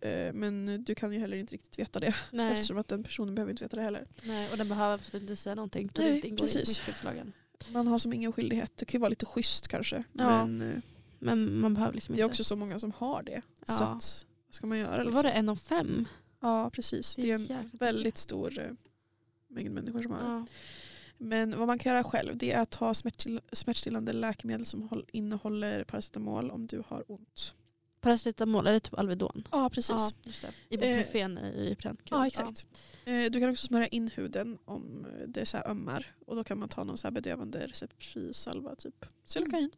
Eh, 0.03 0.33
men 0.33 0.83
du 0.83 0.95
kan 0.95 1.13
ju 1.13 1.19
heller 1.19 1.37
inte 1.37 1.53
riktigt 1.53 1.79
veta 1.79 1.99
det 1.99 2.15
nej. 2.31 2.51
eftersom 2.51 2.77
att 2.77 2.87
den 2.87 3.03
personen 3.03 3.35
behöver 3.35 3.51
inte 3.51 3.63
veta 3.63 3.75
det 3.75 3.81
heller. 3.81 4.07
nej. 4.23 4.51
Och 4.51 4.57
den 4.57 4.69
behöver 4.69 4.93
absolut 4.95 5.21
inte 5.21 5.35
säga 5.35 5.55
någonting. 5.55 5.89
Nej, 5.97 6.35
precis. 6.37 6.81
Man 7.71 7.87
har 7.87 7.97
som 7.97 8.13
ingen 8.13 8.31
skyldighet. 8.31 8.71
Det 8.77 8.85
kan 8.85 8.97
ju 8.97 9.01
vara 9.01 9.09
lite 9.09 9.25
schysst 9.25 9.67
kanske. 9.67 10.03
Ja. 10.13 10.45
Men 10.45 10.61
eh, 10.71 10.77
Men 11.19 11.59
man 11.59 11.73
behöver 11.73 11.93
liksom 11.93 12.15
det 12.15 12.21
är 12.21 12.23
inte. 12.23 12.31
också 12.31 12.43
så 12.43 12.55
många 12.55 12.79
som 12.79 12.91
har 12.97 13.23
det. 13.23 13.41
Ja. 13.67 13.73
Så 13.73 13.83
att, 13.83 14.25
vad 14.47 14.55
ska 14.55 14.67
man 14.67 14.77
göra? 14.77 14.97
Var 14.97 15.03
Liksom? 15.03 15.23
det 15.23 15.29
en 15.31 15.49
av 15.49 15.55
fem? 15.55 16.07
Ja 16.41 16.69
precis. 16.73 17.15
Det 17.15 17.31
är 17.31 17.35
en 17.35 17.45
jäkligt 17.45 17.81
väldigt 17.81 18.17
stor 18.17 18.59
eh, 18.59 18.65
mängd 19.47 19.71
människor 19.71 20.01
som 20.01 20.11
har 20.11 20.19
det. 20.19 20.25
Ja. 20.25 20.45
Men 21.17 21.57
vad 21.57 21.67
man 21.67 21.79
kan 21.79 21.91
göra 21.91 22.03
själv 22.03 22.37
det 22.37 22.51
är 22.51 22.59
att 22.61 22.69
ta 22.69 22.91
smärtstill- 22.93 23.41
smärtstillande 23.51 24.13
läkemedel 24.13 24.65
som 24.65 24.81
håll- 24.89 25.05
innehåller 25.11 25.83
paracetamol 25.83 26.51
om 26.51 26.67
du 26.67 26.83
har 26.87 27.11
ont. 27.11 27.55
Paracetamol, 28.03 28.67
är 28.67 28.71
det 28.71 28.79
typ 28.79 28.97
Alvedon? 28.99 29.47
Ja 29.51 29.69
precis. 29.69 30.15
Ja. 30.43 30.49
Ibuprofen 30.69 31.37
i 31.37 31.71
Ipren. 31.71 31.97
Ja 32.09 32.27
exakt. 32.27 32.65
Eh, 33.05 33.31
Du 33.31 33.39
kan 33.39 33.49
också 33.49 33.67
smörja 33.67 33.87
in 33.87 34.07
huden 34.15 34.57
om 34.65 35.07
det 35.27 35.41
är 35.41 35.45
så 35.45 35.57
ömmar. 35.57 36.15
Och 36.25 36.35
då 36.35 36.43
kan 36.43 36.59
man 36.59 36.69
ta 36.69 36.83
någon 36.83 36.97
så 36.97 37.07
här 37.07 37.11
bedövande 37.11 37.67
receptfri 37.67 38.33
salva, 38.33 38.75
typ 38.75 39.05
Xylocain. 39.25 39.69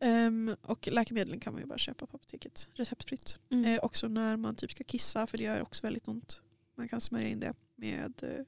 Ehm, 0.00 0.56
och 0.62 0.88
läkemedlen 0.88 1.40
kan 1.40 1.52
man 1.52 1.62
ju 1.62 1.66
bara 1.68 1.78
köpa 1.78 2.06
på 2.06 2.16
apoteket 2.16 2.68
receptfritt. 2.74 3.38
Mm. 3.50 3.64
Eh, 3.64 3.78
också 3.82 4.08
när 4.08 4.36
man 4.36 4.54
typ 4.56 4.70
ska 4.70 4.84
kissa 4.84 5.26
för 5.26 5.38
det 5.38 5.44
gör 5.44 5.62
också 5.62 5.82
väldigt 5.86 6.08
ont. 6.08 6.42
Man 6.74 6.88
kan 6.88 7.00
smörja 7.00 7.28
in 7.28 7.40
det 7.40 7.52
med 7.74 8.22
eh, 8.22 8.44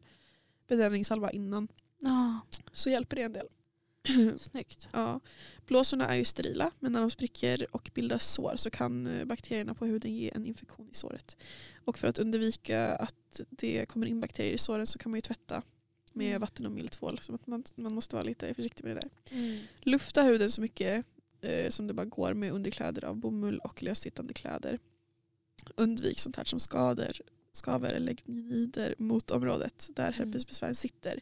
bedövningssalva 0.68 1.30
innan. 1.30 1.68
Ja, 1.99 2.41
Så 2.72 2.91
hjälper 2.91 3.16
det 3.16 3.22
en 3.22 3.32
del. 3.32 3.47
snyggt. 4.38 4.88
Ja. 4.92 5.20
Blåsorna 5.66 6.09
är 6.09 6.16
ju 6.16 6.24
sterila 6.24 6.70
men 6.78 6.92
när 6.92 7.01
de 7.01 7.11
spricker 7.11 7.66
och 7.76 7.90
bildar 7.94 8.18
sår 8.18 8.57
så 8.57 8.70
kan 8.70 9.07
eh, 9.07 9.24
bakterierna 9.24 9.74
på 9.74 9.86
huden 9.86 10.14
ge 10.14 10.30
en 10.34 10.44
infektion 10.44 10.88
i 10.90 10.94
såret. 10.94 11.36
Och 11.84 11.98
för 11.98 12.09
att 12.09 12.18
undvika 12.18 12.94
att 12.94 13.40
det 13.51 13.86
kommer 13.86 14.07
in 14.07 14.20
bakterier 14.20 14.53
i 14.53 14.59
såren 14.59 14.86
så 14.86 14.98
kan 14.98 15.11
man 15.11 15.16
ju 15.16 15.22
tvätta 15.22 15.62
med 16.12 16.28
Mm. 16.28 16.40
vatten 16.40 16.66
och 16.66 16.72
mild 16.72 16.90
tvål. 16.90 17.18
Så 17.22 17.34
att 17.34 17.46
man, 17.46 17.64
man 17.74 17.94
måste 17.94 18.16
vara 18.16 18.24
lite 18.24 18.55
försiktig 18.55 18.84
med 18.84 18.96
det 18.96 19.01
där. 19.01 19.36
Mm. 19.36 19.61
Lufta 19.80 20.22
huden 20.22 20.51
så 20.51 20.61
mycket 20.61 21.07
eh, 21.40 21.70
som 21.70 21.86
det 21.86 21.94
bara 21.94 22.07
går 22.07 22.34
med 22.34 22.53
underkläder 22.53 23.05
av 23.05 23.16
bomull 23.16 23.59
och 23.59 23.82
lössittande 23.82 24.34
kläder. 24.34 24.78
Undvik 25.76 26.18
sånt 26.18 26.36
här 26.36 26.44
som 26.44 26.61
skador, 26.61 27.12
skaver 27.53 27.92
eller 27.92 28.12
gnider 28.12 28.94
mot 28.98 29.30
området 29.30 29.90
där 29.96 30.12
herpesbesvären 30.12 30.74
sitter. 30.74 31.20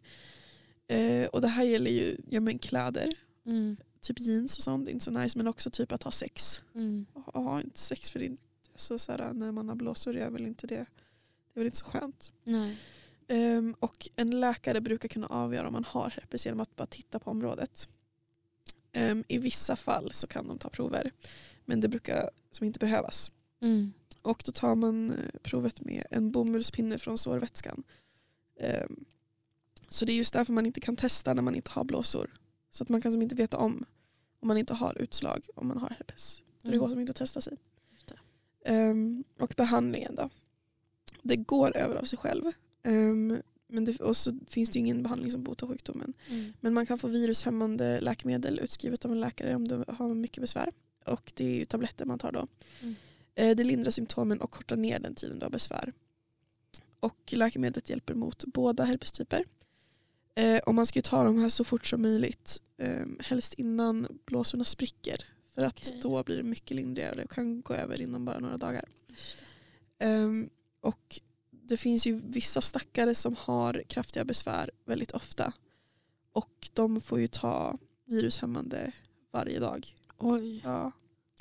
Eh, 0.89 1.26
och 1.26 1.41
det 1.41 1.49
här 1.49 1.64
gäller 1.64 1.91
ju 1.91 2.16
ja, 2.30 2.41
men 2.41 2.59
kläder, 2.59 3.14
Mm. 3.47 3.76
typ 4.01 4.20
jeans 4.20 4.57
och 4.57 4.62
sånt, 4.62 4.89
inte 4.89 5.05
så 5.05 5.11
nice. 5.11 5.39
Men 5.39 5.49
också 5.49 5.70
typ 5.70 5.93
att 5.93 6.03
ha 6.03 6.11
sex. 6.11 6.62
Mm. 6.74 7.07
Och 7.14 7.43
ha 7.43 7.61
inte 7.61 7.78
sex 7.78 8.11
för 8.11 8.18
det 8.18 8.24
inte 8.24 8.43
så, 8.74 8.99
så 8.99 9.12
här, 9.12 9.32
när 9.32 9.53
man 9.53 9.68
har 9.68 9.74
blåsor 9.76 10.16
är 10.16 10.30
väl 10.30 10.47
inte 10.47 10.66
det. 10.66 10.74
Det 11.55 11.55
är 11.55 11.61
väl 11.61 11.64
inte 11.66 11.76
så 11.78 11.84
skönt. 11.84 12.32
Nej. 12.45 12.76
Ehm, 13.28 13.74
och 13.80 14.09
en 14.16 14.41
läkare 14.41 14.80
brukar 14.80 15.09
kunna 15.09 15.26
avgöra 15.26 15.66
om 15.66 15.72
man 15.72 15.84
har 15.84 16.11
herpes 16.11 16.47
genom 16.47 16.61
att 16.61 16.76
bara 16.76 16.86
titta 16.86 17.18
på 17.18 17.30
området. 17.30 17.89
Ehm, 18.93 19.24
I 19.28 19.39
vissa 19.39 19.76
fall 19.76 20.12
så 20.12 20.26
kan 20.26 20.49
de 20.49 20.59
ta 20.59 20.68
prover. 20.68 21.11
Men 21.64 21.80
det 21.80 21.89
brukar 21.89 22.30
som 22.51 22.66
inte 22.66 22.78
behövas. 22.78 23.30
Mm. 23.61 23.93
Och 24.22 24.43
då 24.47 24.53
tar 24.53 24.74
man 24.74 25.11
eh, 25.11 25.16
provet 25.43 25.80
med 25.80 26.07
en 26.11 26.30
bomullspinne 26.30 26.99
från 26.99 27.18
sårvätskan. 27.18 27.82
Ehm, 28.61 29.05
så 29.89 30.05
det 30.05 30.12
är 30.12 30.16
just 30.16 30.32
därför 30.32 30.53
man 30.53 30.66
inte 30.66 30.80
kan 30.80 30.97
testa 30.97 31.34
när 31.34 31.43
man 31.43 31.55
inte 31.55 31.70
har 31.70 31.84
blåsor. 31.84 32.30
Så 32.70 32.82
att 32.82 32.89
man 32.89 33.01
kan 33.01 33.12
som 33.12 33.22
inte 33.22 33.34
veta 33.34 33.57
om 33.57 33.84
om 34.41 34.49
man 34.49 34.57
inte 34.57 34.74
har 34.74 34.99
utslag 34.99 35.49
om 35.55 35.68
man 35.68 35.78
har 35.78 35.89
herpes. 35.89 36.43
Så 36.62 36.68
det 36.68 36.76
går 36.78 36.89
som 36.89 37.01
inte 37.01 37.11
att 37.11 37.16
testa 37.16 37.41
sig. 37.41 37.57
Ehm, 38.64 39.24
och 39.39 39.55
behandlingen 39.57 40.14
då. 40.14 40.30
Det 41.22 41.36
går 41.36 41.76
över 41.76 41.97
av 41.97 42.05
sig 42.05 42.18
själv. 42.18 42.45
Ehm, 42.82 43.36
men 43.66 43.84
det, 43.84 44.01
och 44.01 44.16
så 44.16 44.39
finns 44.49 44.70
det 44.70 44.78
ingen 44.78 45.03
behandling 45.03 45.32
som 45.32 45.43
botar 45.43 45.66
sjukdomen. 45.66 46.14
Mm. 46.28 46.53
Men 46.61 46.74
man 46.74 46.86
kan 46.86 46.99
få 46.99 47.09
virushämmande 47.09 48.01
läkemedel 48.01 48.59
utskrivet 48.59 49.05
av 49.05 49.12
en 49.12 49.20
läkare 49.20 49.55
om 49.55 49.68
du 49.68 49.84
har 49.89 50.14
mycket 50.14 50.41
besvär. 50.41 50.72
Och 51.05 51.32
det 51.36 51.45
är 51.45 51.55
ju 51.59 51.64
tabletter 51.64 52.05
man 52.05 52.18
tar 52.18 52.32
då. 52.32 52.47
Mm. 52.82 52.95
Eh, 53.34 53.57
Det 53.57 53.64
lindrar 53.64 53.91
symptomen 53.91 54.41
och 54.41 54.51
kortar 54.51 54.76
ner 54.76 54.99
den 54.99 55.14
tiden 55.14 55.39
du 55.39 55.45
har 55.45 55.51
besvär. 55.51 55.93
Och 57.01 57.32
läkemedlet 57.32 57.91
hjälper 57.91 58.14
mot 58.14 58.45
båda 58.45 58.84
herpestyper. 58.84 59.45
Eh, 60.39 60.59
och 60.59 60.74
man 60.74 60.86
ska 60.86 60.99
ju 60.99 61.03
ta 61.03 61.24
de 61.24 61.39
här 61.39 61.49
så 61.49 61.64
fort 61.64 61.86
som 61.86 62.03
möjligt. 62.03 62.62
Eh, 62.76 63.07
helst 63.20 63.55
innan 63.55 64.07
blåsorna 64.24 64.64
spricker. 64.64 65.24
För 65.55 65.62
att 65.62 65.78
Okej. 65.89 66.01
då 66.03 66.22
blir 66.22 66.36
det 66.36 66.43
mycket 66.43 66.76
lindrigare. 66.76 67.14
Det 67.14 67.28
kan 67.28 67.62
gå 67.62 67.74
över 67.74 68.01
inom 68.01 68.24
bara 68.24 68.39
några 68.39 68.57
dagar. 68.57 68.84
Ehm, 69.99 70.51
och 70.80 71.20
det 71.51 71.76
finns 71.76 72.07
ju 72.07 72.20
vissa 72.24 72.61
stackare 72.61 73.14
som 73.14 73.36
har 73.39 73.82
kraftiga 73.86 74.24
besvär 74.24 74.70
väldigt 74.84 75.11
ofta. 75.12 75.53
Och 76.32 76.68
de 76.72 77.01
får 77.01 77.20
ju 77.20 77.26
ta 77.26 77.78
virushämmande 78.05 78.93
varje 79.32 79.59
dag. 79.61 79.95
Oj, 80.18 80.61
Ja, 80.64 80.93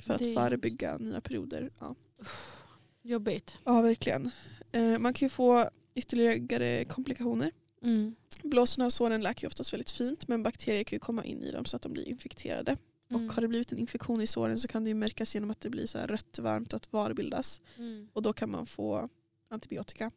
för 0.02 0.14
att 0.14 0.18
Det 0.18 0.34
förebygga 0.34 0.98
nya 0.98 1.20
perioder. 1.20 1.70
Ja, 1.78 1.94
jobbigt. 3.02 3.58
ja 3.64 3.80
verkligen. 3.80 4.30
Eh, 4.72 4.98
man 4.98 5.14
kan 5.14 5.26
ju 5.26 5.30
få 5.30 5.70
ytterligare 5.94 6.84
komplikationer. 6.84 7.50
Mm. 7.82 8.14
Blåsorna 8.42 8.86
och 8.86 8.92
såren 8.92 9.22
läker 9.22 9.46
oftast 9.46 9.72
väldigt 9.72 9.90
fint 9.90 10.28
men 10.28 10.42
bakterier 10.42 10.84
kan 10.84 10.96
ju 10.96 11.00
komma 11.00 11.24
in 11.24 11.42
i 11.42 11.50
dem 11.50 11.64
så 11.64 11.76
att 11.76 11.82
de 11.82 11.92
blir 11.92 12.08
infekterade. 12.08 12.76
Mm. 13.10 13.26
Och 13.26 13.34
har 13.34 13.42
det 13.42 13.48
blivit 13.48 13.72
en 13.72 13.78
infektion 13.78 14.20
i 14.20 14.26
såren 14.26 14.58
så 14.58 14.68
kan 14.68 14.84
det 14.84 14.88
ju 14.90 14.94
märkas 14.94 15.34
genom 15.34 15.50
att 15.50 15.60
det 15.60 15.70
blir 15.70 15.86
så 15.86 15.98
här 15.98 16.06
rött, 16.06 16.38
varmt 16.38 16.72
och 16.72 16.76
att 16.76 16.92
var 16.92 17.12
bildas. 17.12 17.60
Mm. 17.78 18.08
och 18.12 18.22
då 18.22 18.32
kan 18.32 18.50
man 18.50 18.66
få 18.66 19.08
antibiotika. 19.50 20.10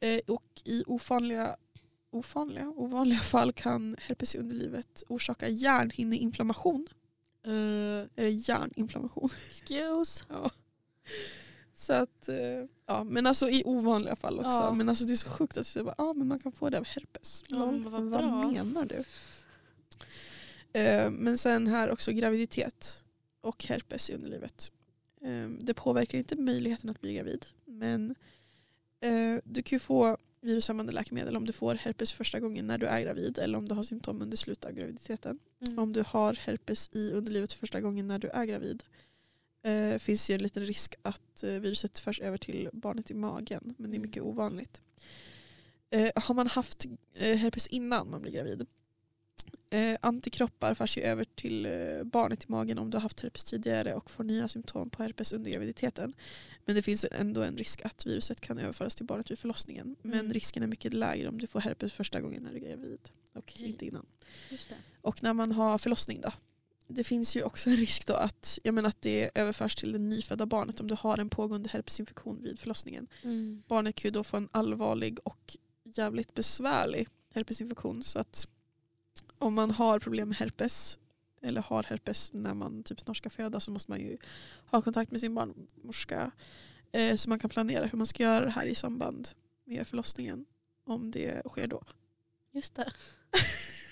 Eh, 0.00 0.20
och 0.26 0.62
i 0.64 0.84
ofanliga, 0.86 1.56
ofanliga, 2.10 2.68
ovanliga 2.68 3.20
fall 3.20 3.52
kan 3.52 3.96
herpes 3.98 4.34
i 4.34 4.38
underlivet 4.38 5.02
orsaka 5.08 5.48
hjärnhinneinflammation. 5.48 6.86
Uh, 7.46 8.06
Eller 8.16 8.48
hjärninflammation. 8.48 9.30
excuse. 9.50 10.24
Ja. 10.28 10.50
Så 11.74 11.92
att, 11.92 12.28
eh, 12.28 12.36
ja, 12.86 13.04
men 13.04 13.26
alltså 13.26 13.50
i 13.50 13.62
ovanliga 13.64 14.16
fall 14.16 14.38
också. 14.38 14.50
Ja. 14.50 14.74
Men 14.74 14.88
alltså 14.88 15.04
det 15.04 15.12
är 15.12 15.16
så 15.16 15.28
sjukt 15.28 15.56
att 15.56 15.66
säga 15.66 15.94
ah, 15.98 16.12
men 16.12 16.28
man 16.28 16.38
kan 16.38 16.52
få 16.52 16.70
det 16.70 16.78
av 16.78 16.84
herpes. 16.86 17.44
Ja, 17.48 17.56
Lol, 17.56 17.88
vad 17.88 18.02
vad 18.02 18.52
menar 18.52 18.84
du? 18.84 19.04
Eh, 20.80 21.10
men 21.10 21.38
sen 21.38 21.66
här 21.66 21.90
också 21.90 22.12
graviditet 22.12 23.04
och 23.40 23.64
herpes 23.64 24.10
i 24.10 24.14
underlivet. 24.14 24.72
Eh, 25.20 25.48
det 25.48 25.74
påverkar 25.74 26.18
inte 26.18 26.36
möjligheten 26.36 26.90
att 26.90 27.00
bli 27.00 27.14
gravid. 27.14 27.46
Men 27.64 28.14
eh, 29.00 29.36
du 29.44 29.62
kan 29.62 29.76
ju 29.76 29.80
få 29.80 30.16
virushämmande 30.40 30.92
läkemedel 30.92 31.36
om 31.36 31.46
du 31.46 31.52
får 31.52 31.74
herpes 31.74 32.12
första 32.12 32.40
gången 32.40 32.66
när 32.66 32.78
du 32.78 32.86
är 32.86 33.00
gravid 33.00 33.38
eller 33.38 33.58
om 33.58 33.68
du 33.68 33.74
har 33.74 33.82
symptom 33.82 34.22
under 34.22 34.36
slutet 34.36 34.64
av 34.64 34.72
graviditeten. 34.72 35.38
Mm. 35.60 35.78
Om 35.78 35.92
du 35.92 36.04
har 36.06 36.34
herpes 36.34 36.90
i 36.92 37.12
underlivet 37.12 37.52
första 37.52 37.80
gången 37.80 38.06
när 38.08 38.18
du 38.18 38.28
är 38.28 38.44
gravid 38.44 38.84
eh, 39.64 39.98
finns 39.98 40.30
ju 40.30 40.34
en 40.34 40.42
liten 40.42 40.66
risk 40.66 40.94
att 41.02 41.42
eh, 41.42 41.50
viruset 41.50 41.98
förs 41.98 42.20
över 42.20 42.38
till 42.38 42.68
barnet 42.72 43.10
i 43.10 43.14
magen. 43.14 43.74
Men 43.78 43.90
det 43.90 43.94
är 43.94 43.98
Mm. 43.98 44.02
mycket 44.02 44.22
ovanligt. 44.22 44.82
Eh, 45.90 46.10
har 46.16 46.34
man 46.34 46.46
haft 46.46 46.84
eh, 47.14 47.36
herpes 47.36 47.66
innan 47.66 48.10
man 48.10 48.22
blir 48.22 48.32
gravid 48.32 48.66
eh, 49.70 49.96
antikroppar 50.00 50.74
förs 50.74 50.96
ju 50.98 51.02
över 51.02 51.24
till 51.24 51.66
eh, 51.66 52.02
barnet 52.04 52.44
i 52.44 52.46
magen 52.48 52.78
om 52.78 52.90
du 52.90 52.96
har 52.96 53.02
haft 53.02 53.20
herpes 53.20 53.44
tidigare 53.44 53.94
och 53.94 54.10
får 54.10 54.24
nya 54.24 54.48
symptom 54.48 54.90
på 54.90 55.02
herpes 55.02 55.32
under 55.32 55.50
graviditeten. 55.50 56.14
Men 56.64 56.76
det 56.76 56.82
finns 56.82 57.06
ändå 57.10 57.42
en 57.42 57.56
risk 57.56 57.82
att 57.84 58.06
viruset 58.06 58.40
kan 58.40 58.58
överföras 58.58 58.94
till 58.94 59.06
barnet 59.06 59.30
vid 59.30 59.38
förlossningen. 59.38 59.96
Men 60.02 60.20
Mm. 60.20 60.32
risken 60.32 60.62
är 60.62 60.66
mycket 60.66 60.94
lägre 60.94 61.28
om 61.28 61.38
du 61.40 61.46
får 61.46 61.60
herpes 61.60 61.92
första 61.92 62.20
gången 62.20 62.42
när 62.42 62.50
du 62.50 62.56
är 62.56 62.60
gravid 62.60 62.98
och 63.32 63.38
Okej. 63.38 63.66
inte 63.68 63.86
innan. 63.86 64.06
Och 65.00 65.22
när 65.22 65.32
man 65.32 65.52
har 65.52 65.78
förlossning 65.78 66.20
då? 66.20 66.32
Det 66.86 67.04
finns 67.04 67.36
ju 67.36 67.42
också 67.42 67.70
en 67.70 67.76
risk 67.76 68.06
då 68.06 68.14
att, 68.14 68.58
jag 68.62 68.74
menar 68.74 68.88
att 68.88 69.02
det 69.02 69.30
överförs 69.34 69.74
till 69.74 69.92
det 69.92 69.98
nyfödda 69.98 70.46
barnet 70.46 70.80
om 70.80 70.88
du 70.88 70.96
har 71.00 71.18
en 71.18 71.30
pågående 71.30 71.68
herpesinfektion 71.68 72.42
vid 72.42 72.58
förlossningen. 72.58 73.06
Mm. 73.22 73.62
Barnet 73.68 73.94
kan 73.94 74.08
ju 74.08 74.12
då 74.12 74.24
få 74.24 74.36
en 74.36 74.48
allvarlig 74.52 75.18
och 75.24 75.56
jävligt 75.84 76.34
besvärlig 76.34 77.08
herpesinfektion. 77.34 78.02
Så 78.02 78.18
att 78.18 78.48
om 79.38 79.54
man 79.54 79.70
har 79.70 79.98
problem 79.98 80.28
med 80.28 80.38
herpes 80.38 80.98
eller 81.42 81.60
har 81.60 81.82
herpes 81.82 82.32
när 82.32 82.54
man 82.54 82.82
typ 82.82 83.00
snart 83.00 83.16
ska 83.16 83.30
föda 83.30 83.60
så 83.60 83.70
måste 83.70 83.90
man 83.90 84.00
ju 84.00 84.16
ha 84.66 84.82
kontakt 84.82 85.10
med 85.10 85.20
sin 85.20 85.34
barnmorska 85.34 86.30
eh, 86.92 87.16
så 87.16 87.28
man 87.28 87.38
kan 87.38 87.50
planera 87.50 87.86
hur 87.86 87.98
man 87.98 88.06
ska 88.06 88.22
göra 88.22 88.44
det 88.44 88.50
här 88.50 88.66
i 88.66 88.74
samband 88.74 89.28
med 89.64 89.86
förlossningen 89.86 90.46
om 90.84 91.10
det 91.10 91.42
sker 91.48 91.66
då. 91.66 91.82
Just 92.52 92.74
det. 92.74 92.92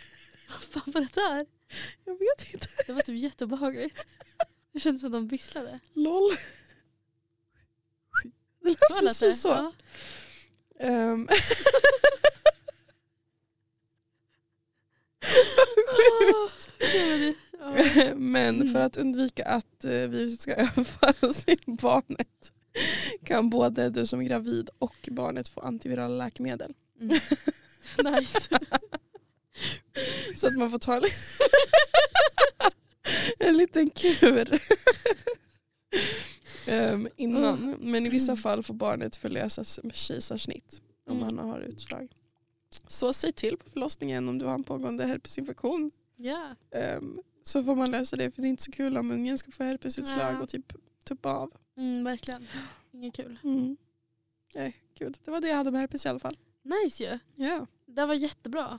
Vad 0.74 0.84
fan 0.84 0.92
var 0.92 1.00
det 1.00 1.14
där? 1.14 1.46
Jag 2.04 2.18
vet 2.18 2.54
inte. 2.54 2.66
Det 2.86 2.92
var 2.92 3.02
typ 3.02 3.18
jätteobehagligt. 3.18 4.06
Det 4.72 4.80
kändes 4.80 5.00
som 5.00 5.06
att 5.06 5.12
de 5.12 5.28
visslade. 5.28 5.80
LOL. 5.94 6.30
Det 8.62 8.68
lät 8.68 8.78
Så 8.78 8.94
lät 8.94 9.00
det. 9.02 9.06
precis 9.08 9.40
så. 9.40 9.48
Ja. 9.48 9.72
Gud. 17.00 17.34
Ja. 17.58 18.14
Men 18.14 18.68
för 18.68 18.78
att 18.80 18.96
undvika 18.96 19.44
att 19.44 19.84
eh, 19.84 19.90
viruset 19.90 20.40
ska 20.40 20.52
överföras 20.56 21.44
till 21.44 21.60
barnet 21.66 22.52
kan 23.24 23.50
både 23.50 23.90
du 23.90 24.06
som 24.06 24.20
är 24.20 24.24
gravid 24.24 24.70
och 24.78 25.08
barnet 25.10 25.48
få 25.48 25.60
antivirala 25.60 26.14
läkemedel. 26.24 26.74
Mm. 27.00 27.18
Nice. 28.04 28.48
Så 30.36 30.46
att 30.46 30.58
man 30.58 30.70
får 30.70 30.78
ta 30.78 30.96
en, 30.96 31.02
en 33.48 33.56
liten 33.56 33.90
kur 33.90 34.60
Ehm, 36.66 37.08
innan. 37.16 37.76
Men 37.80 38.06
i 38.06 38.08
vissa 38.08 38.36
fall 38.36 38.62
får 38.62 38.74
barnet 38.74 39.16
förlösas 39.16 39.80
med 39.82 39.94
kejsarsnitt 39.94 40.80
om 41.06 41.16
Mm. 41.22 41.38
han 41.38 41.48
har 41.50 41.60
utslag. 41.60 42.08
Så 42.86 43.12
säg 43.12 43.32
till 43.32 43.56
på 43.56 43.70
förlossningen 43.70 44.28
om 44.28 44.38
du 44.38 44.46
har 44.46 44.54
en 44.54 44.64
pågående 44.64 45.06
herpesinfektion. 45.06 45.90
Ja. 46.16 46.54
Ehm, 46.70 47.20
så 47.42 47.64
får 47.64 47.76
man 47.76 47.90
lösa 47.90 48.16
det 48.16 48.30
för 48.30 48.42
det 48.42 48.48
är 48.48 48.50
inte 48.50 48.62
så 48.62 48.72
kul 48.72 48.96
om 48.96 49.10
ungen 49.10 49.38
ska 49.38 49.50
få 49.50 49.64
herpesutslag 49.64 50.42
och 50.42 50.48
typ 50.48 50.72
tuppa 51.04 51.32
av. 51.34 51.52
Mm, 51.76 52.04
verkligen. 52.04 52.48
Inget 52.92 53.14
kul. 53.14 53.38
Mm. 53.44 53.76
Nej, 54.54 54.76
gud. 54.98 55.18
Det 55.24 55.30
var 55.30 55.40
det 55.40 55.48
jag 55.48 55.56
hade 55.56 55.70
med 55.70 55.80
herpes 55.80 56.06
i 56.06 56.08
alla 56.08 56.18
fall. 56.18 56.38
Nice 56.62 57.02
ju. 57.04 57.18
Ja. 57.46 57.66
Det 57.86 58.06
var 58.06 58.14
jättebra. 58.14 58.78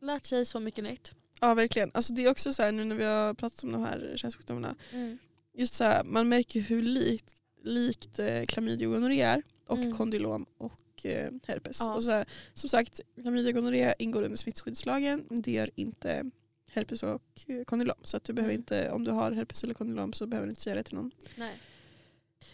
Lärt 0.00 0.26
sig 0.26 0.46
så 0.46 0.60
mycket 0.60 0.84
nytt. 0.84 1.12
Ja 1.40 1.54
verkligen. 1.54 1.90
Alltså, 1.94 2.12
det 2.12 2.24
är 2.24 2.30
också 2.30 2.52
så 2.52 2.62
här 2.62 2.72
nu 2.72 2.84
när 2.84 2.96
vi 2.96 3.04
har 3.04 3.34
pratat 3.34 3.64
om 3.64 3.72
de 3.72 3.82
här 3.84 4.12
könssjukdomarna. 4.16 4.74
Mm. 4.92 5.18
Just 5.54 5.74
så 5.74 5.84
här, 5.84 6.04
man 6.04 6.28
märker 6.28 6.60
hur 6.60 6.82
likt, 6.82 7.34
likt 7.62 8.18
eh, 8.18 8.42
klamydia 8.44 8.88
och 8.88 8.94
gonorré 8.94 9.20
är. 9.20 9.42
Och 9.66 9.78
Mm. 9.78 9.92
kondylom 9.96 10.46
och 10.58 11.06
eh, 11.06 11.30
herpes. 11.46 11.80
Ja. 11.80 11.94
Och 11.94 12.04
så 12.04 12.10
här, 12.10 12.24
som 12.54 12.70
sagt, 12.70 13.00
klamydia 13.22 13.48
och 13.48 13.54
gonorré 13.54 13.94
ingår 13.98 14.22
under 14.22 14.36
smittskyddslagen. 14.36 15.26
Det 15.30 15.52
gör 15.52 15.70
inte 15.74 16.30
herpes 16.70 17.02
och 17.02 17.22
eh, 17.46 17.64
kondylom. 17.64 17.96
Så 18.02 18.16
att 18.16 18.24
du 18.24 18.32
behöver 18.32 18.54
Mm. 18.54 18.60
inte, 18.60 18.90
om 18.90 19.04
du 19.04 19.10
har 19.10 19.32
herpes 19.32 19.64
eller 19.64 19.74
kondylom 19.74 20.12
så 20.12 20.26
behöver 20.26 20.46
du 20.46 20.50
inte 20.50 20.62
säga 20.62 20.74
det 20.76 20.82
till 20.82 20.94
någon. 20.94 21.10
Nej. 21.36 21.58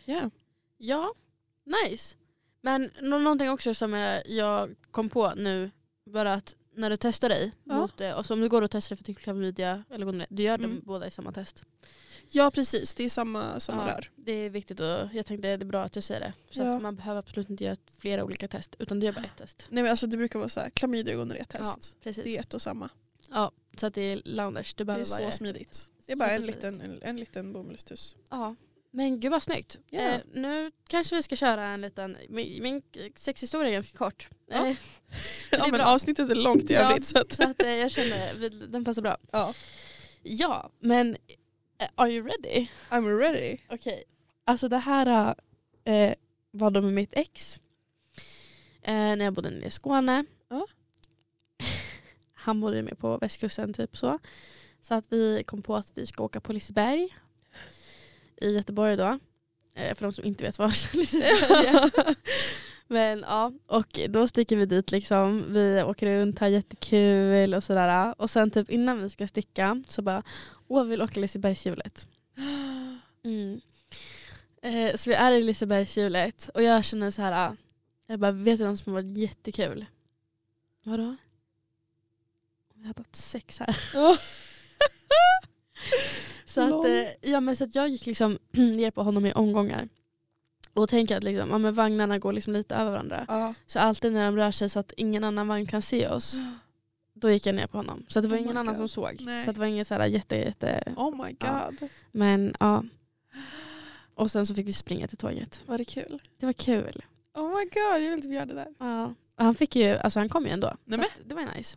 Ja. 0.05 0.31
Ja, 0.79 1.15
nice. 1.65 2.17
Men 2.61 2.91
nå- 3.03 3.19
någonting 3.19 3.51
också 3.51 3.75
som 3.75 3.93
jag 4.27 4.75
kom 4.91 5.09
på 5.09 5.35
nu, 5.35 5.71
bara 6.11 6.35
att 6.35 6.57
när 6.75 6.91
du 6.91 6.97
testar 6.97 7.29
dig, 7.29 7.53
Ja. 7.65 7.75
mot, 7.75 7.97
det, 7.97 8.15
och 8.15 8.27
så 8.27 8.35
om 8.35 8.41
du 8.41 8.49
går 8.49 8.63
och 8.63 8.71
testar 8.71 8.97
dig 8.97 9.05
för 9.05 9.13
klamydia 9.21 9.85
eller 9.91 10.07
gonorré, 10.07 10.27
du 10.31 10.43
gör 10.43 10.55
Mm. 10.59 10.71
dem 10.71 10.81
båda 10.85 11.07
i 11.07 11.11
samma 11.11 11.33
test. 11.33 11.65
ja 12.31 12.51
precis, 12.51 12.95
det 12.95 13.05
är 13.05 13.09
samma, 13.09 13.61
samma 13.61 13.89
Ja, 13.89 13.95
rör. 13.95 14.11
Det 14.17 14.33
är 14.33 14.51
viktigt 14.51 14.81
och 14.81 14.87
jag 15.13 15.27
tänkte 15.27 15.49
det 15.49 15.49
är 15.49 15.59
bra 15.65 15.83
att 15.85 15.95
jag 15.97 16.05
säger 16.05 16.21
det. 16.21 16.33
Så 16.51 16.63
Ja. 16.63 16.77
att 16.77 16.83
man 16.83 16.97
behöver 16.97 17.19
absolut 17.19 17.51
inte 17.51 17.65
göra 17.65 17.77
flera 17.99 18.25
olika 18.25 18.49
test, 18.49 18.77
utan 18.79 19.01
du 19.01 19.07
gör 19.07 19.13
bara 19.13 19.25
ett 19.25 19.37
test. 19.37 19.67
Nej 19.71 19.83
men 19.83 19.91
alltså 19.91 20.07
det 20.07 20.17
brukar 20.17 20.39
vara 20.39 20.49
så 20.49 20.61
här, 20.61 20.71
klamydia 20.71 21.15
och 21.15 21.21
gonorré-test. 21.21 21.97
Precis. 22.03 22.25
det 22.25 22.37
är 22.37 22.41
ett 22.41 22.55
och 22.55 22.63
samma. 22.63 22.89
Ja, 23.31 23.51
så 23.77 23.87
att 23.87 23.95
det 23.95 24.01
är 24.03 24.23
loungers. 24.25 24.75
Du 24.75 24.85
Det 24.85 24.93
är 24.93 24.95
behöver 24.95 25.11
bara 25.11 25.21
göra 25.21 25.31
så 25.33 25.37
smidigt. 25.37 25.69
test. 25.69 25.91
Det 26.07 26.13
är 26.13 26.17
bara 26.17 26.31
en 26.31 26.43
liten, 26.47 26.81
en, 26.81 27.03
en 27.03 27.17
liten 27.17 27.53
bomullstuss. 27.53 28.17
Ja. 28.31 28.55
Men 28.91 29.21
gud 29.21 29.31
vad 29.33 29.43
snyggt. 29.43 29.79
Ja. 29.91 30.01
Eh, 30.01 30.21
nu 30.33 30.71
kanske 30.89 31.17
vi 31.17 31.23
ska 31.23 31.37
köra 31.37 31.65
en 31.67 31.81
liten, 31.81 32.17
min, 32.29 32.63
min 32.63 32.83
sexhistoria 33.17 33.69
är 33.69 33.73
ganska 33.73 33.99
kort. 33.99 34.29
Ja. 34.47 34.67
Eh, 34.67 34.77
Ja, 35.53 35.59
är 35.67 35.71
men 35.71 35.81
bra. 35.81 35.85
avsnittet 35.87 36.31
är 36.31 36.35
långt 36.35 36.71
i 36.71 36.75
Ja. 36.75 36.81
övrigt. 36.81 37.07
Så 37.07 37.19
att, 37.19 37.33
Så 37.33 37.43
att, 37.51 37.63
eh, 37.63 37.69
jag 37.71 37.91
känner 37.91 38.51
den 38.67 38.85
passar 38.85 39.03
bra. 39.03 39.17
ja. 39.33 39.55
Ja, 40.23 40.71
men 40.81 41.17
eh, 41.79 41.89
are 41.95 42.11
you 42.13 42.27
ready? 42.29 42.67
I'm 42.91 43.19
ready. 43.19 43.57
Okej. 43.71 44.05
Alltså 44.45 44.69
det 44.69 44.79
här 44.79 45.35
eh, 45.85 46.15
var 46.51 46.71
då 46.71 46.83
med 46.83 46.93
mitt 46.93 47.15
ex. 47.17 47.61
Eh, 48.83 48.93
när 48.95 49.25
jag 49.25 49.35
bodde 49.35 49.51
nere 49.51 49.67
i 49.67 49.71
Skåne. 49.71 50.25
Ja. 50.49 50.67
Han 52.35 52.61
bodde 52.61 52.83
med 52.83 52.99
på 52.99 53.19
västkusten 53.19 53.73
typ 53.75 53.97
så. 53.97 54.19
Så 54.83 54.95
att 54.95 55.05
vi 55.13 55.45
kom 55.47 55.63
på 55.63 55.77
att 55.77 55.93
vi 55.95 56.07
ska 56.07 56.25
åka 56.25 56.41
på 56.41 56.53
Liseberg. 56.53 57.09
I 58.37 58.55
Göteborg 58.55 58.97
då. 58.97 59.19
Eh, 59.75 59.95
för 59.95 60.07
de 60.07 60.13
som 60.13 60.25
inte 60.25 60.45
vet 60.45 60.59
var. 60.59 60.69
Men 62.89 63.21
ja, 63.21 63.53
och 63.67 64.01
då 64.09 64.29
sticker 64.29 64.57
vi 64.57 64.67
dit 64.67 64.93
liksom. 64.93 65.45
Vi 65.49 65.83
åker 65.83 66.07
runt, 66.07 66.39
har 66.39 66.49
jättekul 66.49 67.55
och 67.55 67.65
sådär. 67.65 68.15
Och 68.19 68.31
sen 68.31 68.51
typ 68.51 68.71
innan 68.71 69.03
vi 69.03 69.11
ska 69.11 69.27
sticka 69.27 69.83
så 69.89 70.03
bara, 70.03 70.23
åh 70.69 70.83
vi 70.83 70.91
vill 70.91 71.03
åka 71.03 71.21
Lisebergshjulet. 71.21 72.07
Mm. 73.25 73.61
Eh, 74.63 74.97
så 74.97 75.11
vi 75.11 75.17
är 75.17 75.33
i 75.33 75.43
Lisebergshjulet 75.43 76.51
och 76.55 76.63
jag 76.63 76.85
känner 76.85 77.11
så 77.11 77.23
här, 77.23 77.57
jag 78.07 78.19
bara, 78.19 78.33
vet 78.33 78.59
du 78.59 78.65
något 78.65 78.79
som 78.79 78.95
har 78.95 79.03
varit 79.03 79.19
jättekul? 79.19 79.87
Vadå? 80.85 81.17
Vi 82.75 82.87
hade 82.87 83.01
haft 83.01 83.17
sex 83.17 83.59
här. 83.59 83.77
så, 86.71 86.79
att, 86.81 86.85
eh, 86.85 87.31
ja, 87.31 87.41
men 87.41 87.57
så 87.57 87.65
att 87.65 87.75
jag 87.75 87.89
gick 87.89 88.07
liksom 88.07 88.39
ner 88.53 88.91
på 88.91 89.03
honom 89.03 89.27
i 89.27 89.33
omgångar. 89.33 89.89
Och 90.75 90.89
tänker 90.89 91.17
att 91.17 91.25
liksom, 91.25 91.51
ja, 91.51 91.59
men 91.59 91.75
vagnarna 91.75 92.19
går 92.19 92.33
liksom 92.33 92.53
lite 92.53 92.75
över 92.75 92.91
varandra. 92.91 93.25
Ja. 93.29 93.55
Så 93.67 93.79
alltid 93.79 94.13
när 94.13 94.27
de 94.27 94.37
rör 94.37 94.51
sig 94.51 94.69
så 94.71 94.79
att 94.79 94.93
ingen 94.97 95.25
annan 95.25 95.49
vagn 95.49 95.67
kan 95.67 95.83
se 95.83 96.09
oss, 96.09 96.37
då 97.15 97.31
gick 97.31 97.47
jag 97.47 97.55
ner 97.55 97.67
på 97.67 97.79
honom. 97.79 98.05
Så 98.09 98.19
att 98.19 98.23
det 98.23 98.29
var 98.29 98.37
Oh 98.37 98.43
ingen 98.43 98.57
annan 98.57 98.75
God. 98.75 98.77
som 98.77 98.89
såg. 98.89 99.17
Nej. 99.21 99.45
Så 99.45 99.51
att 99.51 99.57
det 99.57 99.61
var 99.61 99.67
inget 99.67 99.87
så 99.89 99.95
här 99.95 100.07
jätte, 100.07 100.37
jätte... 100.37 100.95
Oh 100.97 101.25
my 101.27 101.37
Ja. 101.41 101.71
god. 101.81 101.89
Men 102.13 102.55
ja. 102.61 102.85
Och 104.15 104.31
sen 104.31 104.47
så 104.47 104.55
fick 104.55 104.67
vi 104.67 104.73
springa 104.73 105.09
till 105.09 105.19
tåget. 105.19 105.63
Var 105.67 105.79
det 105.79 105.85
kul? 105.85 106.23
Det 106.41 106.47
var 106.47 106.53
kul. 106.53 107.05
Oh 107.35 107.49
my 107.49 107.65
god, 107.65 108.03
jag 108.05 108.11
vill 108.11 108.23
typ 108.23 108.33
göra 108.33 108.47
det 108.47 108.55
där. 108.55 108.69
Ja. 108.79 109.15
Och 109.39 109.45
han 109.45 109.55
fick 109.55 109.77
ju, 109.77 109.97
alltså 109.97 110.19
han 110.19 110.29
kom 110.29 110.45
ju 110.45 110.51
ändå. 110.51 110.67
Nej, 110.67 110.77
Så 110.85 110.89
men. 111.01 111.01
att 111.01 111.29
det 111.29 111.35
var 111.35 111.57
nice. 111.57 111.77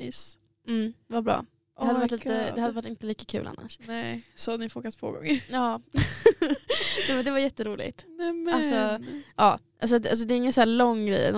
Nice. 0.00 0.38
Mm, 0.68 0.92
det 1.06 1.14
var 1.14 1.22
bra. 1.22 1.44
Det 1.78 1.82
Oh 1.82 1.86
hade, 1.86 1.98
my 1.98 2.00
varit 2.00 2.10
lite, 2.12 2.52
det 2.54 2.60
hade 2.60 2.72
varit 2.72 2.86
inte 2.86 3.06
lika 3.06 3.24
kul 3.24 3.46
annars. 3.46 3.78
Nej, 3.86 4.22
så 4.34 4.56
ni 4.56 4.68
får 4.68 4.80
åka 4.80 4.90
två 4.90 5.10
gånger. 5.10 5.44
Ja. 5.50 5.80
det, 7.08 7.14
var, 7.16 7.22
det 7.22 7.30
var 7.30 7.38
jätteroligt. 7.38 8.04
Nej 8.08 8.32
men. 8.32 8.54
Alltså, 8.54 9.10
Ja, 9.36 9.58
alltså, 9.80 9.98
det- 9.98 10.10
alltså 10.10 10.26
det 10.26 10.34
är 10.34 10.36
ingen 10.36 10.52
så 10.52 10.60
här 10.60 10.66
lång 10.66 11.06
grej, 11.06 11.32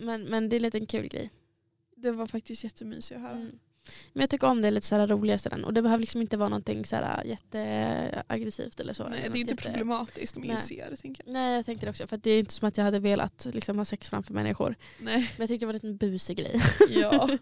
men, 0.00 0.22
men 0.22 0.48
det 0.48 0.56
är 0.56 0.60
lite 0.60 0.78
en 0.78 0.86
kul 0.86 1.08
grej. 1.08 1.30
det 1.96 2.10
var 2.12 2.26
faktiskt 2.26 2.64
jättemysigt 2.64 3.16
att 3.16 3.22
höra. 3.22 3.32
Mm. 3.36 3.58
Men 4.12 4.20
jag 4.20 4.30
tycker 4.30 4.46
om 4.46 4.62
det 4.62 4.70
lite 4.70 4.86
så 4.86 4.94
här 4.96 5.06
roliga 5.06 5.38
ställen 5.38 5.64
och 5.64 5.74
det 5.74 5.82
behöver 5.82 6.00
liksom 6.00 6.20
inte 6.20 6.36
vara 6.36 6.48
någonting 6.48 6.84
så 6.84 6.96
här 6.96 7.24
jätteaggressivt 7.24 8.80
eller 8.80 8.92
så. 8.92 9.08
Nej, 9.08 9.18
Eller 9.20 9.30
det 9.32 9.38
är 9.38 9.40
inte 9.40 9.52
jätte- 9.54 9.62
problematiskt 9.70 10.36
om 10.36 10.44
ingen 10.44 10.54
Nej. 10.56 10.64
ser 10.64 10.90
det. 10.90 10.96
Tänker 10.96 11.22
jag. 11.26 11.32
Nej 11.32 11.54
jag 11.56 11.66
tänkte 11.66 11.86
det 11.86 11.90
också 11.90 12.06
för 12.06 12.16
det 12.16 12.30
är 12.30 12.38
inte 12.38 12.54
som 12.54 12.68
att 12.68 12.76
jag 12.76 12.84
hade 12.84 12.98
velat 12.98 13.46
liksom, 13.52 13.78
ha 13.78 13.84
sex 13.84 14.08
framför 14.08 14.34
människor. 14.34 14.76
Nej. 15.00 15.16
Men 15.16 15.26
jag 15.38 15.48
tyckte 15.48 15.62
det 15.62 15.66
var 15.66 15.72
en 15.74 15.76
liten 15.76 15.96
busig 15.96 16.36
grej. 16.36 16.60
Ja. 16.90 17.28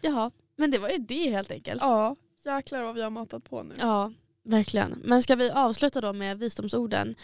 Jaha, 0.00 0.30
men 0.56 0.70
det 0.70 0.78
var 0.78 0.88
ju 0.88 0.98
det 0.98 1.30
helt 1.30 1.50
enkelt. 1.50 1.80
ja, 1.82 2.16
jäklar 2.44 2.82
vad 2.82 2.94
vi 2.94 3.02
har 3.02 3.10
matat 3.10 3.44
på 3.44 3.62
nu. 3.62 3.74
Ja, 3.78 4.12
verkligen. 4.44 5.00
Men 5.04 5.22
ska 5.22 5.36
vi 5.36 5.50
avsluta 5.50 6.00
då 6.00 6.12
med 6.12 6.38
visdomsorden? 6.38 7.14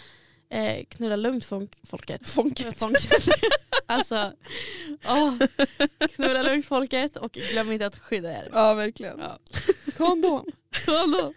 Eh, 0.51 0.85
knulla 0.89 1.17
lugnt 1.17 1.45
folk, 1.45 1.71
folket. 1.83 2.29
Fonket. 2.29 2.79
folket. 2.83 3.29
alltså, 3.87 4.33
åh, 5.09 5.35
knulla 6.15 6.43
lugnt 6.43 6.67
folket 6.67 7.17
och 7.17 7.33
glöm 7.33 7.73
inte 7.73 7.87
att 7.87 7.99
skydda 7.99 8.31
er. 8.33 8.51
Ja, 8.53 8.75
verkligen. 8.75 9.19
Ja. 9.19 9.39
Kondom. 9.97 10.47
Hallå. 10.87 11.33